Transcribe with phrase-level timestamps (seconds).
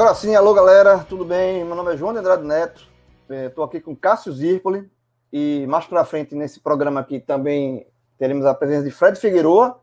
[0.00, 1.62] Agora sim, alô galera, tudo bem?
[1.62, 2.88] Meu nome é João de Andrade Neto,
[3.28, 4.90] estou aqui com Cássio Zirpoli
[5.30, 7.86] e mais para frente nesse programa aqui também
[8.16, 9.78] teremos a presença de Fred Figueroa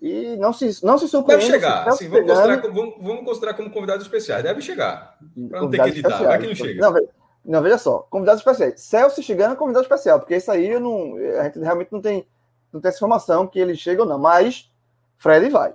[0.00, 1.42] e não se, não se surpreenda.
[1.44, 5.18] Deve chegar, sim, vamos, considerar, vamos, vamos, considerar como convidados especiais, deve chegar,
[5.50, 6.80] para não ter que editar, vai que não chega.
[6.80, 7.08] Não,
[7.44, 11.16] não, veja só, convidados especiais, Celso chegando é convidado especial, porque isso aí eu não,
[11.40, 12.24] a gente realmente não tem,
[12.72, 14.70] não tem essa informação que ele chega ou não, mas
[15.18, 15.74] Fred vai.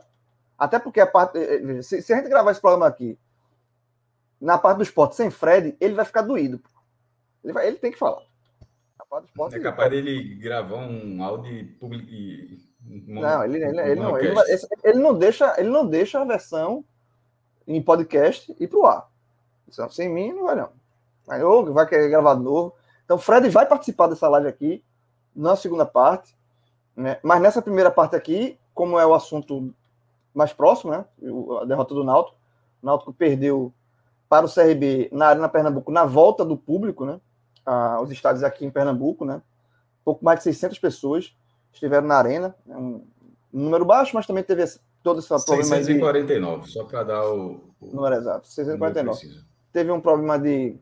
[0.57, 3.19] Até porque a parte, eh, se, se a gente gravar esse programa aqui
[4.39, 6.61] na parte do esporte sem Fred, ele vai ficar doído.
[7.43, 8.21] Ele, vai, ele tem que falar.
[8.97, 12.67] Na parte do esporte, é capaz dele gravar um áudio e.
[13.07, 14.33] Não, ele, ele, ele, não, ele,
[14.83, 16.85] ele, não deixa, ele não deixa a versão
[17.67, 19.09] em podcast ir pro ar.
[19.89, 20.69] Sem mim, não vai não.
[21.27, 22.73] Aí, ou vai querer gravar de novo.
[23.03, 24.83] Então, Fred vai participar dessa live aqui,
[25.35, 26.33] na segunda parte.
[26.95, 27.19] Né?
[27.21, 29.73] Mas nessa primeira parte aqui, como é o assunto
[30.33, 31.05] mais próximo, né?
[31.61, 32.37] A derrota do Náutico.
[32.81, 33.73] O Náutico perdeu
[34.29, 37.19] para o CRB na Arena Pernambuco, na volta do público, né?
[37.65, 39.41] Ah, os estádios aqui em Pernambuco, né?
[40.03, 41.35] Pouco mais de 600 pessoas
[41.73, 42.55] estiveram na Arena.
[42.67, 43.05] É um
[43.51, 44.63] número baixo, mas também teve
[45.03, 46.71] todo esse problema 649, de...
[46.71, 47.87] só para dar o, o.
[47.95, 49.45] Número exato, 649.
[49.71, 50.75] Teve um problema de.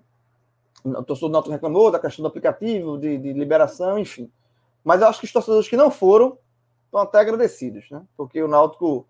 [0.84, 4.31] O torcedor do Náutico reclamou da questão do aplicativo, de, de liberação, enfim.
[4.84, 6.38] Mas eu acho que os torcedores que não foram
[6.85, 8.03] estão até agradecidos, né?
[8.16, 9.07] Porque o Náutico,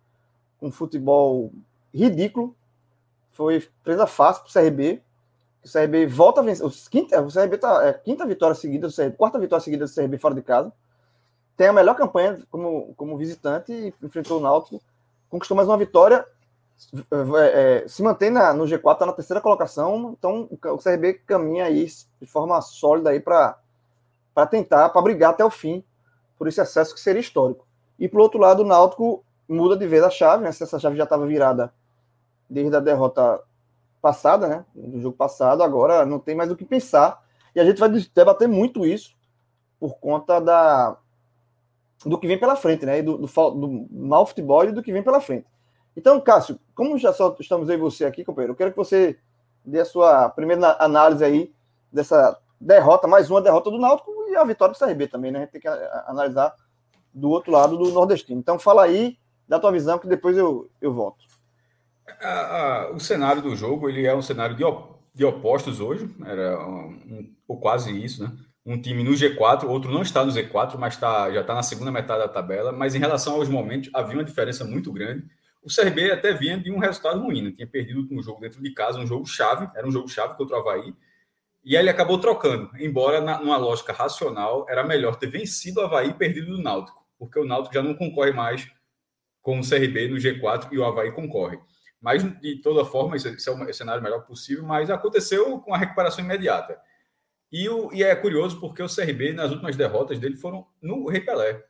[0.58, 1.52] com um futebol
[1.94, 2.56] ridículo,
[3.36, 5.02] foi presa fácil para o CRB.
[5.64, 6.66] O CRB volta a vencer.
[6.90, 10.34] Quinta, o CRB tá, é, quinta vitória seguida CRB, quarta vitória seguida do CRB fora
[10.34, 10.72] de casa.
[11.58, 14.82] Tem a melhor campanha como, como visitante e enfrentou o Náutico.
[15.30, 16.26] Conquistou mais uma vitória.
[17.12, 20.16] É, é, se mantém na, no G4, está na terceira colocação.
[20.18, 21.88] Então o CRB caminha aí
[22.22, 23.58] de forma sólida aí para
[24.50, 25.84] tentar, para brigar até o fim
[26.38, 27.68] por esse acesso que seria histórico.
[28.00, 30.52] E por outro lado, o Náutico muda de vez a chave, né?
[30.54, 31.74] Se essa chave já estava virada
[32.50, 33.42] desde a derrota
[34.02, 34.66] passada, né?
[34.76, 37.24] Do jogo passado, agora não tem mais o que pensar.
[37.56, 39.16] E a gente vai debater muito isso
[39.80, 40.98] por conta da
[42.06, 43.02] do que vem pela frente, né?
[43.02, 45.48] Do, do, do mau futebol e do que vem pela frente.
[45.98, 49.18] Então, Cássio, como já só estamos aí você aqui, companheiro, eu quero que você
[49.64, 51.54] dê a sua primeira análise aí
[51.92, 55.40] dessa derrota, mais uma derrota do Náutico e a vitória do CRB também, né?
[55.40, 56.54] A gente tem que analisar
[57.14, 58.40] do outro lado do nordestino.
[58.40, 59.18] Então, fala aí
[59.48, 61.26] da tua visão que depois eu, eu volto.
[62.22, 66.10] A, a, o cenário do jogo ele é um cenário de, op, de opostos hoje,
[66.26, 68.32] era um, um, ou quase isso, né?
[68.66, 71.92] Um time no G4, outro não está no Z4, mas tá, já está na segunda
[71.92, 72.72] metade da tabela.
[72.72, 75.24] Mas em relação aos momentos, havia uma diferença muito grande.
[75.62, 77.52] O CRB até vinha de um resultado ruim, né?
[77.52, 80.58] tinha perdido um jogo dentro de casa, um jogo chave, era um jogo chave contra
[80.58, 80.96] o Havaí.
[81.64, 85.84] E aí ele acabou trocando, embora na, numa lógica racional, era melhor ter vencido o
[85.84, 88.68] Havaí e perdido do Náutico, porque o Náutico já não concorre mais
[89.42, 91.58] com o CRB no G4 e o Havaí concorre.
[92.06, 96.24] Mas, de toda forma, esse é o cenário melhor possível, mas aconteceu com a recuperação
[96.24, 96.80] imediata.
[97.52, 101.64] E, o, e é curioso porque o CRB, nas últimas derrotas dele, foram no Repelé.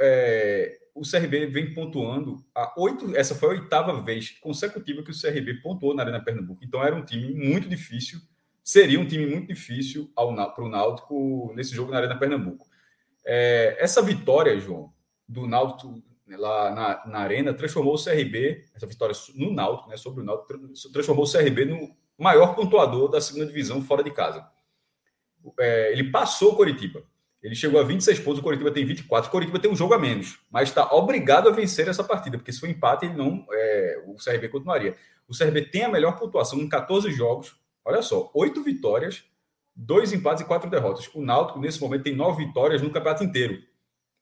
[0.00, 3.14] É, o CRB vem pontuando a oito.
[3.14, 6.64] Essa foi a oitava vez consecutiva que o CRB pontuou na Arena Pernambuco.
[6.64, 8.18] Então era um time muito difícil.
[8.64, 12.66] Seria um time muito difícil para o Náutico nesse jogo na Arena Pernambuco.
[13.24, 14.92] É, essa vitória, João,
[15.28, 16.02] do Náutico
[16.36, 20.48] lá na, na Arena, transformou o CRB, essa vitória no Náutico, né, sobre o Náutico,
[20.92, 24.46] transformou o CRB no maior pontuador da segunda divisão fora de casa.
[25.58, 27.02] É, ele passou o Coritiba.
[27.42, 29.28] Ele chegou a 26 pontos, o Coritiba tem 24.
[29.28, 32.52] O Coritiba tem um jogo a menos, mas está obrigado a vencer essa partida, porque
[32.52, 34.94] se for empate, ele não, é, o CRB continuaria.
[35.26, 37.56] O CRB tem a melhor pontuação em 14 jogos.
[37.82, 39.24] Olha só, 8 vitórias,
[39.74, 41.08] 2 empates e 4 derrotas.
[41.14, 43.62] O Náutico, nesse momento, tem 9 vitórias no campeonato inteiro.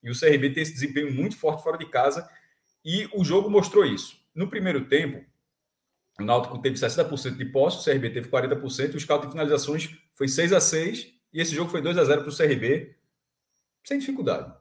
[0.03, 2.27] E o CRB tem esse desempenho muito forte fora de casa.
[2.83, 4.17] E o jogo mostrou isso.
[4.33, 5.25] No primeiro tempo,
[6.19, 10.27] o Náutico teve 60% de posse, o CRB teve 40%, o scout de finalizações foi
[10.27, 12.95] 6 a 6 e esse jogo foi 2 a 0 para o CRB,
[13.83, 14.53] sem dificuldade.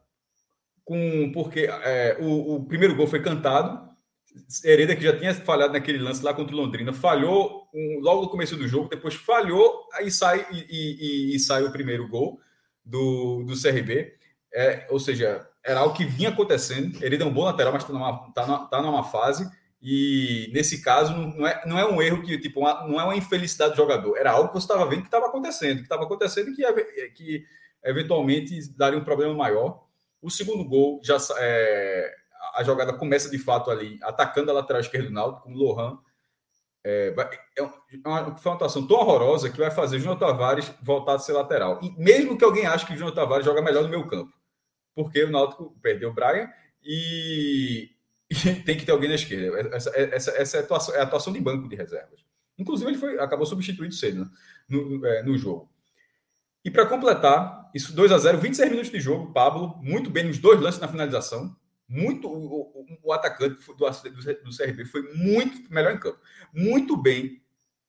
[0.84, 3.88] com porque é, o, o, primeiro gol foi cantado.
[4.64, 8.28] Hereda, que já tinha falhado naquele lance lá contra o Londrina, falhou um, logo no
[8.28, 12.40] começo do jogo, depois falhou, aí sai e, e, e sai o primeiro gol
[12.84, 14.17] do, do CRB.
[14.52, 17.02] É, ou seja, era algo que vinha acontecendo.
[17.02, 19.48] Hereda é um bom lateral, mas está numa, tá, tá numa fase.
[19.80, 23.16] E nesse caso, não é, não é um erro que, tipo, uma, não é uma
[23.16, 24.16] infelicidade do jogador.
[24.16, 27.44] Era algo que você estava vendo que estava acontecendo, que estava acontecendo que, que
[27.84, 29.84] eventualmente daria um problema maior.
[30.20, 32.12] O segundo gol, já é,
[32.54, 35.98] a jogada começa de fato ali, atacando a lateral esquerda do Náutico, com o Lohan.
[36.84, 37.14] É,
[37.56, 37.62] é,
[38.08, 41.78] uma, foi uma atuação tão horrorosa que vai fazer Júnior Tavares voltar a ser lateral.
[41.82, 44.32] E mesmo que alguém ache que o Júnior Tavares joga melhor no meu campo,
[44.98, 46.50] porque o Náutico perdeu o Brian
[46.82, 47.88] e,
[48.28, 48.34] e
[48.64, 49.56] tem que ter alguém na esquerda.
[49.72, 52.18] Essa, essa, essa é, a atuação, é a atuação de banco de reservas.
[52.58, 54.30] Inclusive, ele foi, acabou substituído cedo né,
[54.68, 55.70] no, é, no jogo.
[56.64, 60.38] E para completar, isso 2 a 0 26 minutos de jogo, Pablo, muito bem nos
[60.38, 61.56] dois lances na finalização.
[61.88, 66.18] Muito o, o, o atacante do, do, CRB foi muito melhor em campo.
[66.52, 67.40] Muito bem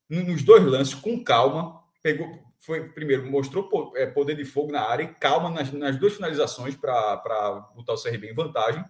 [0.07, 1.83] nos dois lances, com calma.
[2.03, 6.13] Pegou, foi primeiro, mostrou é, poder de fogo na área e calma nas, nas duas
[6.13, 8.83] finalizações para botar o CRB em vantagem.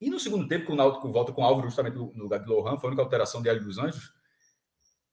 [0.00, 2.48] E no segundo tempo, que o Náutico volta com o Álvaro justamente no lugar de
[2.48, 4.14] Lohan, foi a única alteração de Hélio dos Anjos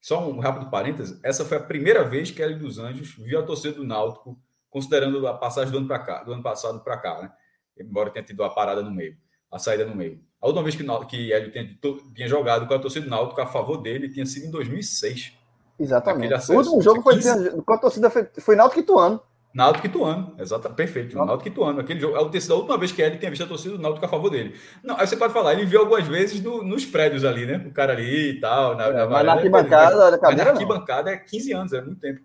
[0.04, 3.44] só um rápido parêntese, essa foi a primeira vez que Hélio dos Anjos viu a
[3.44, 4.38] torcida do Náutico,
[4.70, 7.32] considerando a passagem do ano, cá, do ano passado para cá, né?
[7.80, 9.16] embora tenha tido a parada no meio,
[9.50, 10.22] a saída no meio.
[10.42, 11.80] A última vez que, que Hélio tinha,
[12.14, 15.32] tinha jogado com a torcida do Náutico a favor dele tinha sido em 2006.
[15.80, 16.34] Exatamente.
[16.52, 17.62] O último jogo foi 15...
[17.62, 19.22] com a torcida foi, foi Náutico e Tuano.
[19.54, 21.16] Náutico Ituano, exato, perfeito.
[21.16, 23.44] Náutico, Náutico Ituano, aquele jogo, é o terceiro, a última vez que ele tinha visto
[23.44, 24.56] a torcida do Náutico a favor dele.
[24.84, 27.64] Não, aí você pode falar, ele viu algumas vezes no, nos prédios ali, né?
[27.68, 28.76] O cara ali e tal.
[28.76, 32.00] Na, é, na mas na arquibancada, na cadeira, na arquibancada é 15 anos, é muito
[32.00, 32.22] tempo.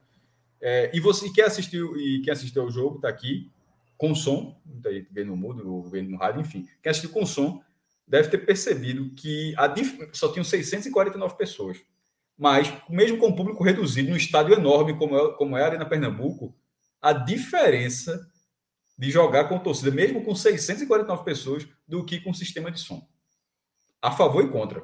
[0.61, 3.51] É, e você quer assistir e quem assistiu ao jogo tá aqui
[3.99, 6.67] com som, muita gente vendo no mudo, vendo no rádio, enfim.
[6.83, 7.61] Quem assistiu com som
[8.07, 9.71] deve ter percebido que a
[10.13, 11.79] só tinham 649 pessoas.
[12.39, 15.85] Mas, mesmo com o público reduzido, num estádio enorme como é, como é a Arena
[15.85, 16.55] Pernambuco,
[17.03, 18.25] a diferença
[18.97, 23.05] de jogar com torcida, mesmo com 649 pessoas, do que com sistema de som.
[24.01, 24.83] A favor e contra.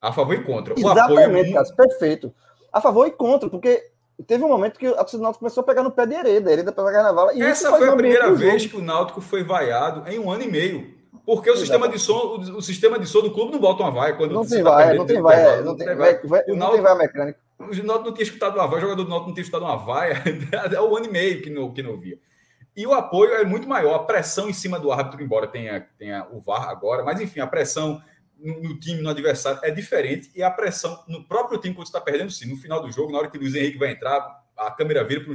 [0.00, 0.74] A favor e contra.
[0.74, 1.76] O Exatamente, apoio...
[1.76, 2.34] perfeito.
[2.72, 3.90] A favor e contra, porque
[4.26, 6.52] teve um momento que a torcida do Náutico começou a pegar no pé de Hereda,
[6.52, 7.34] Hereda pegou na vala.
[7.34, 10.50] E Essa foi a primeira vez que o Náutico foi vaiado em um ano e
[10.50, 10.97] meio.
[11.28, 13.90] Porque o sistema de som, o, o, sistema de som do clube não bota uma
[13.90, 17.38] vaia quando não tem tá vaia, não tem vaia, não tem vaia, não tem mecânica.
[17.58, 19.76] O Náutico não tinha escutado uma vaia, o jogador do Náutico não tinha escutado uma
[19.76, 20.22] vaia
[20.74, 22.18] há um ano e meio que não, que não via.
[22.74, 26.26] E o apoio é muito maior, a pressão em cima do árbitro, embora tenha, tenha
[26.32, 28.02] o VAR agora, mas enfim, a pressão
[28.38, 31.90] no, no time, no adversário, é diferente, e a pressão no próprio time, quando você
[31.90, 34.26] está perdendo, sim, no final do jogo, na hora que o Luiz Henrique vai entrar,
[34.56, 35.34] a câmera vira para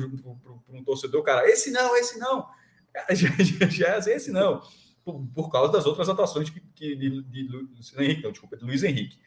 [0.69, 2.47] um torcedor, cara, esse não, esse não,
[3.13, 4.59] já, já, já é assim, esse não,
[5.03, 8.63] por, por, causa das outras atuações que, que de, de, Luiz Henrique, não, desculpa, de
[8.63, 9.17] Luiz Henrique.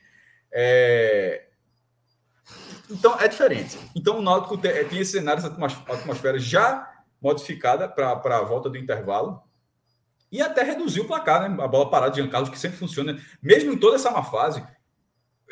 [0.53, 1.47] É,
[2.91, 3.79] então é diferente.
[3.95, 5.55] Então o Náutico tem, tem esse cenário, essa
[5.93, 9.43] atmosfera já modificada para a volta do intervalo
[10.31, 11.63] e até reduziu o placar, né?
[11.63, 14.63] A bola parada de Jean Carlos, que sempre funciona, mesmo em toda essa má fase.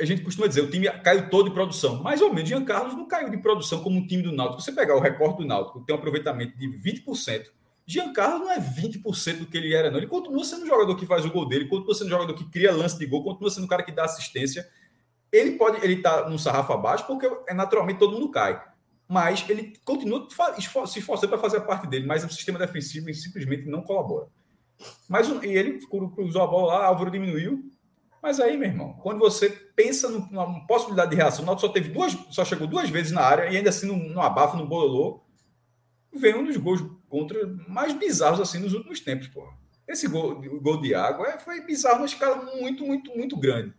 [0.01, 2.03] A gente costuma dizer, o time caiu todo de produção.
[2.03, 4.61] Mais ou menos, Jean Carlos não caiu de produção como um time do Náutico.
[4.61, 7.47] Você pegar o recorde do Náutico, tem um aproveitamento de 20%.
[7.87, 9.99] Jean Carlos não é 20% do que ele era, não.
[9.99, 12.49] Ele continua sendo o jogador que faz o gol dele, continua sendo o jogador que
[12.51, 14.67] cria lance de gol, continua sendo o cara que dá assistência
[15.35, 18.63] ele pode, ele tá num sarrafo abaixo porque é naturalmente todo mundo cai.
[19.09, 20.29] Mas ele continua
[20.87, 24.29] se esforçando para fazer a parte dele, mas o sistema defensivo simplesmente não colabora.
[25.09, 27.69] Mas e ele cruzou a bola lá, Álvaro diminuiu.
[28.23, 31.91] Mas aí, meu irmão, quando você pensa numa possibilidade de reação, o Náutico só teve
[31.91, 35.21] duas, só chegou duas vezes na área e ainda assim no abafa, no bololô,
[36.13, 36.81] vem um dos gols
[37.15, 39.57] contra mais bizarros assim nos últimos tempos, porra.
[39.87, 43.73] Esse gol, gol de água é, foi bizarro numa escala muito, muito, muito grande.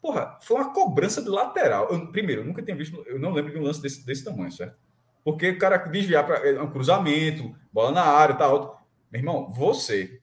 [0.00, 1.90] Porra, foi uma cobrança do lateral.
[1.90, 4.50] Eu, primeiro, eu nunca tinha visto, eu não lembro de um lance desse, desse tamanho,
[4.50, 4.78] certo?
[5.22, 8.82] Porque o cara desviar para é um cruzamento, bola na área, tá alto.
[9.12, 10.22] Meu irmão, você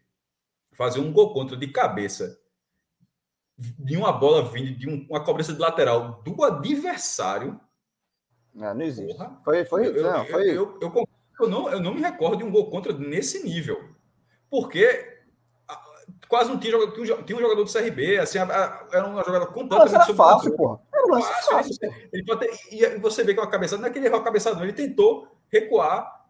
[0.72, 2.40] fazer um gol contra de cabeça
[3.56, 7.62] de uma bola vindo de um, uma cobrança de lateral do adversário.
[8.52, 9.16] Não, ah, não existe.
[9.16, 10.50] Porra, foi, foi, eu, não, foi...
[10.50, 11.08] Eu, eu, eu,
[11.50, 13.80] não, eu não me recordo de um gol contra nesse nível.
[14.50, 15.12] Porque
[16.28, 16.78] quase não tinha
[17.26, 20.80] tinha um jogador do CRB, assim, era uma jogada completamente Mas era fácil, porra.
[20.94, 21.52] Era um fácil.
[21.52, 21.94] fácil.
[22.14, 24.20] Ele pode ter, e você vê que é uma cabeçada, não é que ele errou
[24.20, 26.22] a cabeçada, não, ele tentou recuar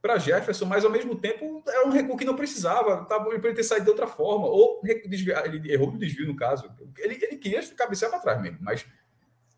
[0.00, 3.56] para Jefferson, mas ao mesmo tempo era um recuo que não precisava, tava, ele poderia
[3.56, 6.68] ter saído de outra forma, ou desviar, ele errou no desvio no caso.
[6.98, 8.84] Ele, ele queria cabecear para trás mesmo, mas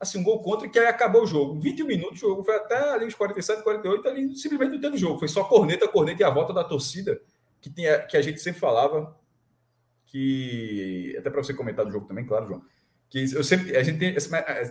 [0.04, 1.60] assim, um gol contra que aí acabou o jogo.
[1.60, 5.18] 21 minutos, o jogo foi até ali os 47, 48, ali simplesmente não teve jogo,
[5.18, 7.20] foi só corneta, corneta e a volta da torcida
[7.60, 9.16] que, tinha, que a gente sempre falava,
[10.06, 11.16] que.
[11.18, 12.62] Até para você comentar do jogo também, claro, João.
[13.10, 13.76] Que eu sempre.
[13.76, 14.14] A gente tem,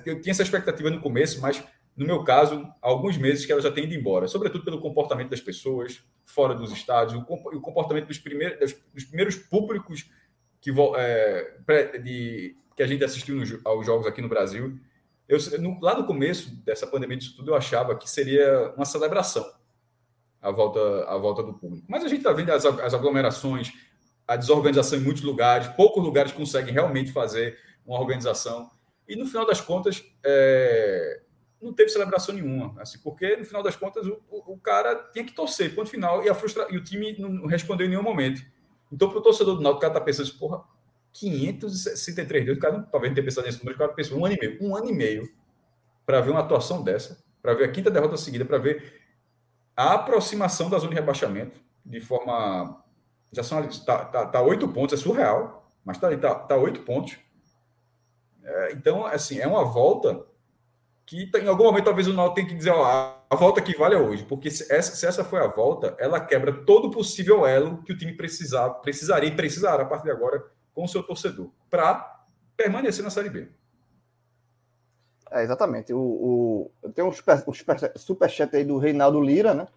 [0.06, 1.62] eu tinha essa expectativa no começo, mas
[1.96, 5.30] no meu caso, há alguns meses que ela já tem ido embora, sobretudo pelo comportamento
[5.30, 10.10] das pessoas fora dos estádios, o comportamento dos primeiros, dos primeiros públicos
[10.60, 14.80] que, é, de, que a gente assistiu nos, aos jogos aqui no Brasil.
[15.27, 19.46] Eu, no, lá no começo dessa pandemia disso tudo, eu achava que seria uma celebração
[20.44, 21.86] a volta, a volta do público.
[21.89, 23.72] Mas a gente está vendo as, as aglomerações,
[24.27, 28.70] a desorganização em muitos lugares, poucos lugares conseguem realmente fazer uma organização.
[29.08, 31.22] E no final das contas, é,
[31.62, 35.24] não teve celebração nenhuma, assim, porque no final das contas o, o, o cara tinha
[35.24, 36.68] que torcer, ponto final, e, a frustra...
[36.70, 38.42] e o time não respondeu em nenhum momento.
[38.92, 40.63] Então, para o torcedor do Náutico, o cara está pensando assim, porra,
[41.13, 44.39] 563 dias, cara talvez não tenha pensado nesse número, o cara pensou um ano e
[44.39, 45.32] meio, um ano e meio
[46.05, 49.01] para ver uma atuação dessa, para ver a quinta derrota seguida, para ver
[49.75, 52.84] a aproximação da zona de rebaixamento de forma.
[53.32, 57.17] Já são está tá, tá oito pontos, é surreal, mas está tá, tá oito pontos.
[58.43, 60.25] É, então, assim, é uma volta
[61.05, 62.86] que em algum momento talvez o Náutico tenha que dizer, ó,
[63.29, 66.20] a volta que vale é hoje, porque se essa, se essa foi a volta, ela
[66.20, 70.43] quebra todo possível elo que o time precisava, precisaria e precisará a partir de agora
[70.74, 72.24] com o seu torcedor, para
[72.56, 73.48] permanecer na Série B.
[75.32, 75.94] É, exatamente.
[75.94, 76.00] O,
[76.84, 79.68] o, tem um super, um super, superchat aí do Reinaldo Lira, né?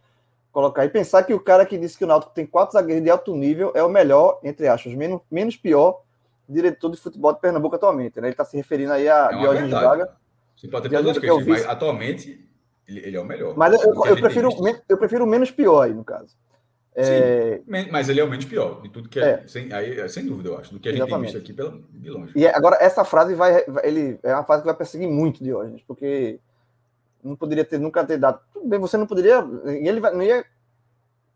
[0.53, 3.11] Colocar e pensar que o cara que disse que o Náutico tem quatro zagueiros de
[3.11, 6.03] alto nível é o melhor, entre aspas, menos, menos pior
[6.49, 8.29] diretor de futebol de Pernambuco atualmente, né?
[8.29, 10.17] Ele está se referindo aí a é Diógenes Braga
[10.57, 12.49] você pode ter todas as questões, mas atualmente
[12.89, 13.55] ele, ele, é o melhor.
[13.57, 14.49] Mas eu, eu, eu prefiro,
[14.89, 16.35] eu prefiro o menos pior aí, no caso.
[16.99, 17.59] É...
[17.59, 19.45] Sim, mas ele é o menos pior de tudo que é, é.
[19.47, 21.33] Sem, aí, é sem dúvida, eu acho, do que a gente Exatamente.
[21.33, 22.33] tem visto aqui pela, de longe.
[22.35, 25.83] E é, agora, essa frase vai, ele, é uma frase que vai perseguir muito Diógenes,
[25.87, 26.41] porque
[27.23, 28.41] não poderia ter, nunca ter dado.
[28.51, 29.47] Tudo bem, você não poderia.
[29.67, 30.43] Ele vai, não ia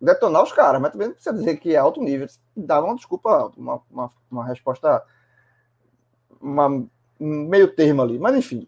[0.00, 2.26] detonar os caras, mas também não precisa dizer que é alto nível.
[2.56, 5.02] Dava uma desculpa, uma, uma, uma resposta,
[6.40, 6.86] uma,
[7.18, 8.18] meio termo ali.
[8.18, 8.66] Mas enfim,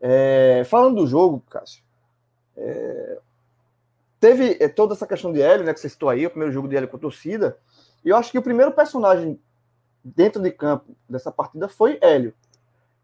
[0.00, 1.82] é, falando do jogo, Cássio,
[2.56, 3.18] é,
[4.20, 6.68] teve é, toda essa questão de Hélio, né, que você citou aí, o primeiro jogo
[6.68, 7.58] de Hélio com a torcida,
[8.04, 9.40] e eu acho que o primeiro personagem
[10.04, 12.32] dentro de campo dessa partida foi Hélio.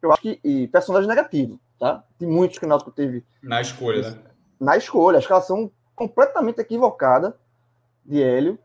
[0.00, 2.04] Eu acho que, e personagem negativo, tá?
[2.18, 3.24] De muitos que o Náutico teve.
[3.42, 4.18] Na escolha, né?
[4.60, 7.36] Na escolha, a escalação completamente equivocada
[8.04, 8.58] de Hélio.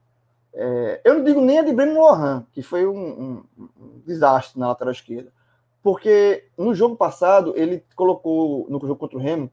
[0.53, 4.59] É, eu não digo nem a de Breno Lohan, que foi um, um, um desastre
[4.59, 5.31] na lateral esquerda
[5.83, 9.49] porque no jogo passado ele colocou, no jogo contra o Remo,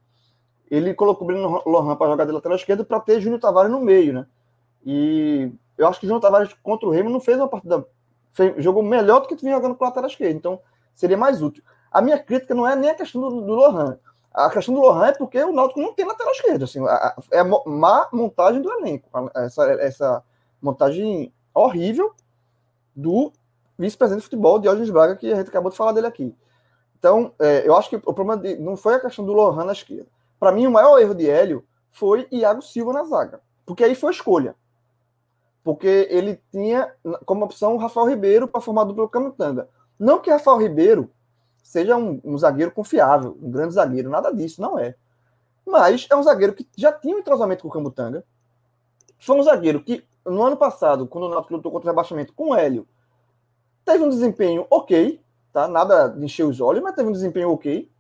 [0.70, 3.80] ele colocou o Breno Lohan para jogar de lateral esquerdo para ter Júnior Tavares no
[3.80, 4.26] meio, né?
[4.84, 7.86] E eu acho que Júnior Tavares contra o Remo não fez uma partida.
[8.32, 10.60] Fez, jogou melhor do que vinha jogando com o lateral esquerdo, então
[10.94, 11.62] seria mais útil.
[11.90, 13.98] A minha crítica não é nem a questão do, do Lohan.
[14.32, 16.64] A questão do Lohan é porque o Náutico não tem lateral esquerdo.
[16.64, 16.80] Assim,
[17.32, 19.08] é má montagem do elenco.
[19.34, 20.24] Essa, essa
[20.60, 22.12] montagem horrível
[22.94, 23.32] do
[23.78, 26.34] vice-presidente de futebol, Diógenes Braga, que a gente acabou de falar dele aqui.
[26.98, 29.72] Então, é, eu acho que o problema de, não foi a questão do Lohan na
[29.72, 30.06] esquerda.
[30.38, 33.40] Para mim, o maior erro de Hélio foi Iago Silva na zaga.
[33.66, 34.54] Porque aí foi a escolha.
[35.62, 36.92] Porque ele tinha
[37.26, 39.68] como opção o Rafael Ribeiro para formar dupla Camutanga.
[39.98, 41.10] Não que Rafael Ribeiro
[41.62, 44.94] seja um, um, zagueiro confiável, um grande zagueiro, nada disso, não é.
[45.66, 48.24] Mas é um zagueiro que já tinha um entrosamento com o Camutanga.
[49.18, 52.50] Foi um zagueiro que, no ano passado, quando o Náutico lutou contra o rebaixamento com
[52.50, 52.86] o Hélio,
[53.88, 55.18] Teve um desempenho ok,
[55.50, 55.66] tá?
[55.66, 57.90] Nada de encher os olhos, mas teve um desempenho ok,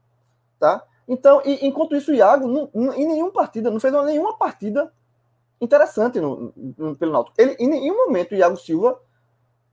[0.60, 0.84] tá?
[1.08, 4.92] Então, e, enquanto isso, o Iago, não, não, em nenhuma partida, não fez nenhuma partida
[5.58, 7.40] interessante no, no, pelo Náutico.
[7.40, 9.00] Ele, em nenhum momento, o Iago Silva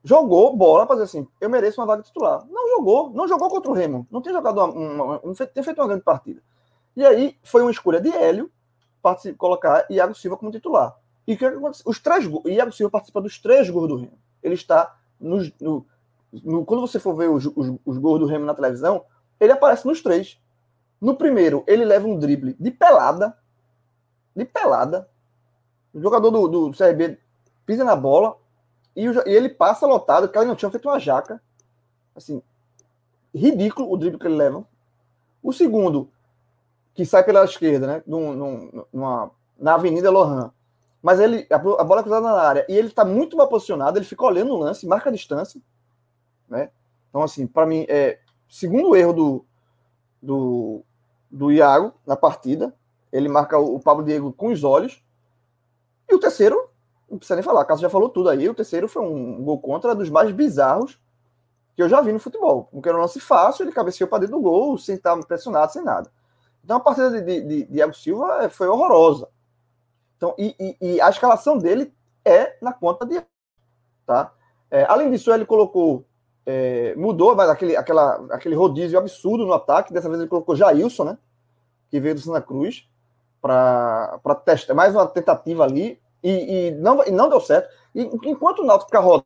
[0.02, 2.46] jogou bola para dizer assim, eu mereço uma vaga titular.
[2.50, 5.82] Não jogou, não jogou contra o Remo, não tem jogado uma, uma, não tem feito
[5.82, 6.42] uma grande partida.
[6.96, 8.50] E aí foi uma escolha de Hélio
[9.02, 10.96] para colocar Iago Silva como titular.
[11.28, 11.84] E o que acontece?
[11.86, 14.18] Os três, Iago Silva participa dos três gols do Remo.
[14.42, 15.86] Ele está no, no,
[16.32, 19.04] no, quando você for ver os, os, os gols do Remo na televisão,
[19.40, 20.40] ele aparece nos três.
[21.00, 23.38] No primeiro, ele leva um drible de pelada.
[24.36, 25.10] De pelada.
[25.94, 27.18] O jogador do, do CRB
[27.66, 28.38] pisa na bola
[28.96, 31.42] e, o, e ele passa lotado, ele não tinha feito uma jaca.
[32.16, 32.42] Assim,
[33.34, 34.66] ridículo o drible que ele leva.
[35.44, 36.10] O segundo,
[36.94, 38.04] que sai pela esquerda, né?
[38.06, 40.52] Num, num, numa, na Avenida Lohan.
[41.02, 43.98] Mas ele, a, a bola é cruzada na área e ele está muito mal posicionado,
[43.98, 45.62] ele fica olhando o lance, marca a distância
[46.48, 46.70] né?
[47.10, 49.46] Então, assim, para mim, é segundo erro do,
[50.26, 50.82] do,
[51.30, 52.74] do Iago na partida.
[53.12, 55.04] Ele marca o, Pablo Diego com os olhos.
[56.10, 56.70] E o terceiro,
[57.10, 58.50] não precisa nem falar, a Cássio já falou tudo aí.
[58.50, 61.00] O terceiro foi um gol contra dos mais bizarros
[61.76, 62.68] que eu já vi no futebol.
[62.72, 65.84] Porque era um lance fácil, ele cabeceou para dentro do gol, sem estar pressionado, sem
[65.84, 66.12] nada.
[66.64, 69.28] Então a partida de, de, de Diego Silva foi horrorosa.
[70.18, 73.22] Então, e, e, e, a escalação dele é na conta de
[74.06, 74.32] Tá?
[74.70, 76.06] É, além disso, ele colocou,
[76.46, 79.94] é, mudou aquele, aquela, aquele rodízio absurdo no ataque.
[79.94, 81.18] Dessa vez ele colocou Jailson, né?
[81.90, 82.88] Que veio do Santa Cruz,
[83.42, 86.00] para testar mais uma tentativa ali.
[86.24, 87.70] E, e, não, e não deu certo.
[87.94, 89.26] E, enquanto o Náutico ficar rodando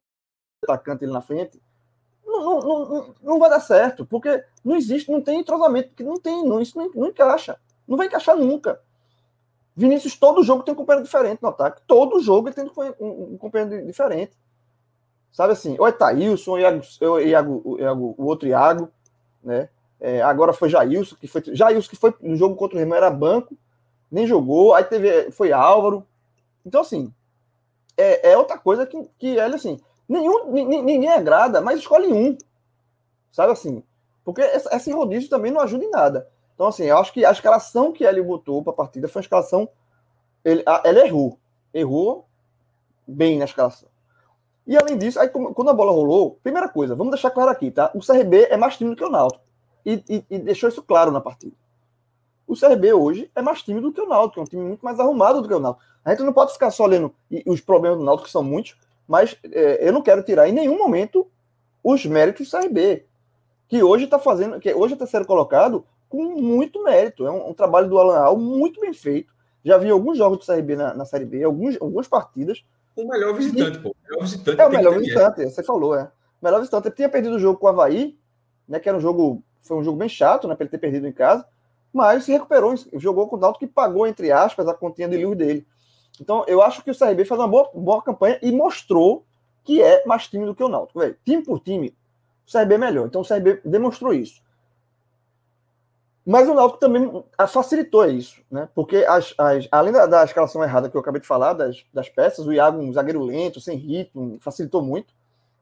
[0.64, 1.62] atacante ali na frente,
[2.26, 6.20] não, não, não, não, vai dar certo, porque não existe, não tem entrosamento, porque não
[6.20, 7.58] tem, não, isso não, não encaixa.
[7.88, 8.82] Não vai encaixar nunca.
[9.76, 11.82] Vinícius, todo jogo tem um companheiro diferente no ataque.
[11.88, 12.66] Todo jogo ele tem
[13.00, 14.38] um, um companheiro diferente.
[15.40, 18.92] Sabe assim, ou é Thailson, ou Iago, ou Iago, Iago, o outro Iago,
[19.42, 19.70] né?
[19.98, 21.42] É, agora foi Jailson, que foi.
[21.54, 23.58] Jailson, que foi no jogo contra o Remo, era banco,
[24.12, 25.32] nem jogou, aí teve.
[25.32, 26.06] Foi Álvaro.
[26.66, 27.14] Então, assim,
[27.96, 29.80] é, é outra coisa que, que ele, assim,
[30.10, 32.38] nenhum, ninguém agrada, mas escolhe um.
[33.32, 33.82] Sabe assim?
[34.26, 36.28] Porque esse rodízio também não ajuda em nada.
[36.54, 39.24] Então, assim, eu acho que a escalação que ele botou para a partida foi uma
[39.24, 39.70] escalação.
[40.44, 41.40] Ele, ele errou.
[41.74, 42.26] Errou
[43.08, 43.88] bem na escalação.
[44.70, 47.90] E além disso, aí quando a bola rolou, primeira coisa, vamos deixar claro aqui, tá?
[47.96, 49.44] O CRB é mais tímido que o Náutico.
[49.84, 51.56] E, e, e, deixou isso claro na partida.
[52.46, 55.00] O CRB hoje é mais tímido do que o Náutico, é um time muito mais
[55.00, 55.84] arrumado do que o Náutico.
[56.06, 57.12] A gente não pode ficar só lendo
[57.48, 60.78] os problemas do Náutico, que são muitos, mas é, eu não quero tirar em nenhum
[60.78, 61.26] momento
[61.84, 63.08] os méritos do CRB,
[63.68, 67.26] que hoje está fazendo, que hoje está sendo colocado com muito mérito.
[67.26, 69.34] É um, um, trabalho do Alan Al muito bem feito.
[69.66, 72.64] Já vi alguns jogos do CRB na, na Série B, alguns, algumas partidas.
[73.00, 73.90] O melhor visitante, pô.
[73.90, 76.04] O melhor visitante é o melhor visitante, você falou, é.
[76.42, 76.88] O melhor visitante.
[76.88, 78.18] Ele tinha perdido o jogo com o Havaí,
[78.68, 81.08] né, que era um jogo, foi um jogo bem chato, né, para ele ter perdido
[81.08, 81.46] em casa,
[81.94, 85.38] mas se recuperou, jogou com o Dalton que pagou, entre aspas, a continha de luz
[85.38, 85.66] dele.
[86.22, 89.26] Então, eu acho que o CRB faz uma boa, boa campanha e mostrou
[89.64, 91.00] que é mais time do que o Náutico.
[91.00, 91.96] Véio, time por time,
[92.48, 93.08] o CRB é melhor.
[93.08, 94.42] Então, o CRB demonstrou isso.
[96.26, 98.70] Mas o Náutico também facilitou isso, né?
[98.76, 102.10] Porque as, as, além da, da, escalação errada que eu acabei de falar, das, das
[102.10, 105.14] peças, o Iago, um zagueiro lento, sem ritmo, facilitou muito.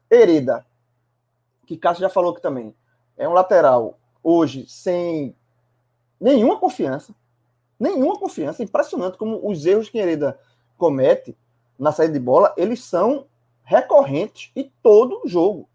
[0.10, 0.66] Hereda,
[1.66, 2.76] que Cássio já falou aqui também,
[3.16, 5.36] é um lateral hoje sem
[6.20, 7.14] nenhuma confiança.
[7.80, 8.64] Nenhuma confiança.
[8.64, 10.40] Impressionante como os erros que Hereda
[10.78, 11.38] comete
[11.78, 13.28] na saída de bola, eles são
[13.64, 15.70] recorrentes e todo jogo.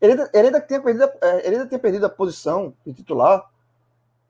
[0.00, 3.50] Hereda, Hereda, tinha, perdido, é, Hereda tinha perdido a posição de titular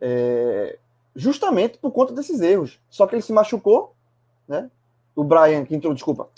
[0.01, 0.79] é,
[1.15, 2.81] justamente por conta desses erros.
[2.89, 3.95] Só que ele se machucou,
[4.47, 4.71] né?
[5.15, 6.29] O Brian que entrou, desculpa,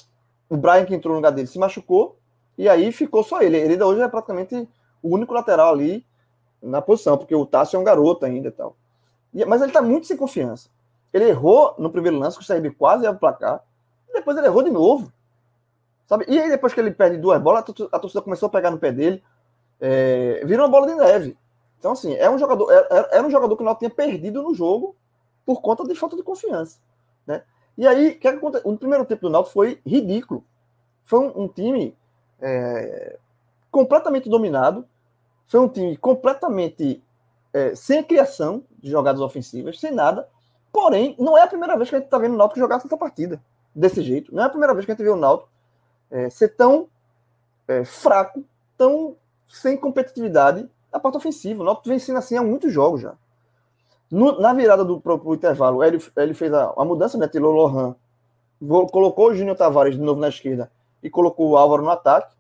[0.48, 2.16] o Brian que entrou no lugar dele se machucou
[2.56, 3.56] e aí ficou só ele.
[3.56, 4.68] Ele hoje é praticamente
[5.02, 6.04] o único lateral ali
[6.62, 8.76] na posição, porque o Tássio é um garoto ainda e tal.
[9.46, 10.68] Mas ele tá muito sem confiança.
[11.12, 13.62] Ele errou no primeiro lance, que o CRB quase ia placar,
[14.08, 15.12] e depois ele errou de novo.
[16.06, 16.24] Sabe?
[16.26, 18.90] E aí, depois que ele perde duas bolas, a torcida começou a pegar no pé
[18.90, 19.22] dele.
[19.80, 21.36] É, virou uma bola de neve.
[21.78, 23.94] Então, assim, é um jogador, era, é, é, era um jogador que o Náutico tinha
[23.94, 24.96] perdido no jogo
[25.46, 26.78] por conta de falta de confiança.
[27.26, 27.42] Né?
[27.76, 28.70] E aí, o que aconteceu?
[28.70, 30.44] O primeiro tempo do Náutico foi ridículo.
[31.04, 31.96] Foi um, um time
[32.40, 33.18] é,
[33.70, 34.86] completamente dominado.
[35.46, 37.02] Foi um time completamente
[37.52, 40.28] é, sem criação de jogadas ofensivas, sem nada.
[40.72, 42.96] Porém, não é a primeira vez que a gente está vendo o Náutico jogar essa
[42.96, 43.40] partida
[43.74, 44.34] desse jeito.
[44.34, 45.48] Não é a primeira vez que a gente vê o Náutico
[46.10, 46.88] é, ser tão
[47.68, 48.44] é, fraco,
[48.76, 51.62] tão sem competitividade da parte ofensiva.
[51.62, 53.14] O Náutico vem sendo assim há muitos jogos já.
[54.10, 57.28] No, na virada do pro, pro intervalo, ele, ele fez a, a mudança, né?
[57.28, 57.94] Tirou Lohan,
[58.90, 60.70] colocou o Júnior Tavares de novo na esquerda
[61.02, 62.34] e colocou o Álvaro no ataque.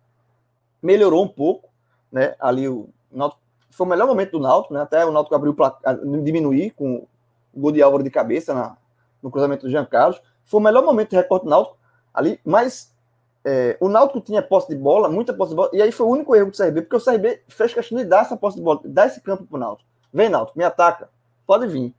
[0.82, 1.68] Melhorou um pouco,
[2.10, 2.34] né?
[2.40, 4.80] Ali o Náutico, foi o melhor momento do Náutico, né?
[4.80, 5.76] Até o Náutico abriu para
[6.22, 7.06] diminuir com
[7.52, 8.76] o gol de Álvaro de cabeça na,
[9.22, 10.20] no cruzamento do Jean Carlos.
[10.44, 11.76] Foi o melhor momento de recorte do Náutico
[12.14, 12.94] ali, mas
[13.50, 16.10] é, o Náutico tinha posse de bola, muita posse de bola, e aí foi o
[16.10, 18.78] único erro do CRB, porque o CRB fez questão de dar essa posse de bola,
[18.84, 19.88] dar esse campo pro Náutico.
[20.12, 21.08] Vem, Náutico, me ataca,
[21.46, 21.94] pode vir.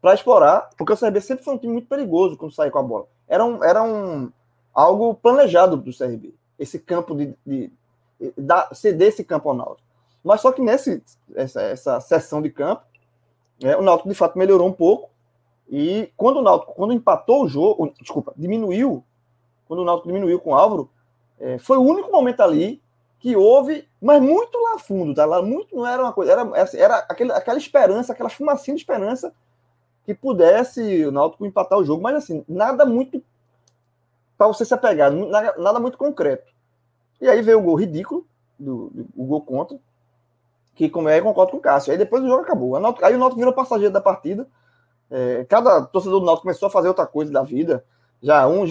[0.00, 2.82] Para explorar, porque o CRB sempre foi um time muito perigoso quando sair com a
[2.84, 3.06] bola.
[3.26, 4.30] Era um, era um
[4.72, 7.72] algo planejado do CRB, esse campo de, de,
[8.20, 9.88] de, de ceder esse campo ao Náutico.
[10.22, 11.02] Mas só que nesse
[11.34, 12.82] essa, essa sessão de campo,
[13.60, 15.10] é, o Náutico de fato melhorou um pouco.
[15.68, 19.04] E quando o Náutico, quando empatou o jogo, desculpa, diminuiu
[19.72, 20.90] quando o Náutico diminuiu com o Álvaro,
[21.40, 22.82] é, foi o único momento ali
[23.18, 25.24] que houve, mas muito lá fundo, tá?
[25.24, 28.82] Lá muito não era uma coisa, era, assim, era aquele, aquela esperança, aquela fumacinha de
[28.82, 29.32] esperança
[30.04, 33.24] que pudesse o Náutico empatar o jogo, mas assim, nada muito
[34.36, 36.52] para você se apegar, nada, muito concreto.
[37.18, 38.26] E aí veio o gol ridículo,
[38.58, 39.78] do, do o gol contra,
[40.74, 41.92] que como é, eu concordo com o Cássio.
[41.92, 42.78] Aí depois o jogo acabou.
[42.78, 44.46] Náutico, aí o Náutico virou passageiro da partida.
[45.10, 47.82] É, cada torcedor do Náutico começou a fazer outra coisa da vida.
[48.22, 48.64] Já um,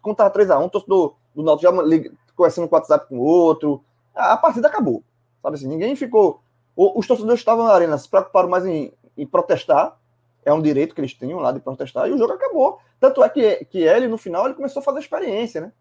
[0.00, 3.84] quando estava 3x1, o torcedor do Náutico já conversando com o WhatsApp com o outro.
[4.14, 5.02] A, a, partida acabou.
[5.42, 6.40] Sabe assim, ninguém ficou.
[6.76, 9.96] Os torcedores estavam na arena, se preocuparam mais em, em protestar.
[10.44, 12.78] É um direito que eles tinham lá de protestar, e o jogo acabou.
[12.98, 15.72] Tanto é que, que ele, no final, ele começou a fazer experiência, né?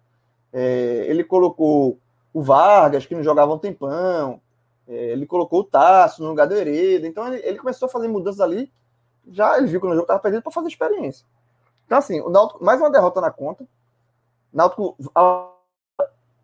[0.54, 1.98] É, ele colocou
[2.34, 4.40] o Vargas, que não jogava um tempão.
[4.88, 7.08] É, ele colocou o Tasso no lugar do Hereda.
[7.08, 8.72] Então ele, ele, começou a fazer mudanças ali.
[9.32, 11.26] Já ele viu que o jogo estava perdido para fazer experiência.
[11.94, 13.68] Então, assim, o Náutico, mais uma derrota na conta.
[14.52, 14.98] Náutico,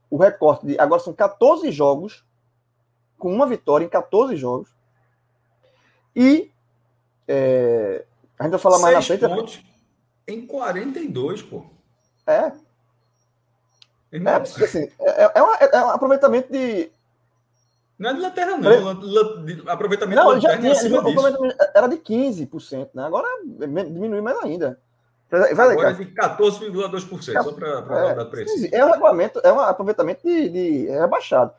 [0.09, 0.79] o recorte de.
[0.79, 2.23] Agora são 14 jogos,
[3.17, 4.69] com uma vitória em 14 jogos.
[6.15, 6.51] E.
[7.27, 8.05] É,
[8.37, 9.27] a gente vai falar mais na frente.
[9.27, 9.63] Pontos
[10.27, 11.65] em 42, pô.
[12.27, 12.51] É.
[14.11, 16.91] É, assim, é, é, uma, é, um aproveitamento de.
[17.97, 19.43] Não é de lanterna, não.
[19.43, 23.03] De aproveitamento não, de lanterna já tinha, aproveitamento era de 15%, né?
[23.03, 24.79] Agora diminui mais ainda.
[25.29, 28.67] Vai, Agora é de 14,2%, só para é, dar preço.
[28.71, 31.53] É um regulamento, é um aproveitamento de, de é rebaixado.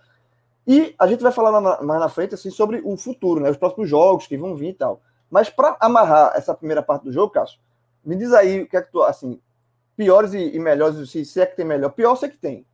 [0.66, 3.48] E a gente vai falar na, mais na frente assim, sobre o futuro, né?
[3.48, 5.00] Os próximos jogos que vão vir e tal.
[5.30, 7.61] Mas para amarrar essa primeira parte do jogo, Cássio,
[8.04, 9.40] me diz aí o que é que tu, assim,
[9.96, 11.90] piores e, e melhores, se, se é que tem melhor.
[11.90, 12.66] Pior sei que tem.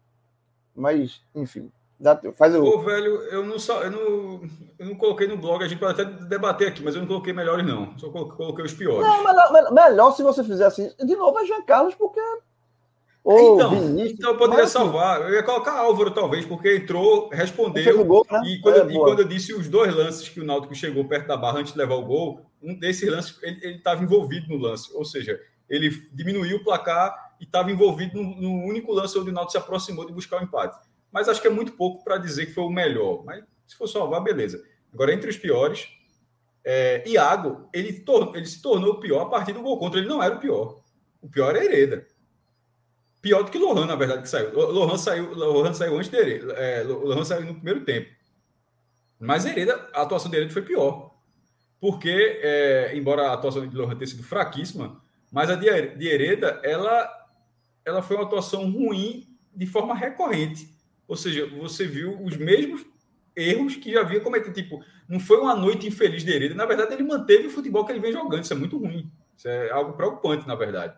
[0.74, 2.62] Mas, enfim, dá, faz o.
[2.62, 4.42] Pô, velho, eu não, só, eu, não,
[4.78, 7.32] eu não coloquei no blog, a gente pode até debater aqui, mas eu não coloquei
[7.32, 7.96] melhores, não.
[7.98, 9.06] Só coloquei os piores.
[9.06, 10.90] Não, melhor, melhor se você fizer assim.
[10.98, 12.20] De novo é Jean Carlos, porque
[13.26, 15.20] ou então, Vinícius, então eu poderia mas, salvar.
[15.22, 18.04] Eu ia colocar Álvaro, talvez, porque entrou, respondeu.
[18.04, 18.40] Gol, né?
[18.46, 21.26] e, quando, é, e quando, eu disse os dois lances que o Náutico chegou perto
[21.26, 24.92] da barra antes de levar o gol, um desses lances ele estava envolvido no lance.
[24.94, 29.32] Ou seja, ele diminuiu o placar e estava envolvido no, no, único lance onde o
[29.32, 30.78] Náutico se aproximou de buscar o empate.
[31.16, 33.24] Mas acho que é muito pouco para dizer que foi o melhor.
[33.24, 34.62] Mas se for salvar, beleza.
[34.92, 35.88] Agora, entre os piores,
[36.62, 39.98] é, Iago, ele, ele se tornou o pior a partir do gol contra.
[39.98, 40.78] Ele não era o pior.
[41.22, 42.06] O pior é Hereda.
[43.22, 44.52] Pior do que Lohan, na verdade, que saiu.
[44.52, 46.52] Lohan saiu, Lohan saiu antes dele.
[46.52, 48.10] É, Lohan saiu no primeiro tempo.
[49.18, 51.14] Mas Hereda, a atuação dele foi pior.
[51.80, 55.02] Porque, é, embora a atuação de Lohan tenha sido fraquíssima,
[55.32, 55.66] mas a de
[56.06, 57.10] Hereda, ela,
[57.86, 60.75] ela foi uma atuação ruim de forma recorrente.
[61.08, 62.84] Ou seja, você viu os mesmos
[63.36, 64.54] erros que já havia cometido.
[64.54, 66.54] Tipo, não foi uma noite infeliz de Hereda.
[66.54, 68.42] Na verdade, ele manteve o futebol que ele vem jogando.
[68.42, 69.10] Isso é muito ruim.
[69.36, 70.94] Isso é algo preocupante, na verdade.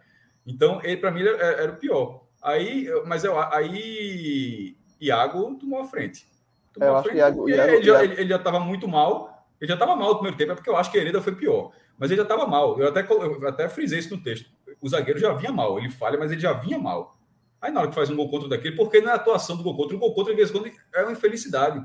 [0.47, 2.25] Então, ele para mim era, era, o pior.
[2.43, 6.27] Aí, mas eu, aí Iago tomou a frente.
[6.73, 9.47] Tomou eu a frente Iago, Iago, ele, já, ele, já estava muito mal.
[9.61, 11.73] Ele já estava mal no primeiro tempo, é porque eu acho que Hereda foi pior.
[11.99, 12.81] Mas ele já estava mal.
[12.81, 14.49] Eu até, eu até frisei isso no texto.
[14.81, 15.79] O zagueiro já vinha mal.
[15.79, 17.18] Ele falha, mas ele já vinha mal.
[17.61, 19.97] Aí na hora que faz um gol contra daquele, porque na atuação do gol contra,
[19.97, 21.85] o gol contra, de vez em quando, é uma infelicidade.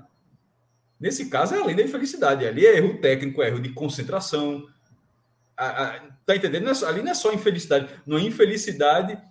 [1.00, 2.46] Nesse caso, é além da infelicidade.
[2.46, 4.66] Ali é erro técnico, é erro de concentração,
[5.58, 6.64] a, a, tá entendendo?
[6.64, 7.90] Não é só, ali não é só infelicidade.
[8.06, 9.22] Não é infelicidade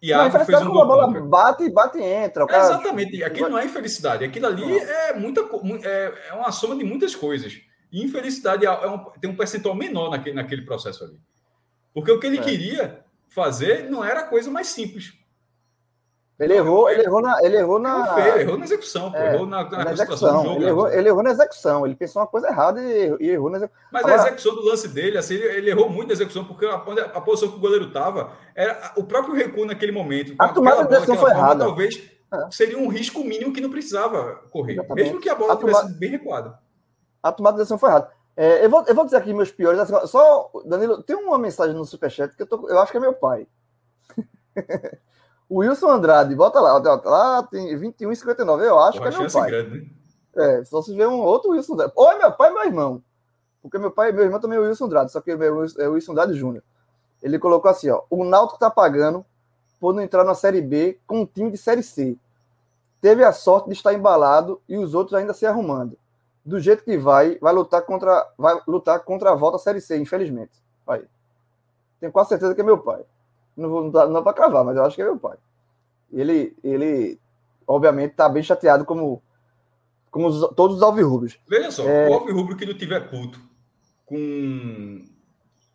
[0.00, 0.82] e a fez um gol.
[0.82, 1.22] A bola contra.
[1.22, 2.46] bate, bate e entra.
[2.48, 3.24] É, exatamente.
[3.24, 4.24] Aquilo não é infelicidade.
[4.24, 5.40] Aquilo ali é, muita,
[5.82, 7.60] é, é uma soma de muitas coisas.
[7.90, 11.18] E infelicidade é, é um, tem um percentual menor naquele, naquele processo ali.
[11.94, 12.42] Porque o que ele é.
[12.42, 15.14] queria fazer não era a coisa mais simples.
[16.38, 17.42] Ele errou, ele errou na.
[17.42, 20.44] Ele errou na, feio, errou na execução, é, errou na, na, na execução.
[20.44, 23.48] Jogo, ele, errou, ele errou na execução, ele pensou uma coisa errada e, e errou
[23.48, 23.82] na execução.
[23.90, 26.66] Mas Agora, a execução do lance dele, assim, ele, ele, errou muito na execução, porque
[26.66, 30.34] a, a posição que o goleiro estava era o próprio recuo naquele momento.
[30.38, 31.64] A tomada de decisão foi errada.
[31.64, 32.50] Talvez é.
[32.50, 35.04] seria um risco mínimo que não precisava correr, Exatamente.
[35.06, 36.58] mesmo que a bola a tivesse tomada, bem recuada.
[37.22, 38.10] A tomada de decisão foi errada.
[38.36, 39.80] É, eu, vou, eu vou dizer aqui meus piores.
[39.80, 43.00] Assim, só, Danilo, tem uma mensagem no Superchat que eu, tô, eu acho que é
[43.00, 43.46] meu pai.
[45.48, 48.62] O Wilson Andrade, bota lá, lá tem 21,59.
[48.62, 49.50] Eu acho que é meu pai.
[49.50, 49.86] Grande, né?
[50.36, 51.92] É, só se vê um outro Wilson Andrade.
[51.94, 53.02] Ou é meu pai ou meu irmão.
[53.62, 55.34] Porque meu pai, meu irmão também é o Wilson Andrade, só que é
[55.88, 56.62] o Wilson Andrade Júnior.
[57.22, 59.24] Ele colocou assim, ó, o Náutico tá pagando
[59.80, 62.16] por não entrar na Série B com um time de Série C.
[63.00, 65.98] Teve a sorte de estar embalado e os outros ainda se arrumando.
[66.44, 69.96] Do jeito que vai, vai lutar contra, vai lutar contra a volta à Série C,
[69.98, 70.52] infelizmente.
[70.86, 71.04] Aí.
[71.98, 73.02] Tenho quase certeza que é meu pai.
[73.56, 75.36] Não, vou, não dá, não para cravar, mas eu acho que é meu pai.
[76.12, 77.18] Ele, ele
[77.66, 79.22] obviamente, está bem chateado como,
[80.10, 81.38] como os, todos os alvirrubros.
[81.48, 82.08] Veja só, é...
[82.08, 83.40] o alvirrubro que não tiver puto
[84.04, 85.04] com,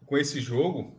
[0.05, 0.95] com esse jogo,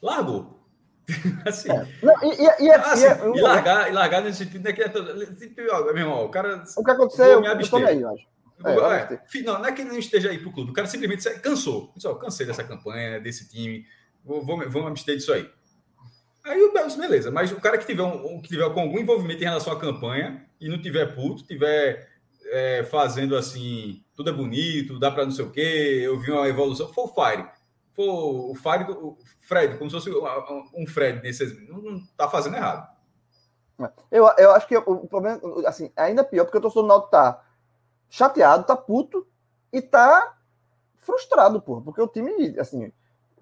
[0.00, 0.60] largou.
[1.44, 1.86] assim, é.
[2.02, 4.88] Não, e, e, e, assim, e, e, largar, e largar nesse sentido, né, que é
[4.88, 6.62] meu irmão, o cara.
[6.76, 7.42] O que aconteceu?
[7.44, 8.30] Eu tô aí, eu acho.
[8.62, 11.28] É, é, não, não é que ele não esteja aí pro clube, o cara simplesmente
[11.40, 11.88] cansou.
[11.88, 13.86] Pessoal, cansei dessa campanha, desse time,
[14.22, 15.50] vou, vou, vou me abster disso aí.
[16.44, 17.30] Aí o Bells, beleza.
[17.30, 20.46] Mas o cara que tiver, um, que tiver com algum envolvimento em relação à campanha
[20.60, 22.08] e não tiver puto, tiver
[22.46, 26.48] é, fazendo assim, tudo é bonito, dá para não sei o quê, eu vi uma
[26.48, 27.48] evolução, foi o Fire.
[27.94, 30.10] Foi o Fire do o Fred, como se fosse
[30.74, 31.68] um Fred nesse.
[31.68, 32.88] Não, não tá fazendo errado.
[34.10, 37.10] Eu, eu acho que o problema, assim, é ainda pior, porque o torcedor do Náutico
[37.10, 37.42] tá
[38.08, 39.26] chateado, tá puto
[39.72, 40.36] e tá
[40.98, 42.92] frustrado, porra, porque o time, assim,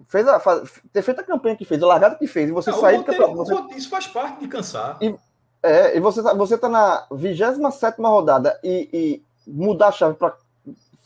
[0.07, 2.71] fez a, faz, ter feito a campanha que fez, a largada que fez, e você
[2.71, 3.37] não, sair roteiro, do.
[3.37, 3.55] Você...
[3.77, 4.97] Isso faz parte de cansar.
[5.01, 5.15] E,
[5.63, 10.37] É, e você tá, você tá na 27 rodada e, e mudar a chave para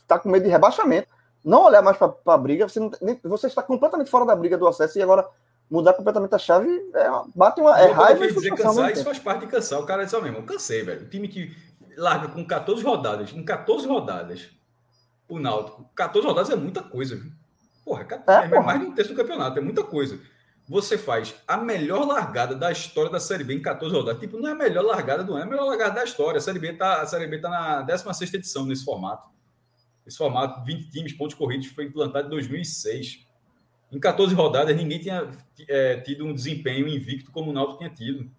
[0.07, 1.07] tá com medo de rebaixamento,
[1.43, 4.57] não olhar mais para a briga, você, não, nem, você está completamente fora da briga
[4.57, 5.25] do acesso e agora
[5.69, 8.27] mudar completamente a chave é, bate uma é raiva.
[8.27, 9.79] dizer cansar, isso faz parte de cansar.
[9.79, 11.03] O cara disse, ó, mesmo, eu cansei, velho.
[11.03, 11.55] O time que
[11.97, 14.49] larga com 14 rodadas, em 14 rodadas,
[15.27, 17.31] o Náutico, 14 rodadas é muita coisa, viu?
[17.83, 18.61] Porra, é, é, porra.
[18.61, 20.19] mais de um terço do campeonato, é muita coisa.
[20.67, 24.21] Você faz a melhor largada da história da Série B em 14 rodadas.
[24.21, 26.37] Tipo, não é a melhor largada do ano, é a melhor largada da história.
[26.37, 29.29] A Série B tá, a Série B tá na 16 edição nesse formato.
[30.07, 33.27] Esse formato, 20 times, pontos corridos, foi implantado em 2006.
[33.91, 35.29] Em 14 rodadas, ninguém tinha
[35.67, 38.31] é, tido um desempenho invicto como o Náutico tinha tido.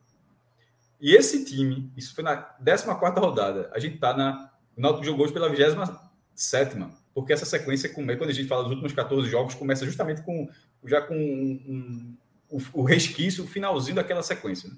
[1.00, 2.86] E esse time, isso foi na 14
[3.18, 4.50] rodada, a gente tá na.
[4.76, 6.76] O Náutico jogou hoje pela 27,
[7.14, 10.48] porque essa sequência, quando a gente fala dos últimos 14 jogos, começa justamente com
[10.84, 12.16] já com um, um,
[12.50, 14.68] o, o resquício, o finalzinho daquela sequência.
[14.68, 14.76] Né?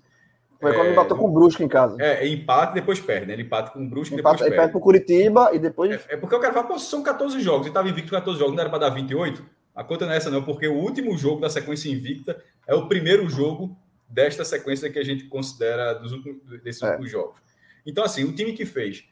[0.61, 1.97] Foi quando é, empatou com o Brusque em casa.
[2.01, 3.35] É, empate e depois perde, né?
[3.35, 4.57] Ele empata com o Brusque e depois perde.
[4.57, 5.91] perde pro Curitiba e depois...
[6.09, 8.55] É, é porque eu quero falar, pô, são 14 jogos, ele estava invicto 14 jogos,
[8.55, 9.45] não era para dar 28?
[9.75, 12.89] A conta não é essa não, porque o último jogo da sequência invicta é o
[12.89, 13.77] primeiro jogo
[14.09, 16.89] desta sequência que a gente considera dos últimos, desses é.
[16.89, 17.39] últimos jogos.
[17.85, 19.05] Então, assim, o time que fez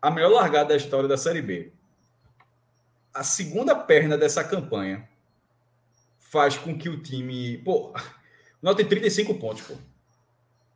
[0.00, 1.72] a melhor largada da história da Série B,
[3.14, 5.08] a segunda perna dessa campanha
[6.18, 7.58] faz com que o time...
[7.58, 7.90] Pô,
[8.60, 9.74] o Náutico tem 35 pontos, pô.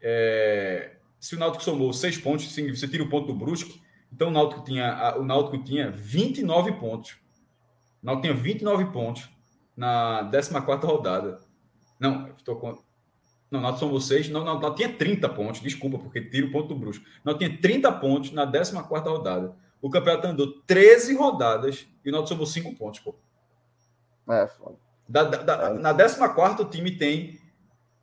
[0.00, 3.80] É, se o Náutico somou seis pontos, se você tira o ponto do Brusque,
[4.12, 7.16] então o Náutico tinha, o Náutico tinha 29 pontos.
[8.02, 9.28] O Náutico tinha 29 pontos
[9.76, 11.40] na 14 rodada.
[11.98, 12.78] Não, estou com.
[13.50, 14.00] Não, o Náutico somou.
[14.30, 17.04] Não, não, o Náutico tinha 30 pontos, desculpa, porque tira o ponto do Brusque.
[17.04, 18.72] O Náutico tinha 30 pontos na 14
[19.08, 19.56] rodada.
[19.86, 23.14] O campeonato andou 13 rodadas e o Náutico somou 5 pontos, pô.
[24.28, 24.76] É, foda.
[25.08, 25.74] Da, da, é.
[25.74, 27.40] Na 14 o time tem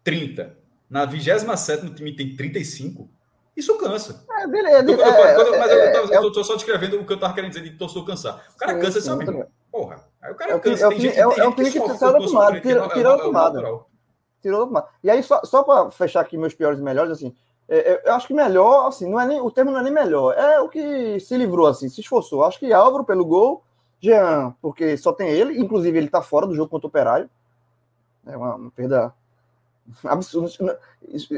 [0.04, 3.10] 30 na 27 o time tem 35,
[3.58, 4.24] isso cansa.
[4.30, 4.92] É, beleza.
[4.92, 7.50] Eu, é, quando, mas é, eu, estou é só descrevendo o que eu estava querendo
[7.50, 8.46] dizer de torcedor cansar.
[8.54, 9.46] O cara sim, cansa, sim, sabe?
[9.72, 10.04] Porra.
[10.22, 10.90] Aí o cara cansa.
[10.90, 12.62] Tem gente, é, um time que tirou da tomada.
[12.62, 13.60] Tirou da tomada.
[14.40, 14.88] Tirou da tomada.
[15.04, 17.36] E aí, só, só para fechar aqui meus piores e melhores, assim,
[17.70, 20.34] é, eu acho que melhor, assim, não é nem, o termo não é nem melhor,
[20.38, 22.44] é o que se livrou, assim, se esforçou.
[22.44, 23.64] Acho que Álvaro pelo gol,
[24.00, 27.30] Jean, porque só tem ele, inclusive ele está fora do jogo contra o Operário.
[28.26, 29.14] É uma, uma perda
[30.04, 30.50] Absurdo.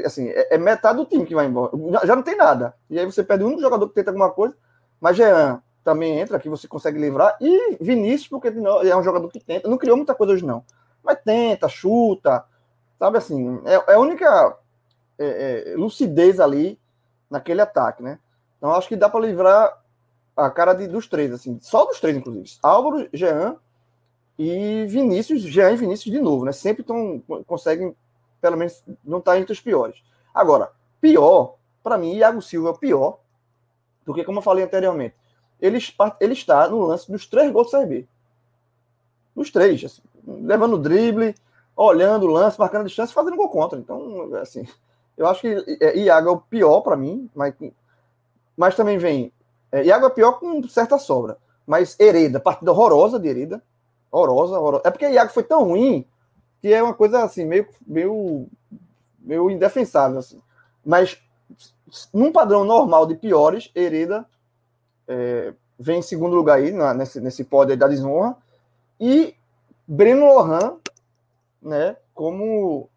[0.04, 1.72] Assim, é, é, metade do time que vai embora.
[2.04, 2.74] Já não tem nada.
[2.88, 4.56] E aí você perde um jogador que tenta alguma coisa.
[5.00, 7.36] Mas Jean também entra, que você consegue livrar.
[7.40, 9.68] E Vinícius, porque é um jogador que tenta.
[9.68, 10.64] Não criou muita coisa hoje, não.
[11.02, 12.44] Mas tenta, chuta.
[12.98, 14.56] Sabe assim, é, é a única
[15.18, 16.78] é, é, lucidez ali
[17.30, 18.18] naquele ataque, né?
[18.58, 19.82] Então acho que dá para livrar
[20.36, 21.58] a cara de, dos três, assim.
[21.60, 22.50] Só dos três, inclusive.
[22.62, 23.56] Álvaro, Jean
[24.38, 25.42] e Vinícius.
[25.42, 26.52] Jean e Vinícius de novo, né?
[26.52, 27.94] Sempre tão, conseguem
[28.40, 30.02] pelo menos não está entre os piores.
[30.32, 33.18] Agora, pior, para mim, Iago Silva é pior,
[34.04, 35.16] porque, como eu falei anteriormente,
[35.60, 35.78] ele,
[36.20, 38.06] ele está no lance dos três gols do CRB.
[39.34, 41.34] Os três, assim, levando o drible,
[41.74, 43.78] olhando o lance, marcando a distância, fazendo gol contra.
[43.78, 44.66] Então, assim,
[45.16, 47.54] eu acho que é, Iago é o pior para mim, mas,
[48.56, 49.32] mas também vem.
[49.72, 51.38] É, Iago é pior com certa sobra.
[51.66, 53.62] Mas Hereda, partida horrorosa de Hereda.
[54.10, 54.82] Horrorosa, horrorosa.
[54.86, 56.06] É porque Iago foi tão ruim
[56.60, 58.46] que é uma coisa assim, meio, meio,
[59.18, 60.18] meio indefensável.
[60.18, 60.40] Assim.
[60.84, 61.20] Mas
[62.12, 64.26] num padrão normal de piores, Hereda
[65.08, 68.36] é, vem em segundo lugar aí, na, nesse, nesse pódio da desonra,
[68.98, 69.34] e
[69.86, 70.76] Breno Lohan,
[71.62, 72.88] né, como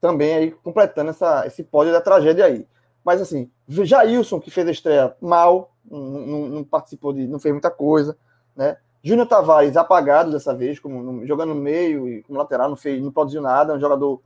[0.00, 2.66] também aí completando essa, esse pódio da tragédia aí.
[3.04, 7.70] Mas assim, Jailson, que fez a estreia mal, não, não participou de, não fez muita
[7.70, 8.16] coisa,
[8.54, 8.76] né?
[9.06, 13.12] Júnior Tavares apagado dessa vez, como jogando no meio e como lateral, não, fez, não
[13.12, 13.72] produziu nada.
[13.72, 14.20] Um jogador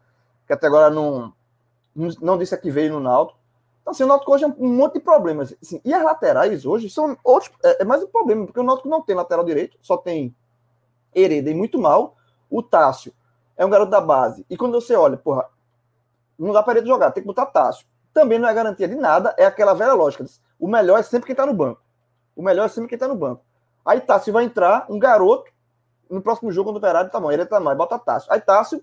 [0.46, 1.35] que até agora não,
[1.94, 3.38] não, não disse que veio no Náutico.
[3.83, 5.54] Então, assim, o Náutico hoje é um monte de problemas.
[5.61, 7.52] Assim, e as laterais hoje são outros.
[7.62, 10.35] É, é, mais um problema, porque o Náutico não tem lateral direito, só tem
[11.14, 12.16] Hereda e muito mal.
[12.48, 13.12] O Tássio
[13.59, 14.46] é um garoto da base.
[14.48, 15.46] E quando você olha, porra,
[16.46, 17.87] não dá para ele jogar, tem que botar Tássio.
[18.12, 20.24] Também não é garantia de nada, é aquela velha lógica.
[20.59, 21.81] O melhor é sempre quem está no banco.
[22.35, 23.44] O melhor é sempre quem está no banco.
[23.85, 25.50] Aí Tássio vai entrar, um garoto,
[26.09, 28.33] no próximo jogo, quando o Operário tá bom, ele tá mais, bota Tássio.
[28.33, 28.83] Aí Tássio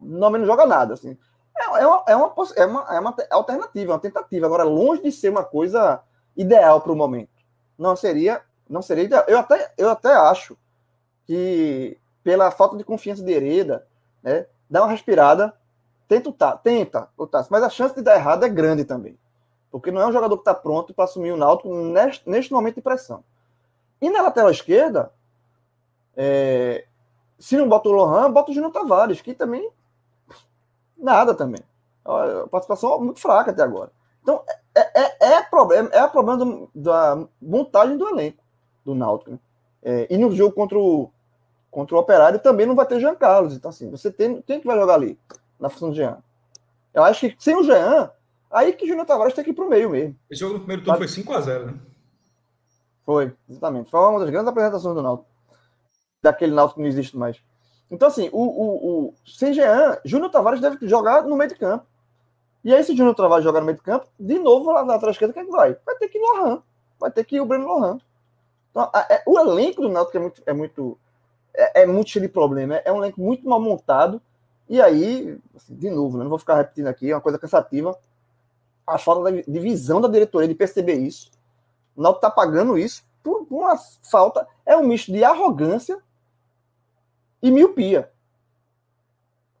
[0.00, 1.16] não, não joga nada, assim.
[1.56, 4.46] É, é, uma, é, uma, é, uma, é uma alternativa, uma tentativa.
[4.46, 6.00] Agora, longe de ser uma coisa
[6.36, 7.30] ideal para o momento.
[7.76, 9.24] Não seria, não seria ideal.
[9.26, 10.56] Eu até, eu até acho
[11.26, 13.86] que, pela falta de confiança de Hereda,
[14.22, 15.54] né, dá uma respirada,
[16.08, 19.16] tenta o tenta o mas a chance de dar errado é grande também.
[19.70, 22.76] Porque não é um jogador que está pronto para assumir o Náutico neste, neste momento
[22.76, 23.22] de pressão.
[24.00, 25.12] E na lateral esquerda,
[26.16, 26.86] é,
[27.38, 29.70] se não bota o Lohan, bota o Júnior Tavares, que também
[30.96, 31.62] nada também.
[32.04, 33.92] A participação muito fraca até agora.
[34.22, 34.42] Então,
[34.74, 38.42] é, é, é problema, é problema do, da montagem do elenco
[38.84, 39.32] do Náutico.
[39.32, 39.38] Né?
[39.82, 41.10] É, e no jogo contra o,
[41.70, 43.54] contra o Operário também não vai ter Jean Carlos.
[43.54, 45.18] Então, assim, você tem, tem que vai jogar ali,
[45.58, 46.18] na função do Jean.
[46.92, 48.10] Eu acho que sem o Jean,
[48.50, 50.16] aí que o Júnior Tavares tem que ir pro meio mesmo.
[50.30, 51.14] Esse jogo no primeiro turno Mas...
[51.14, 51.74] foi 5x0, né?
[53.04, 53.90] Foi, exatamente.
[53.90, 55.30] Foi uma das grandes apresentações do Náutico.
[56.22, 57.40] Daquele Náutico que não existe mais.
[57.90, 61.86] Então, assim, o, o, o sem Jean, Júnior Tavares deve jogar no meio de campo.
[62.62, 64.94] E aí, se o Júnior Tavares jogar no meio de campo, de novo lá na
[64.94, 65.76] lateral esquerda, quem é que vai?
[65.86, 66.62] Vai ter que ir Lohan.
[67.00, 67.98] Vai ter que ir o Breno Lohan.
[68.70, 70.98] Então, a, a, é, o elenco do Náutico é muito, é muito,
[71.54, 72.76] é, é muito cheio de problema.
[72.76, 74.20] É, é um elenco muito mal montado.
[74.68, 77.98] E aí, assim, de novo, né, não vou ficar repetindo aqui, é uma coisa cansativa.
[78.86, 81.30] A falta de visão da diretoria de perceber isso.
[81.96, 83.76] O Náutico está pagando isso por uma
[84.10, 84.46] falta.
[84.64, 85.98] É um misto de arrogância
[87.42, 88.10] e miopia.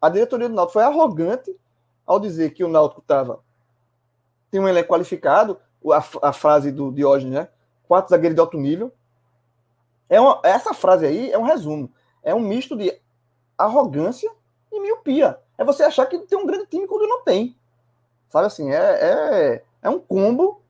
[0.00, 1.54] A diretoria do Náutico foi arrogante
[2.06, 3.40] ao dizer que o Náutico estava
[4.50, 5.58] tem um elenco qualificado,
[5.92, 7.48] a, a frase do Diógenes, né?
[7.86, 8.92] Quatro zagueiros de alto nível.
[10.08, 11.92] É uma, essa frase aí é um resumo.
[12.22, 12.98] É um misto de
[13.56, 14.30] arrogância
[14.72, 15.38] e miopia.
[15.56, 17.56] É você achar que tem um grande time quando não tem.
[18.28, 20.60] Sabe assim, é, é, é um combo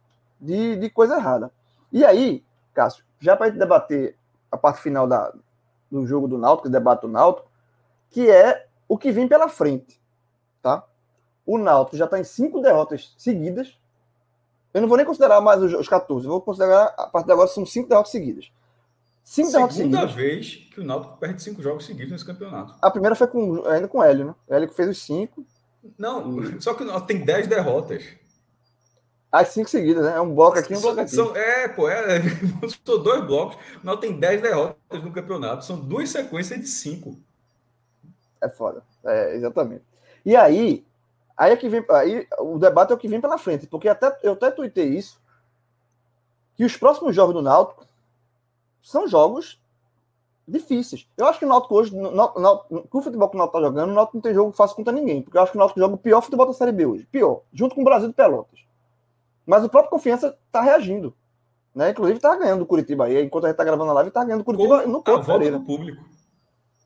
[0.40, 1.50] de, de coisa errada.
[1.92, 4.16] E aí, Cássio, já para debater
[4.50, 5.32] a parte final da,
[5.90, 7.48] do jogo do Náutico, debate do Náutico,
[8.10, 10.00] que é o que vem pela frente,
[10.62, 10.84] tá?
[11.44, 13.78] O Náutico já está em cinco derrotas seguidas.
[14.72, 17.32] Eu não vou nem considerar mais os, os 14, eu vou considerar a partir de
[17.32, 18.50] agora são cinco derrotas seguidas.
[19.28, 20.12] Cinco Segunda seguidas.
[20.14, 22.74] vez que o Náutico perde cinco jogos seguidos nesse campeonato.
[22.80, 24.34] A primeira foi com, ainda com o Hélio, né?
[24.48, 25.46] O Hélio que fez os cinco.
[25.98, 26.56] Não, e...
[26.64, 28.04] só que o Náutico tem dez derrotas.
[29.30, 30.16] As cinco seguidas, né?
[30.16, 31.10] É um bloco aqui e um bloco aqui.
[31.10, 32.22] São, é, pô, é,
[32.82, 33.58] são dois blocos.
[33.84, 35.62] Não tem dez derrotas no campeonato.
[35.62, 37.20] São duas sequências de cinco.
[38.40, 38.82] É foda.
[39.04, 39.84] É, exatamente.
[40.24, 40.86] E aí,
[41.36, 41.84] aí é que vem.
[41.90, 43.66] Aí, o debate é o que vem pela frente.
[43.66, 45.20] Porque até, eu até tuitei isso.
[46.56, 47.87] Que os próximos jogos do Náutico
[48.88, 49.60] são jogos
[50.46, 51.06] difíceis.
[51.14, 53.64] Eu acho que o Náutico hoje, no, no, com o futebol que o Náutico tá
[53.66, 55.20] jogando, o Náutico não tem jogo fácil contra ninguém.
[55.20, 57.06] Porque eu acho que o Náutico joga o pior futebol da Série B hoje.
[57.12, 57.42] Pior.
[57.52, 58.60] Junto com o Brasil de Pelotas.
[59.44, 61.14] Mas o próprio Confiança está reagindo.
[61.74, 61.90] Né?
[61.90, 63.22] Inclusive está ganhando o Curitiba aí.
[63.22, 65.22] Enquanto a gente está gravando a live, está ganhando o Curitiba com no Couto a
[65.22, 66.04] volta do público.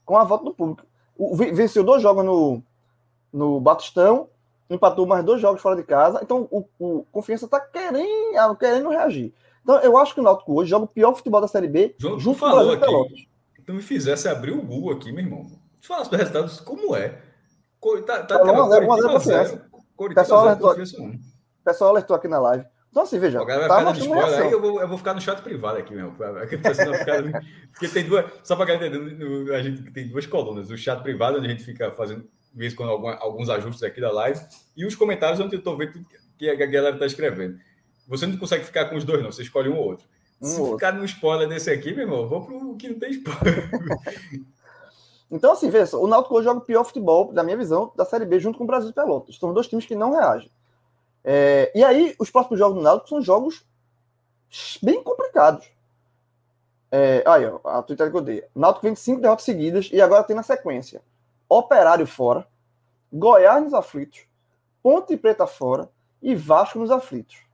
[0.05, 0.85] Com a volta do público.
[1.17, 2.61] O, venceu dois jogos no,
[3.33, 4.29] no Batistão,
[4.69, 6.19] empatou mais dois jogos fora de casa.
[6.21, 9.33] Então o, o Confiança está querendo, querendo reagir.
[9.63, 11.95] Então eu acho que o Náutico hoje joga o pior futebol da Série B.
[11.99, 13.29] João, junto com o aqui.
[13.65, 15.47] Tu me fizesse abrir o Google aqui, meu irmão.
[15.81, 17.21] Tu falasse dos resultados, como é?
[18.07, 19.71] Tá, tá, tá 1x0 Confiança.
[20.15, 22.65] Pessoal, o pessoal alertou aqui na live.
[22.91, 23.39] Então, assim, veja.
[23.45, 26.15] Tá vai spoiler, aí eu vou, eu vou ficar no chat privado aqui mesmo.
[26.15, 28.27] Porque tem duas.
[28.45, 30.71] Só para entender, a gente tem duas colunas.
[30.71, 32.23] O chat privado, onde a gente fica fazendo,
[32.53, 34.39] de vez quando, alguns ajustes aqui da live,
[34.77, 37.59] e os comentários, onde eu estou vendo tudo que a galera está escrevendo.
[38.13, 39.33] Você não consegue ficar com os dois, não.
[39.33, 40.07] Você escolhe um ou outro.
[40.39, 40.75] Um Se outro.
[40.75, 43.71] ficar no spoiler desse aqui, meu irmão, vou pro que não tem spoiler.
[45.31, 48.39] então, assim, veja, o Náutico joga o pior futebol, da minha visão, da Série B,
[48.39, 49.39] junto com o Brasil Pelotas.
[49.39, 50.51] São dois times que não reagem.
[51.25, 53.65] É, e aí, os próximos jogos do Náutico são jogos
[54.83, 55.67] bem complicados.
[56.91, 58.45] É, aí, ó, a Twitter que eu dei.
[58.55, 61.01] Náutico vem de cinco derrotas seguidas e agora tem na sequência
[61.49, 62.47] Operário fora,
[63.11, 64.27] Goiás nos aflitos,
[64.83, 67.52] Ponte Preta fora e Vasco nos aflitos.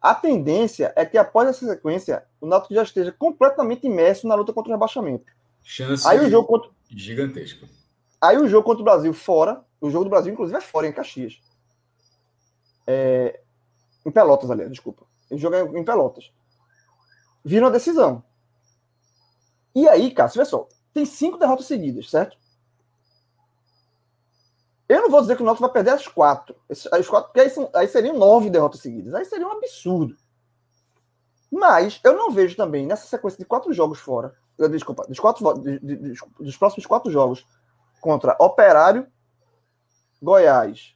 [0.00, 4.52] A tendência é que após essa sequência, o Náutico já esteja completamente imerso na luta
[4.52, 5.32] contra o rebaixamento.
[5.62, 6.70] Chance aí o jogo contra...
[6.88, 7.66] gigantesco.
[8.20, 10.92] Aí o jogo contra o Brasil fora, o jogo do Brasil inclusive é fora em
[10.92, 11.40] Caxias.
[12.86, 13.40] É,
[14.06, 15.04] em Pelotas, aliás, desculpa.
[15.30, 16.32] Ele joga em Pelotas.
[17.44, 18.22] Vira uma decisão.
[19.74, 20.68] E aí, Cássio, olha só.
[20.92, 22.36] Tem cinco derrotas seguidas, certo?
[24.88, 26.56] Eu não vou dizer que o Náutico vai perder as quatro.
[26.70, 29.14] As quatro porque aí, são, aí seriam nove derrotas seguidas.
[29.14, 30.16] Aí seria um absurdo.
[31.50, 34.34] Mas eu não vejo também, nessa sequência de quatro jogos fora,
[34.70, 37.46] desculpa, dos, quatro, de, de, dos próximos quatro jogos
[38.00, 39.06] contra Operário,
[40.22, 40.94] Goiás,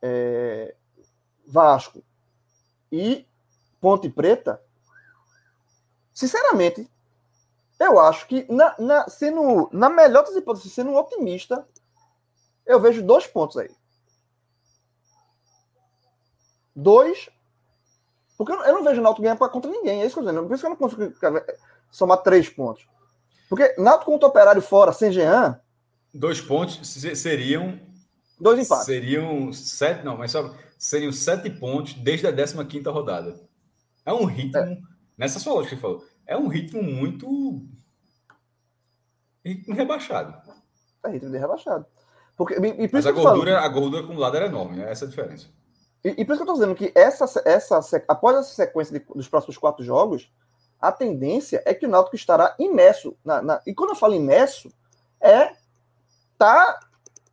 [0.00, 0.74] é,
[1.46, 2.02] Vasco
[2.90, 3.26] e
[3.80, 4.62] Ponte Preta,
[6.12, 6.88] sinceramente,
[7.78, 11.66] eu acho que, na, na, sendo, na melhor das hipóteses, sendo um otimista,
[12.70, 13.70] eu vejo dois pontos aí.
[16.74, 17.28] Dois.
[18.36, 20.02] Porque eu não vejo o Náutico ganhar contra ninguém.
[20.02, 20.46] É isso que eu tô dizendo.
[20.46, 21.12] Por isso que eu não consigo
[21.90, 22.86] somar três pontos.
[23.48, 25.60] Porque Náutico contra o Operário fora, sem Jean.
[26.14, 26.80] Dois pontos
[27.16, 27.78] seriam.
[28.38, 28.86] Dois empates.
[28.86, 30.04] Seriam sete.
[30.04, 33.38] Não, mas só seriam sete pontos desde a 15 rodada.
[34.06, 34.78] É um ritmo, é.
[35.16, 37.62] nessa sua lógica que você falou, é um ritmo muito
[39.44, 40.34] ritmo rebaixado.
[41.04, 41.84] É ritmo de rebaixado.
[42.36, 44.90] Porque, e, e Mas a gordura, a gordura acumulada era enorme, né?
[44.90, 45.48] essa é a diferença.
[46.04, 49.04] E, e por isso que eu estou dizendo que essa, essa, após essa sequência de,
[49.14, 50.30] dos próximos quatro jogos,
[50.80, 53.14] a tendência é que o Náutico estará imerso.
[53.24, 54.70] Na, na, e quando eu falo imerso,
[55.20, 55.52] é
[56.38, 56.80] tá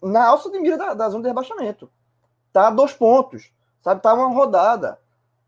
[0.03, 1.89] na alça de mira da, da zona de rebaixamento.
[2.51, 4.01] Tá a dois pontos, sabe?
[4.01, 4.99] Tá uma rodada.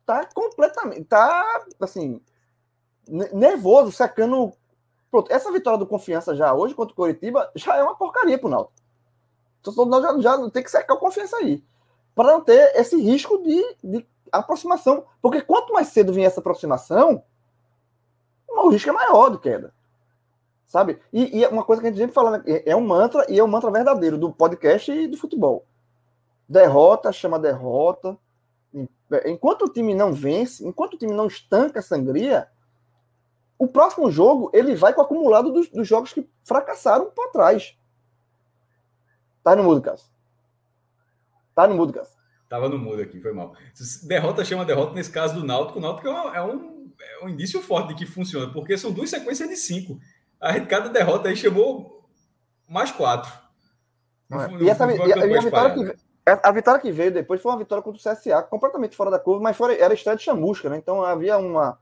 [0.05, 1.03] Tá completamente.
[1.03, 2.21] Tá, assim,
[3.07, 4.53] nervoso, secando.
[5.11, 8.47] Pronto, essa vitória do Confiança já hoje contra o Coritiba já é uma porcaria pro
[8.47, 8.79] Náutico.
[9.61, 11.63] Então, já, já tem que secar o Confiança aí.
[12.15, 15.05] Para não ter esse risco de, de aproximação.
[15.21, 17.23] Porque quanto mais cedo vem essa aproximação,
[18.47, 19.73] o risco é maior de queda.
[20.67, 20.99] Sabe?
[21.11, 22.43] E, e é uma coisa que a gente sempre fala, né?
[22.65, 25.65] é um mantra, e é um mantra verdadeiro do podcast e do futebol.
[26.47, 28.17] Derrota chama derrota.
[29.25, 32.47] Enquanto o time não vence, enquanto o time não estanca a sangria,
[33.57, 37.75] o próximo jogo ele vai com o acumulado dos, dos jogos que fracassaram para trás.
[39.49, 40.07] Tá no mudo, Cássio.
[41.55, 42.19] Tá no mudo, Cássio.
[42.47, 43.55] Tava no mudo aqui, foi mal.
[44.03, 47.89] Derrota chama derrota, nesse caso do Náutico, o Náutico é um, é um indício forte
[47.89, 49.99] de que funciona, porque são duas sequências de cinco.
[50.39, 52.07] A cada derrota aí chamou
[52.67, 53.31] mais quatro.
[54.31, 54.63] É.
[54.63, 55.99] e, essa, e, a, e a, vitória que,
[56.43, 59.41] a, vitória que veio depois foi uma vitória contra o CSA, completamente fora da curva,
[59.41, 60.77] mas foi, era estreia de chamusca, né?
[60.77, 61.79] Então havia uma,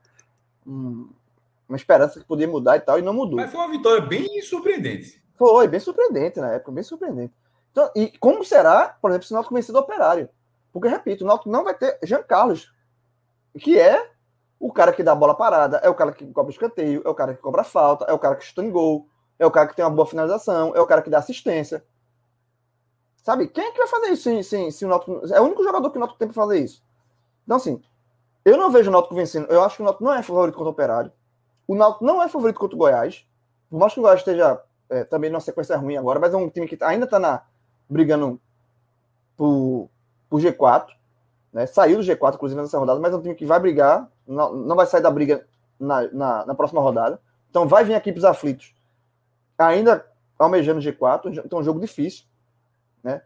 [0.64, 3.36] uma esperança que podia mudar e tal, e não mudou.
[3.36, 5.22] Mas foi uma vitória bem surpreendente.
[5.36, 7.34] Foi, bem surpreendente na época, bem surpreendente.
[7.78, 10.28] Então, e como será, por exemplo, se o Náutico vencer do Operário?
[10.72, 12.72] Porque, repito, o Náutico não vai ter Jean Carlos,
[13.56, 14.10] que é
[14.58, 17.14] o cara que dá a bola parada, é o cara que cobra escanteio, é o
[17.14, 19.08] cara que cobra falta, é o cara que chuta em gol,
[19.38, 21.84] é o cara que tem uma boa finalização, é o cara que dá assistência.
[23.22, 23.46] Sabe?
[23.46, 25.20] Quem é que vai fazer isso se, se, se o Náutico...
[25.32, 26.82] É o único jogador que o Náutico tem para fazer isso.
[27.44, 27.80] Então, assim,
[28.44, 29.46] eu não vejo o Náutico vencendo.
[29.52, 31.12] Eu acho que o Náutico não é favorito contra o Operário.
[31.64, 33.24] O Náutico não é favorito contra o Goiás.
[33.70, 34.60] Por mais que o Goiás esteja
[34.90, 37.44] é, também numa sequência ruim agora, mas é um time que ainda está na,
[37.88, 38.40] brigando
[39.36, 39.88] por,
[40.28, 40.88] por G4.
[41.52, 41.66] Né?
[41.66, 44.76] Saiu do G4, inclusive, nessa rodada, mas é um time que vai brigar, não, não
[44.76, 45.46] vai sair da briga
[45.78, 47.20] na, na, na próxima rodada.
[47.48, 48.74] Então vai vir os aflitos,
[49.56, 50.06] ainda
[50.38, 52.24] almejando G4, então é um jogo difícil.
[53.02, 53.22] Né?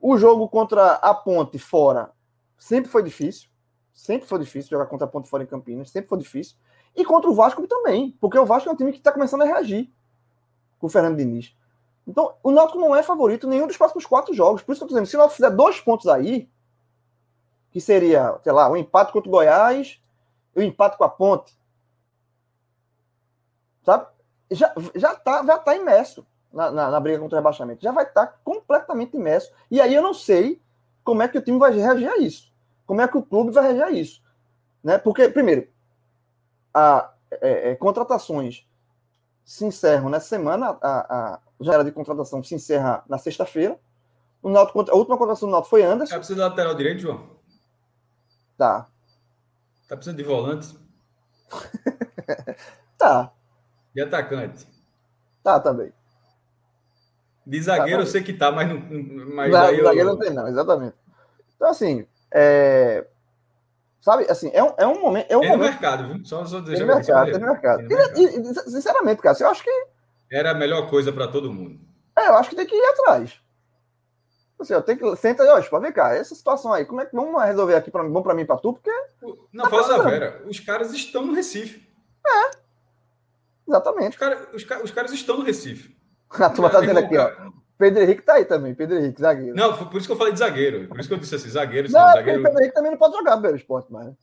[0.00, 2.10] O jogo contra a Ponte fora
[2.56, 3.50] sempre foi difícil.
[3.92, 6.56] Sempre foi difícil jogar contra a Ponte fora em Campinas, sempre foi difícil.
[6.94, 9.44] E contra o Vasco também, porque o Vasco é um time que está começando a
[9.44, 9.92] reagir
[10.78, 11.54] com o Fernando Diniz.
[12.06, 14.62] Então, o Náutico não é favorito nenhum dos próximos quatro jogos.
[14.62, 16.48] Por isso que eu estou dizendo, se o Náutico fizer dois pontos aí,
[17.70, 20.00] que seria, sei lá, um empate contra o Goiás
[20.54, 21.56] e um empate com a Ponte,
[23.84, 24.06] sabe?
[24.50, 27.82] Já, já, tá, já tá imerso na, na, na briga contra o rebaixamento.
[27.82, 29.50] Já vai estar tá completamente imerso.
[29.70, 30.60] E aí eu não sei
[31.02, 32.52] como é que o time vai reagir a isso.
[32.84, 34.22] Como é que o clube vai reagir a isso.
[34.84, 34.98] Né?
[34.98, 35.68] Porque, primeiro,
[36.74, 38.66] a, é, é, contratações
[39.44, 43.78] se encerram nessa semana, a, a janela de contratação se encerra na sexta-feira.
[44.42, 46.12] O Náutico, a última contratação do Náutico foi Anderson.
[46.12, 47.30] Tá precisando de lateral direito, João?
[48.58, 48.88] Tá.
[49.88, 50.78] Tá precisando de volante?
[52.98, 53.32] tá.
[53.94, 54.66] De atacante?
[55.42, 55.92] Tá também.
[57.46, 58.78] De zagueiro tá, eu sei que tá, mas não.
[59.34, 59.84] Mas não, aí eu...
[59.84, 60.96] zagueiro não tem, não, exatamente.
[61.56, 63.04] Então, assim, é...
[64.00, 65.30] sabe, assim, é um, é um momento.
[65.30, 65.66] É um tem momento...
[65.66, 66.24] no mercado, viu?
[66.24, 67.88] Só, só deixar tem no mercado, tem no mercado.
[67.88, 68.18] Tem mercado.
[68.18, 69.91] E, e, sinceramente, cara, eu acho que
[70.32, 71.78] era a melhor coisa para todo mundo.
[72.18, 73.38] É, eu acho que tem que ir atrás.
[74.58, 75.16] Assim, eu tenho que.
[75.16, 77.90] Senta aí, ó, tipo, vem cá, essa situação aí, como é que vamos resolver aqui
[77.90, 78.72] para bom para mim para tu?
[78.72, 78.90] Porque.
[79.52, 81.86] Não, tá faça a Vera, os caras estão no Recife.
[82.26, 82.50] É.
[83.68, 84.10] Exatamente.
[84.10, 85.96] Os, cara, os, os caras estão no Recife.
[86.30, 87.30] A turma tá dizendo aqui, ó.
[87.76, 89.56] Pedro Henrique tá aí também, Pedro Henrique, zagueiro.
[89.56, 90.86] Não, por isso que eu falei de zagueiro.
[90.86, 91.90] Por isso que eu disse assim, zagueiro.
[91.90, 92.42] Não, não zagueiro...
[92.42, 94.14] Pedro Henrique também não pode jogar pelo esporte, mas.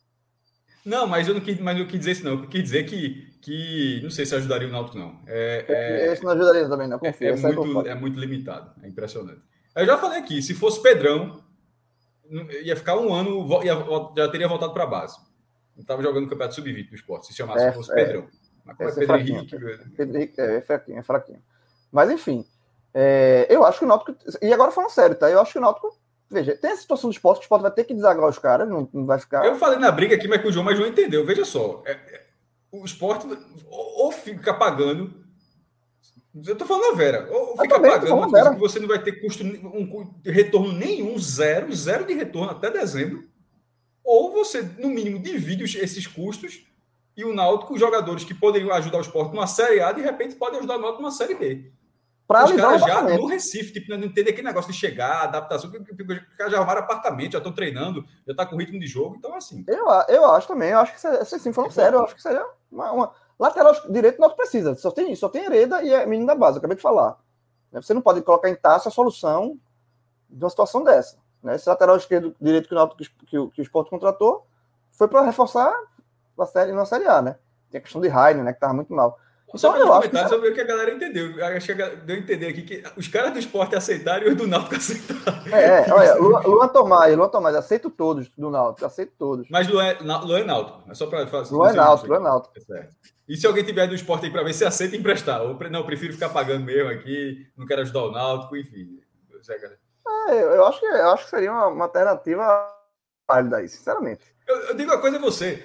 [0.84, 2.32] Não, mas eu não quis, mas eu quis dizer isso, não.
[2.32, 5.20] Eu quis dizer que, que não sei se ajudaria o Náutico, não.
[5.26, 6.98] É, é, Esse não ajudaria também, não.
[6.98, 8.72] Confio, é, é muito, é muito limitado.
[8.82, 9.42] É impressionante.
[9.76, 11.42] Eu já falei aqui, se fosse Pedrão,
[12.62, 13.74] ia ficar um ano, ia,
[14.16, 15.18] já teria voltado para a base.
[15.76, 18.28] Não estava jogando no Campeonato Sub-20 do esporte, se chamasse é, fosse é, Pedrão.
[18.64, 19.58] Mas é, é Pedro Henrique.
[19.96, 21.42] Pedro Henrique é, é fraquinho, é fraquinho.
[21.92, 22.44] Mas enfim,
[22.94, 24.14] é, eu acho que o Náutico.
[24.42, 25.30] E agora falando sério, tá?
[25.30, 25.96] Eu acho que o Náutico
[26.30, 28.88] Veja, tem a situação do esporte, o esporte vai ter que desagar os caras, não,
[28.92, 29.44] não vai ficar.
[29.44, 31.26] Eu falei na briga aqui, mas com o João, mas o João entendeu.
[31.26, 32.26] Veja só, é, é,
[32.70, 33.26] o esporte
[33.68, 35.12] ou, ou fica pagando.
[36.46, 39.02] Eu tô falando a Vera, ou fica também, pagando uma coisa que você não vai
[39.02, 43.28] ter custo, um, retorno nenhum, zero, zero de retorno até dezembro,
[44.04, 46.64] ou você, no mínimo, divide esses custos
[47.16, 50.36] e o Náutico, os jogadores que poderiam ajudar o esporte numa Série A, de repente
[50.36, 51.72] podem ajudar o Náutico numa Série B.
[52.30, 56.00] Para os caras já no Recife, tipo, não entender aquele negócio de chegar, adaptação, porque
[56.00, 59.34] os caras já arrumaram apartamento, já estão treinando, já está com ritmo de jogo, então
[59.34, 59.64] assim.
[59.66, 62.92] Eu, eu acho também, eu acho que, assim, falando sério, eu acho que seria uma,
[62.92, 63.12] uma...
[63.36, 66.58] lateral direito não precisa, só tem, só tem Hereda e é menino da base, eu
[66.60, 67.18] acabei de falar.
[67.72, 67.82] Né?
[67.82, 69.58] Você não pode colocar em taça a solução
[70.28, 71.16] de uma situação dessa.
[71.42, 71.56] Né?
[71.56, 74.46] Esse lateral esquerdo direito que o, que, que, que o Sport contratou
[74.92, 75.74] foi para reforçar
[76.38, 77.36] a série na Série A, né?
[77.70, 78.52] Tem a questão de Rainer, né?
[78.52, 79.18] Que estava muito mal.
[79.54, 80.16] Só então, eu acho que...
[80.16, 81.32] eu ver o que a galera entendeu.
[81.32, 84.36] Eu acho que deu a entender aqui que os caras do esporte aceitaram e os
[84.36, 85.52] do Náutico aceitaram.
[85.52, 89.48] É, é olha, Luan, Tomás, Luan Tomás, aceito todos do Náutico, aceito todos.
[89.50, 91.48] Mas Luan, Luan é Náutico, é só para falar.
[91.50, 92.54] Luan é Náutico, Luan é Náutico.
[92.56, 92.96] É certo.
[93.28, 95.42] E se alguém tiver do esporte aí para ver se aceita emprestar?
[95.42, 99.00] Ou, não, prefiro ficar pagando mesmo aqui, não quero ajudar o Náutico, enfim.
[100.28, 102.68] É, eu, acho que, eu acho que seria uma, uma alternativa
[103.28, 104.24] válida aí, sinceramente.
[104.46, 105.64] Eu, eu digo uma coisa a você.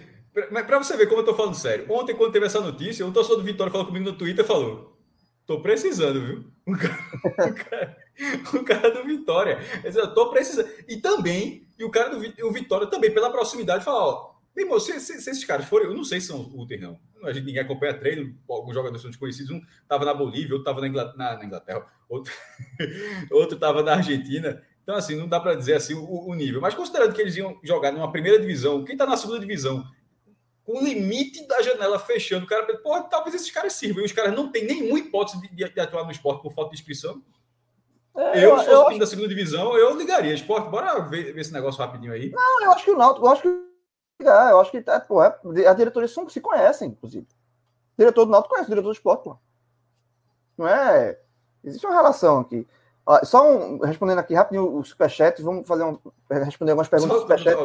[0.52, 1.86] Mas para você ver como eu tô falando sério.
[1.90, 4.98] Ontem, quando teve essa notícia, um torcedor do Vitória falou comigo no Twitter falou:
[5.46, 6.46] tô precisando, viu?
[6.68, 7.98] Um cara, um cara,
[8.54, 9.60] um cara do Vitória.
[9.84, 10.70] Eu tô precisando.
[10.88, 15.00] E também, e o cara do o Vitória também, pela proximidade, falou: ó, irmão, se,
[15.00, 17.00] se, se, esses caras forem, eu não sei se são úteis, não.
[17.24, 19.52] A gente ninguém acompanha treino, alguns jogadores são desconhecidos.
[19.52, 22.34] Um tava na Bolívia, outro tava na Inglaterra, na, na Inglaterra outro,
[23.32, 24.62] outro tava na Argentina.
[24.84, 26.62] Então, assim, não dá para dizer assim o, o, nível.
[26.62, 29.84] Mas considerando que eles iam jogar numa primeira divisão, quem está na segunda divisão
[30.66, 32.46] com o limite da janela fechando.
[32.46, 34.02] O cara, pô, talvez esses caras sirvam.
[34.02, 36.72] E os caras não têm nenhuma hipótese de, de, de atuar no esporte por falta
[36.72, 37.22] de inscrição.
[38.16, 40.34] É, eu, eu, se fosse eu da segunda divisão, eu ligaria.
[40.34, 42.32] Esporte, bora ver, ver, esse negócio rapidinho aí.
[42.32, 43.66] Não, eu acho que o Náutico, eu acho que.
[44.22, 45.38] É, eu acho que é, pô, é,
[45.68, 47.28] as diretorias são, se conhecem, inclusive.
[47.98, 49.38] O diretor do Náutico conhece o diretor do esporte, pô.
[50.58, 51.20] Não é.
[51.64, 52.66] Existe uma relação aqui.
[53.24, 55.98] Só um, respondendo aqui rapidinho o superchat, vamos fazer um,
[56.30, 57.56] responder algumas perguntas só, do superchat.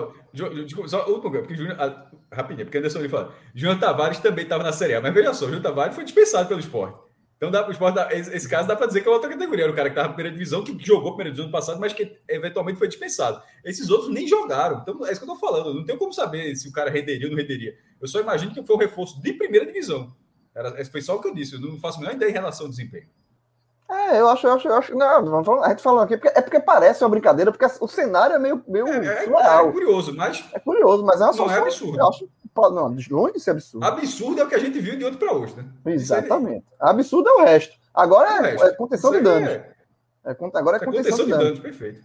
[0.65, 4.45] Desculpa, só o lugar, porque Júnior, ah, rapidinho, porque Anderson ali fala, Júnior Tavares também
[4.45, 7.11] estava na Série A, mas veja só, Júnior Tavares foi dispensado pelo esporte.
[7.41, 9.65] Então, dá, o esporte, esse, esse caso dá para dizer que é outra categoria.
[9.65, 11.95] Era o cara que estava na primeira divisão, que jogou primeira divisão no passado, mas
[11.95, 13.43] que eventualmente foi dispensado.
[13.65, 14.81] Esses outros nem jogaram.
[14.83, 15.73] Então, é isso que eu estou falando.
[15.73, 17.75] Não tem como saber se o cara renderia ou não renderia.
[17.99, 20.15] Eu só imagino que foi um reforço de primeira divisão.
[20.55, 21.55] Era, foi só o que eu disse.
[21.55, 23.09] Eu não faço a menor ideia em relação ao desempenho.
[23.91, 24.95] É, eu acho, eu acho, eu acho.
[24.95, 28.39] Não, a gente falou aqui, porque, é porque parece uma brincadeira, porque o cenário é
[28.39, 28.63] meio.
[28.69, 30.45] meio é, é, é curioso, mas.
[30.53, 31.99] É curioso, mas é uma Não é absurdo.
[31.99, 33.85] Eu acho, não, longe de ser absurdo.
[33.85, 35.65] Absurdo é o que a gente viu de ontem para hoje, né?
[35.87, 36.65] Exatamente.
[36.79, 37.75] Absurdo é o resto.
[37.93, 39.49] Agora é, é, é contenção de danos.
[39.49, 39.71] É...
[40.25, 41.45] É, agora é, é contenção, contenção de, danos.
[41.47, 41.61] danos.
[41.61, 42.03] Perfeito.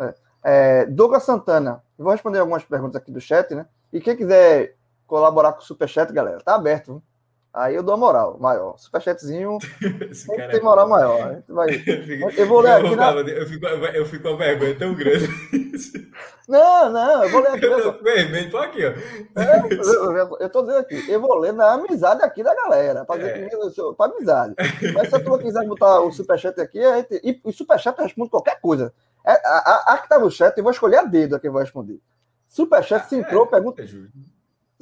[0.00, 0.14] É.
[0.42, 3.66] É, Douglas Santana, eu vou responder algumas perguntas aqui do chat, né?
[3.92, 4.76] E quem quiser
[5.06, 6.92] colaborar com o Superchat, galera, tá aberto.
[6.94, 7.02] Viu?
[7.58, 8.78] Aí eu dou a moral maior.
[8.78, 11.42] Superchatzinho tem é moral maior.
[11.48, 11.68] Vai...
[12.38, 12.94] Eu vou ler aqui.
[12.94, 13.10] Na...
[13.10, 15.28] Eu, fico, eu fico com a vergonha tão grande.
[16.48, 17.64] Não, não, eu vou ler aqui.
[17.66, 18.90] Eu vermelho, tô aqui, ó.
[19.40, 23.04] É, eu, eu tô dizendo aqui, eu vou ler na amizade aqui da galera.
[23.04, 23.48] Pra, dizer é.
[23.48, 24.54] que, pra amizade.
[24.94, 28.30] Mas se a turma quiser botar o superchat aqui, a gente, e o superchat responde
[28.30, 28.94] qualquer coisa.
[29.24, 31.50] É, a, a, a, que tá no chat, eu vou escolher a dedo a quem
[31.50, 32.00] vai responder.
[32.48, 33.82] Superchat se entrou, é, pergunta.
[33.82, 33.86] É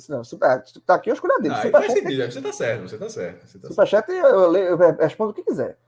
[0.08, 1.54] não, super, tá aqui, eu escolhi a dele.
[1.54, 3.46] Não, faz sentido, você tá certo, você tá certo.
[3.46, 5.78] Você tá Superchat, eu, eu, eu, respondo o que quiser.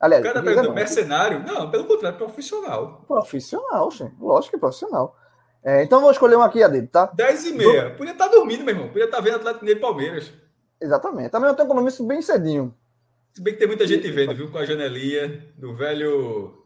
[0.00, 1.44] Aliás, o cara pergunta mercenário?
[1.46, 3.04] Não, pelo contrário, profissional.
[3.06, 4.16] Profissional, gente.
[4.18, 5.16] Lógico que é profissional.
[5.62, 7.06] É, então vou escolher um aqui a dele, tá?
[7.14, 7.88] 10 e meia.
[7.88, 7.98] Vou...
[7.98, 8.88] Podia estar tá dormindo, meu irmão.
[8.88, 10.32] Podia estar tá vendo Atlético Mineiro Palmeiras.
[10.80, 11.30] Exatamente.
[11.30, 12.74] Também eu tenho um compromisso bem cedinho.
[13.32, 14.50] Se bem que tem muita gente vendo, viu?
[14.50, 16.64] Com a janelinha do velho.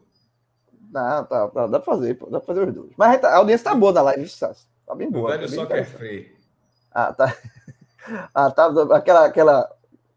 [0.71, 2.25] Dá, tá, dá, dá pra fazer, pô.
[2.25, 2.91] Dá pra fazer os dois.
[2.97, 5.25] Mas a audiência tá boa da live, tá bem boa.
[5.25, 6.36] O velho tá soccer free.
[6.97, 7.37] Ah, tá.
[8.33, 8.67] Ah, tá.
[8.95, 9.69] Aquela, aquela.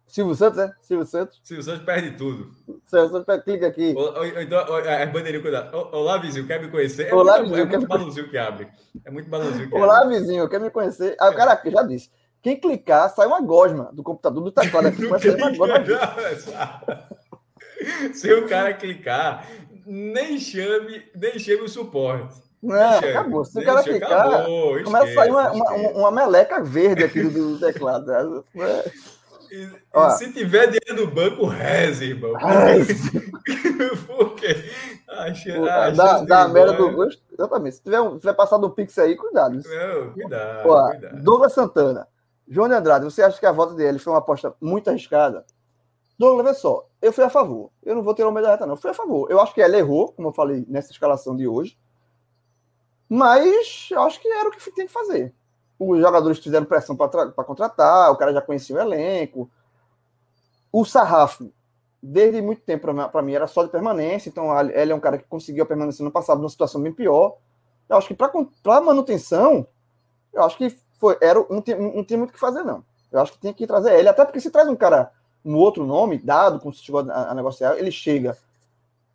[0.07, 0.73] Silvio Santos, né?
[0.81, 1.41] Silvio Santos.
[1.43, 2.53] Silvio Santos perde tudo.
[2.87, 3.95] Silvio Santos clica aqui.
[4.41, 5.77] então, a bandeirinha, cuidado.
[5.93, 7.09] Olá, vizinho, quer me conhecer?
[7.09, 7.67] É Olá, muito, vizinho.
[7.67, 8.69] É muito balãozinho que abre.
[9.05, 10.21] É muito balãozinho que Olá, abre.
[10.21, 11.17] vizinho, quer me conhecer?
[11.21, 12.11] Aí o cara já disse.
[12.41, 15.07] Quem clicar, sai uma gosma do computador do teclado aqui.
[15.07, 15.85] Uma gosma.
[18.15, 19.49] Se o cara clicar,
[19.85, 22.41] nem chame, nem chame o suporte.
[22.63, 23.45] Não, acabou.
[23.45, 27.23] Se o cara ficar, acabou, começa esquece, a sair uma, uma, uma, meleca verde aqui
[27.23, 28.45] do, teclado.
[28.55, 28.91] É.
[29.51, 32.35] E, e se tiver dinheiro no banco, reze, irmão.
[32.35, 34.71] Porque, porque
[35.09, 37.21] a da, da merda do gosto.
[37.33, 37.77] Exatamente.
[37.77, 39.57] Se tiver, um, tiver passado o Pix aí, cuidado.
[39.57, 41.23] Não, cuidado, Ó, cuidado.
[41.23, 42.07] Douglas Santana.
[42.49, 45.45] João de Andrade, você acha que a volta dele foi uma aposta muito arriscada?
[46.19, 46.87] Douglas, vê só.
[47.01, 47.71] Eu fui a favor.
[47.83, 48.75] Eu não vou ter o meio da reta, não.
[48.75, 49.31] Eu fui a favor.
[49.31, 51.77] Eu acho que ela errou, como eu falei nessa escalação de hoje.
[53.13, 55.35] Mas eu acho que era o que tem que fazer.
[55.77, 57.09] Os jogadores fizeram pressão para
[57.45, 59.51] contratar, o cara já conhecia o elenco.
[60.71, 61.51] O Sarrafo,
[62.01, 65.25] desde muito tempo para mim, era só de permanência, então ele é um cara que
[65.25, 67.37] conseguiu permanecer no passado numa situação bem pior.
[67.89, 69.67] Eu acho que para manutenção,
[70.33, 72.85] eu acho que foi, era, não, tem, não tem muito o que fazer, não.
[73.11, 75.11] Eu acho que tem que trazer ele, até porque se traz um cara
[75.45, 78.37] um outro nome, dado, como se chegou a, a negociar, ele chega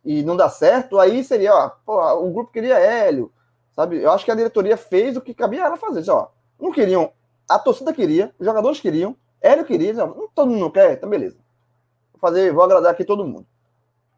[0.04, 3.32] e não dá certo, aí seria, ó, pô, o grupo queria Hélio,
[3.76, 3.98] Sabe?
[3.98, 6.10] Eu acho que a diretoria fez o que cabia ela fazer.
[6.10, 7.12] Ó, não queriam,
[7.48, 11.36] a torcida queria, os jogadores queriam, Hélio queria, ó, todo mundo não quer, então beleza.
[12.12, 13.46] Vou fazer, vou agradar aqui todo mundo.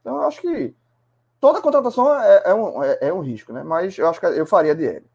[0.00, 0.74] Então, eu acho que
[1.40, 3.64] toda contratação é, é, um, é, é, um risco, né?
[3.64, 5.06] Mas eu acho que eu faria de ele.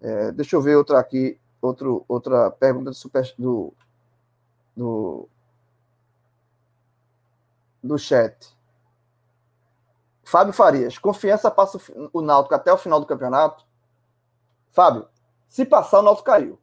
[0.00, 3.72] É, deixa eu ver outra aqui, outro, outra pergunta do, super, do,
[4.76, 5.28] do,
[7.82, 8.52] do chat.
[10.24, 11.78] Fábio Farias, confiança passa
[12.12, 13.64] o Náutico até o final do campeonato?
[14.74, 15.06] Fábio,
[15.48, 16.58] se passar, o Náutico caiu.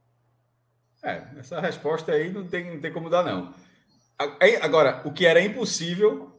[1.01, 3.53] É, essa resposta aí não tem, não tem como dar, não.
[4.62, 6.32] Agora, o que era impossível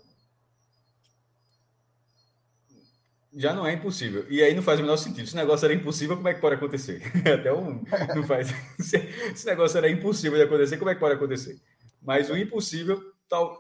[3.35, 4.27] já não é impossível.
[4.29, 5.27] E aí não faz o menor sentido.
[5.27, 7.03] Se o negócio era impossível, como é que pode acontecer?
[7.27, 7.83] Até um.
[8.15, 8.49] Não faz.
[8.79, 11.59] Se esse negócio era impossível de acontecer, como é que pode acontecer?
[12.03, 13.59] Mas o impossível tal,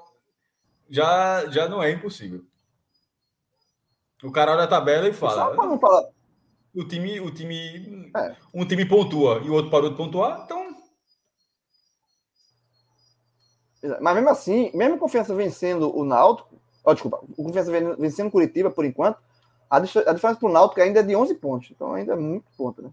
[0.90, 2.44] já, já não é impossível.
[4.22, 5.56] O cara olha a tabela e fala.
[5.56, 6.10] Só não falar.
[6.74, 8.34] O time, o time, é.
[8.54, 10.74] um time pontua e o outro parou de pontuar, então.
[14.00, 18.70] Mas mesmo assim, mesmo confiança vencendo o Náutico, oh, desculpa, o confiança vencendo o Curitiba
[18.70, 19.18] por enquanto,
[19.68, 22.80] a, diferença para o Náutico ainda é de 11 pontos, então ainda é muito ponto,
[22.80, 22.90] né?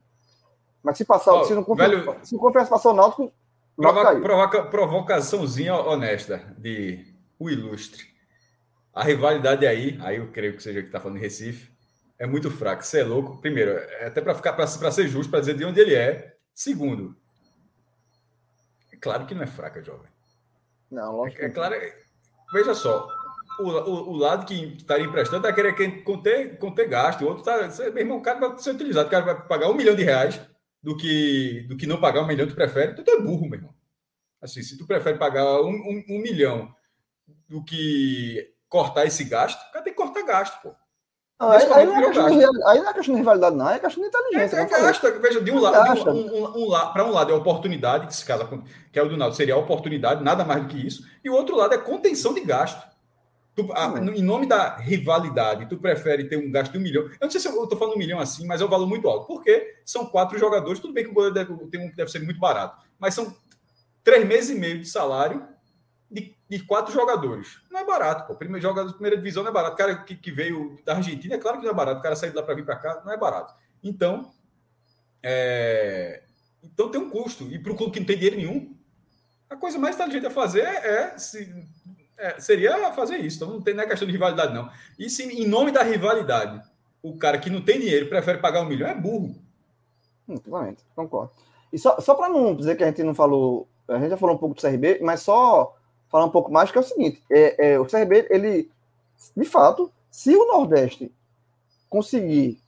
[0.83, 3.31] Mas se passar, oh, se não confiança, velho, se o confiança passar o Náutico,
[3.75, 7.05] provoca, provoca, provocaçãozinha honesta de
[7.37, 8.03] o ilustre.
[8.93, 11.71] A rivalidade aí, aí eu creio que seja que está falando em Recife,
[12.19, 12.83] é muito fraco.
[12.83, 13.39] Você é louco.
[13.41, 16.35] Primeiro, é até para ficar para ser justo, para dizer de onde ele é.
[16.53, 17.15] Segundo,
[18.91, 20.11] é claro que não é fraca, jovem.
[20.91, 21.41] Não, lógico.
[21.41, 21.75] É, é claro.
[22.51, 23.07] Veja só,
[23.59, 27.85] o, o, o, lado que estaria emprestando está querendo conter, conter gasto, o outro está.
[27.91, 30.41] Meu irmão, o cara vai ser utilizado, o cara vai pagar um milhão de reais
[30.83, 32.93] do que, do que não pagar um milhão, tu prefere.
[32.93, 33.73] Tu é burro, meu irmão.
[34.41, 36.73] Assim, se tu prefere pagar um, um, um milhão
[37.47, 40.75] do que cortar esse gasto, o cara tem que cortar gasto, pô.
[41.39, 43.79] Não, aí, aí, não é questão de, aí não é questão de rivalidade, não, é
[43.79, 44.57] questão de inteligência.
[44.57, 48.07] É, é gasto, veja, de um lado, um, um, um, para um lado é oportunidade,
[48.07, 48.45] que se casa
[48.91, 51.55] que é o do Naldo, seria oportunidade, nada mais do que isso, e o outro
[51.55, 52.85] lado é contenção de gasto.
[53.55, 57.03] Tu, a, em nome da rivalidade, tu prefere ter um gasto de um milhão.
[57.03, 59.07] Eu não sei se eu estou falando um milhão assim, mas é um valor muito
[59.07, 59.25] alto.
[59.25, 62.39] Porque são quatro jogadores, tudo bem que o goleiro deve, tem um, deve ser muito
[62.39, 63.33] barato, mas são
[64.03, 65.47] três meses e meio de salário
[66.09, 67.59] de, de quatro jogadores.
[67.69, 68.35] Não é barato, pô.
[68.35, 69.73] Primeiro jogador da primeira divisão não é barato.
[69.75, 71.99] O cara que, que veio da Argentina, é claro que não é barato.
[71.99, 73.53] O cara sair de lá para vir para cá, não é barato.
[73.83, 74.31] Então,
[75.21, 76.23] é...
[76.63, 77.43] então tem um custo.
[77.45, 78.75] E para o clube que não tem dinheiro nenhum,
[79.49, 81.67] a coisa mais inteligente a fazer é, se,
[82.17, 83.37] é, seria fazer isso.
[83.37, 84.69] Então não tem não é questão de rivalidade, não.
[84.97, 86.61] E se em nome da rivalidade,
[87.01, 89.35] o cara que não tem dinheiro prefere pagar um milhão, é burro.
[90.27, 91.31] Exatamente, concordo.
[91.71, 94.35] E só, só para não dizer que a gente não falou, a gente já falou
[94.35, 95.75] um pouco do CRB, mas só
[96.09, 98.69] falar um pouco mais, que é o seguinte: é, é, o CRB, ele,
[99.35, 101.11] de fato, se o Nordeste
[101.89, 102.59] conseguir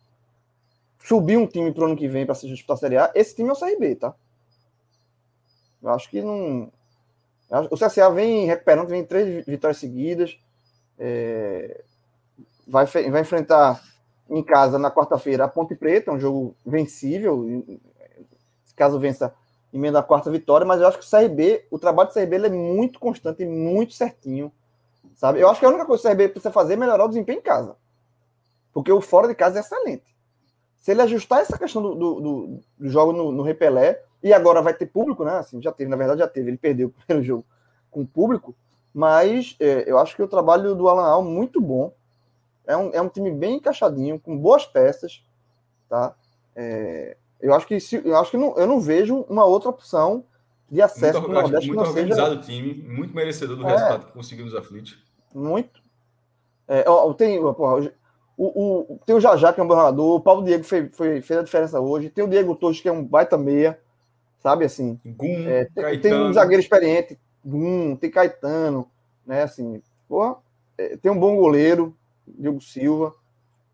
[1.04, 3.36] subir um time para o ano que vem para se disputar a Série A, esse
[3.36, 4.16] time é o CRB, tá?
[5.82, 6.72] Eu acho que não.
[7.70, 10.40] O CSA vem recuperando, vem três vitórias seguidas.
[10.98, 11.84] É...
[12.66, 13.84] Vai, vai enfrentar
[14.30, 17.46] em casa na quarta-feira a Ponte Preta, um jogo vencível.
[18.76, 19.34] Caso vença
[19.74, 22.50] emenda a quarta vitória, mas eu acho que o CRB, o trabalho do CRB é
[22.50, 24.52] muito constante e muito certinho,
[25.16, 25.40] sabe?
[25.40, 27.40] Eu acho que a única coisa que o CRB precisa fazer é melhorar o desempenho
[27.40, 27.76] em casa,
[28.74, 30.16] porque o fora de casa é excelente.
[30.78, 34.62] Se ele ajustar essa questão do, do, do, do jogo no, no, Repelé, e agora
[34.62, 35.38] vai ter público, né?
[35.38, 37.46] Assim, já teve, na verdade já teve, ele perdeu o primeiro jogo
[37.90, 38.56] com público,
[38.94, 41.94] mas é, eu acho que o trabalho do Alan Al muito bom.
[42.66, 45.24] É um, é um time bem encaixadinho, com boas peças,
[45.90, 46.16] tá?
[46.56, 50.24] É, eu acho que se, eu acho que não, eu não vejo uma outra opção
[50.70, 54.06] de acesso muito, para o Nordeste muito organizado o time, muito merecedor do é, resultado
[54.06, 54.98] que conseguiu nos aflitos.
[55.34, 55.82] Muito.
[56.68, 57.92] É, ó, tem, porra,
[58.38, 61.22] o, o, tem o Jajá, que é um bom jogador, o Paulo Diego fez, foi,
[61.22, 63.80] fez a diferença hoje, tem o Diego Torres, que é um baita meia,
[64.40, 64.98] sabe assim?
[65.06, 68.90] Gum, é, tem, tem, um zagueiro experiente, Gum, tem Caetano,
[69.26, 69.44] né?
[69.44, 70.38] Assim, porra,
[70.78, 71.96] é, tem um bom goleiro,
[72.28, 73.14] Diego Silva,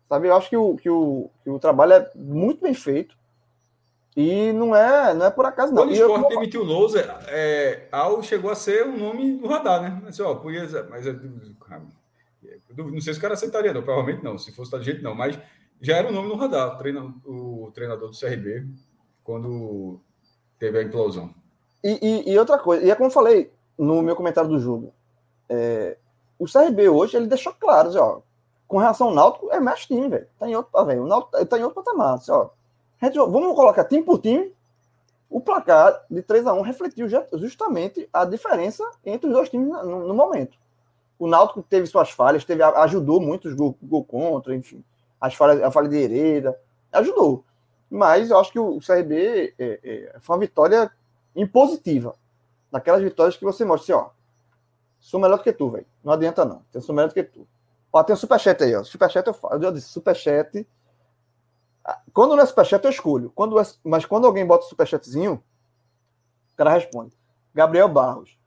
[0.08, 0.28] sabe?
[0.28, 3.16] Eu acho que o, que o, que o trabalho é muito bem feito.
[4.20, 5.84] E não é, não é por acaso, não.
[5.84, 6.28] Quando o Sport eu...
[6.28, 6.98] demitiu o Lousa,
[7.28, 10.02] é, Al chegou a ser um nome no radar, né?
[10.08, 11.12] Assim, ó, podia, mas é,
[12.76, 14.36] não sei se o cara aceitaria, não, provavelmente não.
[14.36, 15.14] Se fosse do jeito, não.
[15.14, 15.38] Mas
[15.80, 18.66] já era um nome no radar, o treinador, o treinador do CRB,
[19.22, 20.00] quando
[20.58, 21.32] teve a implosão.
[21.84, 24.92] E, e, e, outra coisa, e é como eu falei no meu comentário do jogo,
[25.48, 25.96] é,
[26.36, 28.18] o CRB hoje ele deixou claro, assim, ó,
[28.66, 30.26] com relação ao Náutico, é mais time, velho.
[30.36, 32.50] Tá em outro, tá, o Náutico tá em outro patamar, assim, ó
[33.00, 34.52] Vamos colocar time por time.
[35.30, 40.14] O placar de 3 a 1 refletiu justamente a diferença entre os dois times no,
[40.14, 40.56] momento.
[41.18, 44.82] O Náutico teve suas falhas, teve, ajudou muito os gol, gol contra, enfim.
[45.20, 46.58] As falhas, a falha de Hereda,
[46.92, 47.44] ajudou.
[47.90, 50.90] Mas eu acho que o CRB é, é, foi uma vitória
[51.34, 52.14] impositiva.
[52.70, 54.10] Daquelas vitórias que você mostra assim, ó.
[55.00, 55.86] Sou melhor do que tu, velho.
[56.02, 56.62] Não adianta não.
[56.72, 57.46] Eu sou melhor do que tu.
[57.92, 58.84] Ó, tem o superchat aí, ó.
[58.84, 59.62] Superchat eu falo.
[59.62, 60.66] Eu disse superchat.
[62.12, 63.32] Quando não é superchat, eu escolho.
[63.34, 63.62] Quando é...
[63.84, 65.42] Mas quando alguém bota o superchatzinho,
[66.52, 67.16] o cara responde.
[67.54, 68.38] Gabriel Barros.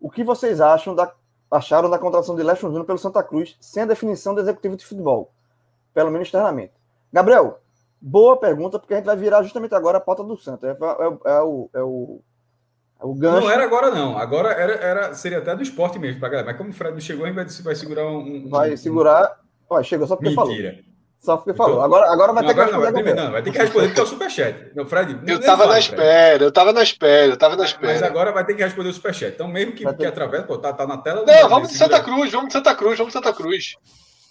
[0.00, 1.12] O que vocês acham da...
[1.50, 4.84] acharam da contratação de Leston Júnior pelo Santa Cruz sem a definição do executivo de
[4.84, 5.32] futebol?
[5.92, 6.72] Pelo menos externamente.
[7.12, 7.60] Gabriel,
[8.00, 10.66] boa pergunta, porque a gente vai virar justamente agora a pauta do Santa.
[10.66, 11.82] É, é, é o, é
[13.04, 13.40] o gancho...
[13.40, 14.16] Não era agora, não.
[14.16, 16.48] Agora era, era, seria até do esporte mesmo, pra galera.
[16.48, 18.48] Mas como o Fred não chegou, a gente vai, vai segurar um.
[18.48, 19.40] Vai um, segurar.
[19.68, 20.72] Olha, chegou só porque Mentira.
[20.72, 20.95] falou.
[21.26, 21.74] Só porque falou.
[21.74, 23.14] Então, agora, agora vai não, ter agora que responder.
[23.14, 24.72] Não, não, vai ter que responder porque é o superchat.
[24.76, 27.94] Não, Fred, eu tava na espera, eu tava na espera, eu tava na espera.
[27.94, 29.34] Mas agora vai ter que responder o superchat.
[29.34, 31.24] Então, mesmo que, que através, pô, tá, tá na tela.
[31.26, 33.74] Não, vamos de Santa Cruz, vamos de Santa Cruz, vamos de Santa Cruz.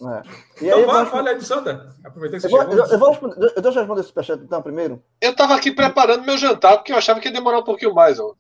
[0.02, 0.64] É.
[0.64, 1.94] E então, aí, vai, fala aí de Santa.
[2.02, 4.42] Aproveitei que você eu vou, eu, eu, vou responder, eu, deixa eu responder o superchat
[4.42, 5.04] então primeiro.
[5.20, 8.22] Eu tava aqui preparando meu jantar, porque eu achava que ia demorar um pouquinho mais,
[8.22, 8.34] ó.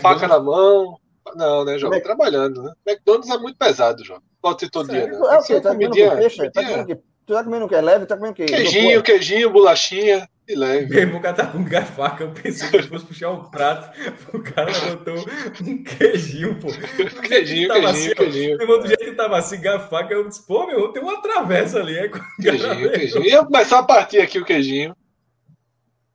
[0.00, 0.96] Faca na mão.
[1.36, 1.92] Não, né, João?
[1.92, 2.02] Mac...
[2.02, 2.72] Trabalhando, né?
[2.86, 4.20] McDonald's é muito pesado, João.
[4.40, 5.14] Pode ser todo dia, né?
[5.14, 5.60] É o quê?
[5.60, 6.50] Tá peixe?
[6.50, 7.11] Tá comendo que...
[7.26, 7.74] Tu tá comendo o que?
[7.74, 8.06] É leve?
[8.06, 8.46] Tá comendo o quê?
[8.46, 10.92] Queijinho, queijinho, bolachinha e leve.
[10.92, 13.96] Mesmo o cara tá com garfaca, eu pensei que fosse puxar um prato.
[14.34, 15.14] O cara botou
[15.62, 16.68] um queijinho, pô.
[16.68, 18.58] Queijinho, queijinho, assim, queijinho.
[18.60, 21.96] Ó, do jeito que tava assim, garfaca, eu disse, pô, meu, tem uma travessa ali.
[21.96, 22.10] É
[22.40, 23.24] queijinho, queijinho.
[23.24, 24.96] Ia começar a partir aqui o queijinho.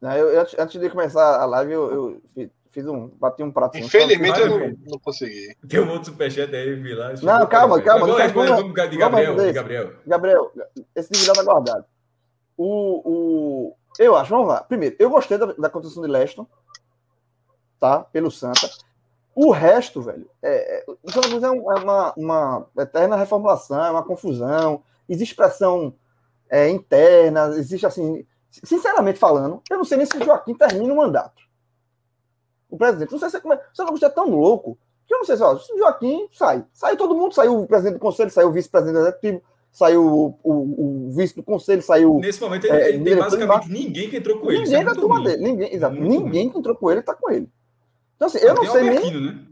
[0.01, 3.75] Não, eu, eu, antes de começar a live, eu, eu fiz um, bati um prato.
[3.75, 5.55] Infelizmente eu não, não, consegui.
[5.67, 7.11] Tem um outro superchat aí, vi lá.
[7.23, 8.05] Não, calma, calma.
[8.05, 9.93] Vamos, vamos, vamos, de Gabriel, de Gabriel.
[10.05, 10.51] Gabriel,
[10.95, 11.85] esse dividendo tá guardado.
[12.55, 14.61] O, o, eu acho, vamos lá.
[14.61, 16.45] Primeiro, eu gostei da, da construção de Leston,
[17.79, 18.01] tá?
[18.01, 18.69] Pelo Santa.
[19.33, 23.89] O resto, velho, é, é, o Santa Cruz é, é uma, uma, eterna reformulação, é
[23.89, 25.95] uma confusão, existe pressão
[26.47, 28.23] é, interna, existe assim.
[28.51, 31.46] Sinceramente falando, eu não sei nem se o Joaquim termina o mandato
[32.69, 33.11] o presidente.
[33.11, 33.41] Não sei se é,
[33.73, 36.65] Santa Cruz é tão louco que eu não sei se, ó, o Joaquim sai.
[36.73, 39.41] Sai todo mundo, saiu o presidente do conselho, saiu o vice-presidente executivo,
[39.71, 42.19] saiu o, o, o, vice do conselho, saiu.
[42.19, 44.63] Nesse momento ele, é, ele tem basicamente ninguém que entrou com ele.
[44.63, 45.43] Ninguém da turma dele.
[45.43, 47.49] Ninguém, exato, ninguém que entrou com ele está com ele.
[48.15, 49.21] Então, assim, eu não, sei nem.
[49.21, 49.45] Né?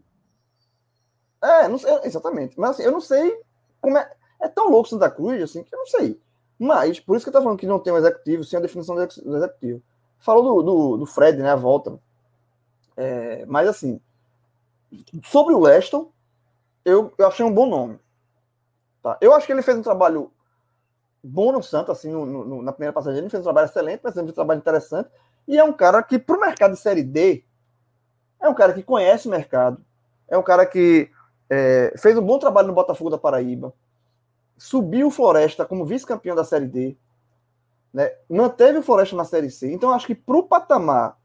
[1.42, 2.60] É, não sei, exatamente.
[2.60, 3.38] Mas assim, eu não sei
[3.80, 4.10] como é.
[4.42, 6.20] É tão louco Santa Cruz, assim, que eu não sei.
[6.60, 8.96] Mas, por isso que eu tô falando que não tem um executivo sem a definição
[8.96, 9.82] do executivo.
[10.20, 11.52] Falou do, do, do Fred, né?
[11.52, 11.98] A volta.
[12.98, 14.00] É, mas assim,
[15.24, 16.12] sobre o Leston,
[16.84, 18.00] eu, eu achei um bom nome.
[19.02, 19.18] Tá?
[19.22, 20.32] Eu acho que ele fez um trabalho
[21.24, 24.14] bom no Santos, assim, no, no, na primeira passagem ele fez um trabalho excelente, mas
[24.14, 25.10] fez um trabalho interessante.
[25.48, 27.44] E é um cara que, para o mercado de Série D,
[28.42, 29.84] é um cara que conhece o mercado,
[30.28, 31.10] é um cara que
[31.50, 33.74] é, fez um bom trabalho no Botafogo da Paraíba,
[34.58, 36.98] subiu o Floresta como vice-campeão da Série D,
[37.94, 39.72] né, manteve o Floresta na Série C.
[39.72, 41.18] Então, acho que para o patamar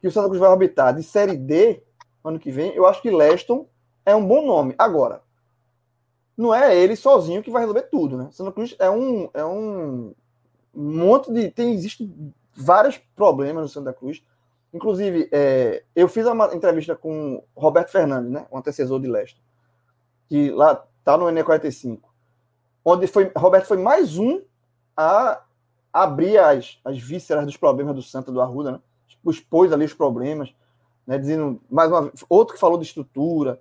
[0.00, 1.82] que o Santa Cruz vai orbitar de Série D
[2.24, 3.66] ano que vem, eu acho que Leston
[4.04, 4.74] é um bom nome.
[4.78, 5.22] Agora,
[6.36, 8.28] não é ele sozinho que vai resolver tudo, né?
[8.32, 10.14] Santa Cruz é um, é um
[10.74, 11.50] monte de.
[11.50, 12.10] Tem, existe
[12.54, 14.22] vários problemas no Santa Cruz.
[14.72, 18.46] Inclusive, é, eu fiz uma entrevista com Roberto Fernandes, né?
[18.50, 19.40] O antecessor de Leston,
[20.28, 21.98] que lá tá no NE45,
[22.84, 24.40] onde foi, Roberto foi mais um
[24.96, 25.42] a
[25.92, 28.80] abrir as, as vísceras dos problemas do Santa do Arruda, né?
[29.28, 30.54] Expôs ali os problemas,
[31.06, 33.60] né, dizendo, mais uma outro que falou de estrutura,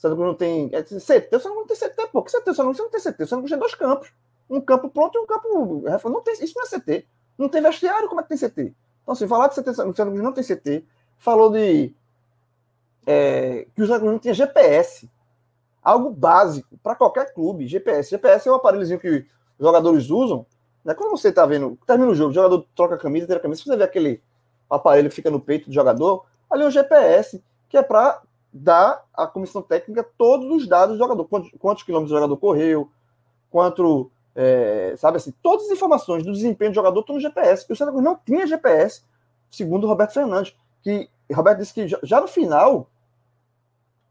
[0.00, 0.70] Santa Cruz não tem.
[0.72, 2.50] É, CT, Cruz não tem CT, pô, que CT?
[2.50, 4.12] O Santa Cruz não tem CT, o Santa Cruz tem dois campos.
[4.48, 5.82] Um campo pronto e um campo.
[6.08, 7.06] Não tem, isso não é CT.
[7.36, 8.74] Não tem vestiário, como é que tem CT?
[9.02, 10.86] Então, assim, falar de CT, Santa Cruz não tem CT.
[11.18, 11.94] Falou de.
[13.06, 15.10] É, que o Santa Cruz não tinha GPS.
[15.82, 17.66] Algo básico para qualquer clube.
[17.66, 18.10] GPS.
[18.10, 19.26] GPS é o aparelhozinho que os
[19.58, 20.46] jogadores usam.
[20.82, 20.94] Né?
[20.94, 23.62] Quando você está vendo, termina o jogo, o jogador troca a camisa, tira a camisa,
[23.62, 24.22] você vê aquele
[24.70, 29.04] aparelho que fica no peito do jogador, ali é o GPS, que é para dar
[29.14, 32.90] à comissão técnica todos os dados do jogador, quantos, quantos quilômetros o jogador correu,
[33.50, 37.66] quanto, é, sabe assim, todas as informações do desempenho do jogador estão no GPS.
[37.68, 39.02] E o Santa Cruz não tinha GPS,
[39.50, 42.88] segundo o Roberto Fernandes, que Roberto disse que já, já no final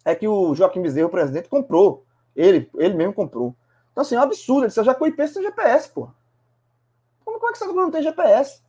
[0.06, 2.06] é que o Joaquim Bezerra, o presidente, comprou.
[2.36, 3.56] Ele, ele mesmo comprou.
[3.92, 4.62] Então, assim, é um absurdo.
[4.62, 6.10] Ele disse, já com IP sem GPS, pô.
[7.26, 8.62] Como, como é que o Santa Cruz não tem GPS?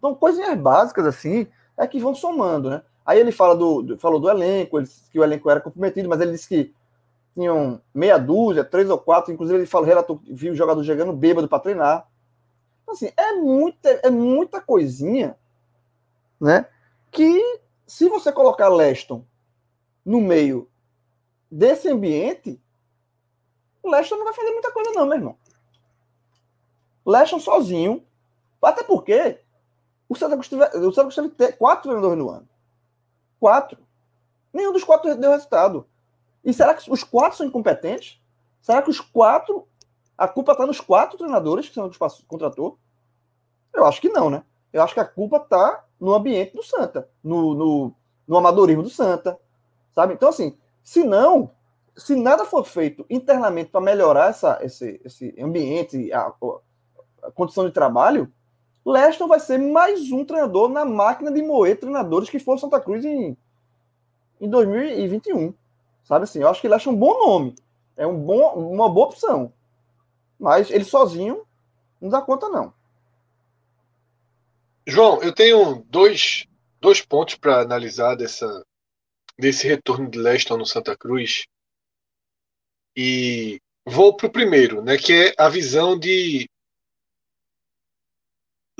[0.00, 1.46] Então, coisinhas básicas assim
[1.76, 2.82] é que vão somando, né?
[3.04, 6.08] Aí ele fala do, do falou do elenco, ele disse que o elenco era comprometido,
[6.08, 6.74] mas ele disse que
[7.34, 11.48] tinham meia dúzia, três ou quatro, inclusive ele falou, relatou, viu o jogador chegando bêbado
[11.48, 12.08] para treinar.
[12.82, 15.36] Então, assim, é muita, é muita coisinha,
[16.40, 16.66] né?
[17.10, 19.24] Que se você colocar Leston
[20.04, 20.68] no meio
[21.50, 22.60] desse ambiente,
[23.82, 25.36] o Leston não vai fazer muita coisa, não, meu irmão.
[27.06, 28.04] Leston sozinho,
[28.62, 29.40] até porque
[30.10, 32.48] o Santa Cruz teve, o Santa Cruz teve quatro treinadores no ano.
[33.38, 33.78] Quatro.
[34.52, 35.86] Nenhum dos quatro deu resultado.
[36.44, 38.20] E será que os quatro são incompetentes?
[38.60, 39.68] Será que os quatro
[40.18, 41.88] A culpa está nos quatro treinadores que são
[42.26, 42.76] contratou?
[43.72, 44.42] Eu acho que não, né?
[44.72, 47.94] Eu acho que a culpa está no ambiente do Santa, no, no,
[48.26, 49.38] no amadorismo do Santa,
[49.94, 50.14] sabe?
[50.14, 51.52] Então, assim, se não,
[51.96, 56.32] se nada for feito internamente para melhorar essa, esse, esse ambiente, a,
[57.22, 58.32] a, condição de trabalho,
[58.84, 63.04] Leston vai ser mais um treinador na máquina de moer treinadores que for Santa Cruz
[63.04, 63.36] em,
[64.40, 65.54] em 2021.
[66.04, 67.54] Sabe assim, eu acho que Leston é um bom nome,
[67.96, 69.52] é um bom, uma boa opção.
[70.38, 71.46] Mas ele sozinho
[72.00, 72.72] não dá conta, não.
[74.86, 76.46] João, eu tenho dois,
[76.80, 78.64] dois pontos para analisar dessa,
[79.38, 81.44] desse retorno de Leston no Santa Cruz.
[82.96, 86.49] E vou para o primeiro, né, que é a visão de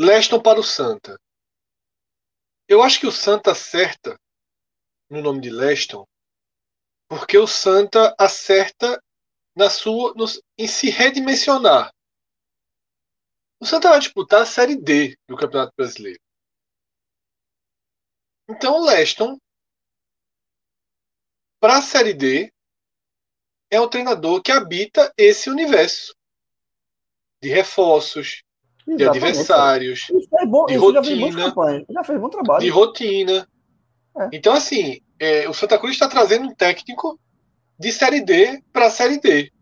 [0.01, 1.21] Leston para o Santa.
[2.67, 4.19] Eu acho que o Santa acerta
[5.11, 6.07] no nome de Leston
[7.07, 8.99] porque o Santa acerta
[9.55, 10.25] na sua no,
[10.57, 11.93] em se redimensionar.
[13.61, 16.19] O Santa vai disputar a Série D do Campeonato Brasileiro.
[18.49, 19.39] Então o Leston
[21.61, 22.51] para a Série D
[23.71, 26.17] é um treinador que habita esse universo
[27.43, 28.43] de reforços.
[28.97, 32.61] De adversários, é bom, de rotina, já, já, fez bom trabalho.
[32.61, 33.49] de rotina.
[34.19, 34.29] É.
[34.33, 37.19] Então, assim, é, o Santa Cruz está trazendo um técnico
[37.79, 39.53] de Série D para a Série D.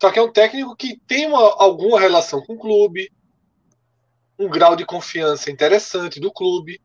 [0.00, 3.10] Só que é um técnico que tem uma, alguma relação com o clube,
[4.38, 6.80] um grau de confiança interessante do clube.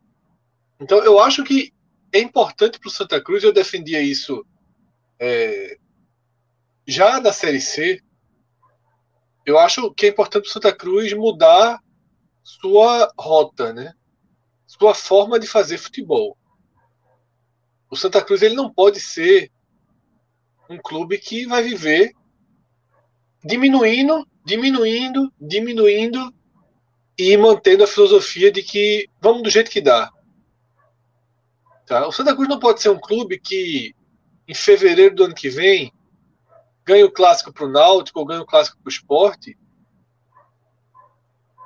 [0.79, 1.73] Então, eu acho que
[2.13, 4.45] é importante para o Santa Cruz, eu defendia isso
[5.19, 5.77] é,
[6.85, 8.01] já na Série C,
[9.47, 11.81] eu acho que é importante para Santa Cruz mudar
[12.43, 13.93] sua rota, né?
[14.65, 16.37] sua forma de fazer futebol.
[17.89, 19.49] O Santa Cruz ele não pode ser
[20.69, 22.11] um clube que vai viver
[23.41, 26.33] diminuindo, diminuindo, diminuindo
[27.17, 30.11] e mantendo a filosofia de que vamos do jeito que dá.
[31.85, 32.05] Tá?
[32.05, 33.95] O Santa Cruz não pode ser um clube que
[34.45, 35.93] em fevereiro do ano que vem,
[36.87, 39.57] ganha o clássico para o Náutico ou ganha o clássico para o esporte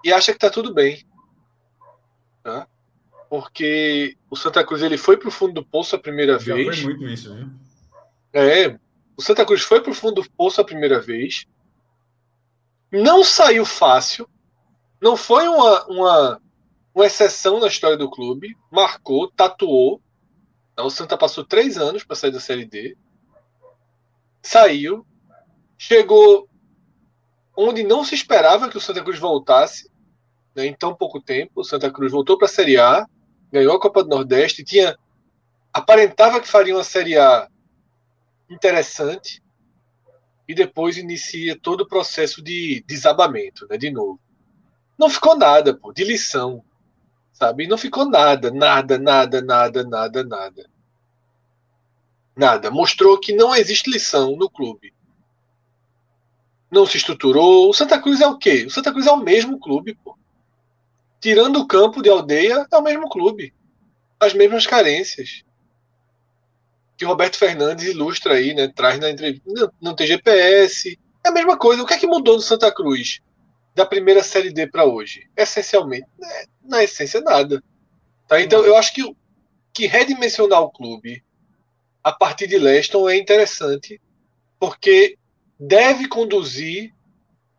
[0.03, 1.05] e acha que está tudo bem.
[2.41, 2.67] Tá?
[3.29, 6.81] Porque o Santa Cruz ele foi para o fundo do poço a primeira Já vez.
[6.81, 7.49] Foi muito isso, né?
[8.33, 8.79] É,
[9.15, 11.45] o Santa Cruz foi para o fundo do poço a primeira vez.
[12.91, 14.27] Não saiu fácil.
[14.99, 16.41] Não foi uma, uma,
[16.95, 18.57] uma exceção na história do clube.
[18.71, 20.01] Marcou, tatuou.
[20.73, 22.97] Então, o Santa passou três anos para sair da Série D.
[24.41, 25.05] Saiu.
[25.81, 26.47] Chegou
[27.57, 29.89] onde não se esperava que o Santa Cruz voltasse
[30.55, 31.61] né, em tão pouco tempo.
[31.61, 33.05] O Santa Cruz voltou para a Série A,
[33.51, 34.95] ganhou a Copa do Nordeste, tinha
[35.73, 37.47] aparentava que faria uma Série A
[38.49, 39.41] interessante
[40.47, 44.19] e depois inicia todo o processo de desabamento, né, de novo.
[44.99, 46.63] Não ficou nada, pô, de lição
[47.41, 47.65] sabe?
[47.65, 50.69] Não ficou nada, nada, nada, nada, nada, nada.
[52.37, 52.69] Nada.
[52.69, 54.93] Mostrou que não existe lição no clube.
[56.71, 57.69] Não se estruturou.
[57.69, 58.65] O Santa Cruz é o quê?
[58.65, 60.17] O Santa Cruz é o mesmo clube, pô.
[61.19, 63.53] Tirando o campo de aldeia, é o mesmo clube.
[64.19, 65.43] As mesmas carências.
[66.97, 68.67] Que Roberto Fernandes ilustra aí, né?
[68.67, 69.43] Traz na entrevista.
[69.47, 70.97] Não, não tem GPS.
[71.23, 71.83] É a mesma coisa.
[71.83, 73.21] O que é que mudou no Santa Cruz?
[73.73, 75.29] da primeira série D para hoje?
[75.35, 77.63] Essencialmente, né, na essência, nada.
[78.27, 78.41] Tá?
[78.41, 79.15] Então, eu acho que,
[79.73, 81.23] que redimensionar o clube
[82.03, 84.01] a partir de Leston é interessante,
[84.59, 85.17] porque
[85.61, 86.91] deve conduzir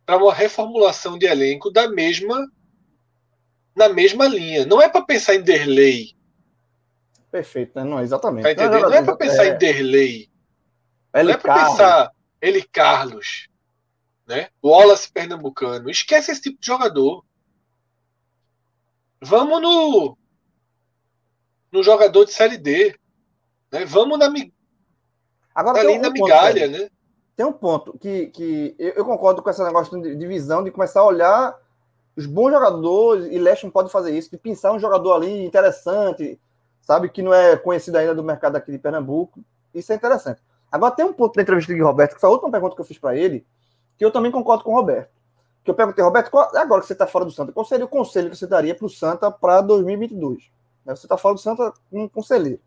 [0.05, 2.50] para uma reformulação de elenco da mesma
[3.74, 4.66] na mesma linha.
[4.66, 6.14] Não é para pensar em Derlei.
[7.30, 7.84] Perfeito, né?
[7.84, 8.42] Não, exatamente.
[8.42, 8.90] Tá entendendo?
[8.90, 9.48] Não é para pensar é...
[9.55, 10.28] em Derlei.
[11.14, 13.48] Não é para pensar ele Carlos
[14.26, 14.48] né?
[14.62, 15.90] Wallace Pernambucano.
[15.90, 17.24] Esquece esse tipo de jogador.
[19.20, 20.18] Vamos no
[21.70, 22.94] no jogador de série D,
[23.70, 23.84] né?
[23.84, 24.30] Vamos na
[25.55, 26.90] Agora ali um, na migalha, ponto, né?
[27.37, 31.01] Tem um ponto que, que eu, eu, concordo com esse negócio de divisão, de começar
[31.01, 31.57] a olhar
[32.14, 36.39] os bons jogadores, e Leste pode fazer isso, de pensar um jogador ali interessante,
[36.83, 39.41] sabe, que não é conhecido ainda do mercado aqui de Pernambuco.
[39.74, 40.43] Isso é interessante.
[40.70, 42.85] Agora tem um ponto da entrevista de Roberto, que foi a última pergunta que eu
[42.85, 43.47] fiz para ele,
[43.97, 45.11] que eu também concordo com o Roberto.
[45.64, 47.89] Que eu perguntei, Roberto, qual, agora que você está fora do Santa, qual seria o
[47.89, 50.51] conselho que você daria para o Santa para 2022?
[50.85, 52.61] Né, você está fora do Santa um conselheiro.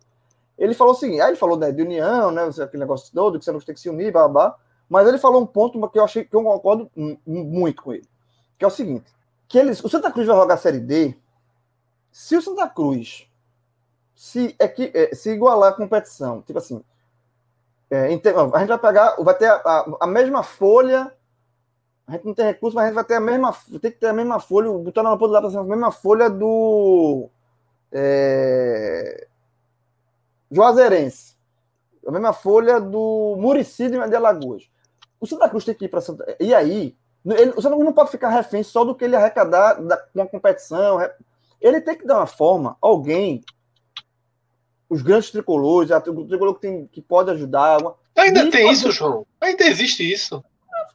[0.57, 3.45] Ele falou o seguinte, aí ele falou né, de união, né, aquele negócio todo, que
[3.45, 4.55] você não tem que se unir, blá,
[4.89, 6.89] mas ele falou um ponto que eu achei que eu concordo
[7.25, 8.07] muito com ele,
[8.57, 9.11] que é o seguinte,
[9.47, 11.15] que eles, o Santa Cruz vai jogar a Série D,
[12.11, 13.27] se o Santa Cruz
[14.13, 16.81] se, é que, é, se igualar a competição, tipo assim,
[17.89, 21.11] é, a gente vai pegar, vai ter a, a, a mesma folha
[22.07, 23.55] A gente não tem recurso, mas a gente vai ter a mesma.
[23.81, 27.29] Tem que ter a mesma folha, botando na ponta lá a mesma folha do.
[27.91, 29.27] É,
[30.51, 31.35] Juazeirense.
[32.05, 34.69] A mesma folha do Murici de Alagoas.
[35.19, 36.35] O Santa Cruz tem que ir para Santa.
[36.39, 39.73] E aí, ele, o Santa Cruz não pode ficar refém só do que ele arrecadar
[39.81, 40.99] da, uma competição.
[41.59, 43.43] Ele tem que dar uma forma, alguém,
[44.89, 47.81] os grandes tricolores, o tricolor que, tem, que pode ajudar.
[47.81, 49.25] Uma, Ainda tem isso, João?
[49.41, 50.43] Ainda existe isso?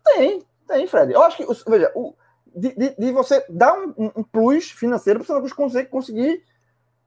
[0.04, 1.12] Tem, tem, Fred.
[1.12, 2.14] Eu acho que, veja, o,
[2.54, 6.44] de, de, de você dar um, um plus financeiro para o Santa Cruz conseguir, conseguir,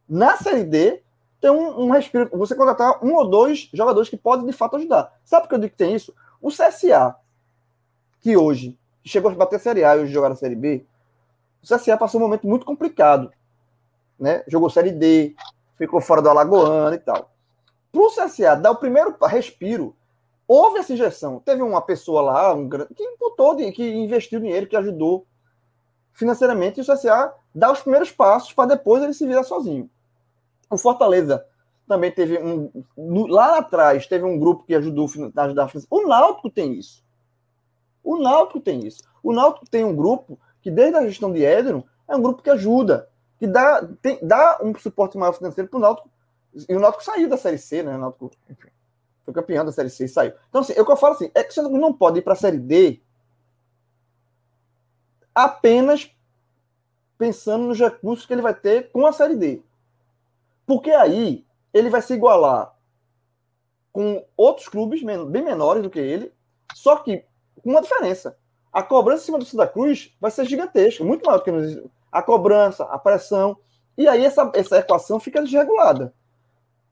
[0.08, 1.03] na Série D,
[1.44, 2.30] ter um, um respiro.
[2.38, 5.14] Você contratar um ou dois jogadores que podem, de fato, ajudar.
[5.26, 6.16] Sabe por que eu digo que tem isso?
[6.42, 7.18] O CSA,
[8.22, 10.86] que hoje chegou a bater a Série A e hoje jogar a Série B,
[11.62, 13.30] o CSA passou um momento muito complicado.
[14.18, 14.42] Né?
[14.48, 15.36] Jogou Série D,
[15.78, 17.30] ficou fora do Alagoano e tal.
[17.92, 19.94] Para o CSA dar o primeiro respiro,
[20.48, 21.42] houve essa injeção.
[21.42, 25.28] Teve uma pessoa lá um, que imputou, que investiu dinheiro, que ajudou
[26.14, 29.90] financeiramente, e o CSA dá os primeiros passos para depois ele se virar sozinho.
[30.70, 31.46] O Fortaleza
[31.88, 32.72] também teve um.
[33.30, 37.04] Lá atrás teve um grupo que ajudou a ajudar a O Náutico tem isso.
[38.04, 39.04] O Náutico tem isso.
[39.22, 42.50] O Náutico tem um grupo que, desde a gestão de Édeno, é um grupo que
[42.50, 46.10] ajuda, que dá, tem, dá um suporte maior financeiro para o Náutico.
[46.68, 47.96] E o Náutico saiu da Série C, né?
[47.96, 48.32] O Náutico
[49.24, 50.34] foi campeão da Série C e saiu.
[50.50, 52.60] Então, assim, eu, eu falo assim, é que o não pode ir para a Série
[52.60, 53.02] D
[55.34, 56.12] apenas
[57.18, 59.64] pensando nos recursos que ele vai ter com a Série D.
[60.66, 62.74] Porque aí ele vai se igualar
[63.92, 66.34] com outros clubes bem menores do que ele,
[66.74, 67.26] só que
[67.62, 68.38] com uma diferença.
[68.72, 71.80] A cobrança em cima do Santa Cruz vai ser gigantesca, muito maior do que nos...
[72.12, 73.58] a cobrança, a pressão.
[73.96, 76.14] E aí essa, essa equação fica desregulada.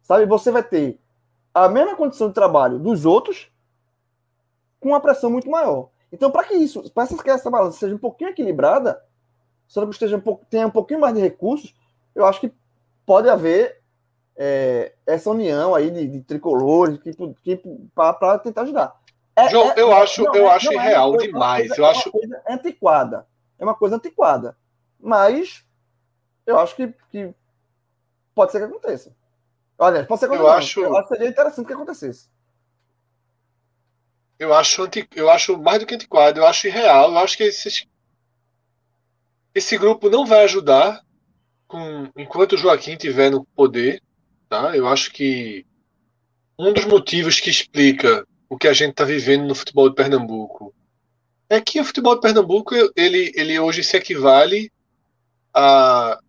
[0.03, 0.25] Sabe?
[0.27, 0.99] Você vai ter
[1.53, 3.51] a mesma condição de trabalho dos outros
[4.79, 5.89] com uma pressão muito maior.
[6.11, 9.01] Então, para que isso, para que essa balança seja um pouquinho equilibrada,
[9.67, 11.73] Santa Cruz esteja um pouco, tenha um pouquinho mais de recursos,
[12.13, 12.51] eu acho que
[13.05, 13.81] pode haver
[14.35, 17.61] é, essa união aí de, de tricolores que, que,
[17.93, 18.99] para tentar ajudar.
[19.35, 21.77] É, João, é, eu acho, eu é, acho irreal coisa, demais.
[21.77, 23.27] Eu é acho uma coisa antiquada.
[23.59, 24.57] É uma coisa antiquada.
[24.99, 25.63] Mas
[26.45, 27.33] eu acho que, que
[28.35, 29.15] pode ser que aconteça.
[29.77, 32.29] Olha, pode ser que eu acho, eu acho que seria interessante que acontecesse.
[34.37, 37.11] Eu acho, anti, eu acho mais do que antiquado, eu acho irreal.
[37.11, 37.87] Eu acho que esse,
[39.53, 41.03] esse grupo não vai ajudar
[41.71, 44.03] com, enquanto o Joaquim estiver no poder.
[44.49, 44.75] Tá?
[44.75, 45.65] Eu acho que
[46.59, 50.75] um dos motivos que explica o que a gente está vivendo no futebol de Pernambuco
[51.49, 54.69] é que o futebol de Pernambuco ele, ele hoje se equivale
[55.53, 56.19] a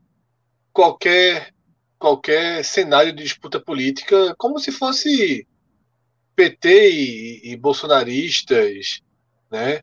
[0.72, 1.52] qualquer
[1.98, 5.46] qualquer cenário de disputa política como se fosse
[6.34, 9.02] PT e, e bolsonaristas,
[9.50, 9.82] né?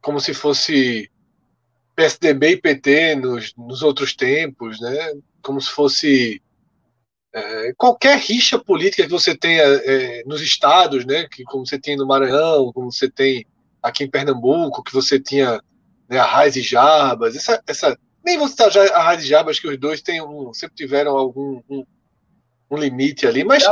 [0.00, 1.10] Como se fosse
[1.96, 5.14] PSDB e PT nos, nos outros tempos, né?
[5.42, 6.42] Como se fosse
[7.36, 11.94] é, qualquer rixa política que você tenha é, nos estados, né, que como você tem
[11.94, 13.46] no Maranhão, como você tem
[13.82, 15.60] aqui em Pernambuco, que você tinha
[16.08, 19.60] né, a Raiz e Jarbas, essa, essa nem vou citar já a Raiz e Jarbas,
[19.60, 21.84] que os dois têm um, sempre tiveram algum um,
[22.70, 23.62] um limite ali, mas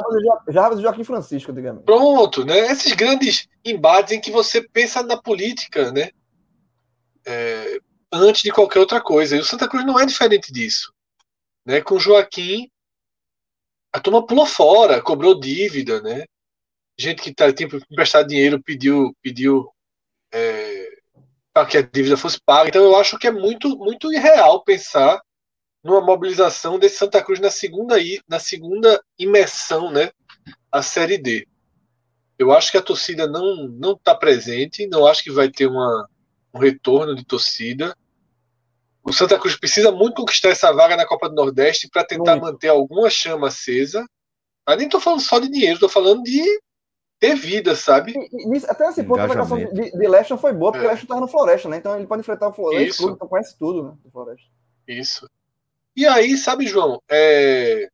[0.48, 1.84] Jarbas, e Joaquim Francisco, digamos.
[1.84, 2.70] Pronto, né?
[2.70, 6.10] Esses grandes embates em que você pensa na política, né?
[7.26, 7.78] É,
[8.14, 9.36] antes de qualquer outra coisa.
[9.36, 10.92] E o Santa Cruz não é diferente disso.
[11.66, 11.80] Né?
[11.80, 12.70] Com Joaquim,
[13.92, 16.24] a turma pulou fora, cobrou dívida, né?
[16.98, 19.68] Gente que tá, tinha emprestado dinheiro pediu, pediu
[20.32, 20.88] é,
[21.52, 22.68] para que a dívida fosse paga.
[22.68, 25.20] Então eu acho que é muito, muito irreal pensar
[25.82, 27.96] numa mobilização desse Santa Cruz na segunda,
[28.28, 30.10] na segunda imersão, né?
[30.72, 31.46] A Série D.
[32.38, 36.08] Eu acho que a torcida não não está presente, não acho que vai ter uma,
[36.52, 37.96] um retorno de torcida.
[39.04, 42.44] O Santa Cruz precisa muito conquistar essa vaga na Copa do Nordeste para tentar muito.
[42.44, 44.04] manter alguma chama acesa.
[44.66, 46.42] Mas nem estou falando só de dinheiro, estou falando de
[47.20, 48.14] ter vida, sabe?
[48.16, 50.88] E, e, até esse ponto, a de, de Leston foi boa, porque é.
[50.88, 51.76] Leston estava no Floresta, né?
[51.76, 53.10] Então ele pode enfrentar o Floresta, Isso.
[53.10, 53.94] então conhece tudo, né?
[54.02, 54.46] Do Floresta.
[54.88, 55.30] Isso.
[55.94, 57.88] E aí, sabe, João, é...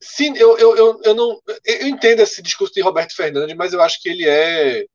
[0.00, 1.40] Sim, eu, eu, eu, eu não.
[1.64, 4.86] Eu entendo esse discurso de Roberto Fernandes, mas eu acho que ele é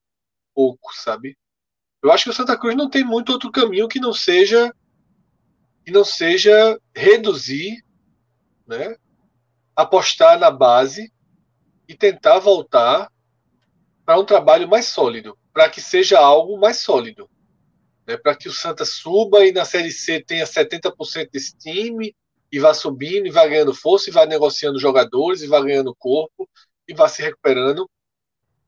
[0.56, 1.38] pouco, sabe?
[2.02, 4.74] Eu acho que o Santa Cruz não tem muito outro caminho que não seja
[5.84, 7.84] que não seja reduzir,
[8.68, 8.96] né?
[9.76, 11.12] Apostar na base
[11.88, 13.12] e tentar voltar
[14.06, 17.30] para um trabalho mais sólido, para que seja algo mais sólido,
[18.06, 18.16] né?
[18.16, 22.16] Para que o Santa suba e na Série C tenha 70% desse time
[22.52, 26.48] e vá subindo e vá ganhando força e vá negociando jogadores e vá ganhando corpo
[26.88, 27.90] e vá se recuperando,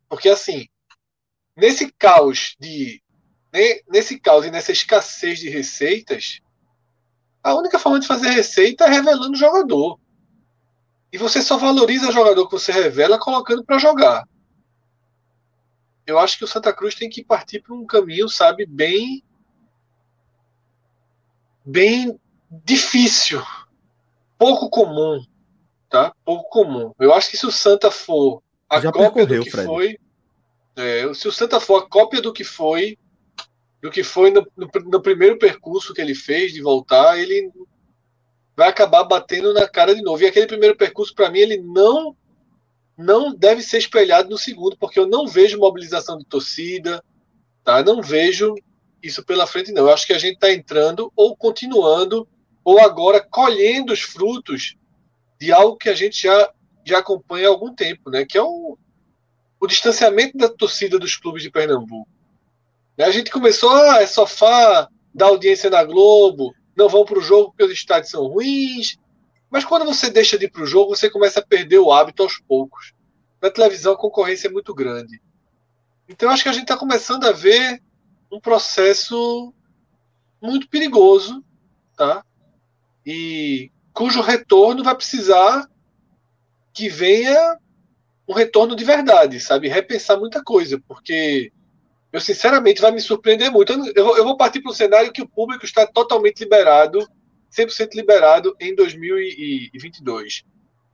[0.07, 0.67] porque assim
[1.55, 3.02] nesse caos de
[3.87, 6.39] nesse caos e nessa escassez de receitas,
[7.43, 9.99] a única forma de fazer receita é revelando o jogador.
[11.11, 14.27] E você só valoriza o jogador que você revela colocando para jogar.
[16.05, 19.23] Eu acho que o Santa Cruz tem que partir para um caminho, sabe, bem
[21.65, 23.41] bem difícil,
[24.37, 25.23] pouco comum,
[25.89, 26.13] tá?
[26.25, 26.91] Pouco comum.
[26.99, 29.65] Eu acho que se o Santa for a Já cópia do que Fred.
[29.65, 29.97] foi,
[30.75, 32.97] é, se o Santa for a cópia do que foi,
[33.83, 37.51] do que foi no, no, no, primeiro percurso que ele fez de voltar, ele
[38.55, 40.23] vai acabar batendo na cara de novo.
[40.23, 42.15] E aquele primeiro percurso, para mim, ele não
[42.95, 47.03] não deve ser espelhado no segundo, porque eu não vejo mobilização de torcida,
[47.61, 47.83] tá?
[47.83, 48.55] Não vejo
[49.01, 49.87] isso pela frente, não.
[49.87, 52.25] Eu acho que a gente está entrando ou continuando
[52.63, 54.77] ou agora colhendo os frutos
[55.41, 56.53] de algo que a gente já,
[56.85, 58.23] já acompanha há algum tempo, né?
[58.23, 58.77] Que é o,
[59.59, 62.12] o distanciamento da torcida dos clubes de Pernambuco.
[62.97, 67.49] A gente começou, ah, é sofá, dá audiência na Globo, não vão para o jogo
[67.49, 68.97] porque os estádios são ruins.
[69.49, 72.23] Mas quando você deixa de ir para o jogo, você começa a perder o hábito
[72.23, 72.93] aos poucos.
[73.41, 75.21] Na televisão, a concorrência é muito grande.
[76.07, 77.81] Então, acho que a gente está começando a ver
[78.31, 79.53] um processo
[80.41, 81.43] muito perigoso,
[81.95, 82.23] tá?
[83.05, 85.69] E cujo retorno vai precisar
[86.73, 87.57] que venha
[88.27, 89.67] um retorno de verdade, sabe?
[89.67, 91.51] Repensar muita coisa, porque
[92.13, 93.73] eu sinceramente vai me surpreender muito.
[93.95, 96.99] Eu, eu vou partir para o cenário que o público está totalmente liberado,
[97.51, 100.43] 100% liberado em 2022.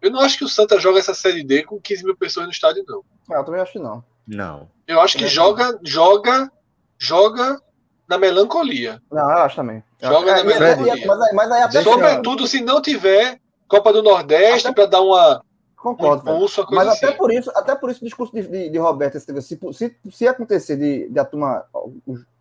[0.02, 2.54] Eu não acho que o Santa joga essa Série D com 15 mil pessoas no
[2.54, 3.04] estádio, não.
[3.30, 4.02] Ah, eu também acho que não.
[4.26, 4.72] Não.
[4.88, 6.50] Eu acho que joga, joga,
[6.98, 7.62] joga
[8.08, 9.02] na melancolia.
[9.12, 9.84] Não, eu acho também.
[10.02, 11.06] Joga é, na melancolia.
[11.06, 15.44] Mas, aí, mas aí até Sobretudo se não tiver Copa do Nordeste para dar uma
[15.82, 16.30] Concordo.
[16.30, 17.06] Impulso, mas assim.
[17.06, 20.28] até por isso, até por isso o discurso de, de, de Roberto, se, se, se
[20.28, 21.66] acontecer de, de a turma,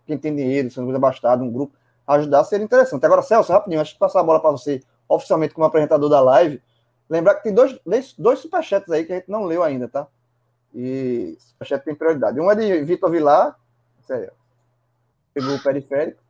[0.04, 1.72] quem tem dinheiro, se não abastado, um grupo,
[2.04, 3.04] ajudar, seria interessante.
[3.06, 6.60] Agora, Celso, rapidinho, antes de passar a bola para você, oficialmente como apresentador da live,
[7.08, 7.78] lembrar que tem dois,
[8.18, 10.08] dois superchats aí que a gente não leu ainda, tá?
[10.74, 12.40] E superchat tem prioridade.
[12.40, 13.56] Um é de Vitor Vilar,
[14.04, 14.32] sério,
[15.32, 16.20] pegou o periférico.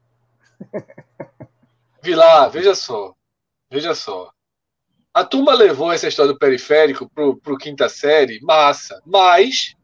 [2.03, 3.15] Vilar, veja só,
[3.71, 4.31] veja só.
[5.19, 9.03] A turma levou essa história do periférico pro, pro quinta série, massa.
[9.05, 9.75] Mas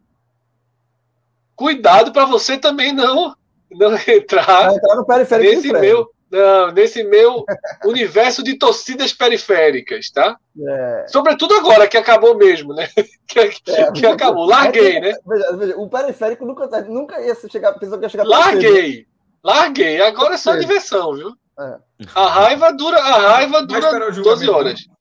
[1.56, 3.34] cuidado para você também não
[3.68, 7.44] não entrar, entrar no periférico nesse meu não, nesse meu
[7.84, 10.36] universo de torcidas periféricas, tá?
[10.56, 11.06] É.
[11.08, 12.88] Sobretudo agora que acabou mesmo, né?
[13.26, 15.14] Que, é, que acabou, larguei, né?
[15.26, 18.24] Veja, veja, o periférico nunca, nunca ia chegar, pensou que ia chegar.
[18.24, 19.08] Larguei,
[19.42, 20.00] larguei.
[20.00, 21.32] Agora é só diversão, viu?
[21.58, 21.78] É.
[22.14, 24.93] A raiva dura, a raiva dura 12 horas.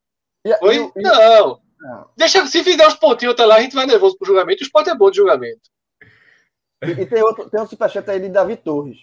[0.46, 0.78] E, Oi?
[0.78, 1.60] E, e, não.
[1.80, 2.10] não.
[2.18, 4.62] Deixa, se fizer os pontinhos até lá, a gente vai nervoso pro julgamento.
[4.62, 5.62] O esporte é bom de julgamento.
[6.84, 8.98] E, e tem outro, tem um superchat aí de Davi Torres.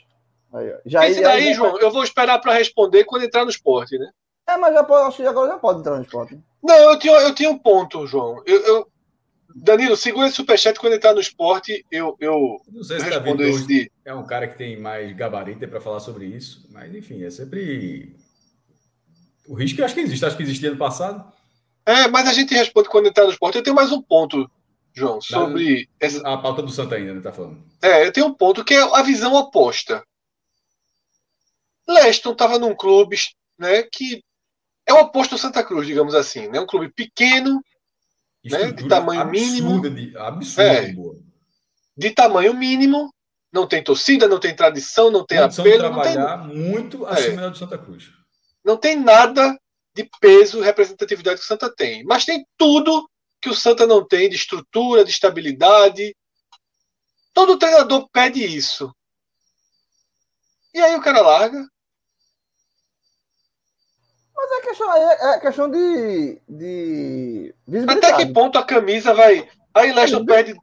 [0.52, 3.96] Aí, já, Esse daí, aí, João, eu vou esperar para responder quando entrar no esporte,
[3.96, 4.10] né?
[4.48, 6.38] É, mas já pode, acho que agora já pode entrar no esporte.
[6.62, 8.42] Não, eu tinha, eu tinha um ponto, João.
[8.44, 8.90] Eu, eu...
[9.54, 13.66] Danilo, segura esse superchat quando entrar no esporte, eu, eu, não sei se respondo esse
[13.66, 13.90] de...
[14.04, 18.14] É um cara que tem mais gabarito para falar sobre isso, mas enfim, é sempre
[19.46, 21.32] o risco eu acho que existe, acho que existia no passado.
[21.84, 23.56] É, mas a gente responde quando entrar no esporte.
[23.56, 24.50] Eu tenho mais um ponto,
[24.94, 25.86] João, sobre.
[25.98, 26.28] Da, essa...
[26.28, 27.20] A pauta do Santa ainda, né?
[27.20, 27.62] Tá falando.
[27.82, 30.02] É, eu tenho um ponto que é a visão oposta.
[31.88, 33.16] Leston estava num clube
[33.58, 34.22] né, que
[34.86, 36.48] é o oposto do Santa Cruz, digamos assim.
[36.48, 36.60] Né?
[36.60, 37.60] Um clube pequeno,
[38.44, 39.80] né, de tamanho mínimo.
[39.90, 40.94] De, absurdo, é,
[41.96, 43.12] de tamanho mínimo,
[43.52, 45.90] não tem torcida, não tem tradição, não tem apelo.
[45.90, 46.56] Não tem...
[46.56, 47.50] muito acima é.
[47.50, 48.19] do Santa Cruz.
[48.64, 49.58] Não tem nada
[49.94, 52.04] de peso e representatividade que o Santa tem.
[52.04, 53.08] Mas tem tudo
[53.40, 56.14] que o Santa não tem de estrutura, de estabilidade.
[57.32, 58.94] Todo treinador pede isso.
[60.74, 61.66] E aí o cara larga.
[64.34, 67.54] Mas é questão, é, é questão de, de
[67.88, 69.48] Até que ponto a camisa vai.
[69.74, 70.54] Aí Lester perde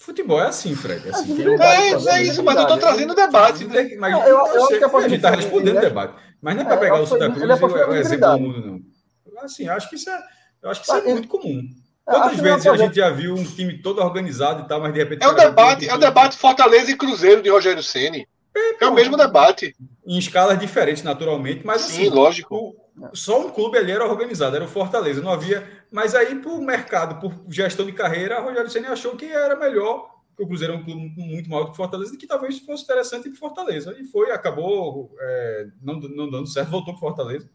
[0.00, 1.06] Futebol é assim, Fred.
[1.06, 3.66] É, assim, é, é, é isso, mas eu estou trazendo debate.
[3.66, 3.96] Né?
[3.98, 6.14] Mas, eu, eu, eu, eu a gente está respondendo o debate.
[6.40, 9.42] Mas não é para é, pegar o Santa Cruz e o exemplo do mundo, não.
[9.42, 10.22] Assim, acho que isso é,
[10.62, 11.62] eu acho que isso é muito comum.
[12.04, 15.22] Quantas vezes a gente já viu um time todo organizado e tal, mas de repente.
[15.22, 18.26] É o debate, é o debate Fortaleza e Cruzeiro de Rogério Ceni.
[18.54, 19.74] É, é, o mesmo debate.
[20.04, 22.56] Em escalas diferentes, naturalmente, mas Sim, assim, lógico.
[22.56, 22.76] O,
[23.14, 25.66] só um clube ali era organizado, era o Fortaleza, não havia.
[25.90, 30.19] Mas aí, por mercado, por gestão de carreira, a Rogério Ceni achou que era melhor
[30.40, 32.84] que o Cruzeiro é um clube muito maior que o Fortaleza, e que talvez fosse
[32.84, 33.94] interessante ir para Fortaleza.
[33.98, 37.48] E foi, acabou é, não, não dando certo, voltou para Fortaleza.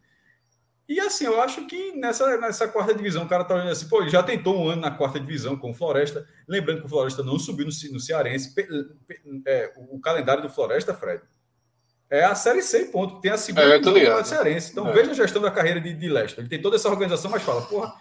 [0.88, 4.02] E assim, eu acho que nessa, nessa quarta divisão, o cara tá olhando assim, pô,
[4.02, 6.28] ele já tentou um ano na quarta divisão com o Floresta.
[6.48, 8.54] Lembrando que o Floresta não subiu no, no Cearense.
[9.48, 11.24] É, o calendário do Floresta, Fred,
[12.08, 13.20] é a Série C, ponto.
[13.20, 14.72] Tem a segunda é, divisão do Cearense.
[14.72, 14.94] Então é.
[14.94, 16.42] veja a gestão da carreira de, de Lester.
[16.42, 17.92] Ele tem toda essa organização, mas fala, porra,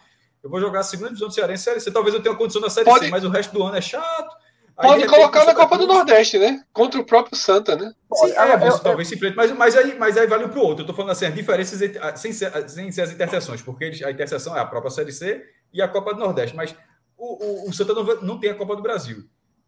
[0.42, 1.90] eu vou jogar a segunda divisão do Cearense, Série C.
[1.90, 3.06] Talvez eu tenha condição da Série Pode...
[3.06, 4.43] C, mas o resto do ano é chato.
[4.76, 6.64] Pode colocar na Copa do Nordeste, né?
[6.72, 7.92] Contra o próprio Santa, né?
[8.12, 10.82] Sim, é, você talvez se enfrente, mas, mas, aí, mas aí vale para o outro.
[10.82, 11.78] Eu tô falando assim, as diferenças
[12.16, 15.80] sem ser, sem ser as interseções, porque a interseção é a própria Série C e
[15.80, 16.56] a Copa do Nordeste.
[16.56, 16.74] Mas
[17.16, 19.24] o, o, o Santa não, não tem a Copa do Brasil.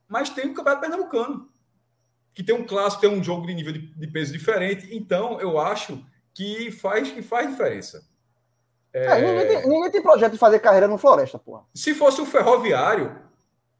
[0.08, 1.48] Mas tem o Campeonato Pernambucano,
[2.34, 4.88] que tem um clássico, tem um jogo de nível de, de peso diferente.
[4.90, 6.04] Então, eu acho
[6.34, 8.04] que faz, que faz diferença.
[8.92, 9.04] É...
[9.04, 11.64] É, ninguém, tem, ninguém, tem, projeto de fazer carreira no Floresta, porra.
[11.74, 13.16] Se fosse o Ferroviário,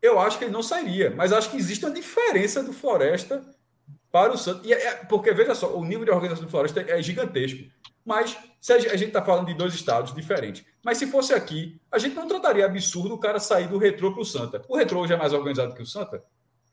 [0.07, 1.13] eu acho que ele não sairia.
[1.17, 3.45] Mas acho que existe uma diferença do Floresta
[4.11, 4.67] para o Santos.
[4.67, 7.65] E é, é, porque, veja só, o nível de organização do Floresta é gigantesco.
[8.05, 10.65] Mas se a gente está falando de dois estados diferentes.
[10.85, 14.23] Mas se fosse aqui, a gente não trataria absurdo o cara sair do retrô para
[14.23, 14.63] o Santa.
[14.69, 16.23] O retrô hoje é mais organizado que o Santa?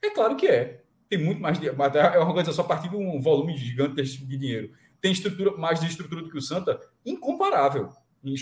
[0.00, 0.84] É claro que é.
[1.08, 1.58] Tem muito mais.
[1.58, 4.72] De, é uma organização a partir de um volume gigante de dinheiro.
[5.00, 6.80] Tem estrutura, mais de estrutura do que o Santa?
[7.04, 7.90] Incomparável.
[8.24, 8.32] Em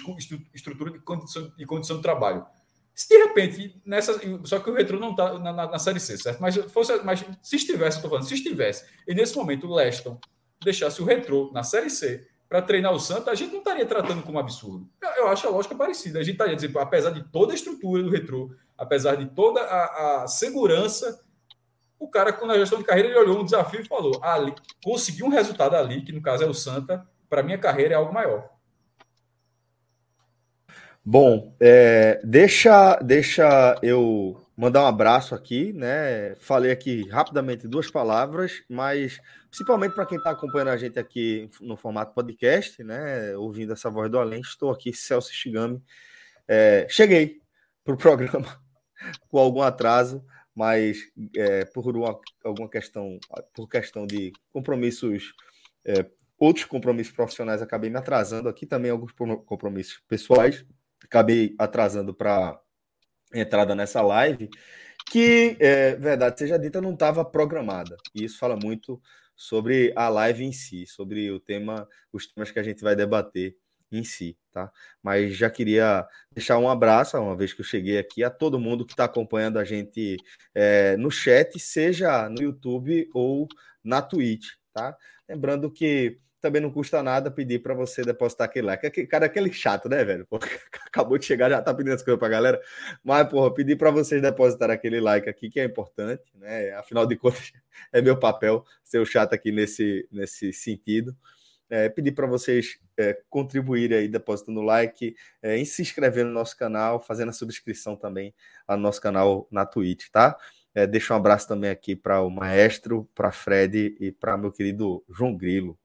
[0.54, 2.46] estrutura de condição, de condição de trabalho.
[2.94, 6.18] Se de repente, nessa, só que o Retro não está na, na, na, Série C,
[6.18, 6.40] certo?
[6.40, 10.18] Mas, fosse, mas se estivesse, tô falando, se estivesse, e nesse momento o Leston
[10.62, 14.22] deixasse o Retro na Série C para treinar o Santa, a gente não estaria tratando
[14.22, 14.86] como absurdo.
[15.00, 16.18] Eu, eu, acho a lógica parecida.
[16.18, 20.24] A gente estaria dizendo, apesar de toda a estrutura do Retro, apesar de toda a,
[20.24, 21.18] a segurança,
[21.98, 24.54] o cara, com a gestão de carreira, ele olhou um desafio e falou: ali,
[24.84, 28.12] conseguir um resultado ali, que no caso é o Santa, para minha carreira é algo
[28.12, 28.50] maior.
[31.04, 36.36] Bom, é, deixa, deixa eu mandar um abraço aqui, né?
[36.36, 39.20] Falei aqui rapidamente duas palavras, mas
[39.50, 43.36] principalmente para quem está acompanhando a gente aqui no formato podcast, né?
[43.36, 45.82] Ouvindo essa voz do além, estou aqui, Celso Shigami.
[46.46, 47.40] É, cheguei
[47.84, 48.62] para o programa
[49.28, 50.24] com algum atraso,
[50.54, 50.98] mas
[51.36, 53.18] é, por uma, alguma questão,
[53.52, 55.34] por questão de compromissos,
[55.84, 56.06] é,
[56.38, 59.10] outros compromissos profissionais, acabei me atrasando aqui também alguns
[59.44, 60.64] compromissos pessoais
[61.04, 62.58] acabei atrasando para
[63.34, 64.48] entrada nessa live,
[65.10, 67.96] que, é, verdade seja dita, não estava programada.
[68.14, 69.00] E isso fala muito
[69.34, 73.56] sobre a live em si, sobre o tema, os temas que a gente vai debater
[73.90, 74.70] em si, tá?
[75.02, 78.86] Mas já queria deixar um abraço, uma vez que eu cheguei aqui, a todo mundo
[78.86, 80.16] que está acompanhando a gente
[80.54, 83.46] é, no chat, seja no YouTube ou
[83.84, 84.96] na Twitch, tá?
[85.28, 89.06] Lembrando que também não custa nada pedir para você depositar aquele like.
[89.06, 90.26] Cara, aquele chato, né, velho?
[90.86, 92.60] Acabou de chegar, já tá pedindo as coisas pra galera.
[93.02, 96.72] Mas, porra, pedir para vocês depositar aquele like aqui, que é importante, né?
[96.72, 97.52] Afinal de contas,
[97.92, 101.16] é meu papel ser o chato aqui nesse, nesse sentido.
[101.70, 107.00] É, pedir para vocês é, contribuírem aí, depositando like, é, se inscrever no nosso canal,
[107.00, 108.34] fazendo a subscrição também
[108.66, 110.36] ao nosso canal na Twitch, tá?
[110.74, 115.04] É, deixa um abraço também aqui para o maestro, para Fred e para meu querido
[115.08, 115.78] João Grilo.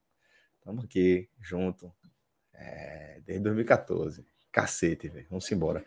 [0.67, 1.95] Estamos aqui junto
[2.53, 4.27] é, desde 2014.
[4.51, 5.25] Cacete, velho.
[5.29, 5.81] Vamos embora.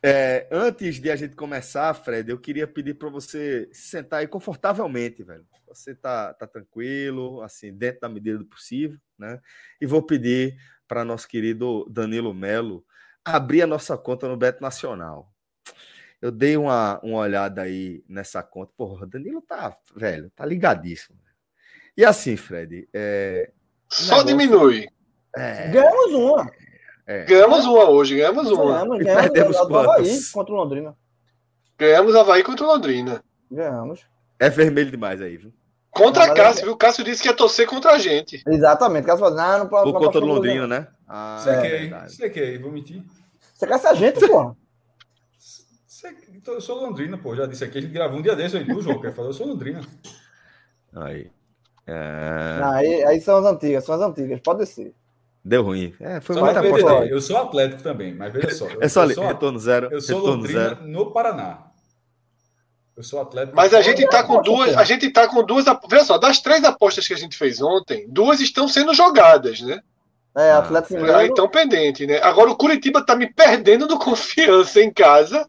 [0.00, 4.28] É, antes de a gente começar, Fred, eu queria pedir para você se sentar aí
[4.28, 5.44] confortavelmente, velho.
[5.66, 9.40] Você tá, tá tranquilo, assim, dentro da medida do possível, né?
[9.80, 10.56] E vou pedir
[10.86, 12.86] para nosso querido Danilo Melo
[13.24, 15.34] abrir a nossa conta no Beto Nacional.
[16.22, 18.72] Eu dei uma, uma olhada aí nessa conta.
[18.76, 21.18] Porra, Danilo tá, velho, tá ligadíssimo.
[21.96, 23.50] E assim, Fred, é,
[23.88, 24.26] só negócio...
[24.26, 24.88] diminui.
[25.36, 25.68] É...
[25.68, 26.50] Ganhamos uma.
[27.06, 27.24] É.
[27.24, 28.72] Ganhamos uma hoje, ganhamos uma.
[28.72, 30.96] Ganhamos, ganhamos, perdemos Havaí contra o Londrina.
[31.78, 33.24] Ganhamos Havaí contra o Londrina.
[33.50, 34.00] Ganhamos.
[34.38, 35.52] É vermelho demais aí, viu?
[35.90, 36.72] Contra não, Cássio, viu?
[36.74, 38.42] O Cássio disse que ia torcer contra a gente.
[38.46, 39.06] Exatamente.
[39.06, 39.92] Cássio falou, não, não pode.
[39.92, 40.88] Por conta do Londrina, né?
[41.08, 43.02] Ah, sequei, é sequei, vou mentir.
[43.54, 44.56] Você quer ser a gente, porra?
[46.46, 47.34] Eu sou Londrina, pô.
[47.34, 49.32] Já disse aqui, a gente gravou um dia desse aí, do João, quer falar, eu
[49.32, 49.80] sou Londrina.
[50.94, 51.28] Aí.
[51.86, 52.60] É...
[52.62, 54.92] aí, aí são as antigas, são as antigas, pode ser.
[55.44, 55.94] Deu ruim.
[56.00, 57.06] É, foi só muita aposta.
[57.06, 58.66] Eu sou Atlético também, mas veja só.
[58.80, 59.88] É só ali, retorno zero.
[59.92, 60.88] Eu sou Londrina zero.
[60.88, 61.66] no Paraná.
[62.96, 63.54] Eu sou Atlético.
[63.54, 66.64] Mas a gente está com duas, a gente tá com duas, veja só, das três
[66.64, 69.80] apostas que a gente fez ontem, duas estão sendo jogadas, né?
[70.34, 71.22] É, Atlético ah, Mineiro.
[71.22, 72.18] Então pendente, né?
[72.22, 75.48] Agora o Curitiba tá me perdendo do confiança em casa.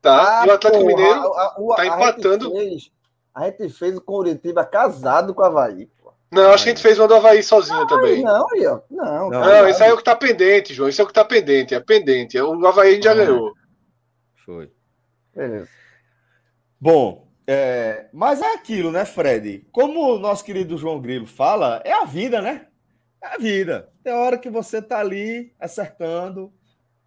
[0.00, 0.42] Tá?
[0.42, 2.52] Ah, e o Atlético porra, Mineiro a, a, tá empatando.
[2.52, 2.90] Fez,
[3.36, 5.86] a gente fez o Curitiba casado com o Havaí.
[6.02, 6.10] Pô.
[6.32, 8.22] Não, acho que a gente fez uma do Havaí sozinho não, também.
[8.22, 8.80] Não, aí, ó.
[8.90, 10.88] Não, não, não isso aí é o que tá pendente, João.
[10.88, 11.74] Isso é o que tá pendente.
[11.74, 12.40] É pendente.
[12.40, 13.52] O Havaí a gente já ganhou.
[14.44, 14.72] Foi.
[15.34, 15.68] Beleza.
[16.80, 19.66] Bom, é, mas é aquilo, né, Fred?
[19.70, 22.66] Como o nosso querido João Grilo fala, é a vida, né?
[23.22, 23.90] É a vida.
[24.02, 26.50] Tem hora que você tá ali acertando,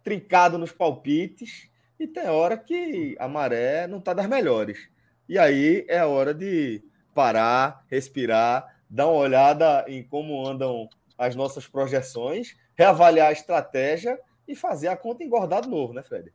[0.04, 4.88] trincado nos palpites, e tem hora que a maré não tá das melhores.
[5.30, 6.82] E aí é hora de
[7.14, 14.56] parar, respirar, dar uma olhada em como andam as nossas projeções, reavaliar a estratégia e
[14.56, 16.34] fazer a conta engordar de novo, né, Fred?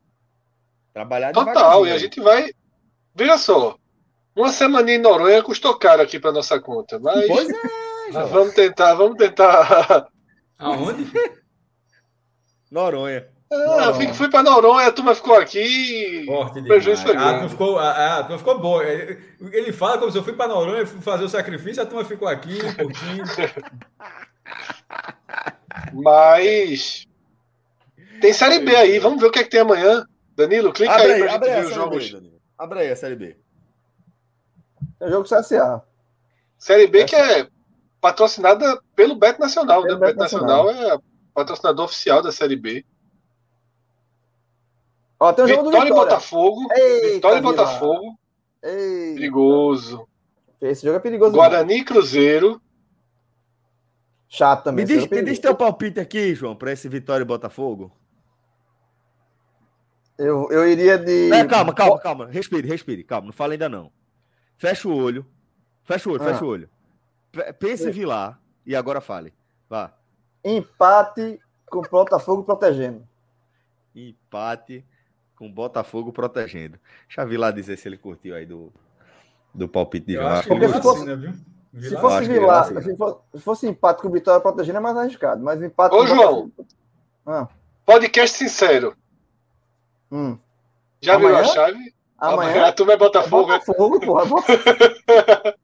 [0.93, 2.51] Trabalhar Total, e a gente vai.
[3.13, 3.77] Veja só,
[4.33, 7.27] uma semana em Noronha custou caro aqui para nossa conta, mas.
[7.27, 7.53] Pois é,
[8.31, 10.07] vamos tentar, vamos tentar.
[10.57, 11.11] Aonde?
[12.71, 13.27] Noronha.
[13.51, 16.23] Ah, fui, fui para Noronha, a turma ficou aqui.
[16.25, 17.29] Forte prejuízo foi grande.
[17.29, 18.83] A turma ficou, a, a turma ficou boa.
[18.83, 22.27] Ele fala como se eu fui para Noronha fui fazer o sacrifício, a turma ficou
[22.27, 23.29] aqui curtindo.
[25.93, 27.07] Mas.
[28.19, 30.05] Tem Série B aí, vamos ver o que é que tem amanhã.
[30.35, 32.11] Danilo, clica abre aí, aí para ver os jogos.
[32.11, 33.37] B, abre aí a Série B.
[34.99, 35.83] É o jogo CSA.
[36.57, 37.47] Série B que é
[38.01, 40.07] patrocinada pelo Bet Nacional, pelo né?
[40.07, 40.65] Bet, Bet Nacional.
[40.65, 40.99] Nacional é
[41.33, 42.85] patrocinador oficial da Série B.
[45.19, 46.61] Ó, tem Vitória, Vitória e Botafogo.
[46.73, 48.19] Eita, Vitória e Botafogo.
[48.63, 49.15] Eita.
[49.15, 50.07] Perigoso.
[50.61, 51.33] Esse jogo é perigoso.
[51.33, 52.61] Guarani e Cruzeiro.
[54.27, 54.85] Chato também.
[54.85, 57.91] Me diz, me diz teu palpite aqui, João, para esse Vitória e Botafogo.
[60.17, 61.31] Eu, eu iria de.
[61.31, 62.27] É, calma, calma, calma.
[62.27, 63.03] Respire, respire.
[63.03, 63.91] Calma, não fala ainda não.
[64.57, 65.25] Fecha o olho.
[65.83, 66.25] Fecha o olho, ah.
[66.25, 66.69] fecha o olho.
[67.59, 69.33] Pense em Vilar e agora fale.
[69.69, 69.93] Vá.
[70.43, 73.07] Empate com o Botafogo protegendo.
[73.93, 74.85] Empate
[75.35, 76.79] com o Botafogo protegendo.
[77.07, 78.71] Deixa eu Vilar dizer se ele curtiu aí do,
[79.53, 80.17] do palpite de.
[80.47, 81.33] Porque se fosse, né,
[81.79, 85.43] se fosse Vilar, se fosse, se fosse empate com o Vitória protegendo é mais arriscado.
[85.43, 86.51] Mas empate Ô, João.
[87.25, 87.47] Ah.
[87.85, 88.95] Podcast sincero.
[90.11, 90.37] Hum.
[91.01, 91.29] Já Amanhã?
[91.29, 91.93] viu a chave?
[92.17, 93.51] Amanhã, Amanhã tu vai Botafogo.
[93.51, 94.23] É Botafogo, porra.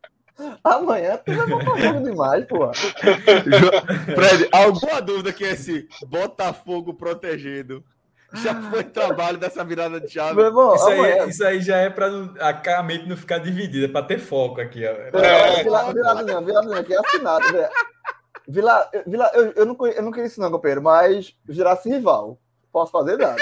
[0.64, 2.74] Amanhã tu vai Botafogo demais, porra.
[4.14, 7.84] Fred, alguma dúvida que esse Botafogo protegendo
[8.34, 10.42] já foi trabalho dessa virada de chave.
[10.42, 12.08] Irmão, isso, aí, é- isso, aí, já é para
[12.78, 14.86] a mente não ficar dividida, é para ter foco aqui.
[14.86, 14.92] Ó.
[15.20, 17.70] É, virado, virado não, virado não, aqui é assinado, velho.
[18.48, 22.38] Vila, Vila, eu, eu, não, eu não queria isso, não, companheiro, mas virasse rival.
[22.72, 23.42] Posso fazer nada.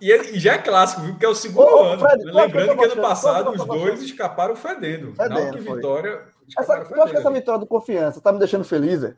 [0.00, 1.12] E, e, já é clássico, viu?
[1.12, 2.00] Porque é o segundo Ô, ano.
[2.00, 5.14] Fred, Lembrando que ano passado os dois escaparam fedendo.
[5.14, 6.22] fedendo Náutico e Vitória.
[6.58, 9.14] Essa, eu acho que essa vitória do confiança tá me deixando feliz, é?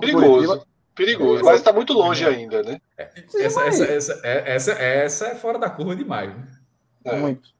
[0.00, 0.66] Perigoso.
[0.94, 1.44] Perigoso.
[1.44, 2.28] Mas está muito longe é.
[2.28, 2.80] ainda, né?
[2.96, 6.34] É, essa, essa, essa, é, essa, essa é fora da curva demais.
[6.34, 6.46] Né?
[7.04, 7.16] É.
[7.16, 7.50] Muito.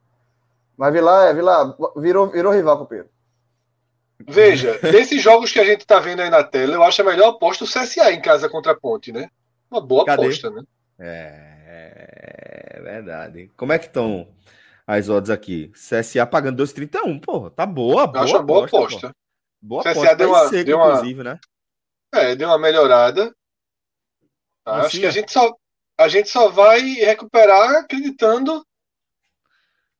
[0.75, 3.09] Mas Vila, Vila virou, virou rival com o Pedro.
[4.27, 7.29] Veja, desses jogos que a gente está vendo aí na tela, eu acho a melhor
[7.29, 9.29] aposta o CSA em casa contra a Ponte, né?
[9.69, 10.23] Uma boa Cadê?
[10.23, 10.63] aposta, né?
[10.97, 13.51] É, é verdade.
[13.55, 14.27] Como é que estão
[14.85, 15.71] as odds aqui?
[15.73, 17.51] CSA pagando 2,31, porra.
[17.51, 18.23] Tá boa, boa.
[18.23, 19.11] acho uma boa aposta.
[19.61, 20.15] Boa CSA aposta.
[20.15, 21.39] Deu uma, seco, deu uma, inclusive, né?
[22.13, 23.33] É, deu uma melhorada.
[24.63, 24.81] Tá?
[24.81, 25.55] Acho que a gente, só,
[25.97, 28.65] a gente só vai recuperar acreditando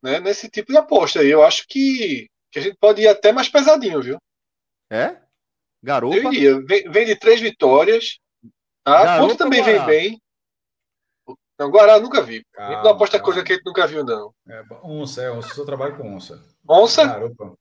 [0.01, 1.29] né, nesse tipo de aposta aí.
[1.29, 4.17] Eu acho que, que a gente pode ir até mais pesadinho, viu?
[4.89, 5.17] É?
[5.81, 6.15] Garoto.
[6.15, 6.61] Eu iria.
[6.65, 8.19] Vem, vem de três vitórias.
[8.84, 9.19] Tá?
[9.19, 10.21] Ponto também vem bem.
[11.59, 12.45] Não, Guará nunca vi.
[12.53, 13.25] Calma, não aposta calma.
[13.25, 14.34] coisa que a gente nunca viu, não.
[14.47, 15.59] É, onça, é onça.
[15.59, 16.41] Eu trabalho com onça.
[16.69, 17.05] Onça?
[17.05, 17.57] Garopa.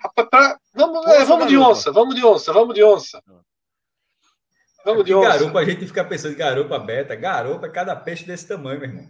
[0.00, 0.58] Rapaz, pra...
[0.74, 3.22] Vamos, onça, é, vamos de onça, vamos de onça, vamos de onça.
[4.86, 5.28] Vamos de onça.
[5.30, 7.16] Garopa, a gente fica pensando em garopa beta.
[7.16, 9.08] Garopa é cada peixe desse tamanho, meu irmão.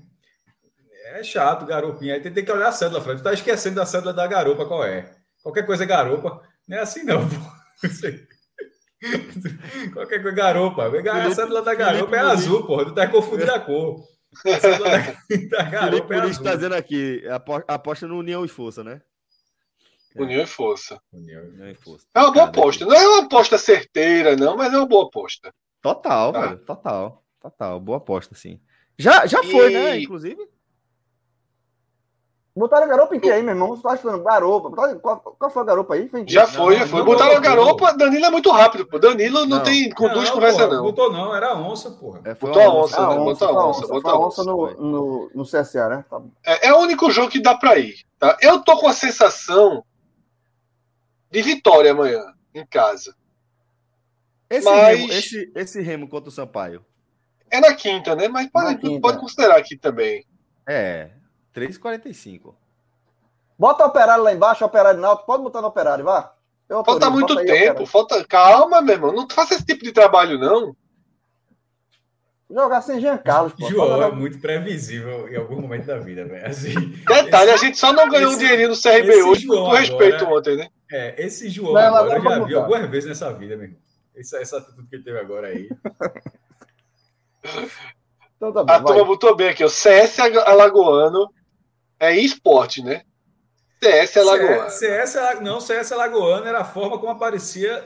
[1.12, 2.14] É chato, garopinha.
[2.14, 3.20] Aí tem, tem que olhar a cédula, Fred.
[3.20, 5.14] Tu tá esquecendo da cédula da garopa, qual é?
[5.42, 6.40] Qualquer coisa é garopa.
[6.66, 7.36] Não é assim, não, pô.
[9.92, 10.86] Qualquer coisa, garopa.
[10.86, 12.86] A cédula da garopa é azul, porra.
[12.86, 14.02] Tu tá confundindo a cor.
[14.46, 14.96] A cédula da,
[15.58, 16.42] da garopa é azul.
[16.42, 17.22] tá dizendo aqui,
[17.68, 19.02] aposta no União e Força, né?
[20.16, 20.98] União e Força.
[21.12, 22.06] União e Força.
[22.14, 22.86] É uma boa aposta.
[22.86, 25.52] Não é uma aposta certeira, não, mas é uma boa aposta.
[25.86, 26.40] Total, tá.
[26.40, 26.58] velho.
[26.58, 27.22] Total.
[27.40, 27.80] Total.
[27.80, 28.60] Boa aposta, sim.
[28.98, 29.50] Já, já e...
[29.52, 30.00] foi, né?
[30.00, 30.48] Inclusive.
[32.56, 33.68] Botaram a garopa em que aí, meu irmão?
[33.68, 34.70] Você tá achando garopa?
[34.98, 36.08] Qual, qual foi a garopa aí?
[36.08, 37.00] Foi já foi, já foi.
[37.00, 38.98] Não, Botaram a garopa, Danilo é muito rápido, pô.
[38.98, 40.82] Danilo não, não tem conduz conversa, não.
[40.82, 42.22] Botou não, era onça, porra.
[42.24, 43.24] É, botou a onça, onça, né?
[43.24, 43.86] Botou a onça.
[43.86, 46.04] Botou a onça no, no, no CSA, né?
[46.08, 47.96] Tá é, é o único jogo que dá pra ir.
[48.18, 48.38] Tá?
[48.40, 49.84] Eu tô com a sensação
[51.30, 53.14] de vitória amanhã, em casa.
[54.48, 54.98] Esse, Mas...
[54.98, 56.84] remo, esse, esse remo contra o Sampaio?
[57.50, 58.28] É na quinta, né?
[58.28, 59.00] Mas pode, quinta.
[59.00, 60.24] pode considerar aqui também.
[60.66, 61.10] É,
[61.54, 62.54] 3,45.
[63.58, 65.24] Bota o operário lá embaixo, o operário na alto.
[65.24, 66.34] Pode botar no operário, vá.
[66.84, 67.86] falta muito tempo.
[67.86, 68.24] Falta...
[68.24, 69.12] Calma, meu irmão.
[69.12, 70.76] Não faça esse tipo de trabalho, não.
[72.48, 73.52] Jogar sem Jean Carlos.
[73.54, 73.68] Pô.
[73.68, 76.46] João é muito previsível em algum momento da vida, velho.
[76.46, 76.74] Assim,
[77.06, 77.64] Detalhe, esse...
[77.64, 78.36] a gente só não ganhou esse...
[78.36, 80.38] um dinheirinho no CRB hoje por respeito agora...
[80.38, 80.68] ontem, né?
[80.92, 83.70] É, esse João não, agora, agora eu já vi algumas vezes nessa vida, meu
[84.16, 85.68] essa, essa atitude que ele teve agora aí.
[88.36, 91.30] então tá bom, a turma botou bem aqui, o CS Alagoano
[92.00, 93.02] é esporte, né?
[93.82, 94.70] CS Alagoano.
[94.70, 97.84] CS, não, CS Alagoano era a forma como aparecia,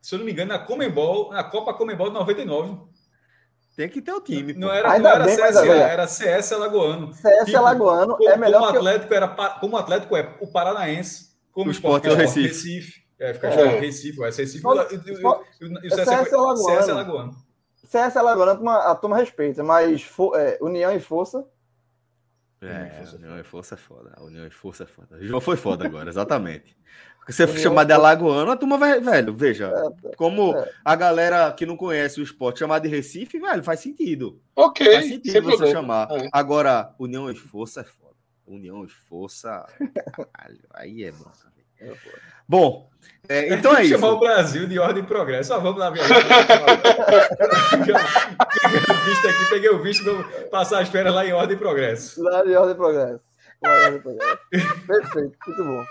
[0.00, 2.94] se eu não me engano, na Comembol, na Copa Comembol de 99.
[3.76, 4.52] Tem que ter o time.
[4.52, 7.12] Não era, não era bem, CSA, era CS Alagoano.
[7.12, 9.16] CS tipo, Alagoano como, é melhor como Atlético eu...
[9.16, 12.46] era Como Atlético é o Paranaense, como o Esporte é o Recife.
[12.46, 13.03] Recife.
[13.24, 13.80] É, fica é.
[13.80, 14.58] Recife, o Recife.
[14.58, 16.56] E o CS Alagoano.
[16.58, 17.36] CS Alagoano.
[17.84, 21.46] CS Alagoano a turma respeita, mas for, é, União e Força.
[22.60, 24.12] É, União e Força é foda.
[24.14, 25.16] A União e Força é foda.
[25.16, 26.76] O João foi foda agora, exatamente.
[27.18, 30.70] Porque você for chamar de Alagoano, a turma vai, velho, veja, é, como é.
[30.84, 34.42] a galera que não conhece o esporte chamar de Recife, velho, faz sentido.
[34.54, 34.84] Ok.
[34.84, 35.72] Faz sentido você problema.
[35.72, 36.08] chamar.
[36.10, 36.28] É.
[36.30, 38.14] Agora, União e Força é foda.
[38.46, 39.64] União e Força.
[40.34, 41.30] Caralho, aí é bom.
[41.80, 41.94] É
[42.46, 42.90] bom,
[43.28, 43.94] é, então é isso.
[43.94, 45.48] chamar o Brasil de ordem e progresso.
[45.48, 46.24] Só vamos lá, minha Peguei
[48.78, 52.22] o visto aqui, peguei o visto, vou passar as férias lá em ordem e progresso.
[52.22, 53.24] Lá em ordem e progresso.
[53.64, 54.38] Ordem e progresso.
[54.86, 55.84] Perfeito, muito bom.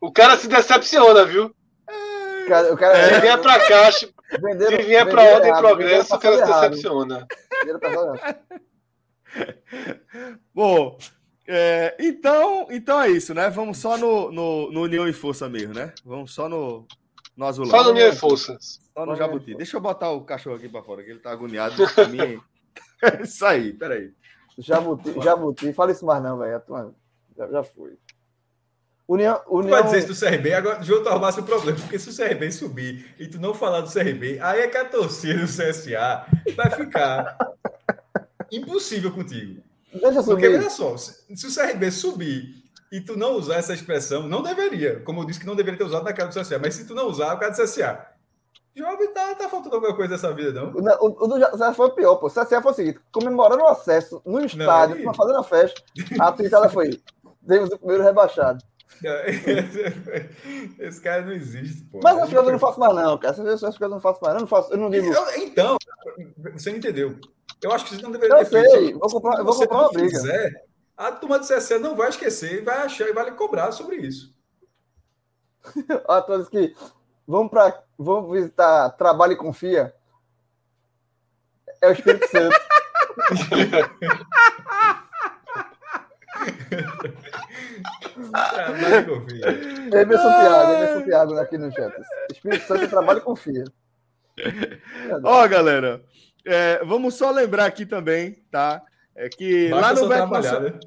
[0.00, 1.54] O cara se decepciona, viu?
[2.72, 3.88] O cara, se vier pra cá,
[4.38, 7.26] venderam, se vier pra ordem e progresso, o cara se decepciona.
[10.54, 10.98] Bom,
[11.46, 13.50] é, então, então é isso, né?
[13.50, 15.92] Vamos só no, no, no, União e Força mesmo, né?
[16.04, 16.86] Vamos só no,
[17.36, 17.70] no Azulão.
[17.70, 18.56] Só no União e Força.
[18.60, 19.54] Só no Jabuti.
[19.54, 21.74] Deixa eu botar o cachorro aqui para fora, que ele tá agoniado.
[23.22, 24.12] isso aí, peraí.
[24.56, 26.62] Jabuti, Jabuti, fala isso mais não, velho.
[27.36, 27.98] Já, já foi.
[29.06, 29.68] União, União...
[29.68, 32.16] Tu vai dizer isso do CRB, agora o João arrumasse o problema, porque se o
[32.16, 36.24] CRB subir e tu não falar do CRB, aí é que a torcida do CSA
[36.56, 37.36] vai ficar
[38.50, 39.62] impossível contigo.
[40.00, 44.28] Deixa Porque, veja só, se, se, o CRB subir e tu não usar essa expressão,
[44.28, 46.74] não deveria, como eu disse que não deveria ter usado na cara do CSA, mas
[46.74, 48.06] se tu não usar, o cara do CSA,
[48.74, 50.72] jovem, tá, tá faltando alguma coisa nessa vida, não?
[50.72, 52.26] O, o, o do CSA foi pior, pô.
[52.26, 55.80] O CSA foi o seguinte, comemorando o acesso no estádio, não, fazendo a festa,
[56.18, 57.00] a pintada foi,
[57.46, 58.64] temos o primeiro rebaixado.
[60.78, 62.00] Esse cara não existe, pô.
[62.02, 63.34] Mas as coisas eu não faço mais, não, cara.
[63.34, 64.38] Essas coisas eu não faço mais, não.
[64.38, 65.12] Eu não, faço, eu não digo.
[65.12, 65.76] Eu, então,
[66.52, 67.18] você não entendeu.
[67.64, 68.98] Eu acho que você não deveria eu ter sei, feito.
[68.98, 70.10] Vou comprar, eu vou comprar uma briga.
[70.10, 73.96] Fizer, a turma do CSE não vai esquecer, vai achar e vai lhe cobrar sobre
[73.96, 74.34] isso.
[76.06, 76.76] a todos que
[77.26, 79.94] vão, pra, vão visitar Trabalho e Confia.
[81.80, 82.54] É o Espírito Santo.
[88.52, 90.00] Trabalho e confia.
[90.02, 91.94] Emerson Thiago, Emerson Thiago aqui no chat.
[92.30, 93.64] Espírito Santo trabalho e confia.
[95.24, 96.02] Ó, oh, galera,
[96.46, 98.82] é, vamos só lembrar aqui também, tá?
[99.14, 100.80] É que basta lá no Beto trabalhar, né?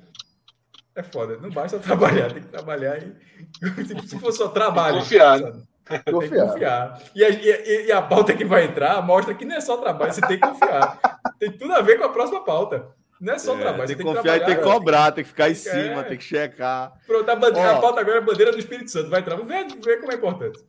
[0.96, 3.14] É foda, não basta trabalhar, tem que trabalhar e
[4.08, 5.00] se for só trabalho.
[5.00, 5.40] Confiar.
[5.40, 5.54] Né?
[5.86, 7.02] Tem que confiar.
[7.16, 10.14] E a, e, e a pauta que vai entrar mostra que não é só trabalho,
[10.14, 11.00] você tem que confiar.
[11.40, 12.88] Tem tudo a ver com a próxima pauta.
[13.20, 13.88] Não é só é, trabalho.
[13.88, 16.04] Tem que confiar e tem que cobrar, tem que ficar em cima, é.
[16.04, 16.94] tem que checar.
[17.06, 19.10] Pronto, a, bandeira, a pauta agora é a bandeira do Espírito Santo.
[19.10, 19.36] Vai entrar.
[19.36, 20.60] Vamos ver, ver como é importante.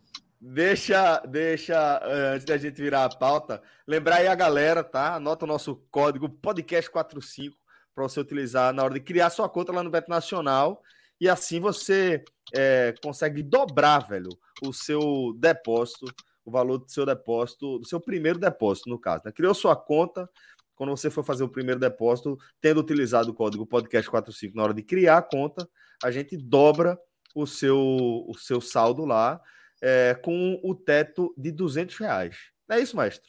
[0.40, 1.74] Deixa, deixa,
[2.04, 5.14] eh, antes da gente virar a pauta, lembrar aí a galera, tá?
[5.14, 7.54] Anota o nosso código podcast45
[7.92, 10.80] para você utilizar na hora de criar sua conta lá no Beto Nacional.
[11.20, 12.24] E assim você
[12.54, 14.28] é, consegue dobrar, velho,
[14.62, 16.06] o seu depósito,
[16.44, 19.22] o valor do seu depósito, do seu primeiro depósito, no caso.
[19.24, 19.32] Né?
[19.32, 20.30] Criou sua conta,
[20.76, 24.84] quando você for fazer o primeiro depósito, tendo utilizado o código podcast45 na hora de
[24.84, 25.68] criar a conta,
[26.04, 26.96] a gente dobra
[27.34, 29.40] o seu, o seu saldo lá
[29.82, 32.36] é, com o teto de 200 reais.
[32.68, 33.28] Não é isso, mestre?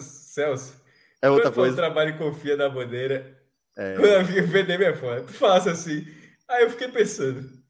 [0.00, 0.82] Celso,
[1.20, 1.76] é outra coisa.
[1.76, 3.38] trabalho e confia na bandeira.
[3.76, 3.94] É...
[3.94, 6.06] Quando eu vi vender minha foto, tu falasse assim.
[6.48, 7.62] Aí eu fiquei pensando.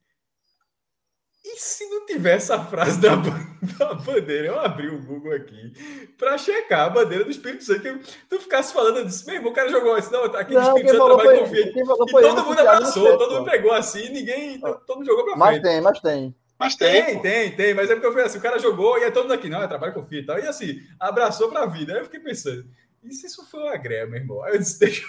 [1.45, 3.17] E se não tivesse a frase da,
[3.79, 4.47] da bandeira?
[4.47, 5.73] Eu abri o Google aqui
[6.17, 8.01] para checar a bandeira do Espírito Santo.
[8.29, 10.93] Tu ficasse falando, eu disse, mesmo, o cara jogou assim, não, tá aqui no Espírito
[10.93, 11.69] Santo trabalho e confia.
[11.69, 15.63] E todo mundo abraçou, todo mundo pegou assim, ninguém, todo mundo jogou para frente.
[15.63, 16.42] Mas tem, mas tem.
[16.63, 17.05] Mas tem.
[17.05, 17.75] Tem, tem, tem.
[17.75, 19.61] Mas é porque eu falei assim: o cara jogou e é todo mundo aqui, não,
[19.61, 20.39] é trabalho com filho e tal.
[20.39, 21.93] E assim, abraçou pra vida.
[21.93, 22.71] Aí eu fiquei pensando,
[23.03, 24.43] e se isso foi uma greia, meu irmão?
[24.45, 25.05] Aí eu disse, deixa,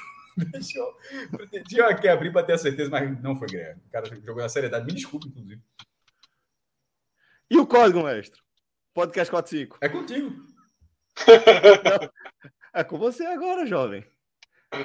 [0.51, 0.97] deixa eu.
[1.51, 3.77] Deixa eu aqui abrir pra ter a certeza, mas não foi greia.
[3.87, 4.85] O cara jogou na seriedade.
[4.85, 5.61] Me desculpe, inclusive.
[7.51, 8.41] E o código, mestre?
[8.91, 9.77] Podcast 45.
[9.79, 10.33] É contigo.
[12.73, 14.03] é com você agora, jovem.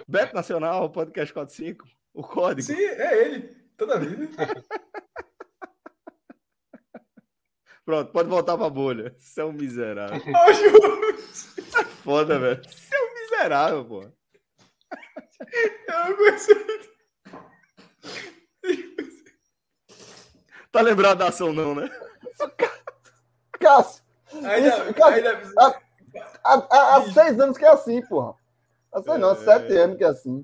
[0.07, 1.89] Beto Nacional, Podcast 45.
[2.13, 2.63] O código.
[2.63, 3.57] Sim, é ele.
[3.75, 4.29] Toda vida.
[7.89, 9.15] Pronto, pode voltar pra bolha.
[9.17, 10.21] Você é um miserável.
[11.81, 12.61] Oh, Foda, velho.
[12.63, 14.03] Você é um miserável, pô.
[15.89, 16.61] Eu não consigo.
[20.71, 21.91] tá lembrado da ação, não, né?
[23.59, 24.05] Cássio.
[24.35, 25.43] Ainda, Cássio, ainda...
[25.59, 25.81] Há,
[26.45, 28.35] há, há, seis anos que é assim, porra.
[28.93, 29.19] Há seis, é...
[29.19, 30.43] não, sete anos que é assim.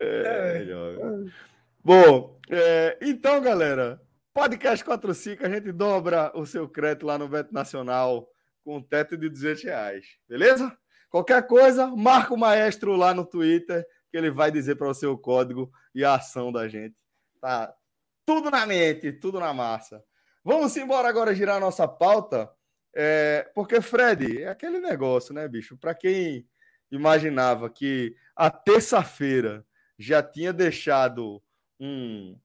[0.00, 1.30] É, é.
[1.82, 4.03] Bom, é, então, galera,
[4.34, 8.28] podcast 45, a gente dobra o seu crédito lá no Beto Nacional
[8.64, 10.76] com um teto de 200 reais, beleza?
[11.08, 15.16] Qualquer coisa, marca o maestro lá no Twitter, que ele vai dizer para você o
[15.16, 16.96] código e a ação da gente.
[17.40, 17.72] Tá
[18.26, 20.02] tudo na mente, tudo na massa.
[20.42, 22.50] Vamos embora agora girar a nossa pauta,
[22.92, 25.76] é, porque, Fred, é aquele negócio, né, bicho?
[25.76, 26.44] Para quem
[26.90, 29.64] imaginava que a terça-feira
[29.96, 31.40] já tinha deixado
[31.78, 32.36] um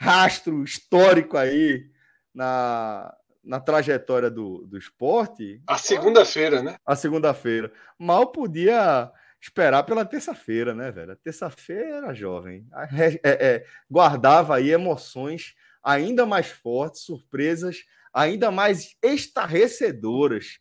[0.00, 1.86] rastro histórico aí
[2.34, 3.14] na,
[3.44, 5.62] na trajetória do, do esporte.
[5.66, 6.76] A segunda-feira, né?
[6.86, 7.70] A segunda-feira.
[7.98, 11.14] Mal podia esperar pela terça-feira, né, velho?
[11.16, 12.66] Terça-feira, jovem.
[13.22, 20.60] É, é, guardava aí emoções ainda mais fortes, surpresas ainda mais estarrecedoras.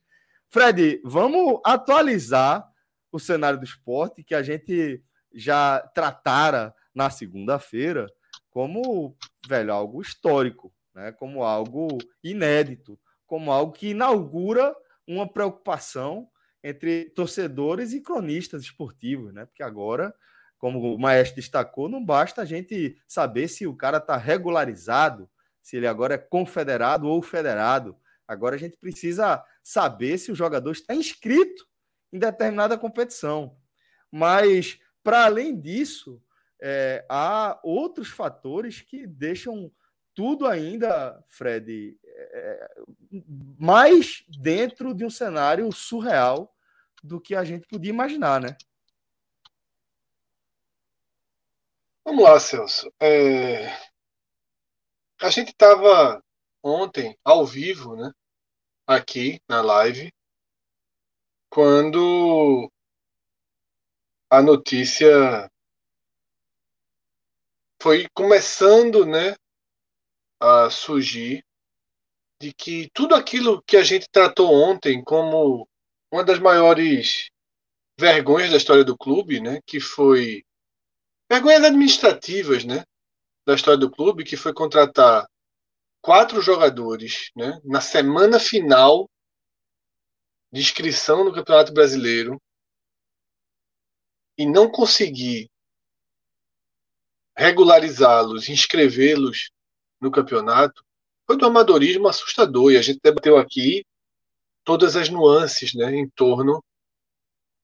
[0.50, 2.68] Fred, vamos atualizar
[3.12, 5.02] o cenário do esporte que a gente
[5.34, 8.08] já tratara na segunda-feira
[8.50, 9.16] como,
[9.48, 11.12] velho, algo histórico, né?
[11.12, 14.76] como algo inédito, como algo que inaugura
[15.08, 16.30] uma preocupação
[16.64, 19.46] entre torcedores e cronistas esportivos, né?
[19.46, 20.14] Porque agora,
[20.58, 25.30] como o Maestro destacou, não basta a gente saber se o cara está regularizado,
[25.62, 27.96] se ele agora é confederado ou federado.
[28.28, 31.66] Agora a gente precisa saber se o jogador está inscrito
[32.12, 33.56] em determinada competição.
[34.12, 36.22] Mas, para além disso,
[36.62, 39.72] é, há outros fatores que deixam
[40.14, 42.72] tudo ainda, Fred, é,
[43.58, 46.54] mais dentro de um cenário surreal
[47.02, 48.58] do que a gente podia imaginar, né?
[52.04, 52.92] Vamos lá, Celso.
[53.00, 53.68] É...
[55.22, 56.24] A gente estava
[56.64, 58.12] ontem ao vivo, né?
[58.88, 60.12] Aqui na live,
[61.50, 62.72] quando
[64.30, 65.50] a notícia
[67.82, 69.36] foi começando, né,
[70.40, 71.44] a surgir
[72.42, 75.68] de que tudo aquilo que a gente tratou ontem como
[76.12, 77.30] uma das maiores
[78.00, 80.44] vergonhas da história do clube, né, que foi
[81.30, 82.84] vergonhas administrativas, né,
[83.46, 85.28] da história do clube, que foi contratar
[86.02, 89.10] quatro jogadores, né, na semana final
[90.52, 92.42] de inscrição no Campeonato Brasileiro
[94.38, 95.49] e não conseguir
[97.40, 99.50] regularizá-los, inscrevê-los
[100.02, 100.84] no campeonato,
[101.26, 102.74] foi do amadorismo assustador.
[102.74, 103.86] E a gente debateu aqui
[104.66, 106.62] todas as nuances né, em torno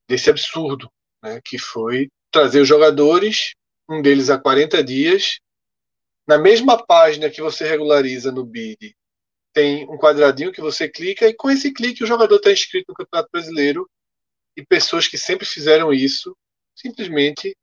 [0.07, 0.89] desse absurdo,
[1.21, 3.53] né, que foi trazer os jogadores,
[3.89, 5.39] um deles há 40 dias,
[6.25, 8.95] na mesma página que você regulariza no BID,
[9.53, 12.95] tem um quadradinho que você clica e com esse clique o jogador está inscrito no
[12.95, 13.89] Campeonato Brasileiro
[14.55, 16.35] e pessoas que sempre fizeram isso
[16.75, 17.55] simplesmente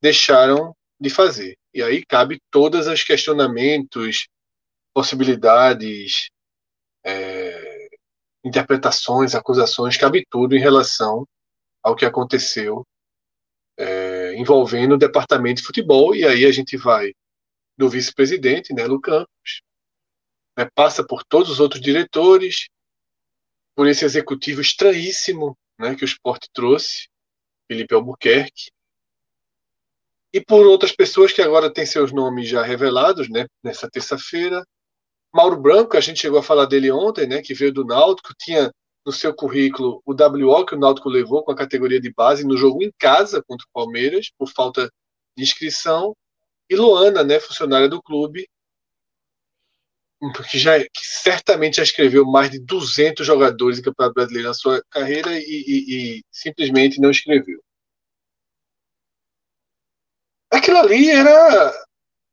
[0.00, 1.56] deixaram de fazer.
[1.74, 4.28] E aí cabe todos os questionamentos,
[4.94, 6.30] possibilidades,
[7.04, 7.88] é,
[8.44, 11.26] interpretações, acusações, cabe tudo em relação
[11.82, 12.86] ao que aconteceu
[13.76, 16.14] é, envolvendo o departamento de futebol.
[16.14, 17.12] E aí a gente vai
[17.76, 19.62] do vice-presidente, né, Campos,
[20.56, 22.68] né, passa por todos os outros diretores,
[23.74, 27.08] por esse executivo estranhíssimo né, que o esporte trouxe,
[27.66, 28.70] Felipe Albuquerque,
[30.32, 34.64] e por outras pessoas que agora têm seus nomes já revelados, né, nessa terça-feira.
[35.34, 38.70] Mauro Branco, a gente chegou a falar dele ontem, né, que veio do Náutico, tinha
[39.04, 42.56] no seu currículo o WO que o Náutico levou com a categoria de base no
[42.56, 44.90] jogo em casa contra o Palmeiras, por falta
[45.36, 46.16] de inscrição,
[46.70, 48.48] e Luana, né, funcionária do clube,
[50.48, 54.82] que, já, que certamente já escreveu mais de 200 jogadores em Campeonato Brasileiro na sua
[54.88, 57.60] carreira e, e, e simplesmente não escreveu.
[60.52, 61.72] Aquilo ali era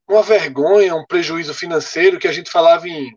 [0.08, 3.14] uma vergonha, um prejuízo financeiro que a gente falava em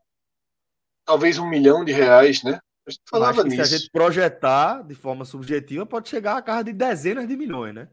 [1.06, 2.60] talvez um milhão de reais, né?
[2.88, 3.56] A gente falava nisso.
[3.56, 7.74] Se a gente projetar de forma subjetiva, pode chegar a casa de dezenas de milhões,
[7.74, 7.88] né?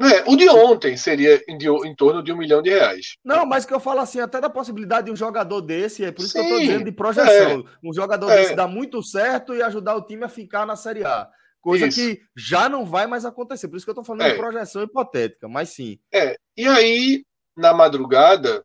[0.00, 3.16] É, o de ontem seria em, de, em, torno de um milhão de reais.
[3.24, 6.22] Não, mas que eu falo assim, até da possibilidade de um jogador desse, é por
[6.22, 7.60] isso Sim, que eu estou dizendo de projeção.
[7.60, 10.74] É, um jogador é, desse dar muito certo e ajudar o time a ficar na
[10.74, 11.28] Série A.
[11.64, 11.98] Coisa isso.
[11.98, 13.68] que já não vai mais acontecer.
[13.68, 14.32] Por isso que eu estou falando é.
[14.32, 15.98] de projeção hipotética, mas sim.
[16.12, 17.24] É, e aí,
[17.56, 18.62] na madrugada,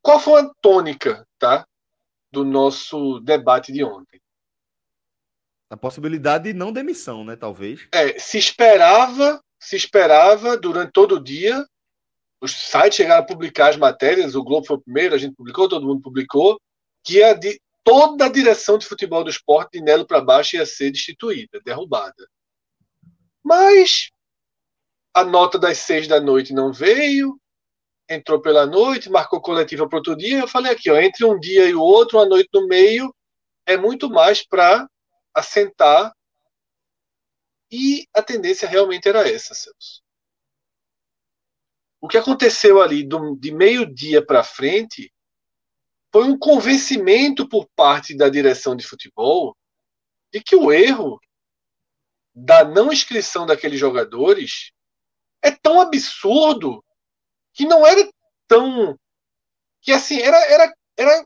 [0.00, 1.66] qual foi a tônica, tá?
[2.30, 4.20] Do nosso debate de ontem?
[5.68, 7.34] A possibilidade de não demissão, né?
[7.34, 7.88] Talvez.
[7.92, 11.66] É, se esperava se esperava durante todo o dia.
[12.40, 15.68] Os sites chegaram a publicar as matérias, o Globo foi o primeiro, a gente publicou,
[15.68, 16.60] todo mundo publicou,
[17.02, 20.66] que a de, toda a direção de futebol do esporte, de Nelo para baixo, ia
[20.66, 22.28] ser destituída, derrubada.
[23.46, 24.10] Mas
[25.14, 27.40] a nota das seis da noite não veio,
[28.10, 30.40] entrou pela noite, marcou coletiva para outro dia.
[30.40, 33.14] Eu falei aqui, ó, entre um dia e o outro, uma noite no meio,
[33.64, 34.90] é muito mais para
[35.32, 36.12] assentar.
[37.70, 40.02] E a tendência realmente era essa, Celso.
[42.00, 45.12] O que aconteceu ali do, de meio-dia para frente
[46.10, 49.56] foi um convencimento por parte da direção de futebol
[50.32, 51.20] de que o erro
[52.36, 54.70] da não inscrição daqueles jogadores
[55.42, 56.84] é tão absurdo
[57.54, 58.06] que não era
[58.46, 58.98] tão.
[59.80, 61.24] que assim, era, era, era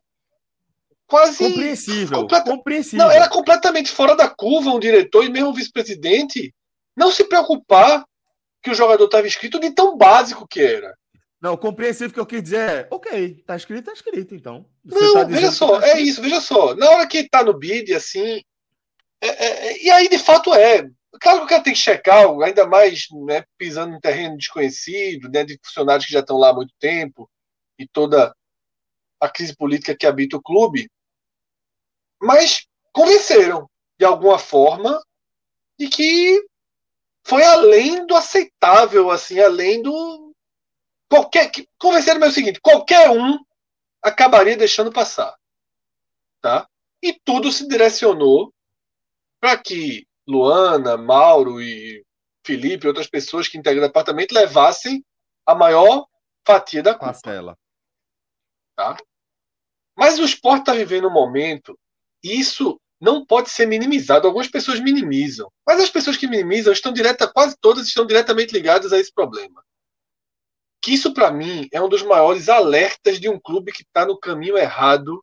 [1.09, 1.39] quase.
[1.39, 2.21] Compreensível.
[2.21, 2.51] Completa...
[2.51, 3.05] compreensível.
[3.05, 6.55] Não, era completamente fora da curva um diretor e mesmo vice-presidente
[6.97, 8.05] não se preocupar
[8.63, 10.97] que o jogador estava escrito de tão básico que era.
[11.41, 14.67] Não, compreensível que eu quis dizer é, ok, tá escrito, tá escrito, então.
[14.85, 16.75] Você não, tá veja só, tá é isso, veja só.
[16.75, 18.43] Na hora que tá no bid, assim.
[19.23, 20.89] É, é, é, e aí, de fato, é.
[21.19, 25.45] Claro que o cara tem que checar, ainda mais né, pisando em terreno desconhecido, né,
[25.45, 27.29] de funcionários que já estão lá há muito tempo,
[27.79, 28.35] e toda
[29.21, 30.89] a crise política que habita o clube.
[32.21, 33.69] Mas convenceram,
[33.99, 35.03] de alguma forma,
[35.79, 36.47] de que
[37.25, 40.35] foi além do aceitável, assim, além do.
[41.09, 43.39] Qualquer, convenceram-me o seguinte: qualquer um
[44.03, 45.35] acabaria deixando passar.
[46.41, 46.69] Tá?
[47.03, 48.53] E tudo se direcionou
[49.41, 52.05] para que Luana, Mauro e
[52.47, 55.05] Felipe e outras pessoas que integram o departamento levassem
[55.45, 56.07] a maior
[56.47, 57.07] fatia da culpa.
[58.77, 58.97] Tá?
[59.97, 61.79] Mas o esporte está vivendo um momento,
[62.23, 64.27] e isso não pode ser minimizado.
[64.27, 68.93] Algumas pessoas minimizam, mas as pessoas que minimizam estão direta, quase todas estão diretamente ligadas
[68.93, 69.63] a esse problema.
[70.83, 74.19] Que isso, para mim, é um dos maiores alertas de um clube que está no
[74.19, 75.23] caminho errado,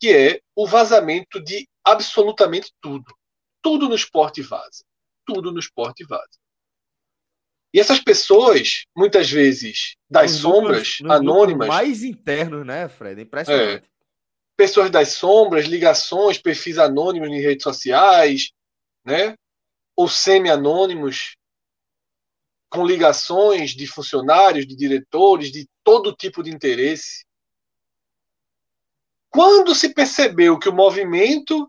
[0.00, 3.14] que é o vazamento de absolutamente tudo.
[3.64, 4.84] Tudo no esporte vaza.
[5.24, 6.38] Tudo no esporte vaza.
[7.72, 11.66] E essas pessoas, muitas vezes, das nos sombras, nos anônimas.
[11.66, 13.22] mais internos, né, Fred?
[13.22, 13.86] Impressionante.
[13.86, 13.88] É,
[14.54, 18.52] pessoas das sombras, ligações, perfis anônimos em redes sociais,
[19.02, 19.34] né?
[19.96, 21.36] Ou semi-anônimos,
[22.68, 27.24] com ligações de funcionários, de diretores, de todo tipo de interesse.
[29.30, 31.68] Quando se percebeu que o movimento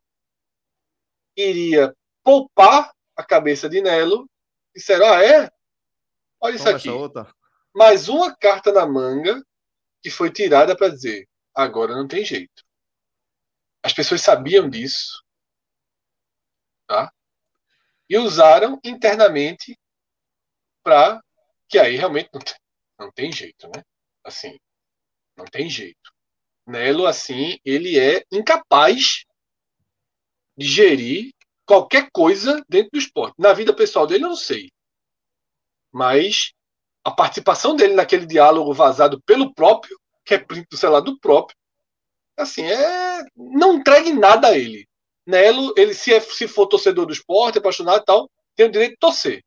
[1.35, 4.29] iria poupar a cabeça de Nelo,
[4.75, 5.51] disseram: Ah, é?
[6.41, 6.89] Olha Toma isso aqui.
[7.73, 9.43] Mais uma carta na manga
[10.01, 12.63] que foi tirada para dizer: agora não tem jeito.
[13.83, 15.23] As pessoas sabiam disso.
[16.87, 17.11] Tá?
[18.09, 19.77] E usaram internamente
[20.83, 21.19] para
[21.67, 22.55] que aí realmente não tem,
[22.99, 23.83] não tem jeito, né?
[24.23, 24.59] Assim,
[25.35, 26.13] não tem jeito.
[26.67, 29.25] Nelo, assim, ele é incapaz
[30.57, 31.31] de gerir
[31.65, 33.35] qualquer coisa dentro do esporte.
[33.37, 34.69] Na vida pessoal dele, eu não sei.
[35.91, 36.53] Mas
[37.03, 41.55] a participação dele naquele diálogo vazado pelo próprio, que é do celular do próprio,
[42.37, 43.23] assim, é.
[43.35, 44.87] Não entregue nada a ele.
[45.25, 48.91] Nelo, ele se, é, se for torcedor do esporte, apaixonado e tal, tem o direito
[48.91, 49.43] de torcer.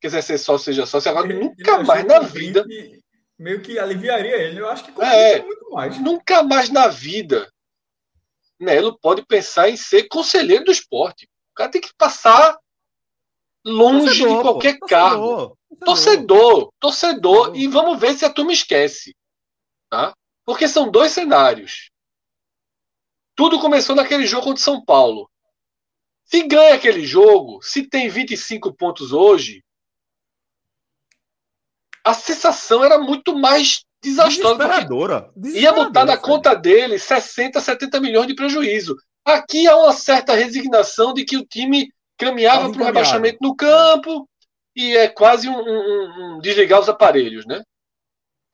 [0.00, 0.98] Quiser ser só, seja só.
[0.98, 2.64] Agora, ele, nunca ele mais na vida.
[3.38, 4.60] Meio que aliviaria ele.
[4.60, 6.00] Eu acho que é, muito mais.
[6.00, 7.48] Nunca mais na vida
[8.60, 11.24] Nelo pode pensar em ser conselheiro do esporte.
[11.52, 12.58] O cara tem que passar
[13.64, 15.58] longe torcedor, de qualquer pô, cargo.
[15.84, 19.16] Torcedor, torcedor, torcedor, E vamos ver se a turma esquece.
[19.88, 20.14] Tá?
[20.44, 21.90] Porque são dois cenários.
[23.34, 25.30] Tudo começou naquele jogo contra São Paulo.
[26.24, 29.64] Se ganha aquele jogo, se tem 25 pontos hoje,
[32.04, 34.56] a sensação era muito mais desastrosa.
[35.54, 38.96] Ia botar na conta dele 60, 70 milhões de prejuízo.
[39.24, 44.28] Aqui há uma certa resignação de que o time caminhava para o rebaixamento no campo
[44.74, 47.62] e é quase um, um, um, desligar os aparelhos, né?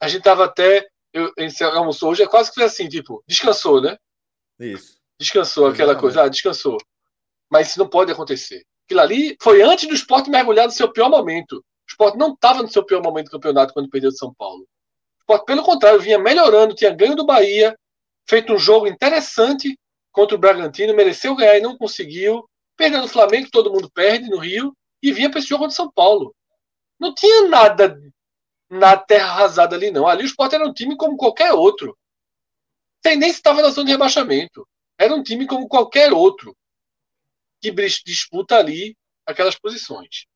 [0.01, 0.87] A gente tava até.
[1.13, 3.97] Eu, a gente almoçou hoje, é quase que foi assim, tipo, descansou, né?
[4.59, 4.97] Isso.
[5.19, 6.01] Descansou, aquela Exatamente.
[6.01, 6.77] coisa, ah, descansou.
[7.51, 8.63] Mas isso não pode acontecer.
[8.87, 11.57] Aquilo ali foi antes do esporte mergulhar no seu pior momento.
[11.57, 14.67] O esporte não estava no seu pior momento do campeonato quando perdeu de São Paulo.
[15.45, 17.77] Pelo contrário, vinha melhorando, tinha ganho do Bahia,
[18.29, 19.79] feito um jogo interessante
[20.13, 22.49] contra o Bragantino, mereceu ganhar e não conseguiu.
[22.77, 25.91] Perdeu no Flamengo, todo mundo perde no Rio, e vinha para esse jogo contra São
[25.91, 26.35] Paulo.
[26.99, 28.01] Não tinha nada
[28.71, 30.07] na terra arrasada ali, não.
[30.07, 31.97] Ali o Sport era um time como qualquer outro.
[33.05, 34.67] Sem nem se estava na zona de rebaixamento.
[34.99, 36.57] Era um time como qualquer outro
[37.61, 40.27] que disputa ali aquelas posições.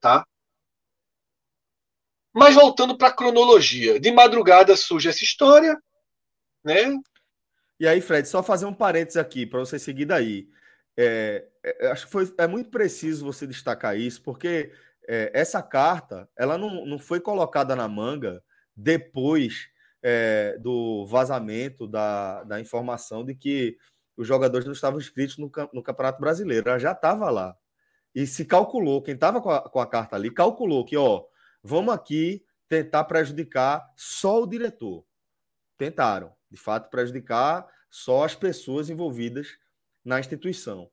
[0.00, 0.26] Tá?
[2.38, 5.76] Mas voltando para a cronologia, de madrugada surge essa história,
[6.64, 6.96] né?
[7.80, 10.48] E aí, Fred, só fazer um parênteses aqui para você seguir daí.
[10.96, 14.72] É, é, acho que foi, é muito preciso você destacar isso, porque
[15.08, 18.40] é, essa carta ela não, não foi colocada na manga
[18.76, 19.68] depois
[20.00, 23.76] é, do vazamento da, da informação de que
[24.16, 26.68] os jogadores não estavam inscritos no, no Campeonato Brasileiro.
[26.68, 27.56] Ela já estava lá.
[28.14, 31.24] E se calculou, quem estava com, com, a carta ali, calculou que, ó,
[31.62, 35.04] vamos aqui tentar prejudicar só o diretor.
[35.76, 39.58] Tentaram, de fato, prejudicar só as pessoas envolvidas
[40.04, 40.90] na instituição.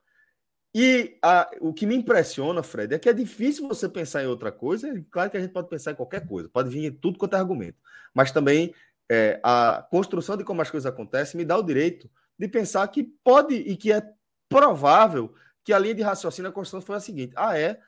[0.74, 4.52] E a, o que me impressiona, Fred, é que é difícil você pensar em outra
[4.52, 4.94] coisa.
[5.10, 7.40] Claro que a gente pode pensar em qualquer coisa, pode vir em tudo quanto é
[7.40, 7.78] argumento.
[8.14, 8.74] Mas também
[9.10, 13.04] é, a construção de como as coisas acontecem me dá o direito de pensar que
[13.24, 14.04] pode e que é
[14.50, 15.34] provável
[15.64, 17.80] que a linha de raciocínio da construção foi a seguinte: ah, é,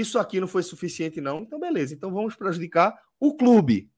[0.00, 1.40] isso aqui não foi suficiente, não.
[1.40, 3.90] Então, beleza, então vamos prejudicar o clube.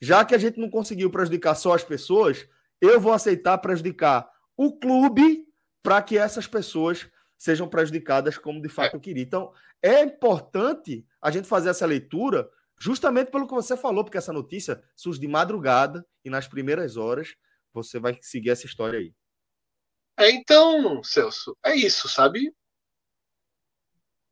[0.00, 2.48] Já que a gente não conseguiu prejudicar só as pessoas,
[2.80, 5.46] eu vou aceitar prejudicar o clube
[5.82, 9.22] para que essas pessoas sejam prejudicadas como de fato eu queria.
[9.22, 9.52] Então,
[9.82, 12.48] é importante a gente fazer essa leitura
[12.78, 17.34] justamente pelo que você falou, porque essa notícia surge de madrugada e nas primeiras horas
[17.72, 19.14] você vai seguir essa história aí.
[20.18, 22.52] É, então, Celso, é isso, sabe?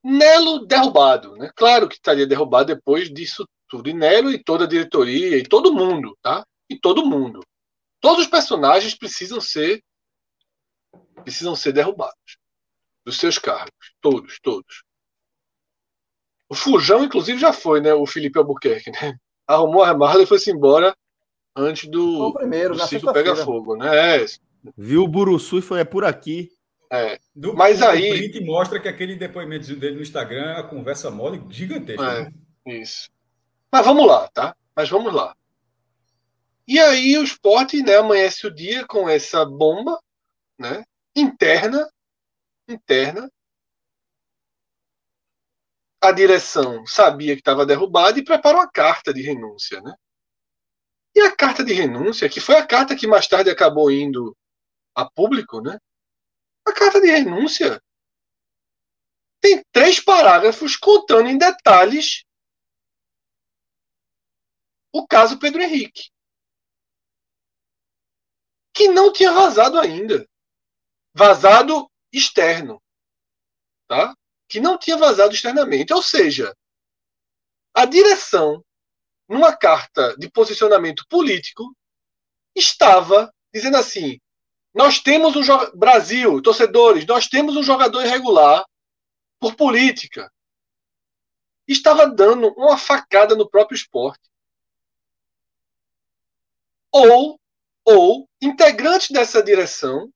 [0.03, 1.51] Nelo derrubado, né?
[1.55, 3.89] Claro que estaria derrubado depois disso tudo.
[3.89, 6.45] E Nelo e toda a diretoria e todo mundo, tá?
[6.69, 7.41] E todo mundo.
[8.01, 9.83] Todos os personagens precisam ser
[11.23, 12.39] precisam ser derrubados
[13.05, 13.93] dos seus cargos.
[14.01, 14.83] Todos, todos.
[16.49, 17.93] O Fujão, inclusive, já foi, né?
[17.93, 19.19] O Felipe Albuquerque, né?
[19.47, 20.97] Arrumou a remada e foi-se embora
[21.57, 24.23] antes do, primeiro, do ciclo Pega Fogo, né?
[24.23, 24.27] É.
[24.77, 26.51] Viu o Buruçu e foi é por aqui.
[26.91, 27.19] É.
[27.35, 28.11] Do, Mas aí.
[28.11, 32.03] O print mostra que aquele depoimento dele no Instagram é uma conversa mole gigantesca.
[32.03, 32.33] É, né?
[32.67, 33.11] Isso.
[33.71, 34.57] Mas vamos lá, tá?
[34.75, 35.37] Mas vamos lá.
[36.67, 39.99] E aí o esporte né, amanhece o dia com essa bomba
[40.59, 40.85] né,
[41.17, 41.89] interna
[42.69, 43.31] interna.
[46.01, 49.95] A direção sabia que estava derrubada e preparou a carta de renúncia, né?
[51.15, 54.37] E a carta de renúncia, que foi a carta que mais tarde acabou indo
[54.95, 55.79] a público, né?
[56.69, 57.83] A carta de renúncia
[59.41, 62.25] tem três parágrafos contando em detalhes
[64.93, 66.11] o caso Pedro Henrique,
[68.75, 70.29] que não tinha vazado ainda.
[71.15, 72.83] Vazado externo,
[73.89, 74.15] tá?
[74.49, 75.93] que não tinha vazado externamente.
[75.93, 76.55] Ou seja,
[77.75, 78.63] a direção,
[79.29, 81.75] numa carta de posicionamento político,
[82.55, 84.21] estava dizendo assim:
[84.79, 88.65] nós temos um Brasil, torcedores, nós temos um jogador irregular
[89.41, 90.33] por política.
[91.67, 94.23] Estava dando uma facada no próprio esporte.
[96.93, 97.41] Ou,
[97.85, 100.13] ou integrantes dessa direção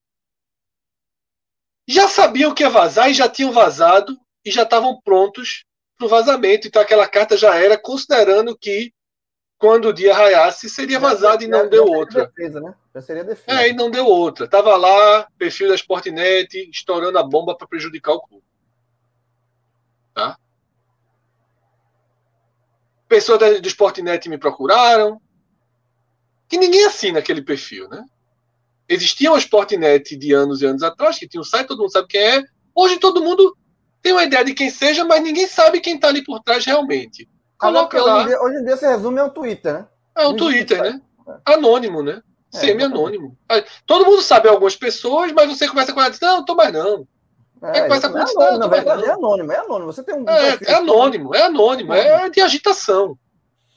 [1.84, 5.64] já sabiam que ia vazar e já tinham vazado e já estavam prontos
[5.98, 6.68] para o vazamento.
[6.68, 8.94] Então aquela carta já era considerando que
[9.62, 12.26] quando o dia raiasse seria vazado e não deu outra.
[12.26, 12.74] Defesa, né?
[12.92, 13.60] Já seria defesa.
[13.60, 14.48] É, e não deu outra.
[14.48, 18.44] Tava lá, perfil da Sportnet, estourando a bomba para prejudicar o clube.
[20.12, 20.36] Tá?
[23.06, 25.22] Pessoas do Sportnet me procuraram.
[26.48, 28.04] Que ninguém assina aquele perfil, né?
[28.88, 32.08] Existia uma Sportnet de anos e anos atrás, que tinha um site, todo mundo sabe
[32.08, 32.42] quem é.
[32.74, 33.56] Hoje todo mundo
[34.02, 37.28] tem uma ideia de quem seja, mas ninguém sabe quem está ali por trás realmente.
[37.62, 38.16] Coloca lá.
[38.16, 39.86] Hoje em, dia, hoje em dia se resume ao Twitter, né?
[40.16, 41.00] É um Twitter, né?
[41.44, 42.20] Anônimo, né?
[42.52, 43.38] É, Semi-anônimo.
[43.86, 46.54] Todo mundo sabe algumas pessoas, mas você começa com ela e diz, não, não tô
[46.56, 47.06] mais não.
[47.62, 49.92] É, é, começa com é anônimo, na verdade, é anônimo, é anônimo.
[49.92, 50.28] Você tem um.
[50.28, 53.16] É, é anônimo, é anônimo, é de agitação.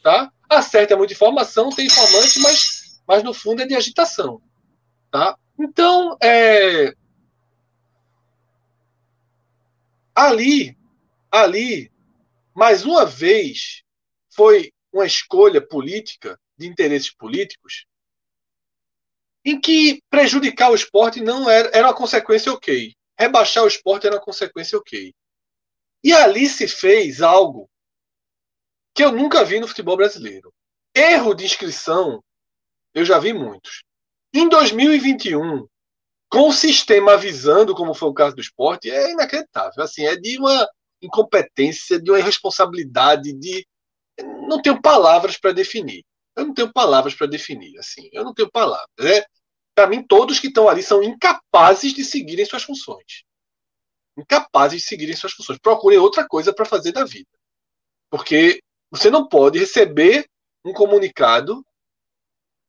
[0.03, 0.31] Tá?
[0.49, 4.41] Acerta muita informação, tem informante, mas, mas no fundo é de agitação.
[5.11, 5.37] Tá?
[5.59, 6.93] Então, é,
[10.15, 10.75] ali,
[11.31, 11.91] ali,
[12.56, 13.84] mais uma vez,
[14.34, 17.86] foi uma escolha política, de interesses políticos,
[19.44, 22.95] em que prejudicar o esporte não era, era uma consequência ok.
[23.19, 25.14] Rebaixar o esporte era uma consequência ok.
[26.03, 27.69] E ali se fez algo
[28.94, 30.53] que eu nunca vi no futebol brasileiro.
[30.95, 32.23] Erro de inscrição,
[32.94, 33.84] eu já vi muitos.
[34.34, 35.68] Em 2021,
[36.30, 39.84] com o sistema avisando, como foi o caso do esporte, é inacreditável.
[39.84, 40.68] Assim, é de uma
[41.06, 43.65] incompetência, de uma irresponsabilidade, de.
[44.48, 46.03] Não tenho palavras para definir.
[46.36, 47.77] Eu não tenho palavras para definir.
[47.80, 48.88] Assim, eu não tenho palavras.
[48.99, 49.26] É,
[49.73, 53.23] para mim, todos que estão ali são incapazes de seguirem suas funções.
[54.18, 55.60] Incapazes de seguirem suas funções.
[55.60, 57.27] Procurem outra coisa para fazer da vida.
[58.10, 60.26] Porque você não pode receber
[60.64, 61.65] um comunicado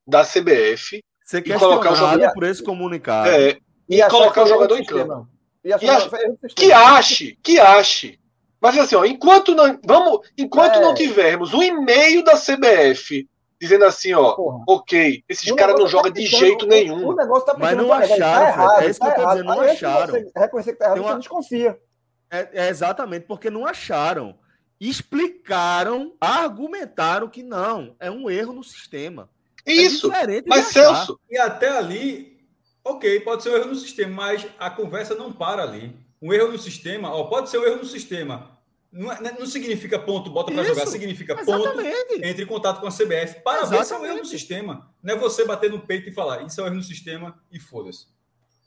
[0.07, 3.29] da CBF Você quer colocar o jogador por esse comunicado.
[3.29, 3.59] É,
[3.89, 5.29] e, e colocar o jogador em campo.
[5.65, 6.11] E, e acha,
[6.55, 8.21] que ache, que ache.
[8.67, 10.81] Mas assim, ó, enquanto não, vamos, enquanto é.
[10.81, 13.29] não tivermos um e-mail da CBF
[13.61, 14.65] dizendo assim, ó, Porra.
[14.67, 17.07] ok, esses caras não jogam tá de jeito nenhum.
[17.07, 19.21] O negócio tá Mas não tá acharam, tá errado, é isso tá que eu tô
[19.21, 19.37] errado.
[19.37, 20.13] dizendo, não Aí acharam.
[20.13, 21.13] Você reconhecer que tá errado, uma...
[21.13, 21.81] você desconfia.
[22.29, 24.35] É, é, exatamente, porque não acharam.
[24.81, 29.31] Explicaram, argumentaram que não, é um erro no sistema.
[29.65, 31.21] É isso, é mas Celso...
[31.31, 32.37] E até ali,
[32.85, 35.97] ok, pode ser um erro no sistema, mas a conversa não para ali.
[36.21, 38.56] Um erro no sistema, ó, pode ser um erro no sistema,
[38.97, 41.91] não, é, não, significa ponto, bota para jogar, significa Exatamente.
[41.91, 43.79] ponto, entre em contato com a CBF para Exatamente.
[43.79, 44.95] ver se é um erro no sistema.
[45.03, 47.61] Não é você bater no peito e falar, isso é um erro no sistema e
[47.61, 48.07] foda-se.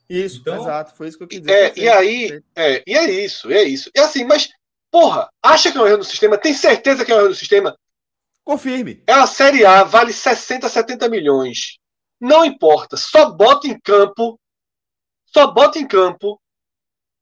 [0.07, 1.53] Isso, então, exato, foi isso que eu quis dizer.
[1.53, 3.91] É, e aí, é, e é isso, é isso.
[3.95, 4.49] E assim, mas,
[4.91, 6.38] porra, acha que é um erro no sistema?
[6.38, 7.77] Tem certeza que é um erro no sistema?
[8.43, 9.03] Confirme.
[9.07, 11.77] É a Série A, vale 60, 70 milhões.
[12.19, 14.39] Não importa, só bota em campo,
[15.26, 16.39] só bota em campo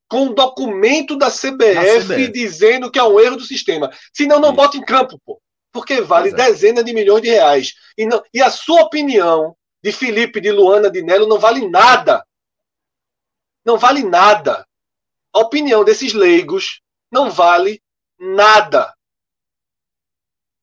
[0.09, 3.91] com um documento da CBF, CBF, dizendo que é um erro do sistema.
[4.13, 4.55] Senão, não Isso.
[4.55, 5.41] bota em campo, pô.
[5.71, 6.43] Porque vale Exato.
[6.43, 7.73] dezenas de milhões de reais.
[7.97, 12.25] E, não, e a sua opinião de Felipe, de Luana, de Nelo não vale nada.
[13.65, 14.65] Não vale nada.
[15.33, 16.81] A opinião desses leigos
[17.11, 17.81] não vale
[18.17, 18.93] nada.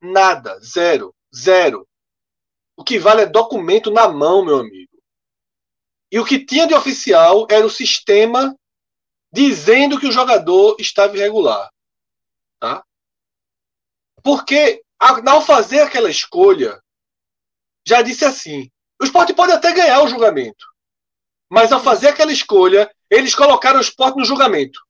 [0.01, 0.59] Nada.
[0.61, 1.15] Zero.
[1.35, 1.87] Zero.
[2.77, 4.91] O que vale é documento na mão, meu amigo.
[6.11, 8.57] E o que tinha de oficial era o sistema
[9.35, 11.69] dizendo que o jogador estava irregular.
[12.61, 12.85] Tá?
[14.23, 16.81] Porque, ao fazer aquela escolha,
[17.85, 18.71] já disse assim:
[19.01, 20.65] o esporte pode até ganhar o julgamento.
[21.51, 24.81] Mas ao fazer aquela escolha, eles colocaram o esporte no julgamento.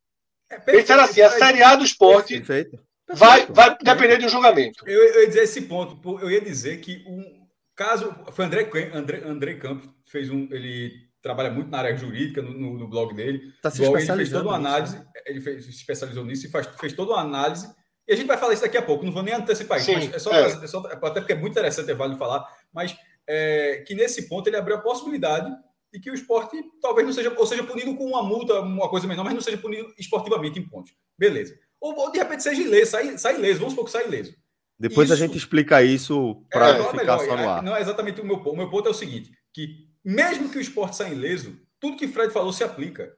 [0.51, 4.19] É perfeito, eles disseram assim: a Série A do esporte perfeito, perfeito, vai, vai depender
[4.19, 4.87] de um julgamento.
[4.87, 8.15] Eu, eu, ia dizer esse ponto, eu ia dizer que um caso.
[8.33, 10.43] Foi André, André, André Campos fez um.
[10.53, 13.51] Ele trabalha muito na área jurídica no, no, no blog dele.
[13.63, 15.09] Tá se blog, ele fez toda uma análise, nisso.
[15.25, 17.67] ele fez, se especializou nisso e faz, fez toda uma análise.
[18.07, 20.11] E a gente vai falar isso daqui a pouco, não vou nem antecipar isso, Sim,
[20.13, 20.43] é só, é.
[20.43, 22.95] é só, até porque é muito interessante, é válido falar, mas
[23.27, 25.51] é, que nesse ponto ele abriu a possibilidade
[25.91, 29.07] de que o esporte talvez não seja, ou seja punido com uma multa, uma coisa
[29.07, 30.93] menor, mas não seja punido esportivamente em pontos.
[31.19, 31.59] Beleza.
[31.81, 34.35] Ou, ou de repente seja ileso, sai, sai ileso, vamos supor que sai ileso.
[34.79, 37.63] Depois isso, a gente explica isso para é, ficar melhor, só no ar.
[37.63, 38.53] Não é exatamente o meu ponto.
[38.53, 42.09] O meu ponto é o seguinte, que mesmo que o esporte saia ileso, tudo que
[42.09, 43.17] Fred falou se aplica.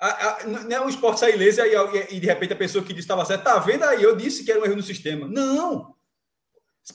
[0.00, 2.82] A, a, não é o esporte sair ileso e, e, e, de repente a pessoa
[2.82, 4.02] que disse estava certo, tá vendo aí?
[4.02, 5.28] Eu disse que era um erro no sistema.
[5.28, 5.94] Não!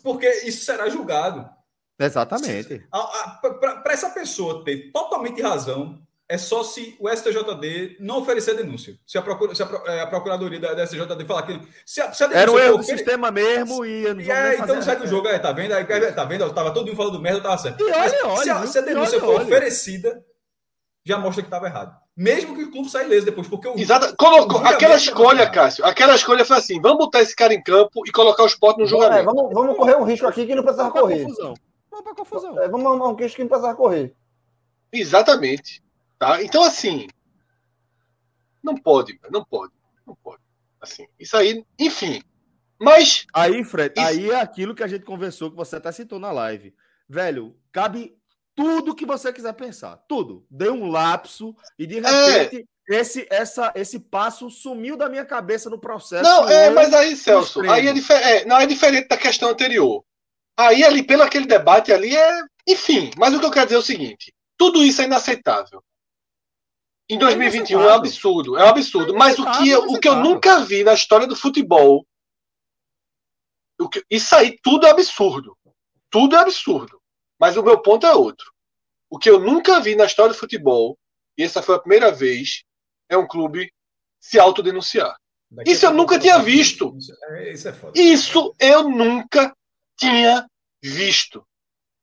[0.01, 1.47] Porque isso será julgado.
[1.99, 2.85] Exatamente.
[2.89, 8.95] Para essa pessoa ter totalmente razão, é só se o STJD não oferecer denúncia.
[9.05, 11.59] Se a, procura, se a, é, a Procuradoria da, da STJD falar que.
[11.85, 14.03] Se a, se a Era um erro do sistema mesmo e.
[14.03, 15.73] e é, então sai do jogo, é, tá vendo?
[15.73, 16.43] Aí, tá vendo?
[16.43, 17.79] Eu tava todo mundo falando merda, eu tava certo.
[17.79, 19.45] E olha, olha, se, a, se a denúncia olha, for olha.
[19.45, 20.23] oferecida,
[21.05, 21.95] já mostra que estava errado.
[22.17, 23.77] Mesmo que o clube saia ileso depois, porque o.
[23.77, 24.15] Exato.
[24.17, 28.01] Colocou, o aquela escolha, Cássio, aquela escolha foi assim: vamos botar esse cara em campo
[28.07, 29.19] e colocar o esporte no julgamento.
[29.19, 31.23] É, vamos, vamos correr um risco aqui que não precisava vamos correr.
[31.23, 31.53] Confusão.
[31.91, 32.61] Vamos para confusão.
[32.61, 34.15] É, vamos arrumar um risco que não precisava correr.
[34.91, 35.84] Exatamente.
[36.17, 36.41] Tá?
[36.41, 37.07] Então, assim.
[38.63, 39.73] Não pode, não pode.
[40.05, 40.41] Não pode.
[40.81, 42.21] Assim, isso aí, enfim.
[42.79, 43.25] Mas.
[43.33, 44.07] Aí, Fred, isso...
[44.07, 46.73] aí é aquilo que a gente conversou, que você até citou na live.
[47.07, 48.17] Velho, cabe
[48.55, 49.97] tudo que você quiser pensar.
[50.07, 50.45] Tudo.
[50.49, 52.61] Deu um lapso e de repente.
[52.61, 52.75] É.
[52.87, 56.21] Esse, essa, esse passo sumiu da minha cabeça no processo.
[56.21, 60.05] Não, é, mas aí, Celso, aí é, é, não é diferente da questão anterior.
[60.55, 62.41] Aí, ali, pelo aquele debate ali, é.
[62.67, 65.83] Enfim, mas o que eu quero dizer é o seguinte: tudo isso é inaceitável.
[67.09, 69.15] Em 2021 é, é um absurdo, é um absurdo.
[69.15, 72.05] É mas o que, eu, o que eu nunca vi na história do futebol,
[73.79, 75.55] o que, isso aí tudo é absurdo.
[76.09, 76.99] Tudo é absurdo.
[77.39, 78.51] Mas o meu ponto é outro.
[79.09, 80.97] O que eu nunca vi na história do futebol,
[81.37, 82.63] e essa foi a primeira vez,
[83.07, 83.71] é um clube
[84.19, 85.15] se autodenunciar.
[85.65, 86.97] Isso eu nunca tinha visto.
[87.29, 89.55] É, isso, é isso eu nunca
[89.97, 90.47] tinha
[90.81, 91.45] visto.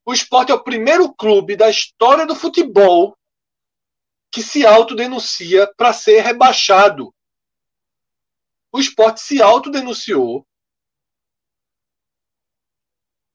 [0.05, 3.17] O esporte é o primeiro clube da história do futebol
[4.33, 7.15] que se autodenuncia para ser rebaixado.
[8.73, 10.47] O esporte se autodenunciou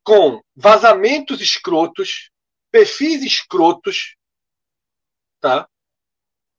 [0.03, 2.32] com vazamentos escrotos,
[2.72, 4.15] perfis escrotos,
[5.40, 5.69] tá?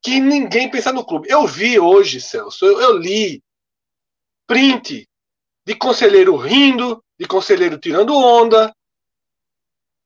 [0.00, 1.28] Que ninguém pensa no clube.
[1.28, 3.42] Eu vi hoje, Celso, eu, eu li
[4.46, 5.08] print
[5.66, 8.72] de conselheiro rindo, de conselheiro tirando onda.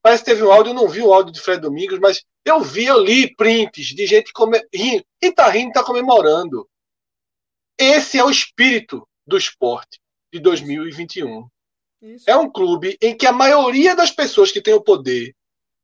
[0.01, 2.61] Parece que teve um áudio, eu não vi o áudio de Fred Domingos, mas eu
[2.61, 4.61] vi, eu li prints de gente come...
[4.73, 5.05] rindo.
[5.21, 6.69] Quem tá rindo tá comemorando.
[7.79, 10.01] Esse é o espírito do esporte
[10.33, 11.49] de 2021.
[12.03, 12.29] Isso.
[12.29, 15.35] É um clube em que a maioria das pessoas que tem o poder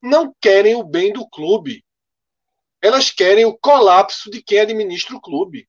[0.03, 1.85] não querem o bem do clube.
[2.83, 5.69] Elas querem o colapso de quem administra o clube.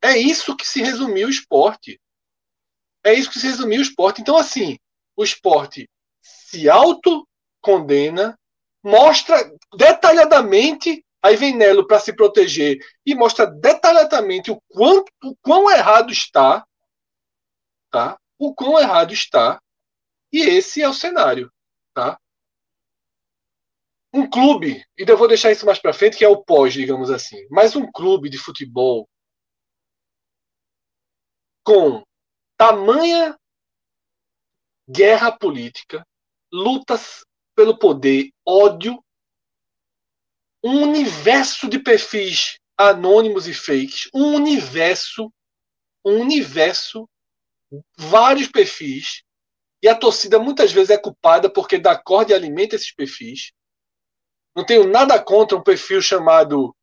[0.00, 2.00] É isso que se resumiu o esporte.
[3.04, 4.20] É isso que se resumiu o esporte.
[4.20, 4.78] Então, assim,
[5.16, 5.88] o esporte
[6.20, 8.38] se autocondena,
[8.82, 9.36] mostra
[9.76, 16.12] detalhadamente, aí vem Nelo para se proteger e mostra detalhadamente o quanto o quão errado
[16.12, 16.66] está,
[17.90, 18.18] tá?
[18.38, 19.60] O quão errado está.
[20.32, 21.52] E esse é o cenário,
[21.94, 22.18] tá?
[24.14, 27.10] Um clube, e eu vou deixar isso mais para frente, que é o pós, digamos
[27.10, 29.08] assim, mas um clube de futebol
[31.64, 32.02] com
[32.58, 33.38] tamanha
[34.88, 36.06] guerra política,
[36.52, 39.02] lutas pelo poder, ódio,
[40.62, 45.32] um universo de perfis anônimos e fakes, um universo,
[46.04, 47.08] um universo,
[47.96, 49.22] vários perfis,
[49.82, 53.52] e a torcida muitas vezes é culpada porque dá corda e alimenta esses perfis.
[54.54, 56.74] Não tenho nada contra um perfil chamado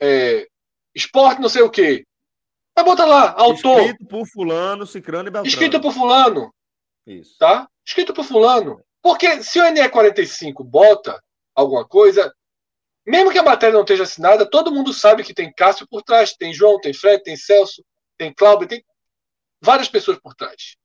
[0.00, 0.48] é,
[0.94, 2.04] esporte não sei o quê.
[2.74, 3.80] Mas bota lá, autor.
[3.80, 5.46] Escrito por fulano, cicrano e beltrano.
[5.46, 6.52] Escrito por fulano.
[7.06, 7.38] Isso.
[7.38, 7.68] Tá?
[7.86, 8.82] Escrito por fulano.
[9.06, 11.22] Porque se o NE45 bota
[11.54, 12.34] alguma coisa,
[13.06, 16.32] mesmo que a matéria não esteja assinada, todo mundo sabe que tem Cássio por trás,
[16.32, 17.84] tem João, tem Fred, tem Celso,
[18.18, 18.84] tem Cláudio, tem
[19.62, 20.76] várias pessoas por trás.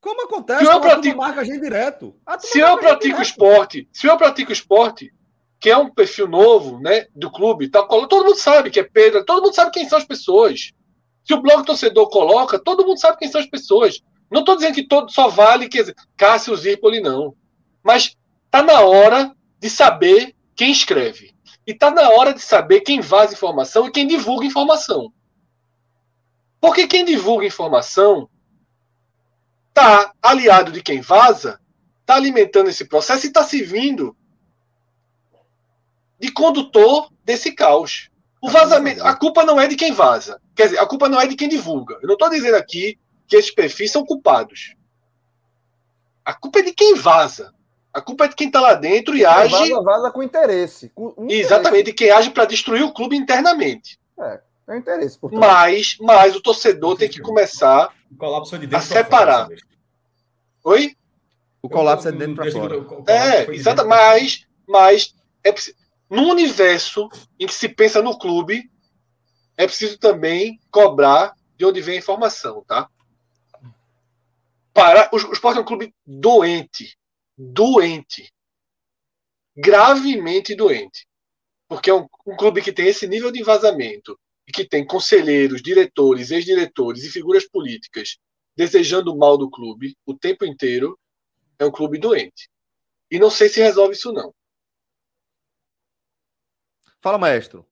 [0.00, 0.64] Como acontece?
[0.64, 2.18] Se eu pratico, marca a gente direto.
[2.38, 5.12] Se eu pratico esporte, se eu pratico esporte,
[5.60, 9.22] que é um perfil novo, né, do clube, tá, todo mundo sabe que é Pedro,
[9.22, 10.72] todo mundo sabe quem são as pessoas.
[11.22, 14.00] Se o blog torcedor coloca, todo mundo sabe quem são as pessoas.
[14.30, 17.34] Não estou dizendo que todo só vale que Cássio Zirpoli, não.
[17.82, 18.16] Mas
[18.50, 21.34] tá na hora de saber quem escreve.
[21.66, 25.12] E tá na hora de saber quem vaza informação e quem divulga informação.
[26.60, 28.28] Porque quem divulga informação
[29.72, 31.60] tá aliado de quem vaza,
[32.06, 34.16] tá alimentando esse processo e está servindo
[36.18, 38.08] de condutor desse caos.
[38.40, 40.40] O vazamento, a culpa não é de quem vaza.
[40.54, 41.98] Quer dizer, a culpa não é de quem divulga.
[42.00, 44.74] Eu não estou dizendo aqui que esses perfis são culpados.
[46.24, 47.52] A culpa é de quem vaza.
[47.92, 49.52] A culpa é de quem está lá dentro e age.
[49.52, 50.90] Vaza, vaza com interesse.
[50.94, 51.40] Com interesse.
[51.40, 53.98] Exatamente, de quem age para destruir o clube internamente.
[54.18, 55.18] É, é interesse.
[55.18, 55.40] Portanto.
[55.40, 59.46] Mas, mas o torcedor tem que começar de a separar.
[59.46, 59.56] Fora,
[60.64, 60.96] Oi?
[61.62, 62.76] O colapso é de dentro para fora.
[63.06, 63.86] É, exato.
[63.86, 65.76] Mas, mas é preciso
[66.14, 68.70] no universo em que se pensa no clube,
[69.56, 72.88] é preciso também cobrar de onde vem a informação, tá?
[74.74, 76.98] Para, o, o Sport é um clube doente.
[77.38, 78.30] Doente.
[79.56, 81.06] Gravemente doente.
[81.68, 85.62] Porque é um, um clube que tem esse nível de vazamento e que tem conselheiros,
[85.62, 88.18] diretores, ex-diretores e figuras políticas
[88.56, 90.98] desejando o mal do clube o tempo inteiro,
[91.58, 92.48] é um clube doente.
[93.10, 94.34] E não sei se resolve isso, não.
[97.00, 97.66] Fala, maestro.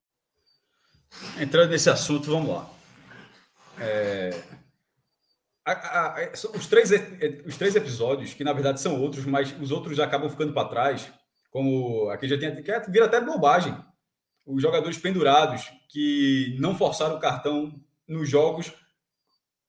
[1.40, 2.70] Entrando nesse assunto, vamos lá.
[3.78, 4.11] É...
[5.64, 6.90] A, a, a, os, três,
[7.46, 11.12] os três episódios, que na verdade são outros, mas os outros acabam ficando para trás,
[11.50, 13.76] como aqui já tem, que vira até bobagem.
[14.44, 17.72] Os jogadores pendurados que não forçaram o cartão
[18.08, 18.72] nos jogos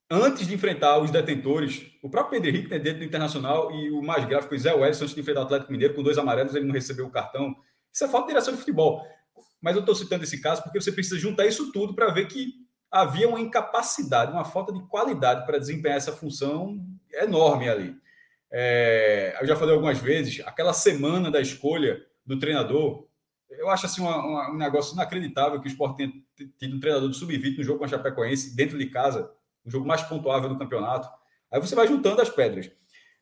[0.10, 4.02] antes de enfrentar os detentores, o próprio Pedro Henrique, né, dentro do Internacional, e o
[4.02, 6.66] mais gráfico, o Zé Wellison, antes de enfrentar o Atlético Mineiro, com dois amarelos, ele
[6.66, 7.56] não recebeu o cartão.
[7.92, 9.02] Isso é falta de direção de futebol.
[9.62, 12.54] Mas eu estou citando esse caso porque você precisa juntar isso tudo para ver que
[12.94, 16.80] havia uma incapacidade, uma falta de qualidade para desempenhar essa função
[17.12, 17.98] enorme ali.
[18.52, 23.08] É, eu já falei algumas vezes, aquela semana da escolha do treinador,
[23.50, 26.12] eu acho assim uma, uma, um negócio inacreditável que o Sport tenha
[26.60, 29.32] tido um treinador do sub-20 no jogo com a Chapecoense, dentro de casa,
[29.66, 31.10] o jogo mais pontuável do campeonato.
[31.52, 32.70] Aí você vai juntando as pedras.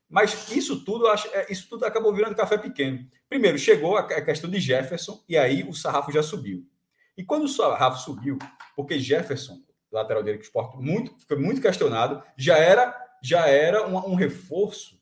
[0.10, 3.08] Mas isso tudo, é, isso tudo acabou virando café pequeno.
[3.30, 6.66] Primeiro, chegou a questão de Jefferson, e aí o sarrafo já subiu.
[7.22, 8.40] E quando o sarrafo subiu,
[8.76, 9.62] porque Jefferson,
[9.92, 15.00] lateral dele que esporte muito, foi muito questionado, já era, já era um, um reforço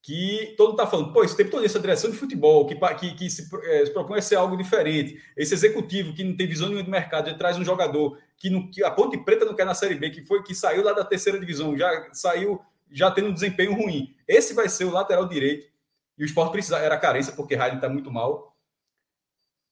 [0.00, 3.14] que todo mundo está falando, pô, esse tempo todo, essa direção de futebol que, que,
[3.14, 6.68] que se, é, se, propõe a ser algo diferente, esse executivo que não tem visão
[6.68, 9.66] nenhuma do mercado, já traz um jogador que, no, que a Ponte Preta não quer
[9.66, 13.28] na Série B, que foi que saiu lá da terceira divisão, já saiu já tendo
[13.28, 14.16] um desempenho ruim.
[14.26, 15.70] Esse vai ser o lateral direito.
[16.16, 18.51] E o esporte precisa, era carência, porque Raiden está muito mal.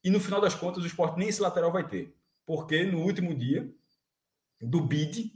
[0.02, 2.14] E no final das contas, o esporte nem esse lateral vai ter.
[2.47, 3.70] Porque no último dia
[4.60, 5.32] do BID,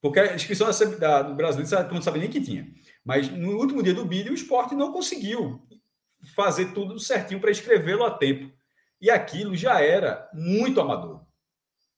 [0.00, 0.68] porque a inscrição
[0.98, 2.68] da, do brasileiro, tu não sabe nem que tinha.
[3.04, 5.64] Mas no último dia do BID, o esporte não conseguiu
[6.34, 8.52] fazer tudo certinho para escrevê-lo a tempo.
[9.00, 11.24] E aquilo já era muito amador.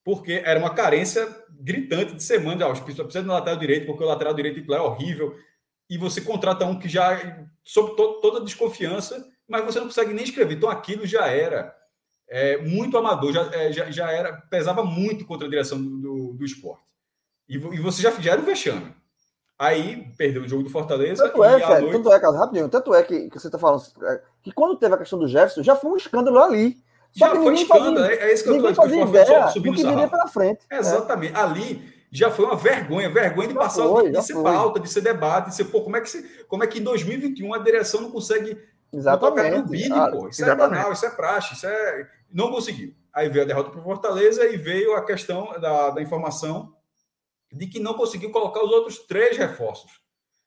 [0.04, 2.66] Porque era uma carência gritante de semana.
[2.66, 5.34] Ah, os precisa do lateral direito, porque o lateral direito titular é horrível.
[5.88, 10.24] E você contrata um que já, sob to toda desconfiança, mas você não consegue nem
[10.24, 10.56] escrever.
[10.56, 11.74] Então aquilo já era
[12.34, 16.32] é, muito amador, já, é, já, já, era, pesava muito contra a direção do, do,
[16.32, 16.82] do esporte.
[17.48, 18.92] E, e, você já, já era um vexame.
[19.56, 21.28] Aí perdeu o jogo do Fortaleza.
[21.28, 21.92] Tanto é, Fred, noite...
[21.92, 24.96] tanto é, Carlos, rapidinho, tanto é que, que você está falando é, que quando teve
[24.96, 26.76] a questão do Jefferson, já foi um escândalo ali.
[27.12, 29.08] Só já foi escândalo, fazia, é, é isso que eu estou dizendo.
[29.10, 30.66] Ideia do que viria pela frente.
[30.68, 30.78] É.
[30.78, 31.36] Exatamente.
[31.36, 34.42] Ali já foi uma vergonha, vergonha de já passar, foi, de ser foi.
[34.42, 36.82] pauta, de ser debate, de ser, pô, como é que, se, como é que em
[36.82, 38.58] 2021 a direção não consegue
[38.96, 39.56] Exatamente.
[39.56, 40.28] no BID, ah, pô.
[40.28, 40.50] Isso é exatamente.
[40.50, 42.08] é banal, isso é praxe, isso é.
[42.34, 42.92] Não conseguiu.
[43.12, 46.74] Aí veio a derrota para o Fortaleza e veio a questão da, da informação
[47.52, 50.02] de que não conseguiu colocar os outros três reforços.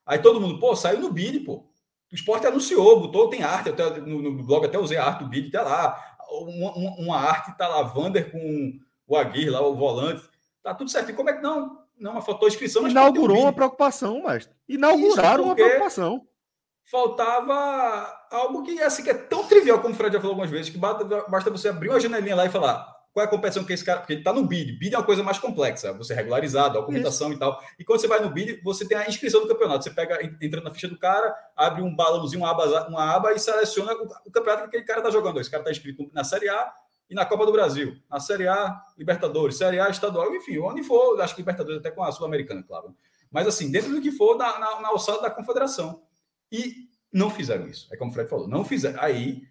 [0.06, 1.66] Aí todo mundo, pô, saiu no BID, pô.
[2.12, 5.30] O esporte anunciou, botou, tem arte, até, no, no blog até usei a arte do
[5.30, 6.18] BID, tá lá.
[6.30, 8.78] Uma, uma, uma arte tá lá, Vander com
[9.08, 10.28] o Aguirre lá, o volante.
[10.62, 11.12] Tá tudo certo.
[11.12, 11.86] E como é que não?
[11.98, 12.82] Não, faltou a inscrição.
[12.82, 16.28] Mas Inaugurou uma preocupação, mas inauguraram uma preocupação
[16.88, 20.70] faltava algo que, assim, que é tão trivial, como o Fred já falou algumas vezes,
[20.70, 23.84] que basta, você abrir uma janelinha lá e falar qual é a competição que esse
[23.84, 24.00] cara.
[24.00, 24.74] Porque ele está no BID.
[24.74, 27.38] BID é uma coisa mais complexa, você é regularizado, documentação Isso.
[27.38, 27.60] e tal.
[27.80, 29.84] E quando você vai no BID, você tem a inscrição do campeonato.
[29.84, 33.40] Você pega, entra na ficha do cara, abre um balãozinho, uma aba, uma aba e
[33.40, 35.40] seleciona o, o campeonato que aquele cara está jogando.
[35.40, 36.72] Esse cara está inscrito na Série A
[37.10, 37.96] e na Copa do Brasil.
[38.08, 42.04] Na Série A, Libertadores, Série A, Estadual, enfim, onde for, acho que Libertadores até com
[42.04, 42.96] a Sul-Americana, claro.
[43.32, 46.04] Mas assim, dentro do que for, na, na, na alçada da confederação.
[46.52, 47.88] E não fizeram isso.
[47.94, 49.02] É como o Fred falou, não fizeram.
[49.02, 49.42] Aí,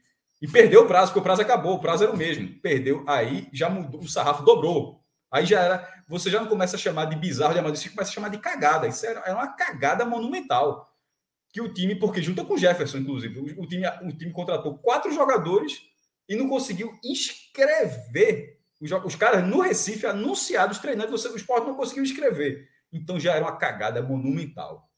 [0.41, 2.49] e perdeu o prazo, porque o prazo acabou, o prazo era o mesmo.
[2.61, 5.03] Perdeu, aí já mudou, o sarrafo dobrou.
[5.31, 8.15] Aí já era, você já não começa a chamar de bizarro, de amador, começa a
[8.15, 8.87] chamar de cagada.
[8.87, 10.93] Isso era, era uma cagada monumental.
[11.53, 14.79] Que o time, porque junto com o Jefferson, inclusive, o, o, time, o time contratou
[14.79, 15.81] quatro jogadores
[16.29, 21.75] e não conseguiu inscrever os, os caras no Recife anunciados treinando, você, o esporte não
[21.75, 22.69] conseguiu inscrever.
[22.93, 24.89] Então já era uma cagada monumental.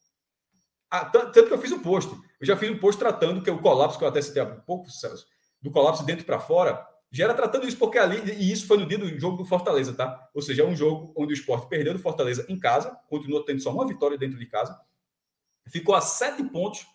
[0.91, 2.11] Ah, tanto que eu fiz um post.
[2.41, 4.91] Eu já fiz um post tratando que o colapso, que eu até citei há pouco,
[4.91, 5.27] Celso,
[5.61, 8.87] do colapso dentro para fora, já era tratando isso porque ali, e isso foi no
[8.87, 10.29] dia do jogo do Fortaleza, tá?
[10.35, 13.61] Ou seja, é um jogo onde o esporte perdeu do Fortaleza em casa, continuou tendo
[13.61, 14.79] só uma vitória dentro de casa,
[15.67, 16.87] ficou a sete pontos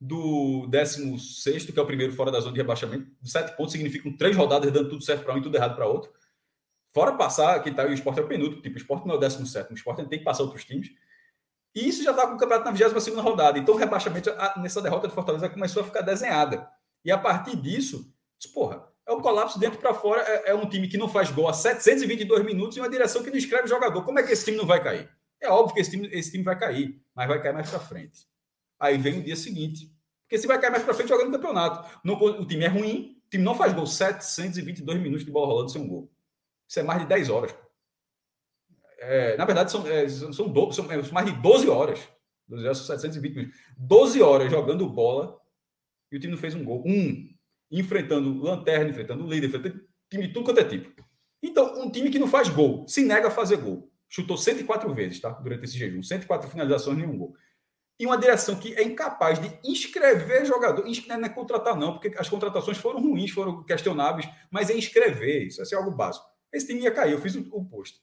[0.00, 3.10] do 16, que é o primeiro fora da zona de rebaixamento.
[3.24, 6.10] Sete pontos significam três rodadas dando tudo certo para um e tudo errado para outro.
[6.94, 9.20] Fora passar, que tá, o esporte é o penúltimo, tipo, o esporte não é o
[9.20, 10.88] 17, o esporte tem que passar outros times.
[11.74, 13.58] E isso já está com o campeonato na 22 rodada.
[13.58, 16.68] Então o rebaixamento nessa derrota de Fortaleza começou a ficar desenhada.
[17.04, 18.12] E a partir disso,
[18.52, 20.22] porra, é o colapso dentro para fora.
[20.22, 23.30] É, é, um time que não faz gol a 722 minutos e uma direção que
[23.30, 24.04] não escreve jogador.
[24.04, 25.08] Como é que esse time não vai cair?
[25.40, 28.26] É óbvio que esse time, esse time vai cair, mas vai cair mais para frente.
[28.78, 29.90] Aí vem o dia seguinte.
[30.22, 31.88] Porque se vai cair mais para frente jogando campeonato.
[32.04, 33.86] O time é ruim, o time não faz gol.
[33.86, 36.10] 722 minutos de bola rolando sem um gol.
[36.68, 37.54] Isso é mais de 10 horas.
[38.98, 42.00] É, na verdade, são, é, são, do, são, é, mais de 12 horas.
[42.48, 43.58] 12 horas, 720 minutos.
[43.76, 45.38] 12 horas jogando bola
[46.10, 46.82] e o time não fez um gol.
[46.86, 47.28] Um.
[47.70, 49.80] Enfrentando lanterna, enfrentando líder, enfrentando
[50.10, 51.04] time de tudo quanto é tipo.
[51.42, 53.92] Então, um time que não faz gol, se nega a fazer gol.
[54.08, 55.30] Chutou 104 vezes, tá?
[55.30, 56.02] Durante esse jejum.
[56.02, 57.34] 104 finalizações, nenhum gol.
[58.00, 60.84] E uma direção que é incapaz de inscrever jogador.
[60.84, 65.48] Não é contratar, não, porque as contratações foram ruins, foram questionáveis, mas é inscrever.
[65.48, 66.24] Isso é algo básico.
[66.52, 68.00] Esse time ia cair, eu fiz o, o posto.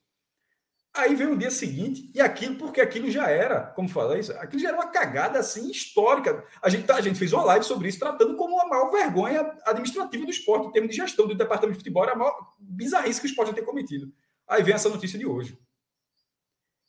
[0.97, 4.61] Aí vem o dia seguinte, e aquilo, porque aquilo já era, como falei, isso, aquilo
[4.61, 6.45] já era uma cagada assim histórica.
[6.61, 9.41] A gente, tá, a gente fez uma live sobre isso, tratando como a maior vergonha
[9.65, 13.19] administrativa do esporte, em termos de gestão do departamento de futebol, era a maior bizarrice
[13.19, 14.09] que o esporte já tem cometido.
[14.47, 15.59] Aí vem essa notícia de hoje.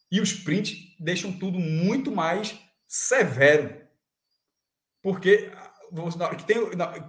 [0.09, 2.57] E os prints deixam tudo muito mais
[2.87, 3.74] severo.
[5.03, 5.51] Porque
[6.37, 6.59] que tem,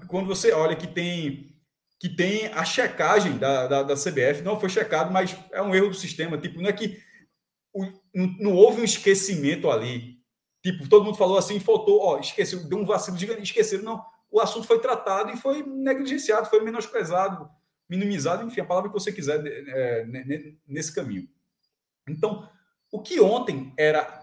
[0.07, 1.56] quando você olha que tem
[1.99, 5.89] que tem a checagem da, da, da, CBF, não foi checado, mas é um erro
[5.89, 6.37] do sistema.
[6.37, 7.01] Tipo, não é que
[7.73, 7.83] o,
[8.13, 10.17] não, não, houve um esquecimento ali.
[10.61, 13.83] Tipo, todo mundo falou assim, faltou, ó, esqueceu, deu um vacilo gigante, esqueceram.
[13.83, 17.49] Não, o assunto foi tratado e foi negligenciado, foi menosprezado,
[17.89, 20.05] minimizado, enfim, a palavra que você quiser é,
[20.67, 21.27] nesse caminho.
[22.07, 22.47] Então,
[22.91, 24.21] o que ontem era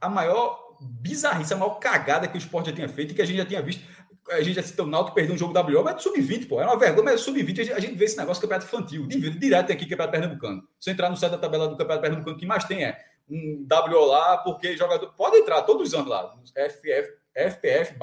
[0.00, 3.24] a maior bizarrice, a maior cagada que o esporte já tinha feito e que a
[3.24, 3.82] gente já tinha visto
[4.30, 6.60] a gente já citou o Náutico perdeu um jogo WO, mas sub-20, pô.
[6.60, 10.12] Era uma vergonha, mas sub-20 a gente vê esse negócio campeonato infantil, direto aqui, campeonato
[10.12, 10.62] pernambucano.
[10.80, 12.98] Se entrar no site da tabela do campeonato pernambucano, que mais tem é
[13.28, 15.12] um WO lá, porque jogador.
[15.14, 17.94] Pode entrar todos os anos lá, FF, FPF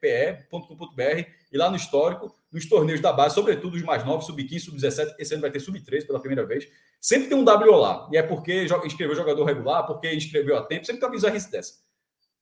[0.00, 5.14] pe.com.br e lá no histórico, nos torneios da base, sobretudo os mais novos, sub-15, sub-17,
[5.18, 6.68] esse ano vai ter sub-13 pela primeira vez.
[7.00, 8.08] Sempre tem um WO lá.
[8.12, 11.74] E é porque inscreveu jogador regular, porque inscreveu a tempo, sempre tem uma bizarrice dessa.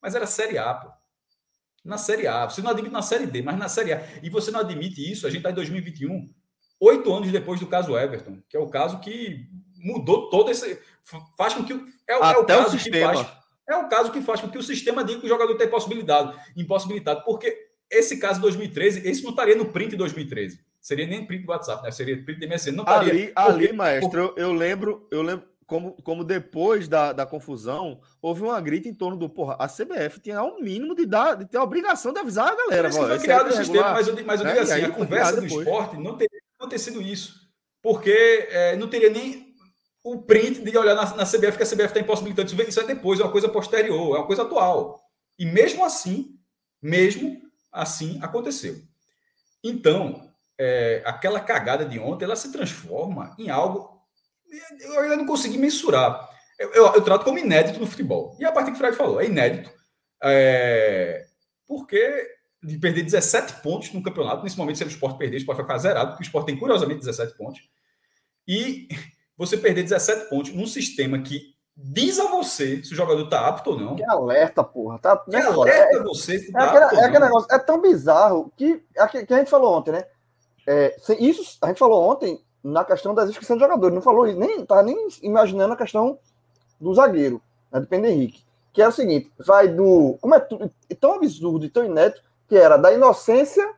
[0.02, 1.05] Mas era Série A, pô
[1.86, 2.44] na Série A.
[2.44, 4.02] Você não admite na Série D, mas na Série A.
[4.22, 6.28] E você não admite isso, a gente está em 2021,
[6.80, 9.46] oito anos depois do caso Everton, que é o caso que
[9.78, 10.80] mudou todo esse.
[11.36, 11.72] Faz com que.
[12.08, 13.26] É, é o caso o que faz.
[13.68, 16.36] É o caso que faz com que o sistema diga que o jogador tem possibilidade,
[16.56, 17.22] impossibilitado.
[17.24, 20.60] Porque esse caso de 2013, esse não estaria no print de 2013.
[20.80, 21.90] Seria nem print do WhatsApp, né?
[21.90, 22.72] Seria print de MSN.
[22.72, 23.12] Não estaria.
[23.12, 28.43] Ali, ali maestro, eu, eu lembro, eu lembro como, como depois da, da confusão, houve
[28.43, 31.59] uma grita em torno do, porra, a CBF tinha o mínimo de, dar, de ter
[31.59, 32.88] a obrigação de avisar a galera.
[32.88, 34.52] Por foi criado o sistema, mas eu, mas eu né?
[34.52, 37.47] digo assim, a conversa do esporte não teria, não ter sido isso.
[37.82, 39.55] Porque é, não teria nem
[40.05, 42.48] o print de olhar na, na CBF que a CBF está impossibilitando.
[42.48, 45.01] Isso, isso é depois, é uma coisa posterior, é uma coisa atual.
[45.36, 46.38] E mesmo assim,
[46.80, 48.80] mesmo assim, aconteceu.
[49.64, 53.95] Então, é, aquela cagada de ontem, ela se transforma em algo
[54.81, 56.28] eu ainda não consegui mensurar.
[56.59, 58.36] Eu, eu, eu, trato como inédito no futebol.
[58.39, 59.70] E a parte que o Fred falou, é inédito.
[60.23, 61.27] É,
[61.66, 65.59] porque de perder 17 pontos no campeonato, nesse momento, se o esporte perder, o esporte
[65.59, 67.60] vai ficar zerado, porque o esporte tem curiosamente 17 pontos.
[68.47, 68.89] E
[69.36, 73.70] você perder 17 pontos num sistema que diz a você se o jogador está apto
[73.70, 73.97] ou não.
[73.97, 74.98] Que alerta, porra.
[74.98, 78.51] Tá, que alerta é, você se é, tá aquele, é aquele negócio, é tão bizarro
[78.56, 80.05] que, que, que a gente falou ontem, né?
[80.66, 83.94] É, isso a gente falou ontem na questão das inscrições de jogadores.
[83.94, 86.18] Não falou isso, nem tá nem imaginando a questão
[86.80, 88.44] do zagueiro, né, do Pedro Henrique.
[88.72, 90.18] Que é o seguinte: vai do.
[90.20, 90.70] Como é tudo,
[91.00, 93.74] tão absurdo e tão inédito, que era da inocência,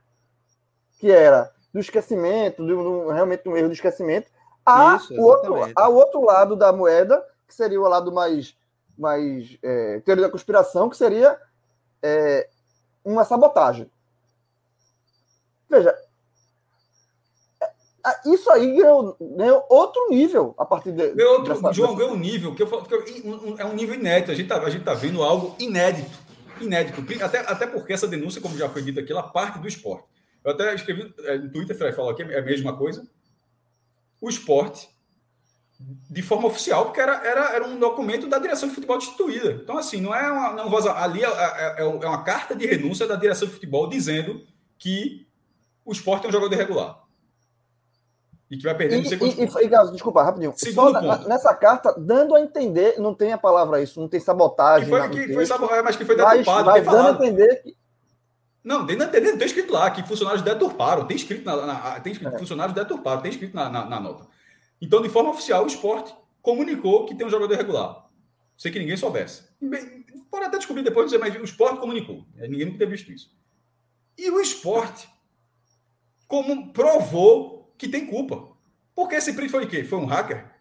[0.98, 4.28] que era do esquecimento, do, do realmente um erro de esquecimento,
[4.64, 8.56] a, isso, o outro, a outro lado da moeda, que seria o lado mais,
[8.98, 11.38] mais é, teoria da conspiração, que seria
[12.02, 12.48] é,
[13.04, 13.90] uma sabotagem.
[15.68, 15.96] Veja,
[18.26, 21.08] isso aí ganhou, ganhou outro nível a partir de.
[21.12, 23.04] Ganhou outro, dessa, João, ganhou um nível que eu que eu,
[23.58, 24.30] é um nível inédito.
[24.30, 26.10] A gente está a gente tá vendo algo inédito.
[26.60, 27.04] Inédito.
[27.22, 30.06] Até, até porque essa denúncia, como já foi dito aqui, ela parte do esporte.
[30.44, 33.06] Eu até escrevi é, no Twitter, Fred falou aqui, é a mesma coisa.
[34.20, 34.88] O esporte,
[35.78, 39.52] de forma oficial, porque era, era, era um documento da direção de futebol destituída.
[39.62, 40.52] Então, assim, não é uma.
[40.54, 44.44] Não, ali é, é, é, é uma carta de renúncia da direção de futebol dizendo
[44.78, 45.26] que
[45.84, 46.97] o esporte é um jogador irregular.
[48.50, 50.54] E que vai perder no segundo e, e, e, Desculpa, rapidinho.
[50.56, 51.28] Segundo Só ponto.
[51.28, 54.88] nessa carta, dando a entender, não tem a palavra isso, não tem sabotagem.
[54.88, 56.64] Que foi, que, foi sabotagem, mas que foi deturpado.
[56.66, 57.76] Mas, dando a entender que.
[58.64, 61.06] Não, entender, não tem escrito lá que funcionários deturparam.
[61.06, 62.38] Tem escrito na, na tem escrito, é.
[62.38, 64.26] funcionários deturparam, tem escrito na, na, na, nota.
[64.80, 68.06] Então, de forma oficial, o esporte comunicou que tem um jogador regular.
[68.56, 69.44] Sem que ninguém soubesse.
[70.30, 72.26] Pode até descobrir depois, mas o esporte comunicou.
[72.34, 73.30] Ninguém nunca ter visto isso.
[74.16, 75.08] E o esporte
[76.26, 78.48] como provou que tem culpa.
[78.94, 79.84] Porque esse print foi de quê?
[79.84, 80.58] Foi um hacker?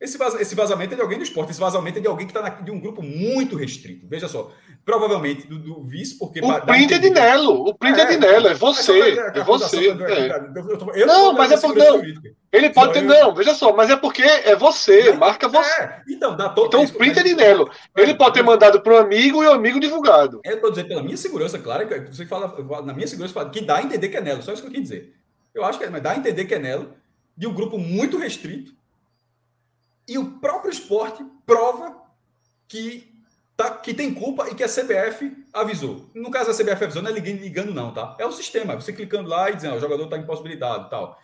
[0.00, 2.46] Esse, esse vazamento é de alguém do esporte, esse vazamento é de alguém que está
[2.48, 4.06] de um grupo muito restrito.
[4.06, 4.52] Veja só,
[4.84, 6.40] provavelmente do, do vice, porque.
[6.40, 9.18] O print é de Nelo, o print é, é de Nelo, é você.
[9.34, 9.88] É você.
[9.88, 11.06] É.
[11.06, 11.78] Não, mas é porque.
[11.78, 12.02] Não,
[12.52, 13.02] ele pode ter.
[13.02, 15.80] Não, veja só, mas é porque é você, marca você.
[15.80, 17.70] É, então, dá todo, então o print é de Nelo.
[17.96, 20.40] Ele pode ter mandado para um amigo e o amigo divulgado.
[20.44, 23.76] Eu estou dizendo pela minha segurança, claro, que você fala, na minha segurança, que dá
[23.76, 25.23] a entender que é Nelo, só isso que eu quis dizer.
[25.54, 26.94] Eu acho que é, mas dá a entender que é Nelo,
[27.36, 28.74] de um grupo muito restrito.
[30.06, 31.96] E o próprio esporte prova
[32.68, 33.14] que,
[33.56, 36.10] tá, que tem culpa e que a CBF avisou.
[36.14, 38.16] No caso, a CBF avisou, não é ligando, ligando não, tá?
[38.18, 41.18] É o sistema, você clicando lá e dizendo, o jogador está impossibilitado e tal.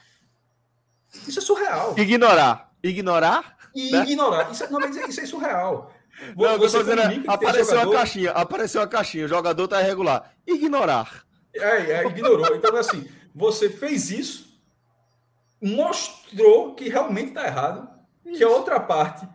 [1.26, 1.98] Isso é surreal.
[1.98, 2.72] Ignorar.
[2.82, 3.58] Ignorar?
[3.74, 4.02] E né?
[4.04, 4.50] ignorar.
[4.50, 5.92] Isso, é, não, mas isso é surreal.
[6.36, 7.94] Não, você dizendo, é, apareceu jogador...
[7.94, 10.32] a caixinha, apareceu a caixinha, o jogador está irregular.
[10.46, 11.24] Ignorar.
[11.54, 12.54] É, é, ignorou.
[12.54, 14.60] Então, assim, você fez isso,
[15.60, 17.88] mostrou que realmente está errado,
[18.24, 18.38] isso.
[18.38, 19.28] que a outra parte,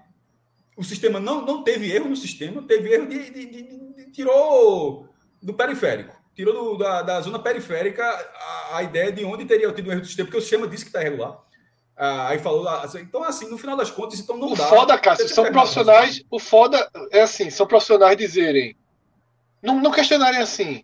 [0.76, 3.64] o sistema não, não teve erro no sistema, teve erro de, de, de,
[3.94, 5.08] de tirou
[5.42, 9.88] do periférico, tirou do, da, da zona periférica a, a, ideia de onde teria tido
[9.88, 11.40] um erro do sistema, porque o sistema disse que está irregular.
[11.98, 14.66] Ah, aí falou lá, assim, então assim, no final das contas, então não o dá.
[14.66, 18.76] O foda, Cássio, são profissionais, o foda é assim, são profissionais dizerem,
[19.62, 20.84] não, não questionarem assim,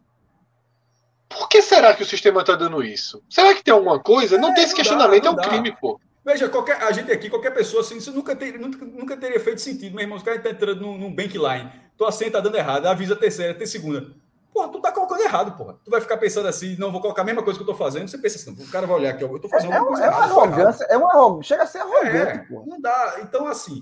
[1.31, 3.23] por que será que o sistema está dando isso?
[3.29, 4.35] Será que tem alguma coisa?
[4.35, 5.43] É, não tem esse questionamento, dá, é um dá.
[5.43, 5.99] crime, pô.
[6.23, 9.59] Veja, qualquer, a gente aqui, qualquer pessoa assim, isso nunca, ter, nunca, nunca teria feito
[9.59, 9.95] sentido.
[9.95, 13.13] Meu irmão, os caras estão entrando num, num bankline, tua senha tá dando errado, avisa
[13.13, 14.13] a terceira, tem segunda.
[14.53, 15.79] Porra, tu tá colocando errado, porra.
[15.83, 18.07] Tu vai ficar pensando assim, não, vou colocar a mesma coisa que eu tô fazendo.
[18.07, 20.09] Você pensa assim, o cara vai olhar aqui, eu tô fazendo é, uma coisa é
[20.09, 22.65] uma arrogância, é uma arrogância, chega a ser arrogante, é, porra.
[22.67, 23.15] Não dá.
[23.21, 23.81] Então, assim,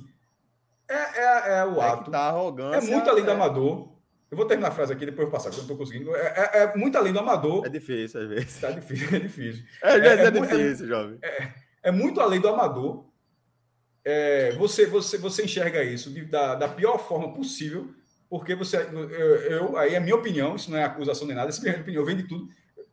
[0.87, 2.09] é, é, é o ato.
[2.09, 3.89] É, tá arrogância, é muito além do amador.
[4.31, 6.15] Eu vou terminar a frase aqui, depois eu passar, porque eu não estou conseguindo.
[6.15, 7.65] É, é, é, muito além do amador.
[7.65, 8.59] É difícil, às vezes.
[8.59, 9.63] Tá difícil, é difícil.
[9.81, 11.17] É, às vezes é, difícil, jovem.
[11.81, 13.05] É, muito além do amador.
[14.57, 17.89] você, você, você enxerga isso de, da, da pior forma possível,
[18.29, 18.77] porque você.
[18.77, 21.81] Eu, eu, aí é minha opinião, isso não é acusação nem nada, essa é minha
[21.81, 22.47] opinião, vem de tudo.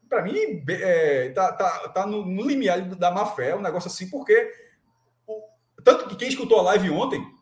[0.08, 4.08] Para mim, é, tá, tá, tá no, no limiar da má fé, um negócio assim,
[4.08, 4.50] porque.
[5.26, 5.42] O,
[5.84, 7.35] tanto que quem escutou a live ontem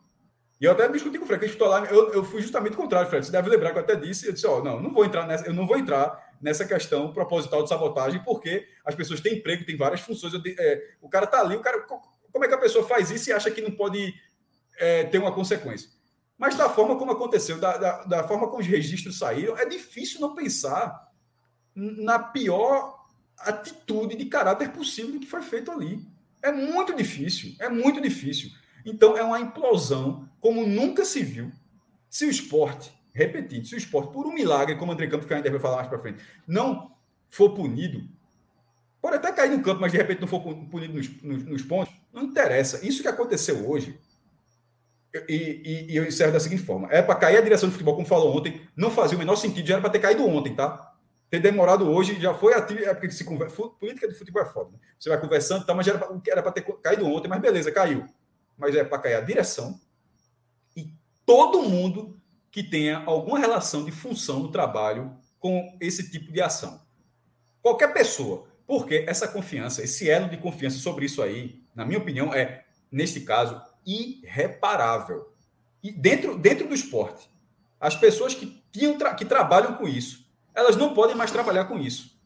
[0.65, 3.25] eu até discuti com o Fred, que lá, eu, eu fui justamente o contrário, Fred.
[3.25, 5.25] Você deve lembrar que eu até disse, eu disse, ó, oh, não, não vou entrar
[5.27, 9.65] nessa, eu não vou entrar nessa questão proposital de sabotagem, porque as pessoas têm emprego,
[9.65, 10.33] têm várias funções.
[10.57, 11.85] É, o cara está ali, o cara,
[12.31, 14.13] como é que a pessoa faz isso e acha que não pode
[14.77, 15.89] é, ter uma consequência?
[16.37, 20.19] Mas da forma como aconteceu, da, da, da forma como os registros saíram, é difícil
[20.19, 21.11] não pensar
[21.75, 23.05] na pior
[23.39, 25.99] atitude de caráter possível que foi feito ali.
[26.41, 28.49] É muito difícil, é muito difícil.
[28.85, 31.51] Então, é uma implosão como nunca se viu.
[32.09, 35.33] Se o esporte, repetindo, se o esporte, por um milagre, como o André Campos, que
[35.33, 36.91] a gente vai falar mais para frente, não
[37.27, 38.07] for punido,
[39.01, 41.93] pode até cair no campo, mas de repente não for punido nos, nos, nos pontos,
[42.13, 42.85] não interessa.
[42.85, 43.99] Isso que aconteceu hoje,
[45.27, 47.95] e, e, e eu encerro da seguinte forma: é para cair a direção do futebol,
[47.95, 50.95] como falou ontem, não fazia o menor sentido, já era para ter caído ontem, tá?
[51.29, 54.71] ter demorado hoje, já foi ativo, é porque se conversa, política de futebol é foda.
[54.71, 54.79] Né?
[54.97, 55.93] Você vai conversando, tá, mas já
[56.27, 58.05] era para ter caído ontem, mas beleza, caiu.
[58.57, 59.79] Mas é para cair a direção
[60.75, 60.93] e
[61.25, 62.19] todo mundo
[62.51, 66.81] que tenha alguma relação de função no trabalho com esse tipo de ação.
[67.61, 72.33] Qualquer pessoa, porque essa confiança, esse elo de confiança sobre isso aí, na minha opinião,
[72.33, 75.33] é, neste caso, irreparável.
[75.83, 77.29] E dentro, dentro do esporte,
[77.79, 82.17] as pessoas que, tinham que trabalham com isso, elas não podem mais trabalhar com isso.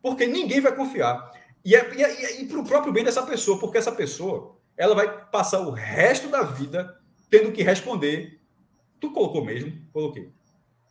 [0.00, 1.30] Porque ninguém vai confiar.
[1.64, 4.96] E, é, e, é, e para o próprio bem dessa pessoa, porque essa pessoa ela
[4.96, 6.98] vai passar o resto da vida
[7.30, 8.40] tendo que responder.
[8.98, 9.72] Tu colocou mesmo?
[9.92, 10.32] Coloquei.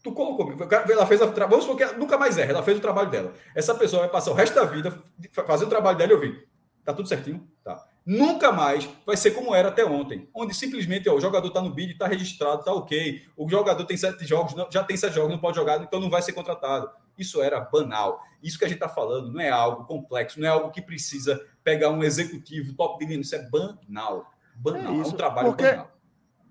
[0.01, 0.63] Tu colocou mesmo.
[0.63, 3.33] Ela fez a Vamos supor que nunca mais erra, ela fez o trabalho dela.
[3.53, 4.97] Essa pessoa vai passar o resto da vida
[5.45, 6.47] fazendo o trabalho dela e ouvir.
[6.85, 7.45] Tá tudo certinho?
[7.65, 7.85] Tá.
[8.05, 11.69] Nunca mais vai ser como era até ontem, onde simplesmente ó, o jogador está no
[11.69, 13.21] bid, está registrado, está ok.
[13.35, 16.09] O jogador tem sete jogos, não, já tem sete jogos, não pode jogar, então não
[16.09, 16.89] vai ser contratado.
[17.17, 18.21] Isso era banal.
[18.41, 21.45] Isso que a gente está falando não é algo complexo, não é algo que precisa
[21.63, 23.21] pegar um executivo top de linha.
[23.21, 24.31] Isso é banal.
[24.55, 24.93] Banal.
[24.93, 25.91] É, isso, é um trabalho porque, banal.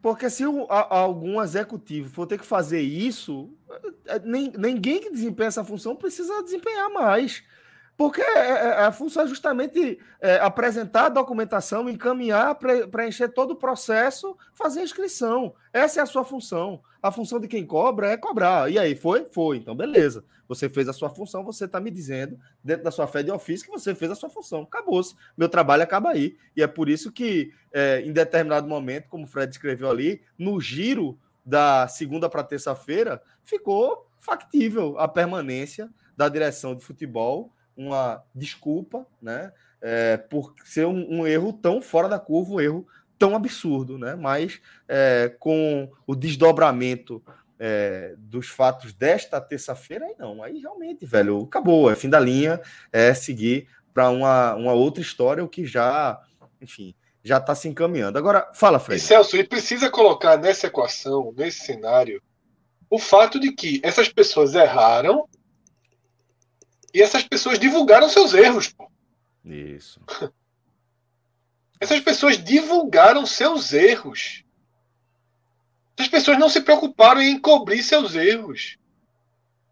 [0.03, 3.51] Porque se o, a, algum executivo for ter que fazer isso,
[4.07, 7.43] é, nem, ninguém que desempenha essa função precisa desempenhar mais.
[8.01, 9.99] Porque é, é, é, a função é justamente
[10.41, 12.59] apresentar a documentação, encaminhar,
[12.91, 15.53] preencher todo o processo, fazer a inscrição.
[15.71, 16.81] Essa é a sua função.
[17.03, 18.73] A função de quem cobra é cobrar.
[18.73, 19.27] E aí, foi?
[19.27, 19.59] Foi.
[19.59, 20.25] Então, beleza.
[20.49, 23.67] Você fez a sua função, você está me dizendo, dentro da sua fé de ofício,
[23.67, 24.63] que você fez a sua função.
[24.63, 25.15] Acabou-se.
[25.37, 26.39] Meu trabalho acaba aí.
[26.57, 30.59] E é por isso que, é, em determinado momento, como o Fred escreveu ali, no
[30.59, 39.07] giro da segunda para terça-feira, ficou factível a permanência da direção de futebol uma desculpa,
[39.21, 39.53] né?
[39.81, 42.87] É, por ser um, um, erro tão fora da curva, um erro
[43.19, 44.15] tão absurdo, né?
[44.15, 47.23] Mas é, com o desdobramento
[47.59, 52.61] é, dos fatos desta terça-feira, aí não, aí realmente, velho, acabou, é fim da linha,
[52.93, 56.21] é seguir para uma, uma outra história, o que já,
[56.61, 58.19] enfim, já está se encaminhando.
[58.19, 59.01] Agora, fala, Fred.
[59.01, 62.23] E Celso, ele precisa colocar nessa equação, nesse cenário,
[62.89, 65.29] o fato de que essas pessoas erraram
[66.93, 68.69] e essas pessoas divulgaram seus erros.
[68.69, 68.91] Pô.
[69.45, 70.01] Isso.
[71.81, 74.45] Essas pessoas divulgaram seus erros.
[75.97, 78.77] Essas pessoas não se preocuparam em encobrir seus erros.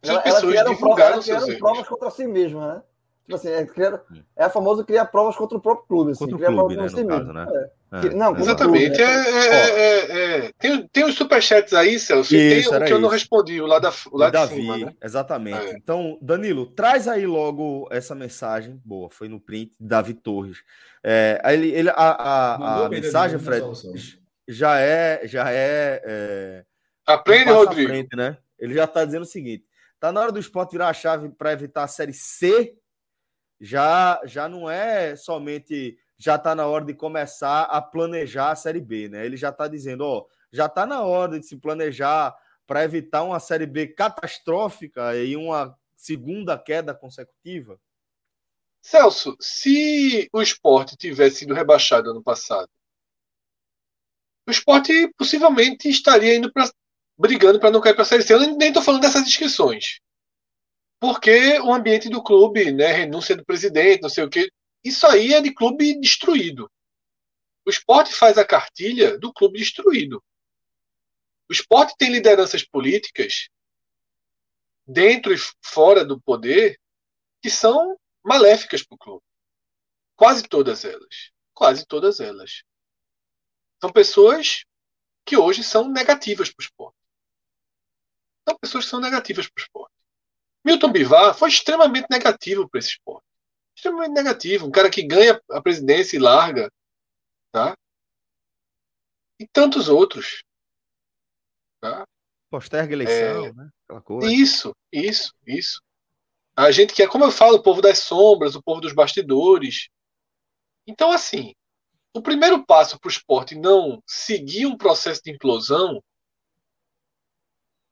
[0.03, 1.59] Essas pessoas divulgaram seus erros.
[1.59, 2.82] provas contra si mesmas, né?
[3.24, 4.03] Tipo assim, é, criar,
[4.35, 6.12] é a famosa criar provas contra o próprio clube.
[6.12, 7.47] Assim, contra o clube, né, si caso, né?
[7.47, 7.70] É.
[8.15, 8.97] Não, Exatamente.
[8.97, 9.31] Clube, né?
[9.48, 13.60] é, é, tem, tem os superchats aí, Celso, isso, tem o que eu não respondi,
[13.60, 14.77] o lá, da, o lá Davi, de cima.
[14.77, 14.94] Né?
[15.02, 15.74] Exatamente.
[15.74, 18.81] Então, Danilo, traz aí logo essa mensagem.
[18.85, 20.59] Boa, foi no print, Davi Torres.
[21.44, 23.65] ele, ele, a, a, a mensagem, Fred,
[24.47, 25.27] já é.
[25.27, 26.65] Já é,
[27.06, 27.89] Aprende, Rodrigo.
[27.89, 28.36] Frente, né?
[28.59, 29.65] Ele já está dizendo o seguinte:
[29.98, 32.77] tá na hora do esporte virar a chave para evitar a Série C
[33.60, 38.81] já, já não é somente já está na hora de começar a planejar a Série
[38.81, 39.24] B, né?
[39.24, 42.36] Ele já está dizendo, ó, já está na hora de se planejar
[42.66, 47.81] para evitar uma Série B catastrófica e uma segunda queda consecutiva?
[48.82, 52.69] Celso, se o esporte tivesse sido rebaixado ano passado,
[54.47, 56.70] o esporte possivelmente estaria indo para
[57.19, 58.35] brigando para não cair para a Série C.
[58.35, 60.01] Eu nem estou falando dessas inscrições
[61.01, 64.51] porque o ambiente do clube, né, renúncia do presidente, não sei o que,
[64.84, 66.70] isso aí é de clube destruído.
[67.66, 70.22] O esporte faz a cartilha do clube destruído.
[71.48, 73.48] O esporte tem lideranças políticas
[74.86, 76.80] dentro e fora do poder
[77.42, 79.24] que são maléficas para o clube.
[80.16, 81.30] Quase todas elas.
[81.55, 82.62] Quase todas elas.
[83.80, 84.64] São pessoas
[85.24, 86.98] que hoje são negativas para o esporte.
[88.48, 89.94] São pessoas que são negativas para o esporte.
[90.64, 93.27] Milton Bivar foi extremamente negativo para esse esporte.
[93.78, 94.66] Extremamente negativo.
[94.66, 96.68] Um cara que ganha a presidência e larga.
[97.52, 97.76] Tá?
[99.38, 100.42] E tantos outros.
[101.80, 102.05] Tá?
[102.50, 103.52] Posterga eleição, é...
[103.52, 103.70] né?
[103.84, 104.34] Aquela coisa.
[104.34, 105.80] Isso, isso, isso.
[106.56, 109.88] A gente quer, como eu falo, o povo das sombras, o povo dos bastidores.
[110.84, 111.55] Então, assim,
[112.12, 116.02] o primeiro passo para o esporte não seguir um processo de implosão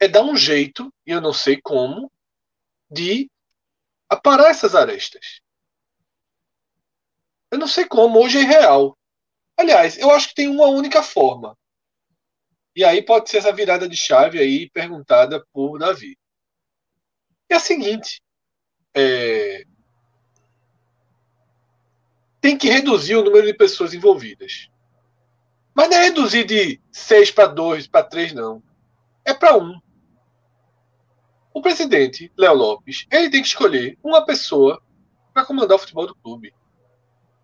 [0.00, 2.10] é dar um jeito, e eu não sei como,
[2.90, 3.30] de
[4.08, 5.45] aparar essas arestas.
[7.50, 8.96] Eu não sei como, hoje é real.
[9.56, 11.56] Aliás, eu acho que tem uma única forma.
[12.74, 16.18] E aí pode ser essa virada de chave aí perguntada por Davi.
[17.48, 18.20] É a seguinte:
[18.94, 19.64] é...
[22.40, 24.68] tem que reduzir o número de pessoas envolvidas.
[25.74, 28.62] Mas não é reduzir de 6 para 2, para 3, não.
[29.24, 29.80] É para 1.
[31.52, 34.82] O presidente, Léo Lopes, ele tem que escolher uma pessoa
[35.32, 36.52] para comandar o futebol do clube.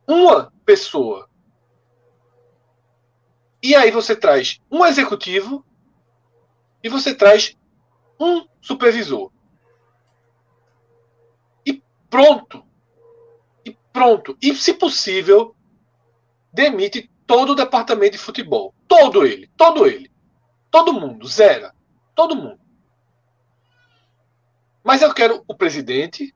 [0.07, 1.29] Uma pessoa.
[3.62, 5.65] E aí você traz um executivo
[6.83, 7.57] e você traz
[8.19, 9.31] um supervisor.
[11.65, 12.65] E pronto.
[13.65, 14.37] E pronto.
[14.43, 15.55] E, se possível,
[16.53, 18.74] demite todo o departamento de futebol.
[18.89, 19.49] Todo ele.
[19.57, 20.11] Todo ele.
[20.70, 21.27] Todo mundo.
[21.29, 21.70] Zero.
[22.15, 22.61] Todo mundo.
[24.83, 26.35] Mas eu quero o presidente,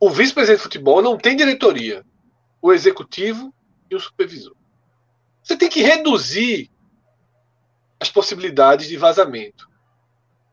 [0.00, 2.04] o vice-presidente de futebol, não tem diretoria.
[2.60, 3.54] O executivo
[3.90, 4.54] e o supervisor.
[5.42, 6.70] Você tem que reduzir
[8.00, 9.68] as possibilidades de vazamento.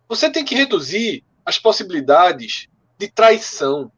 [0.08, 2.68] Você tem que reduzir as possibilidades
[2.98, 3.92] de traição.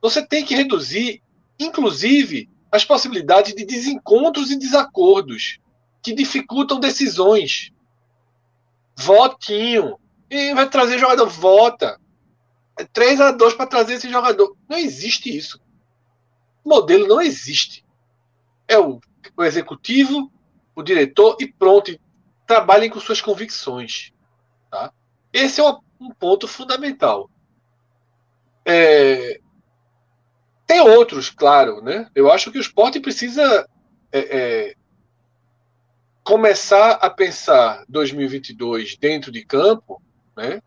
[0.00, 1.22] Você tem que reduzir,
[1.58, 5.58] inclusive, as possibilidades de desencontros e desacordos
[6.02, 7.72] que dificultam decisões.
[8.96, 9.98] Votinho.
[10.30, 12.00] E vai trazer jogador, vota.
[12.92, 14.56] 3 a 2 para trazer esse jogador.
[14.68, 15.60] Não existe isso.
[16.68, 17.84] Modelo não existe.
[18.66, 19.00] É o
[19.36, 20.32] o executivo,
[20.74, 22.00] o diretor e pronto, e
[22.46, 24.12] trabalhem com suas convicções.
[24.70, 24.92] Tá?
[25.32, 25.64] Esse é
[26.00, 27.30] um ponto fundamental.
[28.64, 29.40] É...
[30.66, 32.10] Tem outros, claro, né?
[32.14, 33.66] Eu acho que o esporte precisa
[34.12, 34.74] é, é,
[36.22, 40.02] começar a pensar 2022 dentro de campo,
[40.36, 40.60] né?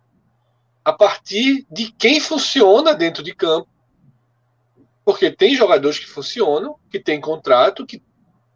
[0.83, 3.69] A partir de quem funciona dentro de campo,
[5.03, 8.01] porque tem jogadores que funcionam, que têm contrato, que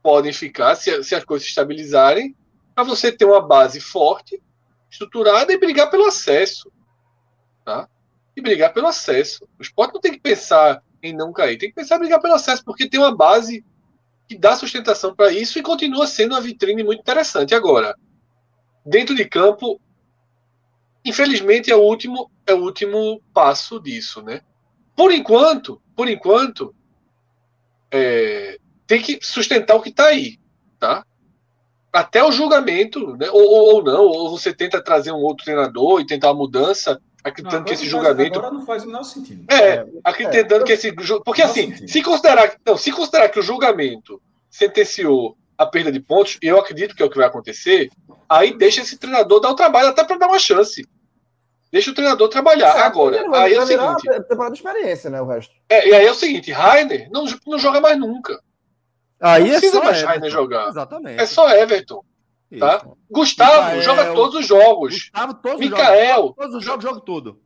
[0.02, 2.36] podem ficar se, se as coisas se estabilizarem,
[2.74, 4.42] para você ter uma base forte,
[4.90, 6.72] estruturada e brigar pelo acesso.
[7.64, 7.90] Tá?
[8.36, 9.48] E brigar pelo acesso.
[9.58, 12.34] O esporte não tem que pensar em não cair, tem que pensar em brigar pelo
[12.34, 13.66] acesso, porque tem uma base
[14.28, 17.56] que dá sustentação para isso e continua sendo uma vitrine muito interessante.
[17.56, 17.96] Agora,
[18.86, 19.80] dentro de campo,
[21.04, 24.42] infelizmente é o último é o último passo disso, né?
[24.96, 26.76] Por enquanto, por enquanto,
[27.92, 30.38] é, tem que sustentar o que está aí,
[30.80, 31.06] tá?
[31.92, 33.30] Até o julgamento, né?
[33.32, 37.00] ou, ou, ou, não, ou você tenta trazer um outro treinador e tentar uma mudança,
[37.24, 38.38] acreditando não, que esse julgamento.
[38.38, 39.46] Agora não faz o menor sentido.
[39.50, 40.94] É, é acreditando é, que esse.
[41.24, 46.38] Porque assim, se considerar, não, se considerar que o julgamento sentenciou a perda de pontos,
[46.42, 47.90] e eu acredito que é o que vai acontecer,
[48.28, 50.86] aí deixa esse treinador dar o trabalho até para dar uma chance.
[51.76, 52.74] Deixa o treinador trabalhar.
[52.74, 54.04] É, Agora, aí é o seguinte.
[54.30, 55.22] Temporada de experiência, né?
[55.22, 55.54] O resto.
[55.68, 58.42] É, e aí é o seguinte: Rainer não, não joga mais nunca.
[59.20, 60.30] Aí não é precisa mais Everton.
[60.30, 60.70] jogar.
[60.70, 61.22] Exatamente.
[61.22, 62.02] É só Everton.
[62.58, 62.88] Tá?
[63.12, 64.94] Gustavo Micael, joga todos os jogos.
[64.94, 66.28] Gustavo, todos Micael.
[66.28, 67.42] Os todos os jogos, joga tudo.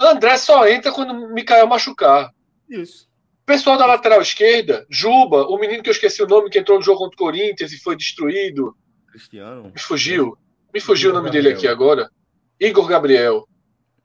[0.00, 2.32] André só entra quando o Micael machucar.
[2.70, 3.06] Isso.
[3.44, 6.84] Pessoal da lateral esquerda, Juba, o menino que eu esqueci o nome, que entrou no
[6.84, 8.74] jogo contra o Corinthians e foi destruído.
[9.10, 9.70] Cristiano.
[9.74, 10.38] Me fugiu.
[10.72, 11.44] Me fugiu Igor o nome Gabriel.
[11.44, 12.10] dele aqui agora.
[12.58, 13.46] Igor Gabriel.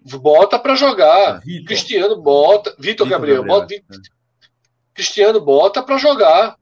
[0.05, 1.39] Bota para jogar.
[1.39, 1.67] Vitor.
[1.67, 2.75] Cristiano bota.
[2.77, 3.43] Vitor Gabriel.
[3.43, 3.61] Gabriel.
[3.61, 3.81] Bota, é.
[4.93, 6.57] Cristiano bota para jogar.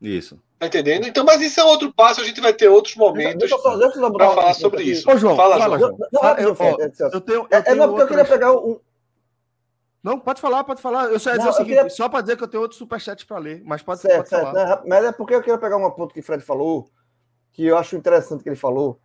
[0.00, 0.38] Isso.
[0.58, 1.06] Tá entendendo?
[1.06, 4.82] Então, mas isso é outro passo, a gente vai ter outros momentos para falar sobre
[4.82, 5.10] isso.
[5.10, 5.96] Ô, João, fala, fala João.
[6.12, 6.36] João.
[6.36, 6.78] Eu, eu,
[7.12, 8.78] eu, tenho, eu é, é não, porque eu queria pegar um.
[10.02, 11.06] Não, pode falar, pode falar.
[11.06, 11.90] Eu só ia dizer não, o seguinte, queria...
[11.90, 14.52] só para dizer que eu tenho outros superchats para ler, mas pode, certo, pode certo,
[14.52, 14.76] falar.
[14.76, 14.82] Né?
[14.86, 16.88] Mas é porque eu queria pegar um ponto que o Fred falou,
[17.52, 19.00] que eu acho interessante que ele falou,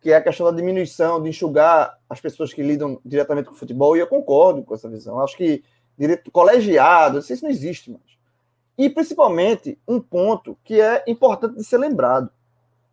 [0.00, 3.58] que é a questão da diminuição, de enxugar as pessoas que lidam diretamente com o
[3.58, 5.20] futebol, e eu concordo com essa visão.
[5.20, 5.62] Acho que
[5.96, 8.02] direito colegiado, isso não existe mais.
[8.78, 12.30] E principalmente um ponto que é importante de ser lembrado,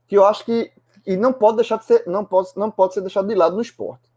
[0.05, 0.71] que eu acho que
[1.05, 3.61] e não pode deixar de ser, não pode, não pode ser deixado de lado no
[3.61, 4.11] esporte,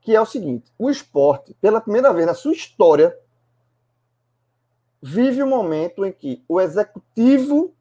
[0.00, 3.14] que é o seguinte: o esporte, pela primeira vez na sua história,
[5.02, 7.74] vive um momento em que o executivo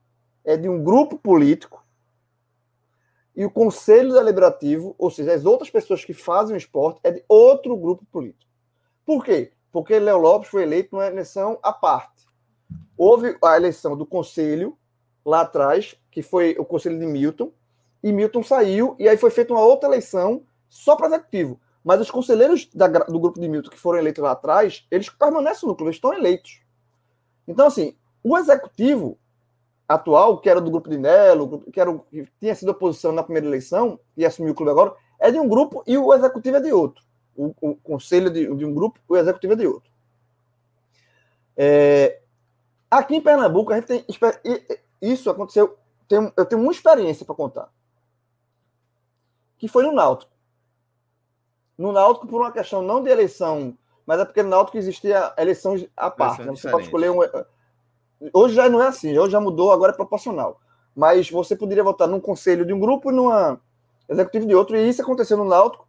[0.44, 1.87] é de um grupo político
[3.38, 7.24] e o conselho deliberativo, ou seja, as outras pessoas que fazem o esporte, é de
[7.30, 8.52] outro grupo político.
[9.06, 9.52] Por quê?
[9.72, 12.26] Porque Léo Lopes foi eleito numa eleição à parte.
[12.98, 14.76] Houve a eleição do conselho
[15.24, 17.52] lá atrás, que foi o conselho de Milton,
[18.02, 21.62] e Milton saiu, e aí foi feita uma outra eleição só para executivo.
[21.84, 25.70] Mas os conselheiros da, do grupo de Milton que foram eleitos lá atrás, eles permanecem
[25.70, 26.60] no clube, eles estão eleitos.
[27.48, 29.16] Então, assim, o executivo
[29.88, 33.48] atual, que era do grupo de Nelo, que, era, que tinha sido oposição na primeira
[33.48, 36.74] eleição e assumiu o clube agora, é de um grupo e o executivo é de
[36.74, 37.04] outro.
[37.36, 39.90] O, o conselho de, de, um grupo, o executivo é de outro.
[41.56, 42.20] É,
[42.90, 44.06] aqui em Pernambuco, a gente tem.
[45.02, 45.78] Isso aconteceu.
[46.08, 47.70] Tem, eu tenho uma experiência para contar.
[49.58, 50.32] Que foi no Náutico.
[51.78, 55.88] No Náutico, por uma questão não de eleição, mas é porque no Náutico existia eleições
[55.96, 56.42] à parte.
[56.42, 56.52] Né?
[56.52, 57.20] Você pode escolher um.
[58.34, 60.60] Hoje já não é assim, hoje já mudou, agora é proporcional.
[60.96, 63.62] Mas você poderia votar num conselho de um grupo e numa
[64.10, 65.88] executivo de outro, e isso aconteceu no Náutico.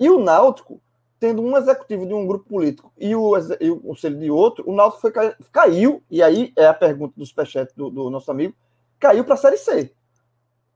[0.00, 0.80] E o Náutico,
[1.20, 4.74] tendo um executivo de um grupo político e o, e o conselho de outro, o
[4.74, 5.12] Náutico foi,
[5.52, 8.54] caiu, e aí é a pergunta do superchat do, do nosso amigo,
[8.98, 9.92] caiu para a Série C.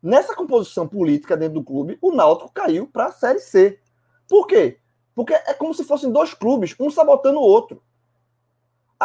[0.00, 3.80] Nessa composição política dentro do clube, o Náutico caiu para a Série C.
[4.28, 4.78] Por quê?
[5.14, 7.82] Porque é como se fossem dois clubes, um sabotando o outro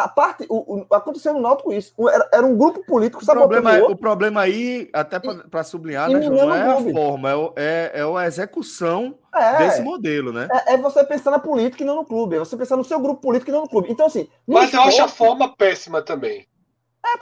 [0.04, 0.46] a parte.
[0.48, 1.92] O, o, aconteceu no Náutico isso.
[2.08, 6.22] Era, era um grupo político o problema, é, o, problema aí, até para sublinhar, né,
[6.22, 10.48] João, não é a forma, é, é, é a execução é, desse modelo, né?
[10.50, 12.36] É, é, você pensar na política e não no clube.
[12.36, 13.90] É você pensar no seu grupo político e não no clube.
[13.90, 14.28] Então, assim.
[14.46, 16.46] Mas esporte, eu acho a forma péssima também.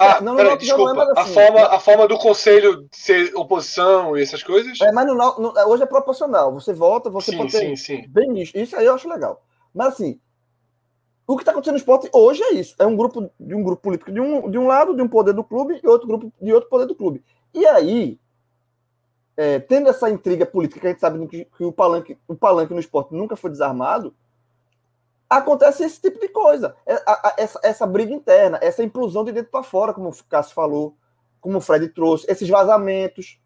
[0.00, 1.02] É, ah, não, peraí, desculpa.
[1.02, 4.80] É, assim, a, forma, a forma do conselho ser oposição e essas coisas?
[4.80, 6.52] É, mas no, no, hoje é proporcional.
[6.54, 8.04] Você vota, você sim, pode ter sim, sim.
[8.08, 8.52] bem nisso.
[8.54, 9.42] Isso aí eu acho legal.
[9.74, 10.18] Mas assim,
[11.26, 12.74] o que está acontecendo no esporte hoje é isso.
[12.78, 15.32] É um grupo de um grupo político de um, de um lado, de um poder
[15.32, 17.24] do clube, e outro grupo de outro poder do clube.
[17.52, 18.20] E aí,
[19.36, 22.72] é, tendo essa intriga política que a gente sabe que, que, o, palanque, o palanque
[22.72, 24.14] no esporte nunca foi desarmado,
[25.28, 26.76] acontece esse tipo de coisa.
[26.86, 27.02] É,
[27.36, 30.96] essa, essa briga interna, essa implosão de dentro para fora, como o Cássio falou,
[31.40, 33.40] como o Fred trouxe, esses vazamentos,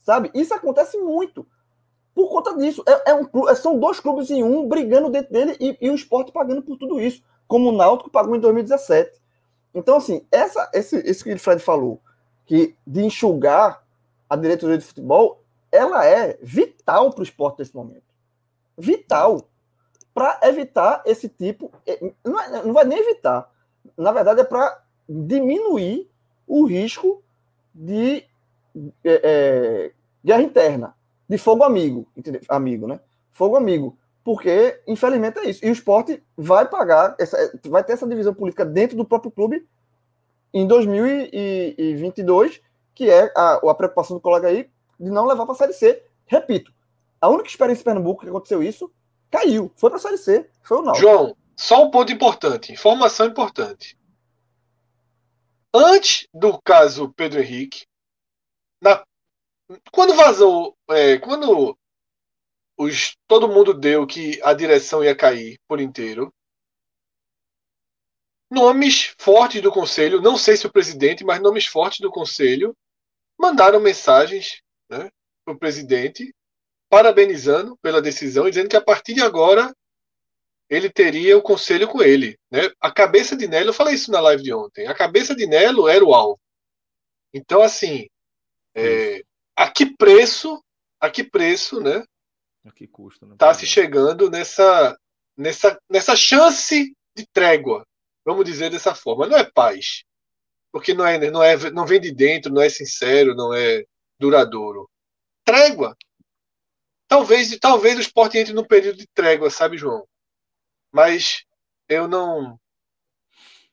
[0.00, 0.30] sabe?
[0.34, 1.46] Isso acontece muito
[2.20, 2.84] por conta disso.
[2.86, 5.94] É, é um, é, são dois clubes em um brigando dentro dele e, e o
[5.94, 9.18] esporte pagando por tudo isso, como o Náutico pagou em 2017.
[9.74, 12.00] Então, assim, essa, esse, esse que o Fred falou,
[12.44, 13.82] que de enxugar
[14.28, 15.42] a diretoria de futebol,
[15.72, 18.02] ela é vital para o esporte nesse momento.
[18.76, 19.48] Vital.
[20.12, 21.72] Para evitar esse tipo.
[21.86, 23.50] É, não, é, não vai nem evitar.
[23.96, 26.10] Na verdade, é para diminuir
[26.46, 27.22] o risco
[27.74, 28.24] de
[29.04, 29.92] é, é,
[30.22, 30.99] guerra interna
[31.30, 32.40] de fogo amigo, entendeu?
[32.48, 32.98] amigo, né?
[33.30, 33.96] Fogo amigo.
[34.24, 35.64] Porque, infelizmente, é isso.
[35.64, 37.36] E o esporte vai pagar, essa,
[37.66, 39.64] vai ter essa divisão política dentro do próprio clube
[40.52, 42.60] em 2022,
[42.92, 46.02] que é a, a preocupação do colega aí de não levar para a Série C.
[46.26, 46.74] Repito,
[47.20, 48.92] a única experiência em Pernambuco que aconteceu isso
[49.30, 49.70] caiu.
[49.76, 50.50] Foi para a Série C.
[50.64, 51.06] Foi o Náutico.
[51.06, 52.72] João, só um ponto importante.
[52.72, 53.96] Informação importante.
[55.72, 57.84] Antes do caso Pedro Henrique,
[58.82, 59.00] na
[59.92, 61.76] quando vazou, é, quando
[62.76, 66.32] os, todo mundo deu que a direção ia cair por inteiro,
[68.50, 72.76] nomes fortes do conselho, não sei se o presidente, mas nomes fortes do conselho,
[73.38, 75.08] mandaram mensagens né,
[75.44, 76.34] para o presidente,
[76.88, 79.72] parabenizando pela decisão e dizendo que a partir de agora
[80.68, 82.36] ele teria o conselho com ele.
[82.50, 82.62] Né?
[82.80, 85.88] A cabeça de Nelo, eu falei isso na live de ontem, a cabeça de Nelo
[85.88, 86.40] era o alvo.
[87.32, 88.08] Então, assim,
[88.74, 89.22] é,
[89.60, 90.64] a que preço,
[90.98, 92.02] a que preço, né?
[92.64, 93.34] A que custa, né?
[93.36, 94.98] Tá se chegando nessa,
[95.36, 97.86] nessa, nessa chance de trégua,
[98.24, 99.26] vamos dizer dessa forma.
[99.26, 100.02] Não é paz,
[100.72, 103.84] porque não é, não é, não vem de dentro, não é sincero, não é
[104.18, 104.88] duradouro.
[105.44, 105.94] Trégua.
[107.06, 110.08] Talvez, talvez o esporte entre num período de trégua, sabe, João?
[110.90, 111.44] Mas
[111.86, 112.58] eu não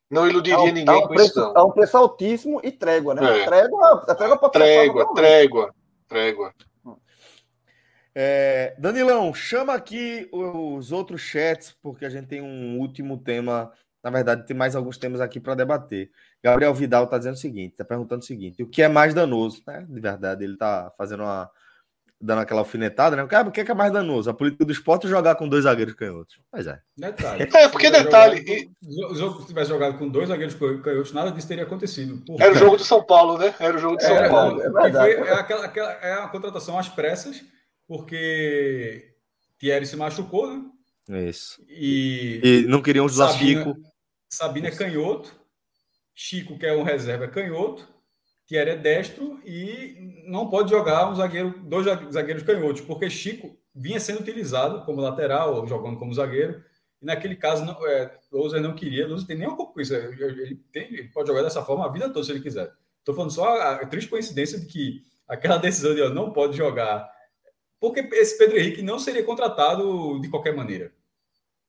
[0.09, 1.53] não iludiria um, ninguém um com preço, isso, não.
[1.55, 3.41] É um preço altíssimo e trégua, né?
[3.41, 3.45] É.
[3.45, 5.75] Trégua, a trégua pode Trégua, trégua,
[6.07, 6.53] trégua.
[8.15, 13.71] É, Danilão, chama aqui os outros chats, porque a gente tem um último tema.
[14.03, 16.09] Na verdade, tem mais alguns temas aqui para debater.
[16.41, 19.61] Gabriel Vidal está dizendo o seguinte: está perguntando o seguinte: o que é mais danoso?
[19.67, 19.85] Né?
[19.88, 21.51] De verdade, ele está fazendo uma,
[22.19, 23.23] dando aquela alfinetada, né?
[23.23, 24.30] O que é, que é mais danoso?
[24.30, 26.39] A política do esporte ou jogar com dois zagueiros canhotos?
[26.52, 26.80] Mas é.
[26.98, 27.48] Detalhe.
[27.53, 28.72] É, porque detalhe.
[29.14, 32.23] Jogo se tivesse jogado com dois zagueiros canhotos, nada disso teria acontecido.
[32.39, 33.53] Era o jogo do São Paulo, né?
[33.60, 34.61] Era o jogo do São é, Paulo.
[34.61, 35.15] É, verdade.
[35.15, 37.44] Foi, é, aquela, aquela, é a contratação às pressas,
[37.88, 39.14] porque
[39.60, 40.48] Thierry se machucou,
[41.07, 41.30] né?
[41.30, 41.64] Isso.
[41.69, 43.80] E, e não queriam usar Sabina, Chico.
[44.30, 45.35] Sabina é canhoto.
[46.14, 47.88] Chico, que é um reserva, é canhoto.
[48.48, 53.99] Thierry é destro e não pode jogar um zagueiro, dois zagueiros canhotos, porque Chico vinha
[53.99, 56.64] sendo utilizado como lateral, jogando como zagueiro,
[57.02, 60.86] e naquele caso não, é, Louser não queria, Louser tem nenhuma com isso, ele, tem,
[60.94, 62.72] ele pode jogar dessa forma a vida toda se ele quiser.
[62.99, 66.57] Estou falando só a, a, triste coincidência de que aquela decisão de ó, não pode
[66.57, 67.10] jogar
[67.80, 70.91] Porque esse Pedro Henrique não seria contratado de qualquer maneira.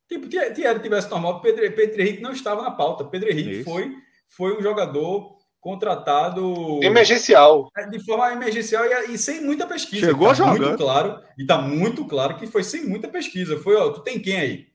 [0.08, 3.04] Tipo, Thierry tivesse normal, Pedro, Pedro Henrique não estava na pauta.
[3.04, 3.94] Pedro Henrique foi,
[4.26, 10.06] foi um jogador contratado emergencial é, de forma emergencial e, e sem muita pesquisa.
[10.06, 10.58] Chegou tá a jogar.
[10.58, 13.58] Muito claro, e está muito claro que foi sem muita pesquisa.
[13.58, 14.68] Foi, ó, tu tem quem aí?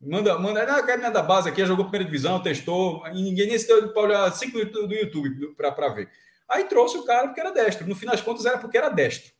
[0.00, 3.68] Manda, manda, não, quero da base aqui, jogou primeira divisão, testou, e ninguém nem se
[3.68, 6.10] deu para olhar cinco minutos do YouTube para ver.
[6.48, 7.86] Aí trouxe o cara porque era destro.
[7.86, 9.32] No final das contas, era porque era destro.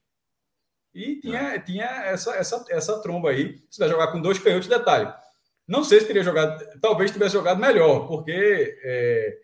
[0.95, 3.61] E tinha, tinha essa, essa, essa tromba aí.
[3.69, 5.13] Você vai jogar com dois canhotos, detalhe.
[5.67, 9.39] Não sei se teria jogado, talvez tivesse jogado melhor, porque é,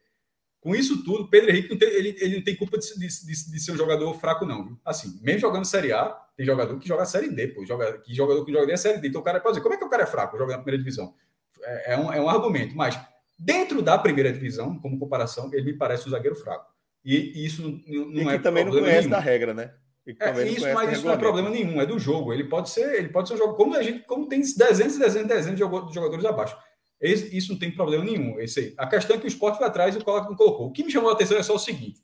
[0.68, 3.50] com isso tudo, Pedro Henrique não tem, ele, ele não tem culpa de, de, de,
[3.52, 4.66] de, ser um jogador fraco, não.
[4.66, 4.78] Viu?
[4.84, 8.44] Assim, mesmo jogando Série A, tem jogador que joga Série D, pô, joga, que jogador
[8.44, 9.08] que joga D é Série D.
[9.08, 10.76] Então o cara pode dizer, como é que o cara é fraco joga na primeira
[10.76, 11.14] divisão?
[11.62, 13.00] É, é, um, é um argumento, mas
[13.38, 16.70] dentro da primeira divisão, como comparação, ele me parece um zagueiro fraco.
[17.02, 17.70] E, e isso não,
[18.10, 19.10] não e é que também não conhece nenhum.
[19.10, 19.72] da regra, né?
[20.20, 22.30] É, isso, mas isso não é problema nenhum, é do jogo.
[22.30, 23.54] Ele pode ser, ele pode ser um jogo.
[23.54, 26.54] Como a gente, como tem dezenas e dezenas, dezenas de jogadores abaixo.
[27.00, 28.40] Isso não tem problema nenhum.
[28.40, 28.74] Esse.
[28.76, 30.66] A questão é que o esporte vai atrás e o Coloca não colocou.
[30.66, 32.02] O que me chamou a atenção é só o seguinte.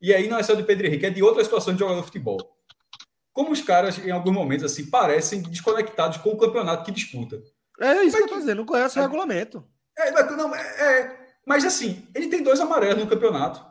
[0.00, 2.06] E aí não é só de Pedro Henrique, é de outra situação de jogador de
[2.06, 2.38] futebol.
[3.32, 7.42] Como os caras, em alguns momentos, assim, parecem desconectados com o campeonato que disputa.
[7.80, 9.64] É isso mas, que eu tô dizendo, não conhece o é, regulamento.
[9.98, 13.64] É, não, é, é, mas assim, ele tem dois amarelos no campeonato.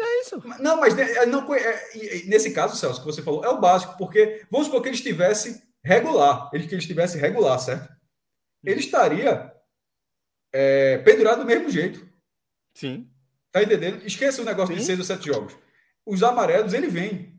[0.00, 0.40] É isso.
[0.60, 1.88] Não, mas né, não, é,
[2.26, 5.62] nesse caso, Celso, que você falou, é o básico, porque vamos supor que ele estivesse
[5.82, 7.92] regular, ele que ele estivesse regular, certo?
[8.62, 9.52] Ele estaria
[10.52, 12.06] é, pendurado do mesmo jeito.
[12.74, 13.08] Sim.
[13.50, 14.04] Tá entendendo?
[14.06, 14.80] Esqueça o negócio Sim.
[14.80, 15.56] de seis ou sete jogos.
[16.06, 17.38] Os amarelos, ele vem.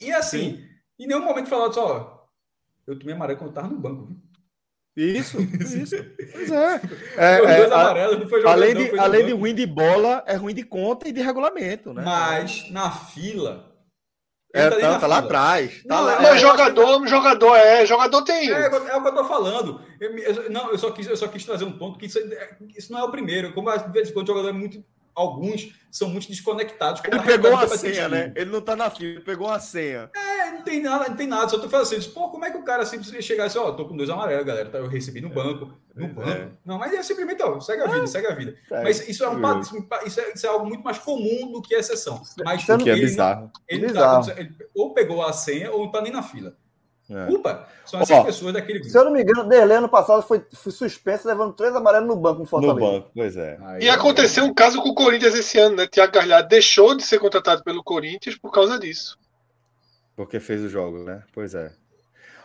[0.00, 0.68] E assim, Sim.
[0.98, 2.28] em nenhum momento falado só,
[2.86, 4.16] eu tomei amarelo quando eu tava no banco, viu?
[4.96, 5.96] Isso, isso.
[6.32, 6.80] Pois é.
[7.16, 10.64] é, é amarelos, não foi além de, além de ruim de bola, é ruim de
[10.64, 12.02] conta e de regulamento, né?
[12.02, 13.67] Mas na fila.
[14.52, 15.82] É, tá, tá, tá lá atrás.
[15.84, 17.08] Tá não, lá, é, jogador, que...
[17.08, 18.50] jogador é, jogador tem.
[18.50, 19.80] É, é, o que eu tô falando.
[20.00, 22.18] Eu, eu, não, eu só, quis, eu só quis trazer um ponto que isso,
[22.76, 23.52] isso não é o primeiro.
[23.52, 24.82] Como às vezes quando o jogador é muito
[25.18, 27.02] alguns são muito desconectados.
[27.04, 28.32] Ele pegou uma senha, né?
[28.36, 30.10] Ele não tá na fila, ele pegou uma senha.
[30.14, 31.48] É, não tem nada, não tem nada.
[31.48, 33.86] Só tô falando assim, pô, como é que o cara simplesmente chegar assim, ó, tô
[33.86, 36.08] com dois amarelos, galera, tá, eu recebi no banco, no é.
[36.08, 36.30] banco.
[36.30, 36.48] É.
[36.64, 38.06] Não, mas é simplesmente, ó, segue a vida, é.
[38.06, 38.56] segue a vida.
[38.70, 38.82] É.
[38.84, 39.60] Mas isso é, um,
[40.06, 42.22] isso, é, isso é algo muito mais comum do que exceção.
[42.44, 43.50] Mas o que é bizarro.
[43.68, 44.26] Ele, ele, tá bizarro.
[44.26, 46.56] Tá, ele ou pegou a senha ou não tá nem na fila.
[47.10, 47.26] É.
[47.26, 48.92] Culpa são essas Ó, pessoas daquele grupo.
[48.92, 52.16] Se eu não me engano, Derlei ano passado foi, foi suspenso levando três amarelos no
[52.16, 52.78] banco no Fortaleza.
[52.78, 53.58] No banco, pois é.
[53.62, 55.86] Aí, e aconteceu um caso com o Corinthians esse ano, né?
[55.86, 59.18] Tiago Galhardo deixou de ser contratado pelo Corinthians por causa disso.
[60.14, 61.22] Porque fez o jogo, né?
[61.32, 61.72] Pois é.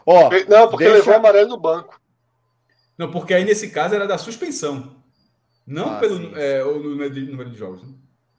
[0.06, 1.00] Ó, não, porque deixa...
[1.00, 2.00] levou amarelo no banco.
[2.98, 4.96] Não, porque aí nesse caso era da suspensão.
[5.68, 7.84] Não ah, pelo é, o número de, número de jogos.
[7.84, 7.90] Né?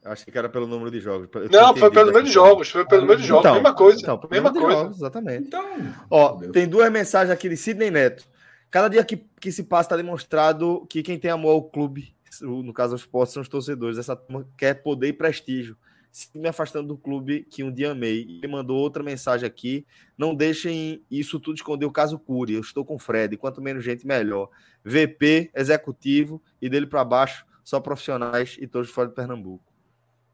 [0.04, 1.28] Acho que era pelo número de jogos.
[1.32, 2.70] Eu não, foi pelo número de jogos.
[2.70, 3.40] Foi pelo número de jogos.
[3.40, 4.00] Então, mesma coisa.
[4.02, 4.70] Então, mesma coisa.
[4.70, 5.46] Jogos, exatamente.
[5.46, 5.64] Então,
[6.10, 8.28] Ó, tem duas mensagens aqui de Sidney Neto.
[8.70, 12.72] Cada dia que, que se passa está demonstrado que quem tem amor ao clube, no
[12.74, 13.96] caso aos esportes, são os torcedores.
[13.96, 15.74] Essa turma quer poder e prestígio.
[16.12, 18.40] Se me afastando do clube que um dia amei.
[18.42, 19.86] Ele mandou outra mensagem aqui.
[20.18, 22.54] Não deixem isso tudo esconder o caso Cury.
[22.54, 23.38] Eu estou com o Fred.
[23.38, 24.50] Quanto menos gente, melhor.
[24.84, 29.73] VP, executivo e dele para baixo, só profissionais e todos fora de Pernambuco.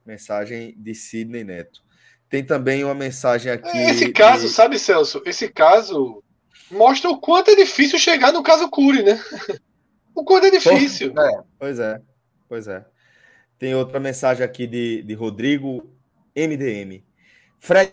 [0.04, 1.82] Mensagem de Sidney Neto.
[2.28, 3.76] Tem também uma mensagem aqui.
[3.76, 4.52] Esse caso, de...
[4.52, 5.20] sabe, Celso?
[5.26, 6.22] Esse caso
[6.70, 9.20] mostra o quanto é difícil chegar no caso Cury, né?
[10.14, 11.12] o quanto é difícil.
[11.18, 12.00] É, pois é,
[12.48, 12.84] pois é.
[13.58, 15.90] Tem outra mensagem aqui de, de Rodrigo
[16.34, 17.04] MDM.
[17.58, 17.92] Fred,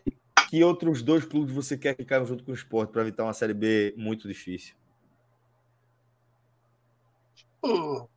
[0.49, 3.33] que outros dois clubes você quer que caiam junto com o esporte para evitar uma
[3.33, 4.75] Série B muito difícil?
[7.63, 8.07] Uh,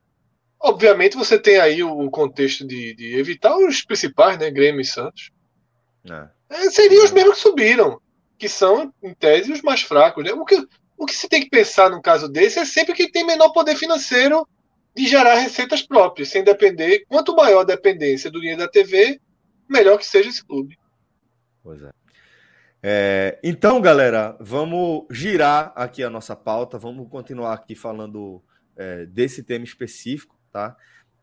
[0.62, 4.50] Obviamente você tem aí o contexto de, de evitar os principais, né?
[4.50, 5.30] Grêmio e Santos.
[6.08, 6.28] É.
[6.50, 8.00] É, seriam os mesmos que subiram,
[8.36, 10.22] que são, em tese, os mais fracos.
[10.22, 10.32] Né?
[10.32, 10.62] O, que,
[10.98, 13.74] o que se tem que pensar no caso desse é sempre que tem menor poder
[13.74, 14.46] financeiro
[14.94, 17.06] de gerar receitas próprias, sem depender.
[17.08, 19.18] Quanto maior a dependência do dinheiro da TV,
[19.66, 20.76] melhor que seja esse clube.
[21.62, 21.90] Pois é.
[22.82, 23.38] é.
[23.42, 28.42] Então, galera, vamos girar aqui a nossa pauta, vamos continuar aqui falando
[28.76, 30.76] é, desse tema específico tá?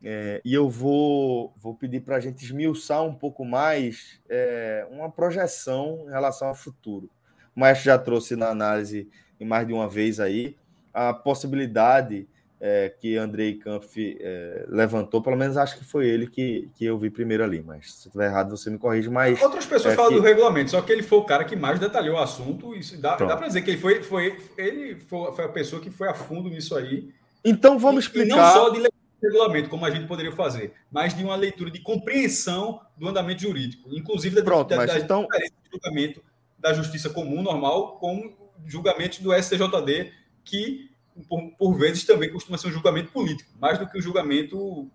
[0.03, 5.09] É, e eu vou, vou pedir para a gente esmiuçar um pouco mais é, uma
[5.09, 7.09] projeção em relação ao futuro.
[7.55, 10.55] O Maestro já trouxe na análise em mais de uma vez aí
[10.93, 12.27] a possibilidade
[12.59, 16.97] é, que Andrei Kampf é, levantou, pelo menos acho que foi ele que, que eu
[16.97, 19.09] vi primeiro ali, mas se estiver errado você me corrige.
[19.09, 20.17] Mas, Outras pessoas é falam que...
[20.17, 23.15] do regulamento, só que ele foi o cara que mais detalhou o assunto, e dá,
[23.15, 26.13] dá para dizer que ele foi, foi, ele foi, foi, a pessoa que foi a
[26.13, 27.09] fundo nisso aí.
[27.45, 28.33] Então vamos explicar.
[28.33, 28.79] E não só de
[29.21, 33.89] regulamento, como a gente poderia fazer, mas de uma leitura de compreensão do andamento jurídico,
[33.93, 35.23] inclusive da, Pronto, da, da então...
[35.23, 36.23] diferença de julgamento
[36.57, 40.11] da justiça comum, normal, com julgamentos do STJD,
[40.43, 40.91] que
[41.27, 44.89] por, por vezes também costuma ser um julgamento político, mais do que um julgamento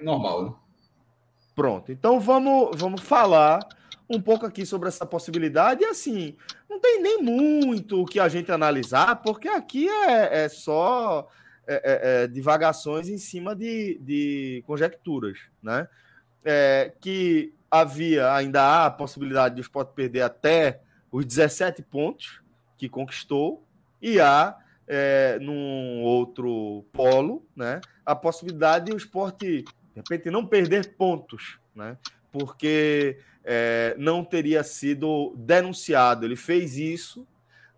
[0.00, 0.44] normal.
[0.44, 0.54] Né?
[1.54, 3.60] Pronto, então vamos, vamos falar
[4.08, 5.82] um pouco aqui sobre essa possibilidade.
[5.82, 6.36] E assim,
[6.68, 11.28] não tem nem muito o que a gente analisar, porque aqui é, é só
[11.74, 15.88] é, é, é divagações em cima de, de conjecturas, né?
[16.44, 20.80] É, que havia, ainda há a possibilidade de o Sport perder até
[21.12, 22.42] os 17 pontos
[22.76, 23.64] que conquistou,
[24.00, 24.56] e há,
[24.88, 31.58] é, num outro polo, né, a possibilidade de o Sport, de repente, não perder pontos,
[31.74, 31.96] né?
[32.32, 36.24] Porque é, não teria sido denunciado.
[36.24, 37.26] Ele fez isso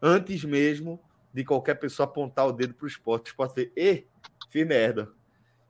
[0.00, 1.00] antes mesmo
[1.33, 3.27] de qualquer pessoa apontar o dedo para o esporte.
[3.27, 4.07] O esporte fez, e
[4.51, 5.09] fiz merda.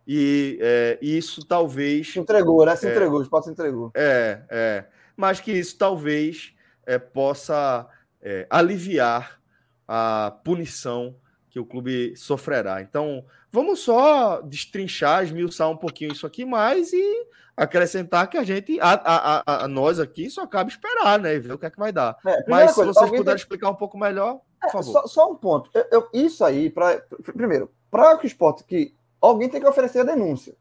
[0.06, 2.12] E é, isso talvez.
[2.12, 2.74] Se entregou, né?
[2.76, 3.92] Se é, entregou, o esporte se entregou.
[3.94, 4.84] É, é.
[5.16, 7.88] Mas que isso talvez é, possa
[8.20, 9.40] é, aliviar
[9.86, 11.16] a punição
[11.50, 12.80] que o clube sofrerá.
[12.80, 18.80] Então, vamos só destrinchar, esmiuçar um pouquinho isso aqui mais e acrescentar que a gente,
[18.80, 21.34] a, a, a, nós aqui, só cabe esperar, né?
[21.34, 22.16] E ver o que é que vai dar.
[22.26, 23.34] É, Mas coisa, se vocês puderem tem...
[23.34, 24.92] explicar um pouco melhor, por é, favor.
[24.92, 25.70] Só, só, um ponto.
[25.74, 30.00] Eu, eu, isso aí, pra, primeiro, para que o esporte que alguém tem que oferecer
[30.00, 30.54] a denúncia.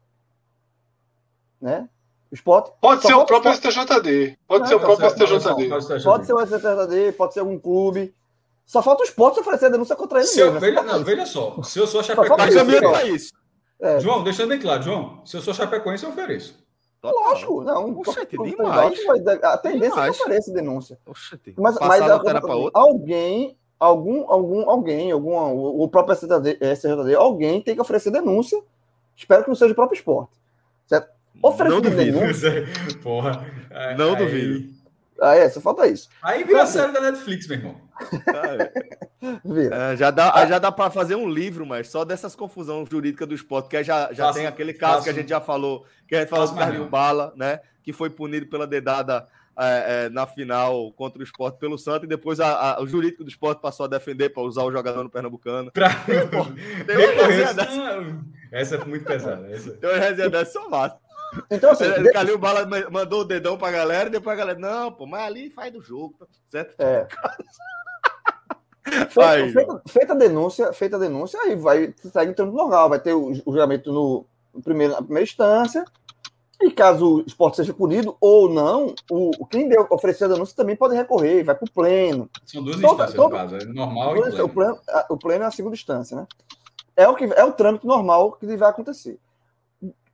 [1.60, 1.88] Né?
[2.30, 2.72] O esporte.
[2.80, 4.38] Pode ser o próprio STJD.
[4.46, 5.68] Pode ser o próprio STJD.
[6.04, 8.14] Pode ser o STJD, pode ser algum clube.
[8.64, 10.28] Só falta o esporte oferecer a denúncia contra ele.
[10.28, 11.62] Se mesmo, eu, veja, não, veja só.
[11.62, 12.58] Se eu sou Chapecoense.
[12.80, 13.32] Só isso.
[13.80, 13.98] É.
[13.98, 16.62] João, deixando bem claro, João, se eu sou Chapecoense, eu ofereço.
[17.02, 17.98] Lógico, não.
[17.98, 18.98] Oxente, demais.
[19.42, 20.98] A tendência é que apareça denúncia.
[21.04, 22.00] Oxente, mas mas
[22.72, 25.36] alguém, algum, algum, alguém, algum,
[25.82, 28.62] o próprio STJD, alguém tem que oferecer denúncia.
[29.16, 30.32] Espero que não seja o próprio esporte.
[30.86, 31.08] Certo?
[31.42, 32.64] Oferecer denúncia.
[33.02, 33.44] Porra.
[33.98, 34.72] Não aí, duvido.
[35.20, 36.08] Ah, é, só falta isso.
[36.22, 37.76] Aí vira a série da Netflix, meu irmão.
[39.70, 43.32] É, já dá, já dá para fazer um livro, mas só dessas confusão jurídica do
[43.32, 46.16] esporte, que já, já faço, tem aquele caso faço, que a gente já falou, que
[46.16, 47.60] a gente falou do Carlinho Bala, né?
[47.84, 49.28] Que foi punido pela dedada
[49.58, 53.24] é, é, na final contra o esporte pelo Santos, e depois a, a, o jurídico
[53.24, 55.70] do esporte passou a defender para usar o jogador no Pernambucano.
[55.72, 55.90] Pra...
[58.50, 59.48] Essa é muito pesada.
[59.50, 59.72] Essa.
[59.72, 60.98] Tem uma resenha dessa só massa.
[61.50, 64.92] Então, assim, ele, Calil Bala mandou o dedão pra galera, e depois a galera, não,
[64.92, 66.74] pô, mas ali faz do jogo, tá certo?
[66.78, 67.06] É.
[68.84, 73.12] Feita, feita, feita, a denúncia, feita a denúncia, aí vai segue o normal, vai ter
[73.12, 75.84] o, o julgamento no, no primeiro, na primeira instância,
[76.64, 80.76] e caso o esporte seja punido ou não, o, quem deu, ofereceu a denúncia também
[80.76, 82.30] pode recorrer, vai para o pleno.
[82.44, 84.44] São duas instâncias, todo, no caso, é normal e pleno.
[84.44, 84.78] O, pleno.
[85.10, 86.26] o pleno é a segunda instância, né?
[86.96, 89.18] É o, que, é o trâmite normal que vai acontecer.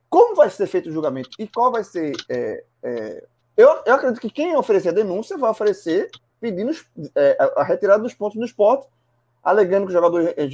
[0.09, 2.15] Como vai ser feito o julgamento e qual vai ser.
[2.29, 3.23] É, é,
[3.55, 6.71] eu, eu acredito que quem oferecer a denúncia vai oferecer pedindo
[7.15, 8.87] é, a retirada dos pontos do esporte,
[9.43, 10.49] alegando que o jogador é,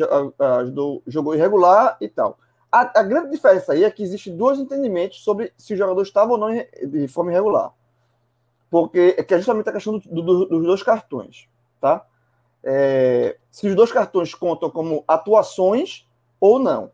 [1.07, 2.38] jogou irregular e tal.
[2.76, 6.34] A, a, grande diferença aí é que existe dois entendimentos sobre se o jogador estava
[6.34, 7.72] ou não de forma irregular.
[8.70, 11.48] Porque é que é justamente a questão do, do, dos dois cartões.
[11.80, 12.06] Tá?
[12.62, 16.06] É, se os dois cartões contam como atuações
[16.38, 16.92] ou não.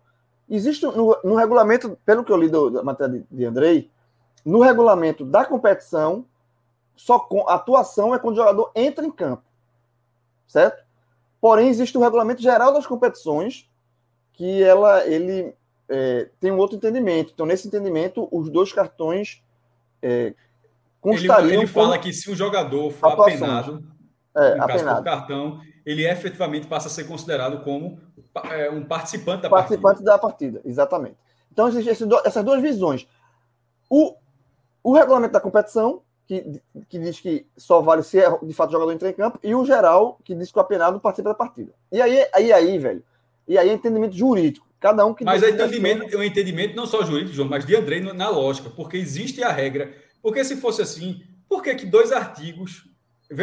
[0.47, 3.89] Existe no, no regulamento, pelo que eu li do, da matéria de, de Andrei,
[4.45, 6.27] no regulamento da competição,
[6.95, 9.41] só com atuação é quando o jogador entra em campo.
[10.47, 10.85] Certo?
[11.39, 13.67] Porém, existe o regulamento geral das competições,
[14.33, 15.55] que ela, ele
[15.91, 17.31] é, tem um outro entendimento.
[17.33, 19.43] Então, nesse entendimento, os dois cartões
[20.01, 20.33] é,
[21.01, 21.49] constariam.
[21.49, 23.41] Ele, ele fala que se o jogador for atuações.
[23.41, 23.83] apenado,
[24.33, 25.03] é, no apenado.
[25.03, 27.99] cartão, ele efetivamente passa a ser considerado como
[28.49, 30.11] é, um participante da participante partida.
[30.11, 31.17] da partida, exatamente.
[31.51, 33.05] Então, existem essas duas visões.
[33.89, 34.15] O,
[34.81, 38.71] o regulamento da competição, que, que diz que só vale se é, de fato o
[38.71, 41.73] jogador entra em campo, e o geral, que diz que o apenado participa da partida.
[41.91, 43.03] E aí, aí, aí velho,
[43.45, 44.70] e aí é entendimento jurídico.
[44.81, 45.23] Cada um que.
[45.23, 48.67] Mas é entendimento, é um entendimento não só jurídico, João, mas de André na lógica,
[48.71, 49.95] porque existe a regra.
[50.23, 52.89] Porque se fosse assim, por que, que dois artigos.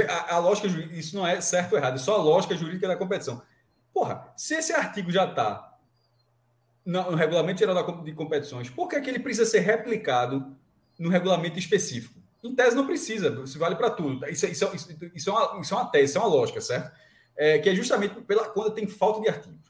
[0.08, 2.96] A, a lógica isso não é certo ou errado, é só a lógica jurídica da
[2.96, 3.40] competição.
[3.94, 5.78] Porra, se esse artigo já está
[6.84, 10.54] no, no, Regulamento Geral de Competições, por que, que ele precisa ser replicado
[10.98, 12.20] no regulamento específico?
[12.42, 14.26] Em tese não precisa, isso vale para tudo.
[14.28, 16.92] Isso, isso, isso, isso, é uma, isso é uma tese, isso é uma lógica, certo?
[17.36, 19.68] É, que é justamente pela, quando tem falta de artigos.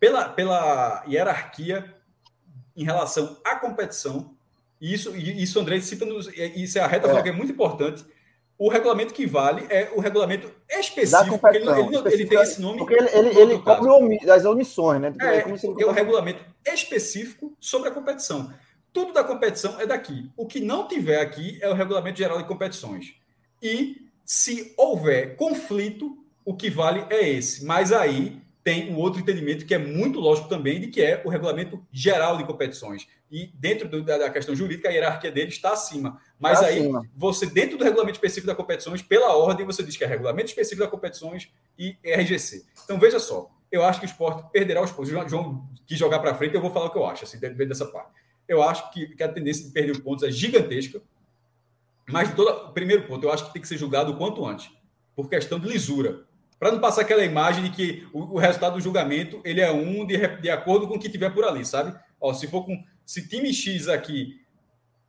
[0.00, 1.94] Pela, pela hierarquia
[2.74, 4.34] em relação à competição,
[4.80, 7.22] e isso, e isso André cita, nos, isso é a reta é.
[7.22, 8.04] que é muito importante,
[8.60, 12.76] o regulamento que vale é o regulamento específico, ele, ele, ele, tem esse nome.
[12.76, 15.14] Porque ele, ele, ele cobre as omissões, né?
[15.18, 15.38] É,
[15.82, 18.52] é o regulamento específico sobre a competição.
[18.92, 20.30] Tudo da competição é daqui.
[20.36, 23.14] O que não tiver aqui é o regulamento geral de competições.
[23.62, 23.96] E
[24.26, 27.64] Se houver conflito, o que vale é esse.
[27.64, 31.28] Mas aí tem um outro entendimento que é muito lógico também, de que é o
[31.28, 33.06] regulamento geral de competições.
[33.30, 36.20] E dentro do, da, da, questão jurídica, a hierarquia dele está acima.
[36.38, 37.06] Mas aí, acima.
[37.16, 40.82] você, dentro do regulamento específico da competições, pela ordem, você diz que é regulamento específico
[40.82, 42.64] da competições e RGC.
[42.84, 45.10] Então, veja só, eu acho que o esporte perderá os pontos.
[45.10, 47.56] O João quis jogar para frente, eu vou falar o que eu acho, assim, dentro
[47.66, 48.10] dessa parte.
[48.46, 51.00] Eu acho que, que a tendência de perder os pontos é gigantesca.
[52.08, 54.70] Mas, de todo, primeiro ponto, eu acho que tem que ser julgado o quanto antes,
[55.14, 56.26] por questão de lisura
[56.60, 60.06] para não passar aquela imagem de que o, o, resultado do julgamento ele é um
[60.06, 61.98] de, de acordo com o que tiver por ali, sabe?
[62.20, 64.38] Ó, se for com se time X aqui,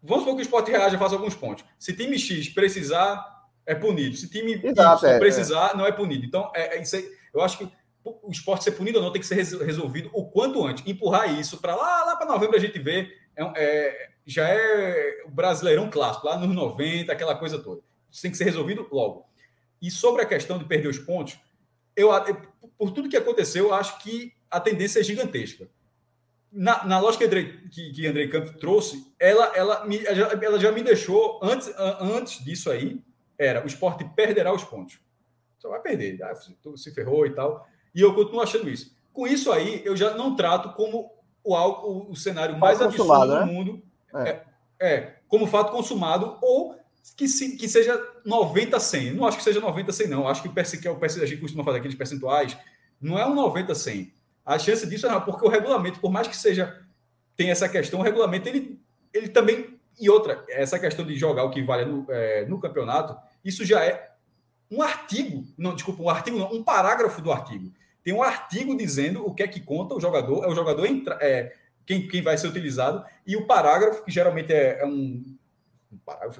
[0.01, 1.65] vamos supor que o Sport reaja faça alguns pontos.
[1.77, 3.21] Se time X precisar
[3.65, 5.77] é punido, se time Exato, Y é, precisar é.
[5.77, 6.25] não é punido.
[6.25, 7.69] Então é, é isso aí, eu acho que
[8.03, 10.87] o esporte ser punido ou não tem que ser resolvido o quanto antes.
[10.87, 13.13] Empurrar isso para lá, lá para novembro a gente vê.
[13.35, 17.81] É, é, já é o Brasileirão clássico, lá nos 90, aquela coisa toda.
[18.09, 19.25] Isso tem que ser resolvido logo.
[19.81, 21.39] E sobre a questão de perder os pontos,
[21.95, 22.09] eu,
[22.77, 25.67] por tudo que aconteceu, eu acho que a tendência é gigantesca.
[26.51, 30.71] Na, na lógica que, Andrei, que, que Andrei Campos trouxe, ela, ela, me, ela já
[30.71, 33.01] me deixou, antes, antes disso aí,
[33.37, 34.99] era o esporte perderá os pontos.
[35.57, 37.67] Só vai perder, ah, se ferrou e tal.
[37.95, 38.95] E eu continuo achando isso.
[39.13, 41.11] Com isso aí, eu já não trato como
[41.43, 43.39] o, o, o cenário mais absurdo né?
[43.41, 43.83] do mundo.
[44.13, 44.29] É.
[44.29, 44.45] É,
[44.79, 46.80] é, como fato consumado ou
[47.15, 49.13] que, se, que seja 90 100.
[49.13, 50.27] Não acho que seja 90 100 não.
[50.27, 52.57] Acho que é o a gente costuma fazer aqueles percentuais,
[52.99, 54.13] não é um 90 100.
[54.45, 56.81] A chance disso é porque o regulamento, por mais que seja
[57.35, 58.79] tem essa questão, o regulamento ele,
[59.13, 63.15] ele também e outra, essa questão de jogar o que vale no, é, no campeonato,
[63.43, 64.11] isso já é
[64.69, 67.71] um artigo, não, desculpa, um artigo não, um parágrafo do artigo.
[68.03, 71.17] Tem um artigo dizendo o que é que conta o jogador, é o jogador entra,
[71.21, 71.53] é,
[71.85, 75.37] quem, quem vai ser utilizado, e o parágrafo, que geralmente é, é um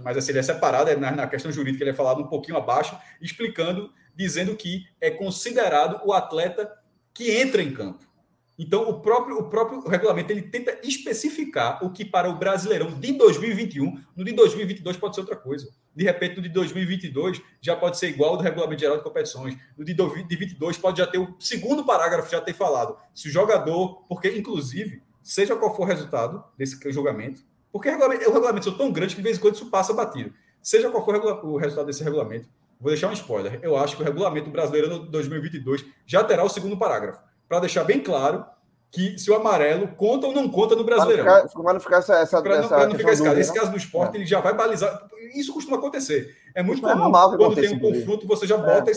[0.04, 2.98] mas assim, ele é separado, é na, questão jurídica ele é falado um pouquinho abaixo,
[3.22, 6.72] explicando, dizendo que é considerado o atleta
[7.14, 8.12] que entra em campo.
[8.58, 13.12] Então, o próprio, o próprio regulamento ele tenta especificar o que para o Brasileirão de
[13.14, 15.68] 2021, no de 2022 pode ser outra coisa.
[15.96, 19.58] De repente, no de 2022 já pode ser igual ao do Regulamento Geral de Competições.
[19.76, 22.96] No de 2022 pode já ter o segundo parágrafo já ter falado.
[23.16, 28.30] Se o jogador, porque inclusive, seja qual for o resultado desse julgamento, porque o regulamento,
[28.30, 30.34] o regulamento são tão grandes que de vez em quando isso passa batido.
[30.62, 32.48] Seja qual for o resultado desse regulamento,
[32.80, 33.60] vou deixar um spoiler.
[33.64, 38.00] Eu acho que o regulamento brasileiro 2022 já terá o segundo parágrafo, para deixar bem
[38.00, 38.46] claro
[38.92, 41.24] que se o amarelo conta ou não conta no Brasileirão.
[41.24, 42.16] Para não ficar essa.
[42.16, 43.36] essa para não, essa não ficar esse caso.
[43.38, 44.20] Nesse caso do esporte, é.
[44.20, 45.08] ele já vai balizar.
[45.34, 46.36] Isso costuma acontecer.
[46.54, 47.08] É muito comum.
[47.08, 48.92] É quando tem um confronto, você já bota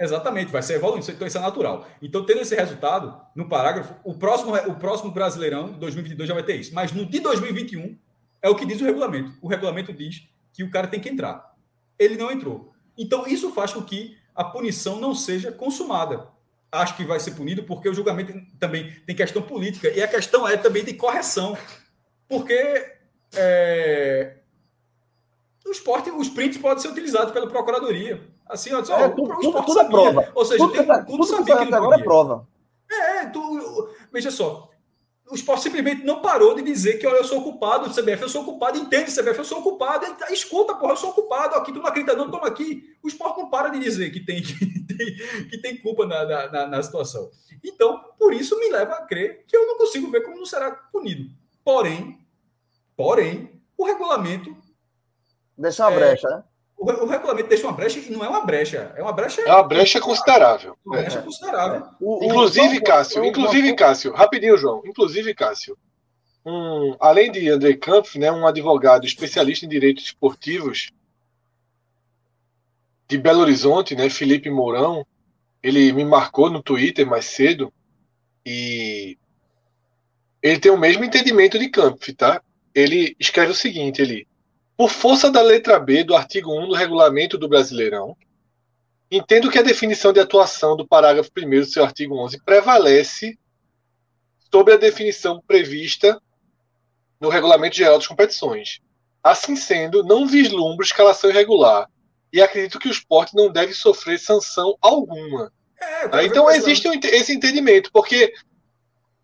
[0.00, 1.88] Exatamente, vai ser evoluindo, então isso é natural.
[2.00, 6.54] Então, tendo esse resultado, no parágrafo, o próximo, o próximo Brasileirão, 2022, já vai ter
[6.54, 6.72] isso.
[6.72, 7.98] Mas no de 2021,
[8.40, 9.32] é o que diz o regulamento.
[9.42, 11.52] O regulamento diz que o cara tem que entrar.
[11.98, 12.72] Ele não entrou.
[12.96, 16.28] Então, isso faz com que a punição não seja consumada.
[16.70, 20.46] Acho que vai ser punido porque o julgamento também tem questão política e a questão
[20.46, 21.58] é também de correção.
[22.28, 22.54] Porque
[23.34, 24.36] é,
[25.66, 29.62] o esporte, os prints podem ser utilizados pela Procuradoria Assim, ó, é, tudo, o tudo,
[29.64, 30.32] tudo é prova.
[30.34, 32.48] Ou seja, tudo, tem, tudo, tudo sabia que, agora é prova.
[32.90, 34.70] É, tu, veja só.
[35.30, 38.28] O esporte simplesmente não parou de dizer que olha, eu sou culpado do CBF, eu
[38.30, 41.86] sou culpado, entende, CBF, eu sou culpado, escuta, porra, eu sou culpado, aqui tu não
[41.86, 42.96] acredita, não, toma aqui.
[43.02, 45.16] O esporte não para de dizer que tem, que tem,
[45.50, 47.30] que tem culpa na, na, na, situação.
[47.62, 50.70] Então, por isso me leva a crer que eu não consigo ver como não será
[50.70, 51.30] punido.
[51.62, 52.26] Porém,
[52.96, 54.56] porém, o regulamento.
[55.58, 56.44] Deixa uma é, brecha, né?
[56.78, 59.42] O, o, regulamento deixa uma brecha e não é uma brecha, é uma brecha.
[59.42, 60.76] É uma brecha considerável.
[60.86, 61.22] Uma brecha é.
[61.22, 61.86] considerável.
[62.00, 64.82] O, inclusive, Cássio, inclusive, Cássio, rapidinho, João.
[64.86, 65.76] Inclusive, Cássio,
[66.46, 70.90] um, além de André Kampf, né, um advogado especialista em direitos esportivos
[73.08, 75.04] de Belo Horizonte, né, Felipe Mourão,
[75.62, 77.72] ele me marcou no Twitter mais cedo
[78.46, 79.18] e
[80.40, 82.40] ele tem o mesmo entendimento de Kampf, tá?
[82.72, 84.28] Ele escreve o seguinte, ele
[84.78, 88.16] por força da letra B do artigo 1 do regulamento do Brasileirão,
[89.10, 93.36] entendo que a definição de atuação do parágrafo 1 do seu artigo 11 prevalece
[94.52, 96.22] sobre a definição prevista
[97.20, 98.80] no Regulamento Geral das Competições.
[99.20, 101.90] Assim sendo, não vislumbro escalação irregular
[102.32, 105.52] e acredito que o esporte não deve sofrer sanção alguma.
[106.12, 106.24] É?
[106.24, 108.32] Então existe esse entendimento, porque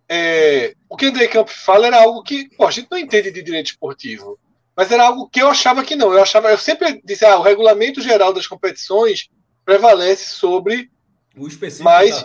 [0.08, 3.40] é, o que André Camp fala era algo que pô, a gente não entende de
[3.40, 4.36] direito esportivo.
[4.76, 6.12] Mas era algo que eu achava que não.
[6.12, 9.28] Eu achava, eu sempre disse, ah, o regulamento geral das competições
[9.64, 10.90] prevalece sobre
[11.36, 11.84] o específico.
[11.84, 12.24] Mas,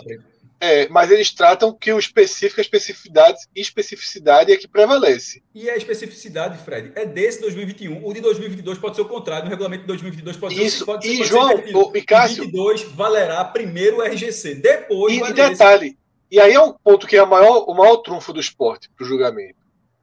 [0.62, 5.42] É, mas eles tratam que o específico, a especificidade, especificidade é que prevalece.
[5.54, 8.04] E a especificidade, Fred, é desse 2021.
[8.04, 9.44] O de 2022 pode ser o contrário.
[9.44, 10.84] No regulamento de 2022 pode ser Isso.
[10.84, 12.44] Pode, e pode João, ser o, e Cássio.
[12.44, 15.96] 22 valerá primeiro o RGC, depois E, o e detalhe,
[16.30, 19.04] e aí é um ponto que é o maior, o maior trunfo do esporte para
[19.04, 19.58] o julgamento.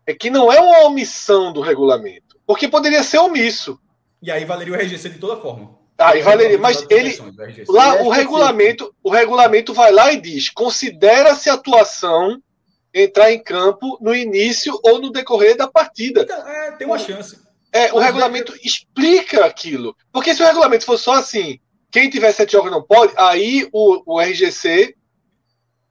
[0.06, 2.27] É que não é uma omissão do regulamento.
[2.48, 3.80] Porque poderia ser omisso.
[4.22, 5.78] E aí valeria o RGC de toda forma.
[5.98, 7.16] Aí valeria, mas ele.
[7.68, 12.42] Lá é o regulamento, o regulamento vai lá e diz: considera-se a atuação
[12.94, 16.22] entrar em campo no início ou no decorrer da partida.
[16.22, 17.38] Então, é, tem uma chance.
[17.72, 19.96] É, o Mas regulamento explica aquilo.
[20.12, 21.60] Porque se o regulamento fosse só assim,
[21.92, 24.96] quem tiver sete jogos não pode, aí o, o RGC,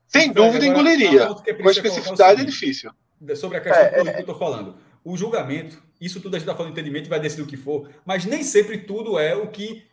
[0.09, 1.29] sem dúvida, engoliria.
[1.47, 2.53] é Com especificidade é seguinte.
[2.53, 2.91] difícil.
[3.37, 4.77] sobre a questão É, que eu estou falando.
[5.09, 7.89] O julgamento, isso tudo a gente está falando de entendimento vai decidir o que for,
[8.05, 9.87] mas nem sempre tudo é o que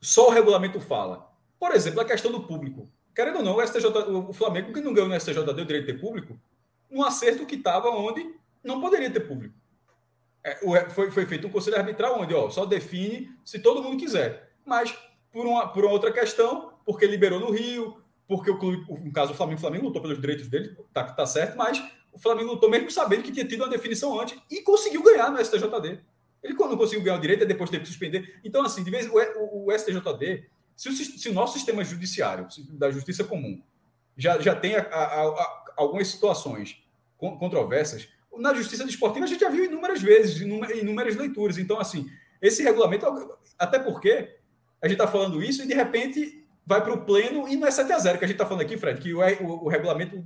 [0.00, 1.30] só o regulamento fala.
[1.60, 2.88] Por exemplo, a questão do público.
[3.14, 5.92] Querendo ou não, o, STJ, o Flamengo, que não ganhou no STJD o direito de
[5.92, 6.40] ter público,
[6.90, 9.54] num acerto que estava onde não poderia ter público.
[10.42, 13.98] É, o- foi, foi feito um conselho arbitral onde ó, só define se todo mundo
[13.98, 14.52] quiser.
[14.64, 14.96] Mas,
[15.30, 19.32] por uma, por uma outra questão, porque liberou no Rio, porque o clube, no caso,
[19.32, 21.78] o Flamengo, o Flamengo lutou pelos direitos dele, tá, tá certo, mas
[22.16, 25.38] o Flamengo lutou mesmo sabendo que tinha tido uma definição antes e conseguiu ganhar no
[25.44, 26.00] STJD.
[26.42, 28.40] Ele quando não conseguiu ganhar o direito, depois teve que suspender.
[28.42, 33.22] Então, assim, de vez o, STJD, se o, se o nosso sistema judiciário, da justiça
[33.22, 33.60] comum,
[34.16, 36.82] já, já tem a- a- a- algumas situações
[37.18, 41.58] con- controversas, na justiça desportiva a gente já viu inúmeras vezes, inúmer- inúmeras leituras.
[41.58, 42.08] Então, assim,
[42.40, 43.06] esse regulamento,
[43.58, 44.36] até porque
[44.80, 47.70] a gente está falando isso e de repente vai para o pleno e não é
[47.70, 50.16] 7 a 0 que a gente está falando aqui, Fred, que o, o- o regulamento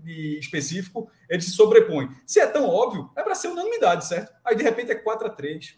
[0.41, 2.09] específico ele se sobrepõe.
[2.27, 4.33] Se é tão óbvio, é para ser unanimidade, certo?
[4.45, 5.77] Aí de repente é 4 a 3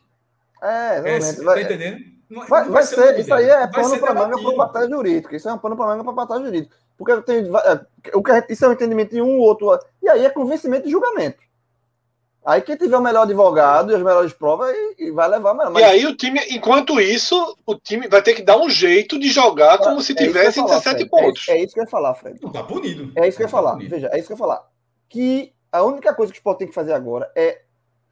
[0.62, 1.98] É, é, tá vai, entendendo?
[2.30, 4.88] Não- vai, não vai ser, isso aí é vai pano ser para manga para batalha
[4.88, 5.36] jurídica.
[5.36, 6.74] Isso é um pano para manga para batalha jurídica.
[6.96, 9.76] Porque tem, vai- é, o que isso é um entendimento de um, outro.
[10.02, 11.38] E aí é convencimento de julgamento.
[12.44, 15.78] Aí quem tiver o melhor advogado e as melhores provas e, e vai levar melhor.
[15.78, 19.28] E aí o time, enquanto isso, o time vai ter que dar um jeito de
[19.28, 21.10] jogar como se É ia tivesse falar, 17 Fred.
[21.10, 21.48] pontos.
[21.48, 22.40] É, é isso que eu ia falar, Fred.
[22.42, 23.12] Não tá punido.
[23.14, 23.72] É isso que eu ia Tá falar.
[23.74, 23.90] punido.
[23.90, 24.68] Veja, é isso que eu ia falar.
[25.08, 27.62] Que a única coisa que o Sport tem que fazer agora é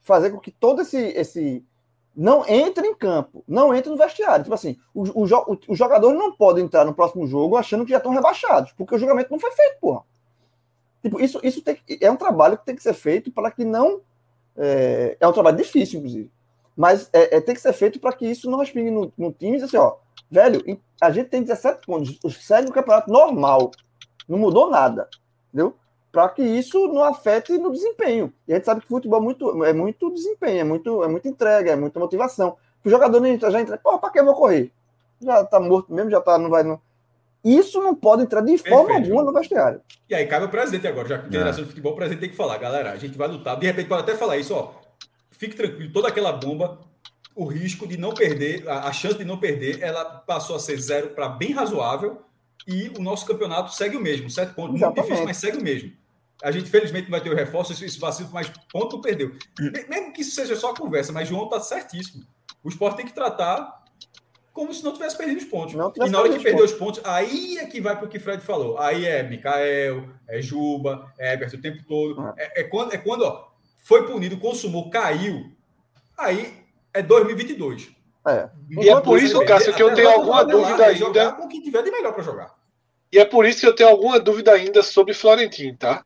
[0.00, 0.96] fazer com que todo esse.
[0.96, 1.64] esse
[2.14, 4.42] não entre em campo, não entre no vestiário.
[4.44, 7.84] Tipo assim, o, o, jo- o- os jogadores não podem entrar no próximo jogo achando
[7.84, 10.02] que já estão rebaixados, porque o julgamento não foi feito, porra.
[11.02, 13.64] Tipo, isso, isso tem que- é um trabalho que tem que ser feito para que
[13.64, 14.00] não.
[14.62, 16.30] É, é um trabalho difícil, inclusive.
[16.76, 19.58] Mas é, é, tem que ser feito para que isso não respingue no, no time
[19.58, 19.96] e assim, ó,
[20.30, 20.62] velho,
[21.00, 23.70] a gente tem 17 pontos, segue o campeonato normal.
[24.28, 25.08] Não mudou nada.
[25.48, 25.74] Entendeu?
[26.12, 28.32] Para que isso não afete no desempenho.
[28.46, 31.28] E a gente sabe que futebol é muito, é muito desempenho, é muito, é muita
[31.28, 32.56] entrega, é muita motivação.
[32.84, 34.72] O jogador já entra, porra, para que eu vou correr?
[35.20, 36.62] Já tá morto mesmo, já tá, não vai.
[36.62, 36.80] Não...
[37.44, 39.04] Isso não pode entrar de forma Perfeito.
[39.12, 39.80] alguma no vestiário.
[40.08, 41.30] E aí cabe o presidente agora, já que É.
[41.30, 43.58] Federação de Futebol, o presidente tem que falar, galera, a gente vai lutar.
[43.58, 44.72] De repente pode até falar isso, ó.
[45.30, 46.78] Fique tranquilo, toda aquela bomba,
[47.34, 50.78] o risco de não perder, a, a chance de não perder, ela passou a ser
[50.78, 52.20] zero para bem razoável
[52.68, 55.04] e o nosso campeonato segue o mesmo, sete pontos, muito Exatamente.
[55.06, 55.92] difícil, mas segue o mesmo.
[56.42, 59.32] A gente, felizmente, não vai ter o reforço, isso, isso vacilo, mas ponto perdeu.
[59.58, 62.22] Me- Mesmo que isso seja só conversa, mas João tá certíssimo.
[62.62, 63.79] O esporte tem que tratar
[64.52, 65.74] como se não tivesse perdido os pontos.
[65.74, 68.08] Não E na hora que perder os os pontos, aí é que vai para o
[68.08, 68.78] que o Fred falou.
[68.78, 72.34] Aí é Mikael, é Juba, é Everton o tempo todo.
[72.36, 73.48] É, é quando, é quando ó,
[73.78, 75.50] foi punido, consumou, caiu.
[76.18, 76.54] Aí
[76.92, 77.90] é 2022.
[78.26, 78.50] É.
[78.70, 80.98] E é por isso, Cássio, que eu tenho alguma dúvida ainda.
[80.98, 82.54] Jogar com quem tiver de melhor para jogar.
[83.12, 86.04] E é por isso que eu tenho alguma dúvida ainda sobre Florentino, tá?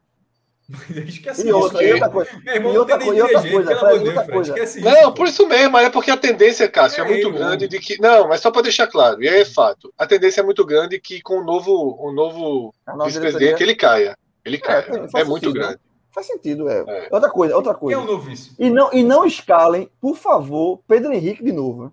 [1.07, 1.91] Esquece E outra, isso.
[1.91, 2.31] e outra coisa.
[2.43, 4.05] Meu irmão, E não outra tem coisa, nem outra dirigente, coisa, pelo Fred, amor de
[4.05, 4.33] Deus, outra Fred.
[4.34, 4.51] coisa.
[4.52, 4.89] Esquece isso.
[4.89, 5.12] Não, pô.
[5.12, 7.78] por isso mesmo, mas é porque a tendência, Cássio, é É, muito eu- grande de
[7.78, 8.01] que.
[8.01, 9.93] Não, mas só para deixar claro, e aí é fato.
[9.99, 14.17] A tendência é muito grande que com o novo, o novo vice-presidente ele caia.
[14.44, 14.83] Ele caia.
[14.83, 15.78] tem- É, faz muito sentido, grande.
[16.15, 16.84] Faz sentido, é.
[16.86, 17.09] É.
[17.10, 18.01] Outra coisa, outra Quem é coisa.
[18.01, 18.55] o novo vice?
[18.59, 21.84] E não, e não escalem, por favor, Pedro Henrique de novo.
[21.84, 21.91] né?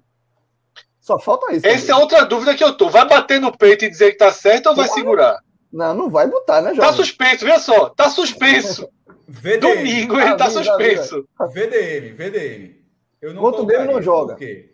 [1.01, 1.65] Só falta isso.
[1.65, 2.87] Essa é outra dúvida que eu tô.
[2.89, 5.39] Vai bater no peito e dizer que tá certo ou vai segurar?
[5.71, 6.97] Não, não vai botar, né, Tá Jorge?
[6.97, 7.89] suspenso, veja só.
[7.89, 8.89] Tá suspenso.
[9.27, 9.59] VDM.
[9.59, 11.03] Domingo ele tá Avisa, avisa.
[11.03, 11.29] suspenso.
[11.53, 12.75] VDM, VDM.
[13.21, 14.33] Eu não Contra o dele, não joga.
[14.33, 14.73] Por quê?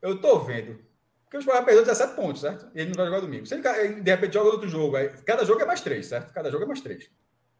[0.00, 0.78] Eu tô vendo.
[1.24, 2.66] Porque o Sport vai perder 17 pontos, certo?
[2.74, 3.46] E ele não vai jogar domingo.
[3.46, 3.62] Se ele
[4.02, 6.32] de repente joga outro jogo, aí, cada jogo é mais 3, certo?
[6.32, 7.08] Cada jogo é mais 3.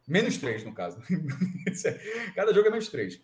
[0.07, 1.01] Menos 3, no caso.
[2.37, 3.21] cada jogo é menos 3.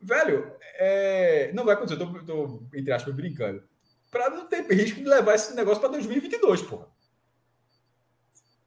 [0.00, 3.62] Velho, é, não vai acontecer, eu tô, tô, entre aspas, brincando.
[4.10, 6.86] Pra não ter risco de levar esse negócio para 2022, porra.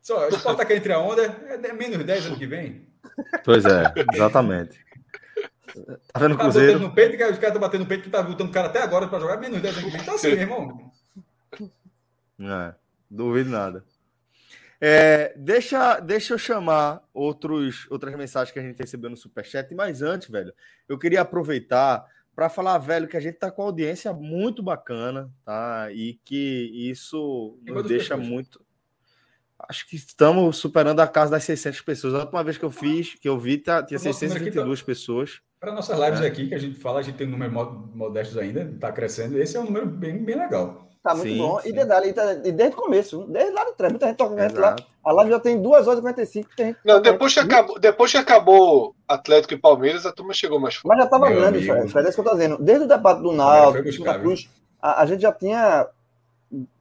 [0.04, 2.86] Só, o Sport tá entre a onda, é menos 10 ano que vem.
[3.46, 4.78] Pois é, exatamente.
[6.12, 6.78] Tá vendo o Tá Cruzeiro?
[6.80, 8.82] no peito, que os caras estão batendo no peito que tá botando o cara até
[8.82, 10.02] agora para jogar menos 10 anos que vem.
[10.02, 10.92] Então, assim, meu irmão.
[12.42, 12.76] É,
[13.10, 13.86] duvido nada.
[14.82, 20.02] É, deixa, deixa eu chamar outros, outras mensagens que a gente recebeu no Superchat, mas
[20.02, 20.54] antes, velho,
[20.90, 25.88] eu queria aproveitar para falar, velho, que a gente tá com audiência muito bacana, tá?
[25.94, 28.63] E que isso nos deixa muito.
[29.70, 32.14] Acho que estamos superando a casa das 600 pessoas.
[32.16, 34.86] A última vez que eu fiz, que eu vi, tá, tinha 622 tá...
[34.86, 35.42] pessoas.
[35.60, 36.28] Para nossas lives é.
[36.28, 37.52] aqui, que a gente fala, a gente tem um número
[37.96, 39.38] modesto ainda, está crescendo.
[39.38, 40.90] Esse é um número bem, bem legal.
[41.04, 41.60] Tá muito sim, bom.
[41.60, 41.70] Sim.
[41.70, 44.76] E, detalhe, tá, e desde o começo, desde lá de trás, muita gente toca lá.
[45.06, 46.50] A live já tem 2 horas e 45.
[46.56, 50.76] Tem Não, depois que, acabou, depois que acabou Atlético e Palmeiras, a turma chegou mais
[50.76, 50.88] forte.
[50.88, 51.92] Mas já estava grande, Fred.
[51.92, 52.58] Fred, é isso que eu tô dizendo.
[52.58, 54.50] Desde o debate do Náutico, Cruz,
[54.82, 55.88] a, a, gente já tinha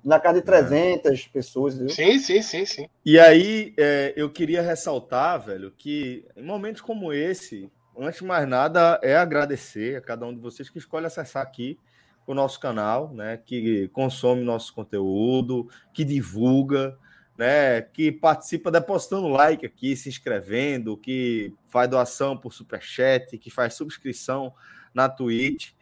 [0.04, 1.32] na casa de 300 é.
[1.32, 1.76] pessoas.
[1.78, 1.88] Viu?
[1.88, 2.88] Sim, sim, sim, sim.
[3.04, 8.46] E aí, é, eu queria ressaltar, velho, que em momentos como esse, antes de mais
[8.46, 11.78] nada, é agradecer a cada um de vocês que escolhe acessar aqui
[12.26, 16.96] o nosso canal, né, que consome nosso conteúdo, que divulga,
[17.36, 23.74] né, que participa depositando like aqui, se inscrevendo, que faz doação por superchat, que faz
[23.74, 24.54] subscrição
[24.94, 25.72] na Twitch.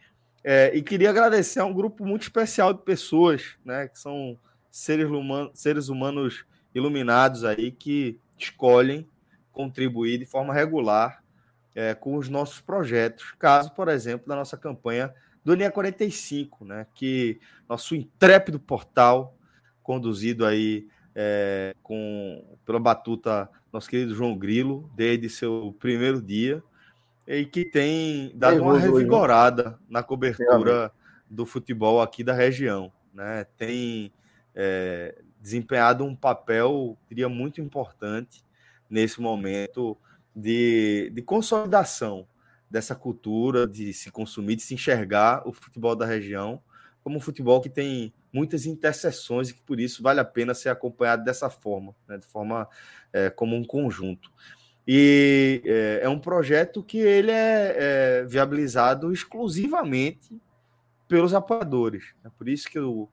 [0.43, 4.37] É, e queria agradecer a um grupo muito especial de pessoas, né, que são
[4.71, 9.07] seres, humanos, seres humanos iluminados aí que escolhem
[9.51, 11.21] contribuir de forma regular
[11.75, 13.33] é, com os nossos projetos.
[13.37, 15.13] Caso, por exemplo, da nossa campanha
[15.43, 16.87] do Linha 45, né?
[16.93, 19.35] Que nosso intrépido portal,
[19.83, 26.61] conduzido aí é, com pela batuta nosso querido João Grilo, desde seu primeiro dia,
[27.31, 30.91] e que tem dado uma revigorada na cobertura
[31.29, 32.91] do futebol aqui da região.
[33.13, 33.45] Né?
[33.57, 34.11] Tem
[34.53, 38.43] é, desempenhado um papel, diria, muito importante
[38.89, 39.97] nesse momento
[40.35, 42.27] de, de consolidação
[42.69, 46.61] dessa cultura de se consumir, de se enxergar o futebol da região
[47.01, 50.67] como um futebol que tem muitas interseções e que por isso vale a pena ser
[50.67, 52.67] acompanhado dessa forma, né, de forma
[53.13, 54.29] é, como um conjunto.
[54.87, 60.41] E é, é, um projeto que ele é, é viabilizado exclusivamente
[61.07, 62.13] pelos apoiadores.
[62.23, 63.09] É por isso que eu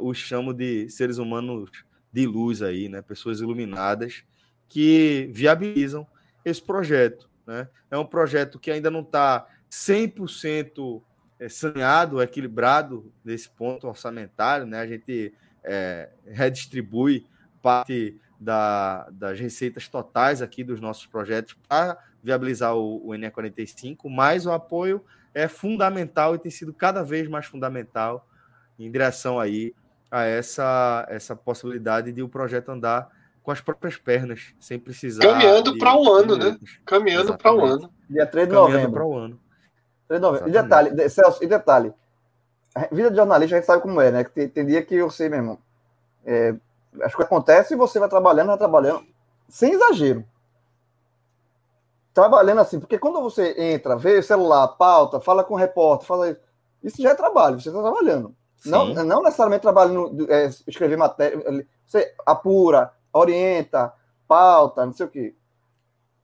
[0.00, 1.70] os chamo de seres humanos
[2.12, 4.22] de luz aí, né, pessoas iluminadas
[4.68, 6.06] que viabilizam
[6.44, 7.28] esse projeto.
[7.46, 7.68] Né?
[7.90, 11.02] É um projeto que ainda não está 100%
[11.40, 14.66] é, saneado, equilibrado nesse ponto orçamentário.
[14.66, 14.78] Né?
[14.78, 15.34] A gente
[15.64, 17.26] é, redistribui
[17.62, 24.46] parte da, das receitas totais aqui dos nossos projetos para viabilizar o, o NE45, mas
[24.46, 28.26] o apoio é fundamental e tem sido cada vez mais fundamental
[28.78, 29.74] em direção aí
[30.10, 33.10] a essa, essa possibilidade de o projeto andar
[33.42, 35.22] com as próprias pernas, sem precisar.
[35.22, 36.58] Caminhando para um ano, né?
[36.84, 37.90] Caminhando para um ano.
[38.08, 38.92] Dia 3 de Caminhando novembro.
[38.92, 39.40] para o ano.
[40.06, 40.48] 3 de novembro.
[40.48, 41.92] E detalhe, Celso, e detalhe.
[42.92, 44.24] vida de jornalista a gente sabe como é, né?
[44.24, 45.58] Que tem, tem dia que você, meu irmão,
[46.24, 46.54] é,
[47.02, 49.04] acho que acontece e você vai trabalhando, vai trabalhando,
[49.48, 50.24] sem exagero.
[52.12, 56.30] Trabalhando assim, porque quando você entra, vê o celular, pauta, fala com o repórter, fala
[56.30, 56.40] isso,
[56.82, 58.34] isso já é trabalho, você está trabalhando.
[58.66, 61.38] Não, não necessariamente trabalhando, é, escrever matéria,
[61.86, 63.92] você apura, orienta,
[64.26, 65.34] pauta, não sei o quê.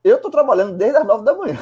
[0.03, 1.59] Eu tô trabalhando desde as nove da manhã.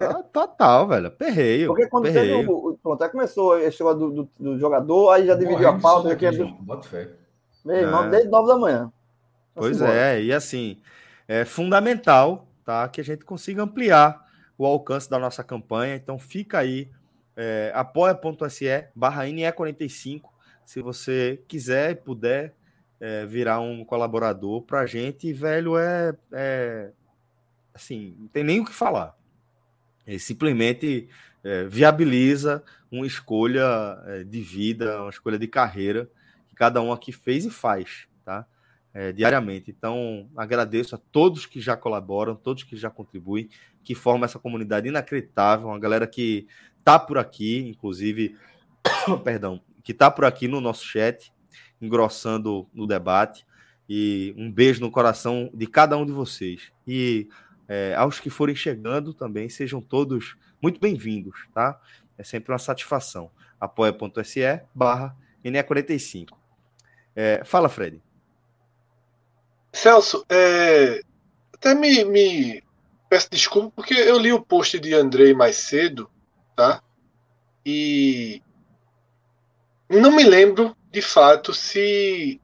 [0.00, 1.10] Ah, total, velho.
[1.10, 1.68] Perreio.
[1.68, 2.46] Porque quando perreio.
[2.46, 6.12] Teve, pronto, aí começou negócio do, do, do, jogador, aí já dividiu a pauta.
[6.12, 6.46] Aqui, do...
[6.46, 7.10] Bota fé.
[7.68, 8.10] Meu irmão, é.
[8.10, 8.92] desde nove da manhã.
[9.54, 10.80] Pois é, e assim,
[11.26, 15.94] é fundamental tá, que a gente consiga ampliar o alcance da nossa campanha.
[15.94, 16.90] Então fica aí,
[17.36, 20.22] é, apoia.se barra NE45,
[20.64, 22.54] se você quiser e puder
[22.98, 26.90] é, virar um colaborador para a gente, velho, é, é,
[27.74, 29.14] assim, não tem nem o que falar.
[30.06, 31.06] Ele simplesmente
[31.44, 36.08] é, viabiliza uma escolha é, de vida, uma escolha de carreira
[36.58, 38.44] cada um aqui fez e faz, tá?
[38.92, 39.70] É, diariamente.
[39.70, 43.48] Então, agradeço a todos que já colaboram, todos que já contribuem,
[43.84, 46.48] que formam essa comunidade inacreditável, uma galera que
[46.82, 48.36] tá por aqui, inclusive,
[49.22, 51.32] perdão, que tá por aqui no nosso chat,
[51.80, 53.46] engrossando no debate.
[53.88, 56.72] E um beijo no coração de cada um de vocês.
[56.86, 57.28] E
[57.68, 61.80] é, aos que forem chegando também, sejam todos muito bem-vindos, tá?
[62.18, 63.30] É sempre uma satisfação.
[63.60, 66.37] apoia.se barra NE45.
[67.20, 68.00] É, fala, Fred.
[69.72, 71.00] Celso, é,
[71.52, 72.62] até me, me
[73.10, 76.08] peço desculpa porque eu li o post de Andrei mais cedo,
[76.54, 76.80] tá?
[77.66, 78.40] E
[79.90, 82.40] não me lembro de fato, se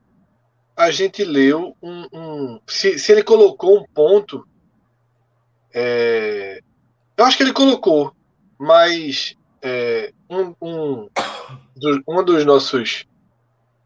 [0.77, 2.09] a gente leu um.
[2.13, 4.45] um se, se, ele colocou um ponto.
[5.73, 6.61] É,
[7.17, 8.13] eu acho que ele colocou,
[8.59, 11.09] mas é, um, um,
[12.09, 13.07] um dos nossos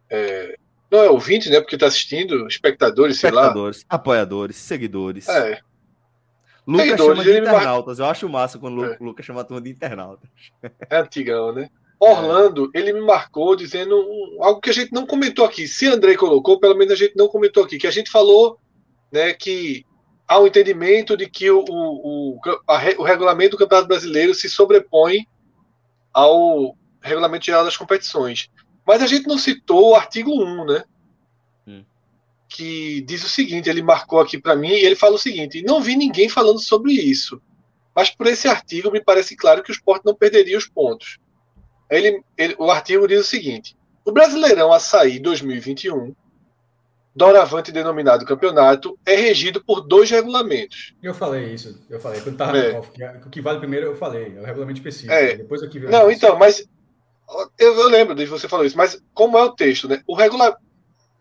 [0.08, 0.56] é,
[0.90, 1.60] Não é ouvinte, né?
[1.60, 3.96] Porque está assistindo, espectadores, espectadores, sei lá.
[3.96, 5.28] apoiadores, seguidores.
[5.28, 5.60] É.
[6.66, 7.98] Lucas seguidores, chama de internautas.
[7.98, 8.96] Eu acho massa quando o é.
[9.00, 10.28] Lucas chama a turma de internautas.
[10.90, 11.70] É antigão, né?
[12.00, 13.96] Orlando, ele me marcou dizendo
[14.40, 15.66] algo que a gente não comentou aqui.
[15.66, 18.58] Se André colocou, pelo menos a gente não comentou aqui, que a gente falou
[19.10, 19.84] né, que
[20.26, 25.26] há um entendimento de que o, o, a, o regulamento do Campeonato Brasileiro se sobrepõe
[26.12, 28.48] ao regulamento geral das competições.
[28.88, 30.84] Mas a gente não citou o artigo 1, né?
[31.66, 31.84] Hum.
[32.48, 35.82] Que diz o seguinte: ele marcou aqui para mim e ele fala o seguinte: não
[35.82, 37.38] vi ninguém falando sobre isso.
[37.94, 41.18] Mas por esse artigo me parece claro que o esporte não perderia os pontos.
[41.90, 43.76] Ele, ele, o artigo diz o seguinte:
[44.06, 46.16] o Brasileirão Açaí 2021,
[47.14, 50.94] doravante denominado campeonato, é regido por dois regulamentos.
[51.02, 52.22] Eu falei isso, eu falei.
[52.22, 52.78] Quando tava é.
[52.78, 55.12] o que vale primeiro, eu falei, é o regulamento específico.
[55.12, 55.36] É.
[55.36, 56.66] Depois aqui Não, então, mas
[57.58, 60.02] eu, eu, lembro de você falou isso, mas como é o texto, né?
[60.06, 60.58] O regulamento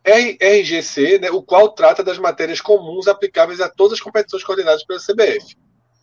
[0.06, 5.00] RGC, né, o qual trata das matérias comuns aplicáveis a todas as competições coordenadas pela
[5.00, 5.58] CBF.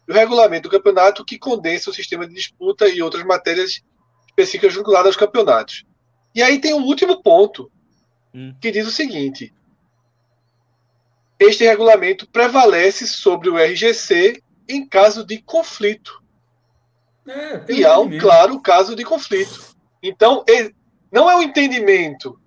[0.07, 3.81] E o regulamento do campeonato que condensa o sistema de disputa e outras matérias
[4.26, 5.84] específicas vinculadas aos campeonatos.
[6.34, 7.70] E aí tem um último ponto
[8.34, 8.55] hum.
[8.60, 9.55] que diz o seguinte:
[11.39, 16.23] este regulamento prevalece sobre o RGC em caso de conflito.
[17.26, 19.74] É, e há um claro caso de conflito.
[20.05, 20.44] Então,
[21.10, 22.39] não é o um entendimento.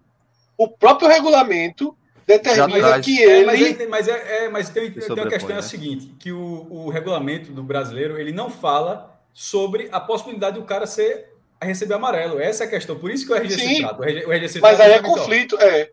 [0.58, 3.84] O próprio regulamento determina que ele.
[3.84, 5.62] É, mas, é, é, mas tem, tem uma questão é a né?
[5.62, 10.86] seguinte: que o, o regulamento do brasileiro ele não fala sobre a possibilidade do cara
[10.86, 12.40] ser a receber amarelo.
[12.40, 12.98] Essa é a questão.
[12.98, 14.02] Por isso que o RGC Sim, trata.
[14.02, 15.90] O RGC mas aí é conflito, é.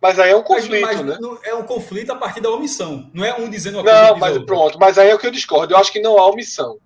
[0.00, 1.38] Mas aí é um conflito, mas, mas né?
[1.44, 3.08] É um conflito a partir da omissão.
[3.14, 4.76] Não é um dizendo uma Não, mas pronto.
[4.78, 5.74] Mas aí é o que eu discordo.
[5.74, 6.78] Eu acho que não há omissão.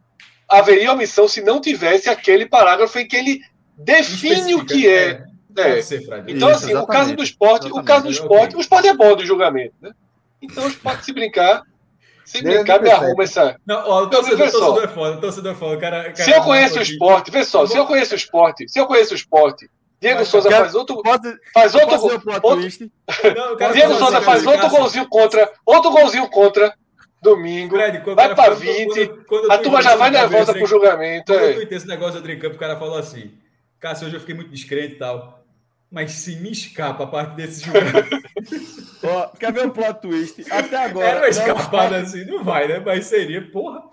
[0.48, 3.40] Haveria omissão se não tivesse aquele parágrafo em que ele
[3.76, 5.24] define o que é.
[5.56, 5.78] é.
[5.78, 5.82] é.
[5.82, 8.94] Ser, então, Isso, assim, o caso do esporte, o caso do esporte, o esporte é
[8.94, 9.92] bom do julgamento, né?
[10.40, 11.62] Então, o esporte se brincar,
[12.24, 13.56] se brincar, me arruma essa.
[13.66, 15.76] Não, ó, o torcedor, torcedor é foda, o torcedor é foda.
[15.78, 18.78] Cara, cara, se eu conheço o esporte, vê só, se eu conheço o esporte, se
[18.78, 19.68] eu conheço o esporte,
[20.00, 21.02] Diego Mas, Souza faz outro.
[21.02, 22.22] Pode, faz outro.
[22.42, 22.90] outro,
[23.34, 25.50] não, Diego Souza faz outro golzinho contra.
[25.64, 26.74] Outro golzinho contra.
[27.22, 27.74] Domingo.
[27.74, 29.06] Fred, vai para 20.
[29.06, 31.32] Quando, quando a turma já vai nervosa pro julgamento.
[31.32, 31.50] Quando é.
[31.50, 33.32] eu tuitei esse negócio do Tricampo, o cara falou assim:
[33.78, 35.44] Cássio, hoje eu fiquei muito discreto e tal.
[35.90, 38.16] Mas se me escapa a parte desse julgamento.
[39.02, 40.50] Ó, quer ver um plot twist?
[40.50, 41.08] Até agora.
[41.08, 42.80] Era uma escapada assim, não vai, né?
[42.80, 43.84] Mas seria, porra.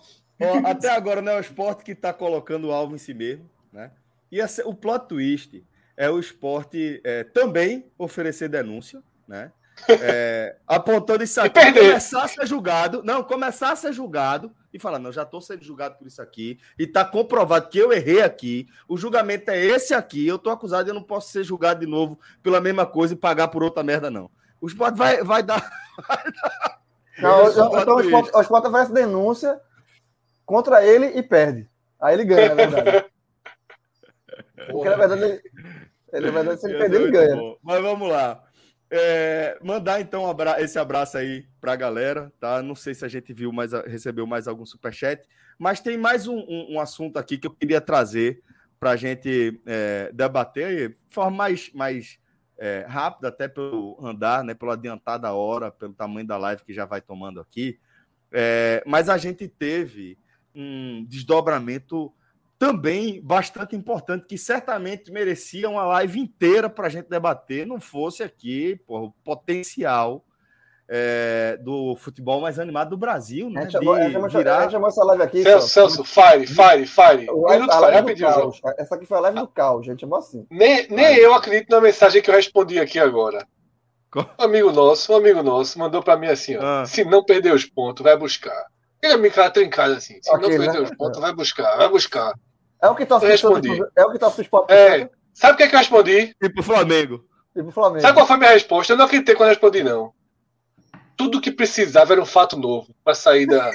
[0.41, 3.49] Ó, até agora não é o esporte que está colocando o alvo em si mesmo,
[3.71, 3.91] né?
[4.31, 5.63] E o plot twist
[5.95, 9.51] é o esporte é, também oferecer denúncia, né?
[9.87, 14.99] É, apontando isso aqui, começar a ser julgado, não, começar a ser julgado e falar,
[14.99, 18.67] não, já estou sendo julgado por isso aqui, e está comprovado que eu errei aqui,
[18.87, 21.85] o julgamento é esse aqui, eu estou acusado e eu não posso ser julgado de
[21.85, 24.29] novo pela mesma coisa e pagar por outra merda, não.
[24.59, 25.61] O esporte vai, vai dar.
[25.95, 26.81] Vai dar...
[27.19, 29.61] Não, então o esporte, o esporte oferece denúncia
[30.43, 31.69] contra ele e perde.
[32.01, 33.05] Aí ele ganha, na verdade.
[34.71, 35.43] Porque na verdade
[36.13, 37.35] ele, na verdade, se ele perder, ele ganha.
[37.35, 37.57] Bom.
[37.63, 38.42] Mas vamos lá.
[38.95, 40.23] É, mandar então
[40.59, 42.61] esse abraço aí para a galera, tá?
[42.61, 46.37] Não sei se a gente viu mais, recebeu mais algum superchat, mas tem mais um,
[46.37, 48.43] um, um assunto aqui que eu queria trazer
[48.79, 52.19] para a gente é, debater de forma mais, mais
[52.55, 56.71] é, rápida, até pelo andar, né, pelo adiantar da hora, pelo tamanho da live que
[56.71, 57.79] já vai tomando aqui.
[58.31, 60.19] É, mas a gente teve
[60.53, 62.13] um desdobramento
[62.63, 68.23] também bastante importante, que certamente merecia uma live inteira para a gente debater, não fosse
[68.23, 70.23] aqui porra, o potencial
[70.87, 73.69] é, do futebol mais animado do Brasil, né?
[73.69, 74.69] Chamou, de chamou, virar...
[74.69, 75.43] chamou essa live aqui.
[75.43, 77.29] Celso, Celso fire, fire, fire.
[77.31, 78.51] Um minuto, fire, rapidinho.
[78.77, 80.47] Essa aqui foi a live do caos, gente, chamou assim.
[80.49, 83.45] Nem, nem eu acredito na mensagem que eu respondi aqui agora.
[84.15, 86.85] Um amigo nosso, um amigo nosso, mandou para mim assim: ó, ah.
[86.85, 88.67] se não perder os pontos, vai buscar.
[89.01, 90.79] Ele me cara trincado assim: se okay, não perder né?
[90.79, 92.33] os pontos, vai buscar, vai buscar.
[92.83, 93.81] É o que torce respondi.
[93.95, 94.73] É o que torce esporte.
[94.73, 95.09] É.
[95.33, 96.35] Sabe o que, é que eu respondi?
[96.43, 97.23] Tipo Flamengo.
[97.55, 98.01] Tipo Flamengo.
[98.01, 98.91] Sabe qual foi a minha resposta?
[98.91, 100.13] Eu não acreditei quando eu respondi, não.
[101.15, 103.71] Tudo que precisava era um fato novo para sair da.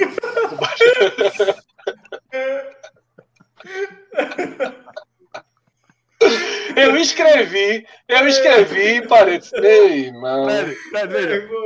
[6.77, 9.49] eu escrevi, eu escrevi, parede.
[9.55, 10.49] Ei, mano.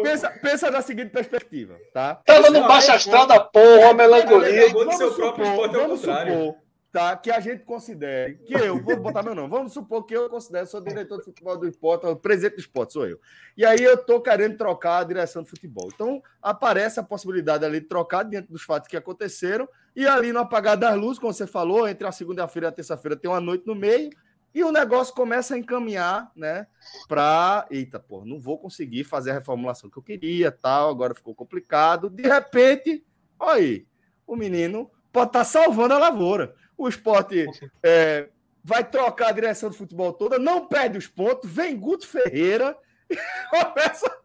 [0.04, 2.20] Pensa, pensa na seguinte perspectiva, tá?
[2.24, 4.70] Tava no baixo astral da porra, a melancolia.
[4.72, 5.34] Vamos supor,
[5.72, 6.62] vamos supor
[6.92, 7.16] tá?
[7.16, 10.66] Que a gente considere, que eu, vou botar meu nome, vamos supor que eu considero,
[10.66, 13.18] sou diretor de futebol do esporte, presidente do esporte, sou eu.
[13.56, 15.88] E aí eu tô querendo trocar a direção do futebol.
[15.92, 20.40] Então, aparece a possibilidade ali de trocar diante dos fatos que aconteceram, e ali no
[20.40, 23.66] apagar das luzes, como você falou, entre a segunda-feira e a terça-feira tem uma noite
[23.66, 24.10] no meio,
[24.54, 26.66] E o negócio começa a encaminhar, né?
[27.08, 27.66] Para.
[27.70, 30.90] Eita, pô, não vou conseguir fazer a reformulação que eu queria, tal.
[30.90, 32.10] Agora ficou complicado.
[32.10, 33.02] De repente,
[33.40, 33.86] olha aí,
[34.26, 36.54] o menino pode estar tá salvando a lavoura.
[36.76, 37.46] O esporte
[37.82, 38.28] é,
[38.64, 42.76] vai trocar a direção do futebol toda, não perde os pontos, vem Guto Ferreira
[43.10, 43.16] e
[43.50, 44.22] começa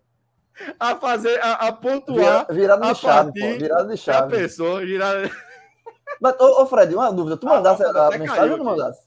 [0.79, 2.47] a fazer, a, a pontuar.
[2.49, 4.35] Virada de chave, pô, virada de chave.
[4.35, 5.29] A pessoa, virada.
[6.21, 7.37] Mas, ô, ô, Fred, uma dúvida.
[7.37, 9.01] Tu ah, mandasse a, a mensagem ou não mandasse?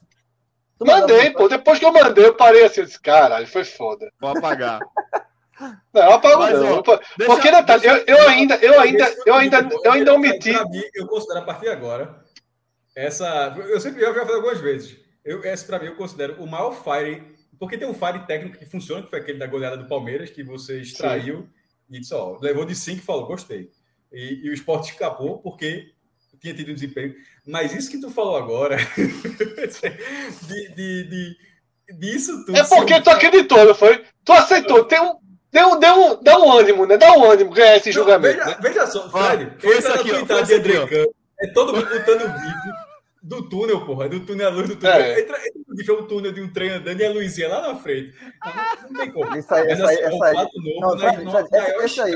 [0.79, 1.47] Tu mandei, pô.
[1.47, 4.11] Depois que eu mandei, eu parei assim, eu disse, caralho, foi foda.
[4.19, 4.79] Vou apagar.
[5.93, 6.79] Não, eu apago Mas, não.
[6.79, 10.51] Ó, Porque, Natália, eu, eu ainda, eu ainda, eu ainda, eu ainda omiti.
[10.95, 12.23] Eu considero a partir de agora,
[12.95, 13.55] essa.
[13.57, 14.97] Eu sempre já falei algumas vezes.
[15.23, 17.23] Eu, essa, pra mim, eu considero o maior fire.
[17.59, 20.43] Porque tem um fire técnico que funciona, que foi aquele da goleada do Palmeiras, que
[20.43, 21.49] você extraiu Sim.
[21.91, 23.69] e disse, ó, levou de 5 e falou, gostei.
[24.11, 25.91] E, e o esporte escapou porque
[26.41, 27.13] tinha tido um desempenho.
[27.45, 28.77] Mas isso que tu falou agora,
[30.47, 31.37] de, de, de,
[31.99, 32.57] disso tudo.
[32.57, 34.03] É porque tu acreditou, não foi?
[34.25, 34.83] Tu aceitou.
[34.85, 35.19] Tem um,
[35.51, 36.97] deu, deu um, dá um ânimo, né?
[36.97, 38.39] Dá um ânimo ganhar esse não, julgamento.
[38.39, 38.57] Veja, né?
[38.59, 41.05] veja só, Fred, ah, esse aqui, ó, de André
[41.41, 42.73] é todo mundo botando vídeo
[43.23, 44.95] do túnel, porra, do túnel, a luz do túnel.
[44.95, 45.21] É.
[45.21, 48.15] Entra, entra um túnel de um trem andando e a luzinha lá na frente.
[48.43, 49.37] Não, não tem como.
[49.37, 50.33] Isso aí, Mas, assim, essa aí.
[50.33, 52.15] Novo, não, esse aí.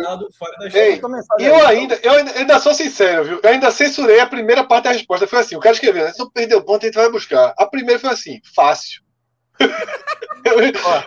[0.74, 1.02] Ei,
[1.40, 3.40] eu ainda, eu ainda sou sincero, viu?
[3.44, 5.28] Eu ainda censurei a primeira parte da resposta.
[5.28, 6.12] Foi assim, o cara escreveu, né?
[6.12, 7.54] se eu perder o ponto, a gente vai buscar.
[7.56, 9.04] A primeira foi assim, fácil.
[9.60, 10.60] eu,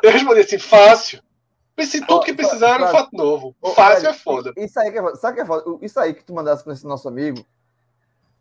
[0.02, 1.20] eu respondi assim, fácil.
[1.74, 3.54] Pensei tudo que precisaram era um fato novo.
[3.74, 4.52] Fácil é foda.
[4.56, 5.16] Isso aí que é foda.
[5.16, 5.64] Sabe que é foda?
[5.80, 7.44] Isso aí que tu mandasse com esse nosso amigo,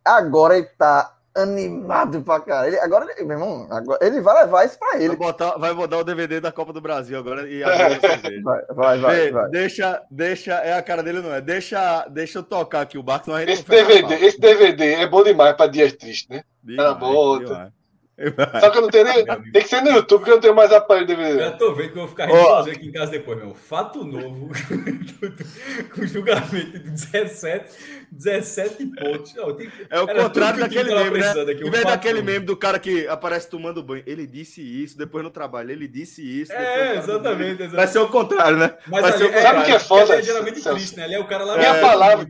[0.08, 2.70] agora ele tá animado pra caralho.
[2.70, 5.10] Ele, agora, meu irmão, agora, ele vai levar isso pra ele.
[5.10, 8.00] Vai botar, vai botar o DVD da Copa do Brasil agora e agora
[8.44, 11.40] vai, vai, vai, vai, Deixa, deixa, é a cara dele, não é?
[11.40, 13.32] Deixa, deixa eu tocar aqui o barco.
[13.38, 16.44] Esse DVD, esse DVD é bom demais pra dias tristes, né?
[16.78, 17.72] Ela bota.
[18.60, 19.26] Só que eu não tenho nem.
[19.26, 21.38] Tem que ser no YouTube, porque eu não tenho mais aparelho DVD.
[21.38, 23.54] Já tô vendo que eu vou ficar rindo aqui em casa depois, meu.
[23.54, 24.50] Fato novo.
[25.94, 27.70] com julgamento de 17,
[28.12, 29.36] 17 pontos.
[29.36, 29.72] Não, tem...
[29.88, 31.30] É o contrário daquele meme, né?
[31.30, 34.04] Aqui, vez daquele meme do cara que aparece tomando banho.
[34.08, 35.70] Ele disse isso, depois no trabalho.
[35.70, 36.52] Ele disse isso.
[36.52, 38.76] É, exatamente, exatamente, Vai ser o contrário, né?
[38.88, 39.48] Mas Vai ali, ser o contrário.
[39.48, 40.16] Sabe o que é foda?
[40.16, 41.04] é geralmente triste, né?
[41.04, 41.56] Ali é o cara lá.
[41.56, 42.28] Minha é, palavra.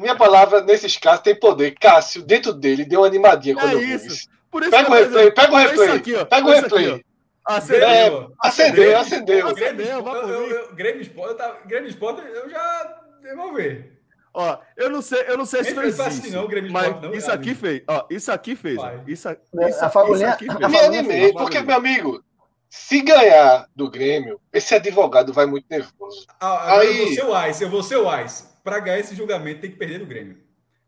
[0.00, 1.76] Minha palavra, nesses casos, tem poder.
[1.80, 4.33] Cássio, dentro dele, deu uma animadinha quando é eu isso.
[4.70, 5.90] Pega o replay, pega o replay.
[5.90, 7.04] Aqui, pega o replay.
[7.44, 7.88] Acendeu.
[7.88, 9.48] É, acendeu, acendeu.
[9.48, 13.92] Acendeu, Grêmio Sport, Grêmio Sport, eu já devolvi.
[14.32, 16.32] Ó, eu não sei, eu não sei se fez isso.
[16.32, 20.36] Não, mas não, isso aqui fez, ó, isso aqui fez, ó, isso, isso, a fagulhinha,
[20.40, 20.70] isso aqui fez.
[20.70, 22.24] Me animei, porque meu amigo,
[22.68, 26.26] se ganhar do Grêmio, esse advogado vai muito nervoso.
[26.40, 26.88] Ah, Aí...
[26.88, 28.44] eu vou ser o Ice, eu vou ser o Ice.
[28.64, 30.38] Para ganhar esse julgamento tem que perder do Grêmio.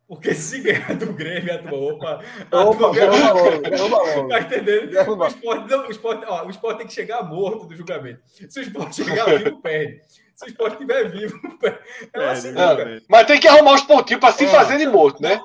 [0.08, 2.20] Porque se ganhar do Grêmio, a turma, opa,
[2.52, 4.94] a opa, turma, Tá entendendo?
[4.94, 8.20] O esporte, não, o, esporte, ó, o esporte tem que chegar morto do julgamento.
[8.24, 10.00] Se o esporte chegar vivo, perde.
[10.36, 11.80] Se o esporte estiver vivo, perde.
[12.14, 15.40] É assim, é, mas tem que arrumar os pontinhos para se fazer de morto, né?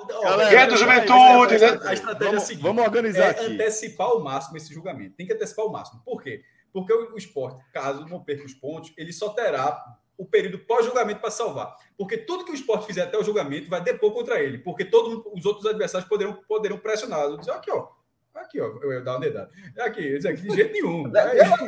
[0.51, 1.79] Ganha do juventude, né?
[1.83, 3.45] A estratégia vamos, é a seguinte: vamos organizar é aqui.
[3.45, 5.15] antecipar ao máximo esse julgamento.
[5.15, 6.01] Tem que antecipar ao máximo.
[6.05, 6.41] Por quê?
[6.71, 9.83] Porque o, o esporte, caso não perca os pontos, ele só terá
[10.21, 11.75] o período pós-julgamento para salvar.
[11.97, 14.59] Porque tudo que o esporte fizer até o julgamento vai depor contra ele.
[14.59, 17.39] Porque todos os outros adversários poderão, poderão pressioná-lo.
[17.39, 17.87] Dizer, aqui, ó.
[18.35, 18.67] Aqui, ó.
[18.83, 19.49] Eu ia dar uma dedada.
[19.75, 21.11] É aqui, isso aqui, de jeito nenhum.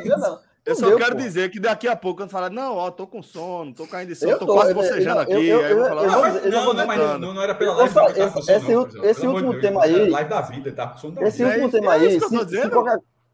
[0.04, 0.40] Eu, não.
[0.64, 1.20] Eu só quero pô.
[1.20, 4.14] dizer que daqui a pouco, quando falar, não, ó, tô com sono, tô caindo de
[4.14, 5.32] sono, tô, tô quase bocejando aqui.
[5.32, 7.94] Eu, eu, aí eu vou falar, não, não, não, mas não, não era pela live.
[8.16, 10.08] Esse, esse, esse último tema aí.
[10.08, 10.94] Live da vida, tá?
[11.20, 12.18] Esse último tema aí.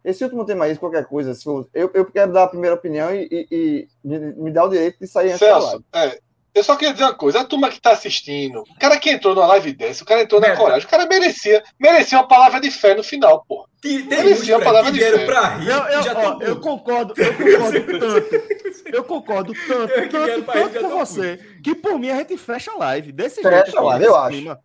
[0.04, 3.14] Esse último tema aí, qualquer coisa, se for, eu, eu quero dar a primeira opinião
[3.14, 6.18] e, e, e me, me dá o direito de sair antes Celso, é,
[6.52, 9.34] eu só queria dizer uma coisa, a turma que está assistindo, o cara que entrou
[9.34, 12.70] numa live dessa, o cara entrou na coragem, o cara merecia, merecia uma palavra de
[12.70, 13.46] fé no final.
[13.80, 15.26] Tem, tem merecia uma palavra de fé.
[15.26, 20.52] Pra rir, eu, eu, ó, eu concordo, eu concordo tanto, eu concordo tanto, eu tanto,
[20.52, 23.66] tanto com você, que por mim a gente fecha a live desse fecha jeito.
[23.66, 24.58] Fecha a live, eu acho.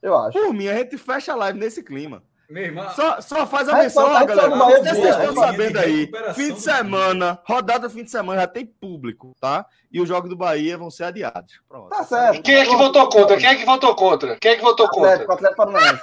[0.00, 0.38] Eu acho.
[0.38, 2.22] Por mim a gente fecha a live nesse clima.
[2.50, 4.48] Irmão, só, só faz a menção, ó, galera.
[4.48, 6.10] Vocês estão sabendo aí.
[6.34, 9.66] Fim de semana, rodada fim de semana já tem público, tá?
[9.92, 11.60] E os jogos do Bahia vão ser adiados.
[11.68, 11.90] Pronto.
[11.90, 12.42] Tá certo.
[12.42, 13.36] Quem é que votou contra?
[13.36, 14.36] Quem é que votou contra?
[14.36, 15.12] Quem é que votou contra?
[15.12, 16.02] Atlético, Atlético Paranaense.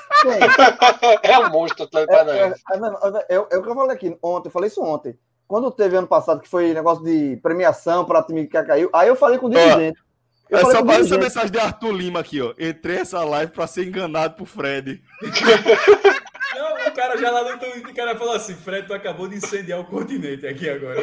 [1.24, 2.62] é um monstro, Atlético é, Paranaense.
[2.72, 5.18] É, é, é, é, o que eu falei aqui ontem, eu falei isso ontem.
[5.48, 9.16] Quando teve ano passado, que foi negócio de premiação para time que caiu, aí eu
[9.16, 10.00] falei com o dirigente.
[10.48, 12.54] Eu é só essa mensagem de Arthur Lima aqui, ó.
[12.60, 15.02] Entrei essa live para ser enganado por Fred.
[16.56, 19.36] Não, o cara já lá no Twitter, o cara falou assim: Fred, tu acabou de
[19.36, 21.00] incendiar o continente aqui agora.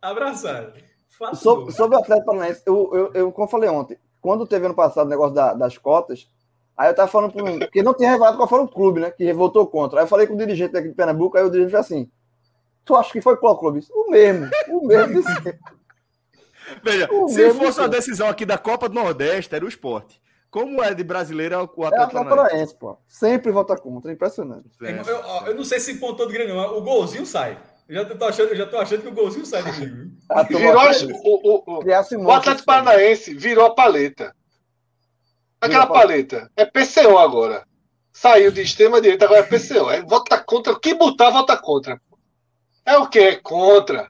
[0.00, 0.72] Abraçado.
[1.34, 4.74] Sobre, sobre o Atlético Paranaense, eu, eu, eu, como eu falei ontem, quando teve ano
[4.74, 6.26] passado o negócio da, das cotas,
[6.80, 9.10] Aí eu tava falando pro porque não tinha revelado qual foi o clube, né?
[9.10, 10.00] Que votou contra.
[10.00, 12.10] Aí eu falei com o dirigente daqui de Pernambuco, aí o dirigente falou assim:
[12.86, 13.86] Tu acha que foi qual clube?
[13.92, 15.22] O mesmo, o mesmo.
[16.82, 20.22] Veja, o se mesmo fosse a decisão aqui da Copa do Nordeste, era o esporte.
[20.50, 22.98] Como é de brasileiro, é o Atlético é Paranaense, pô.
[23.06, 24.68] Sempre vota contra, impressionante.
[24.82, 24.90] É.
[24.90, 26.76] Eu, eu, eu, não sei se pontou de grande, não.
[26.76, 27.56] O golzinho sai.
[27.88, 30.12] Eu já tô achando, já tô achando que o golzinho sai do time.
[30.48, 30.82] Virou
[31.24, 34.34] o, o, o, o Atlético Paranaense virou a paleta.
[35.60, 36.50] Aquela paleta.
[36.56, 37.64] É PCO agora.
[38.12, 39.90] Saiu de extrema direita, agora é PCO.
[39.90, 40.72] É vota contra.
[40.72, 42.00] O que botar, vota contra.
[42.84, 43.20] É o que?
[43.20, 44.08] É contra.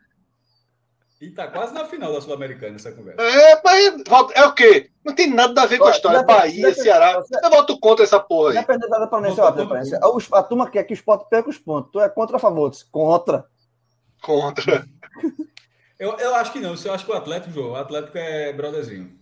[1.21, 3.21] E tá quase na final da Sul-Americana essa conversa.
[3.21, 4.91] É, mas é o quê?
[5.05, 6.23] Não tem nada a ver com a história.
[6.23, 7.23] Bahia, Ceará.
[7.43, 8.57] Eu voto contra essa porra aí.
[8.57, 11.93] Depende da Planense, a, a turma quer que o esporte perca os pontos.
[11.93, 12.73] Tu é contra a favor?
[12.91, 13.45] Contra.
[14.23, 14.87] Contra.
[16.01, 16.75] eu, eu acho que não.
[16.75, 19.13] Eu acho que o Atlético, João, o Atlético é brotherzinho.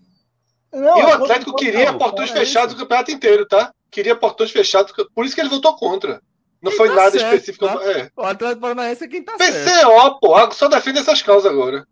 [0.73, 3.73] Não, e o Atlético queria portões é fechados o campeonato inteiro, tá?
[3.91, 6.20] Queria portões fechados, por isso que ele votou contra.
[6.60, 7.66] Não quem foi tá nada certo, específico.
[7.66, 7.74] Tá?
[7.84, 8.10] É.
[8.16, 10.18] O Atlético Paranaense é quem tá PCO, certo.
[10.20, 11.86] pô, só defende essas causas agora.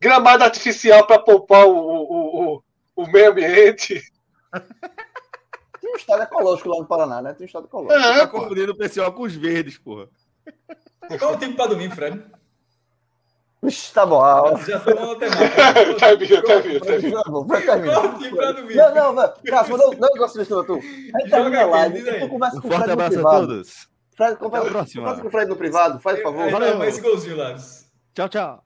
[0.00, 2.62] Gramado artificial para poupar o, o, o,
[2.96, 4.02] o, meio ambiente.
[5.80, 7.34] Tem um estado ecológico lá no Paraná, né?
[7.34, 8.00] Tem um estado ecológico.
[8.00, 10.08] É, tá confundindo o PCO com os verdes, porra.
[11.18, 12.20] Qual o tempo para domingo, Fred?
[13.64, 14.58] Ixi, tá bom.
[14.66, 15.94] Já tô na temática.
[16.00, 16.96] tá vindo, tá vindo, tá
[18.52, 18.74] vindo.
[18.74, 19.34] Não, não, não.
[19.46, 20.74] Cássio, não, não gosto disso, tu.
[20.74, 22.20] Aí termina a live.
[22.20, 23.28] Tu conversa com o Fred no privado.
[23.28, 23.88] a todos.
[24.16, 26.50] Fred, conversa, com o Fred no privado, faz por favor.
[26.50, 26.76] Valeu.
[26.76, 27.56] Mais esse golzinho lá.
[28.14, 28.64] Tchau, tchau.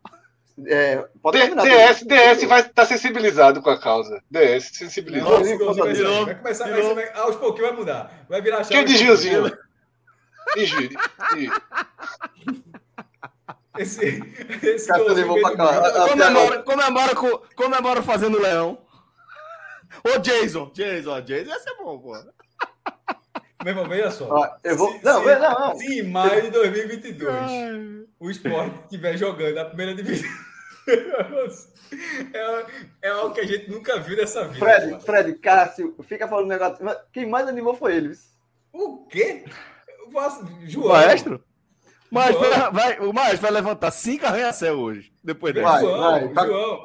[0.67, 4.23] É, pode terminar, DS, DS vai estar tá sensibilizado com a causa.
[4.31, 5.31] DS, sensibilizado.
[5.31, 5.85] Nossa,
[6.25, 8.25] vai começar, vai, vai, aos pouquinhos vai mudar.
[8.27, 8.83] Vai virar chave.
[8.83, 9.53] Que desviozinho.
[10.55, 10.91] Desvio.
[13.79, 14.23] Esse,
[14.63, 17.15] esse golzinho comemora, comemora,
[17.55, 18.79] comemora fazendo leão.
[20.05, 20.71] Ô, Jason.
[20.75, 22.17] Jason, Jason ia ser bom, pô.
[23.65, 24.45] Meu irmão, veja só.
[24.45, 24.93] Ah, eu vou...
[24.93, 25.77] Se, não, se, não, não.
[25.77, 28.05] Se em maio de 2022 Ai.
[28.21, 30.31] o esporte estiver jogando a primeira divisão.
[32.33, 32.67] é,
[33.03, 34.65] é algo que a gente nunca viu nessa vida.
[34.65, 36.85] Fred, Fred, Cássio, fica falando negócio.
[37.13, 38.37] Quem mais animou foi eles.
[38.73, 39.45] O quê?
[40.65, 40.93] João.
[40.93, 41.43] Maestro?
[42.11, 45.13] Mas vai, vai, o Maestro vai levantar cinco arranha-céu hoje.
[45.23, 45.67] Depois dele.
[45.67, 46.47] Vai, João, vai, tá...
[46.47, 46.83] João.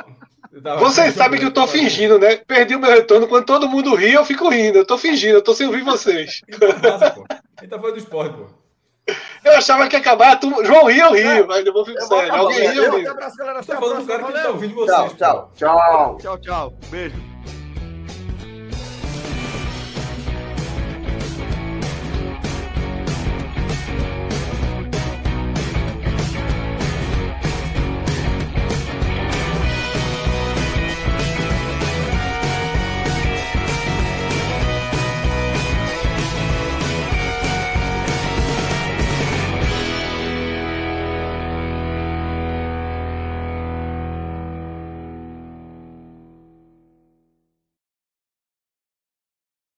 [0.80, 2.36] Vocês sabem que eu tô fingindo, né?
[2.36, 3.28] Perdi o meu retorno.
[3.28, 4.80] Quando todo mundo ri, eu fico rindo.
[4.80, 6.42] Eu tô fingindo, eu tô sem ouvir vocês.
[6.48, 8.62] Ele tá falando do esporte, pô.
[9.44, 10.38] Eu achava que ia acabar.
[10.40, 10.50] Tu...
[10.66, 12.34] João ri, eu rio, é, mas eu vou ficar sério.
[12.34, 13.16] Alguém ri, eu rio.
[13.16, 13.32] Tá
[13.80, 15.14] falando do cara que tá ouvindo vocês.
[15.14, 15.52] Tchau, tchau.
[15.56, 16.18] Tchau.
[16.20, 16.74] Tchau, tchau.
[16.90, 17.31] Beijo.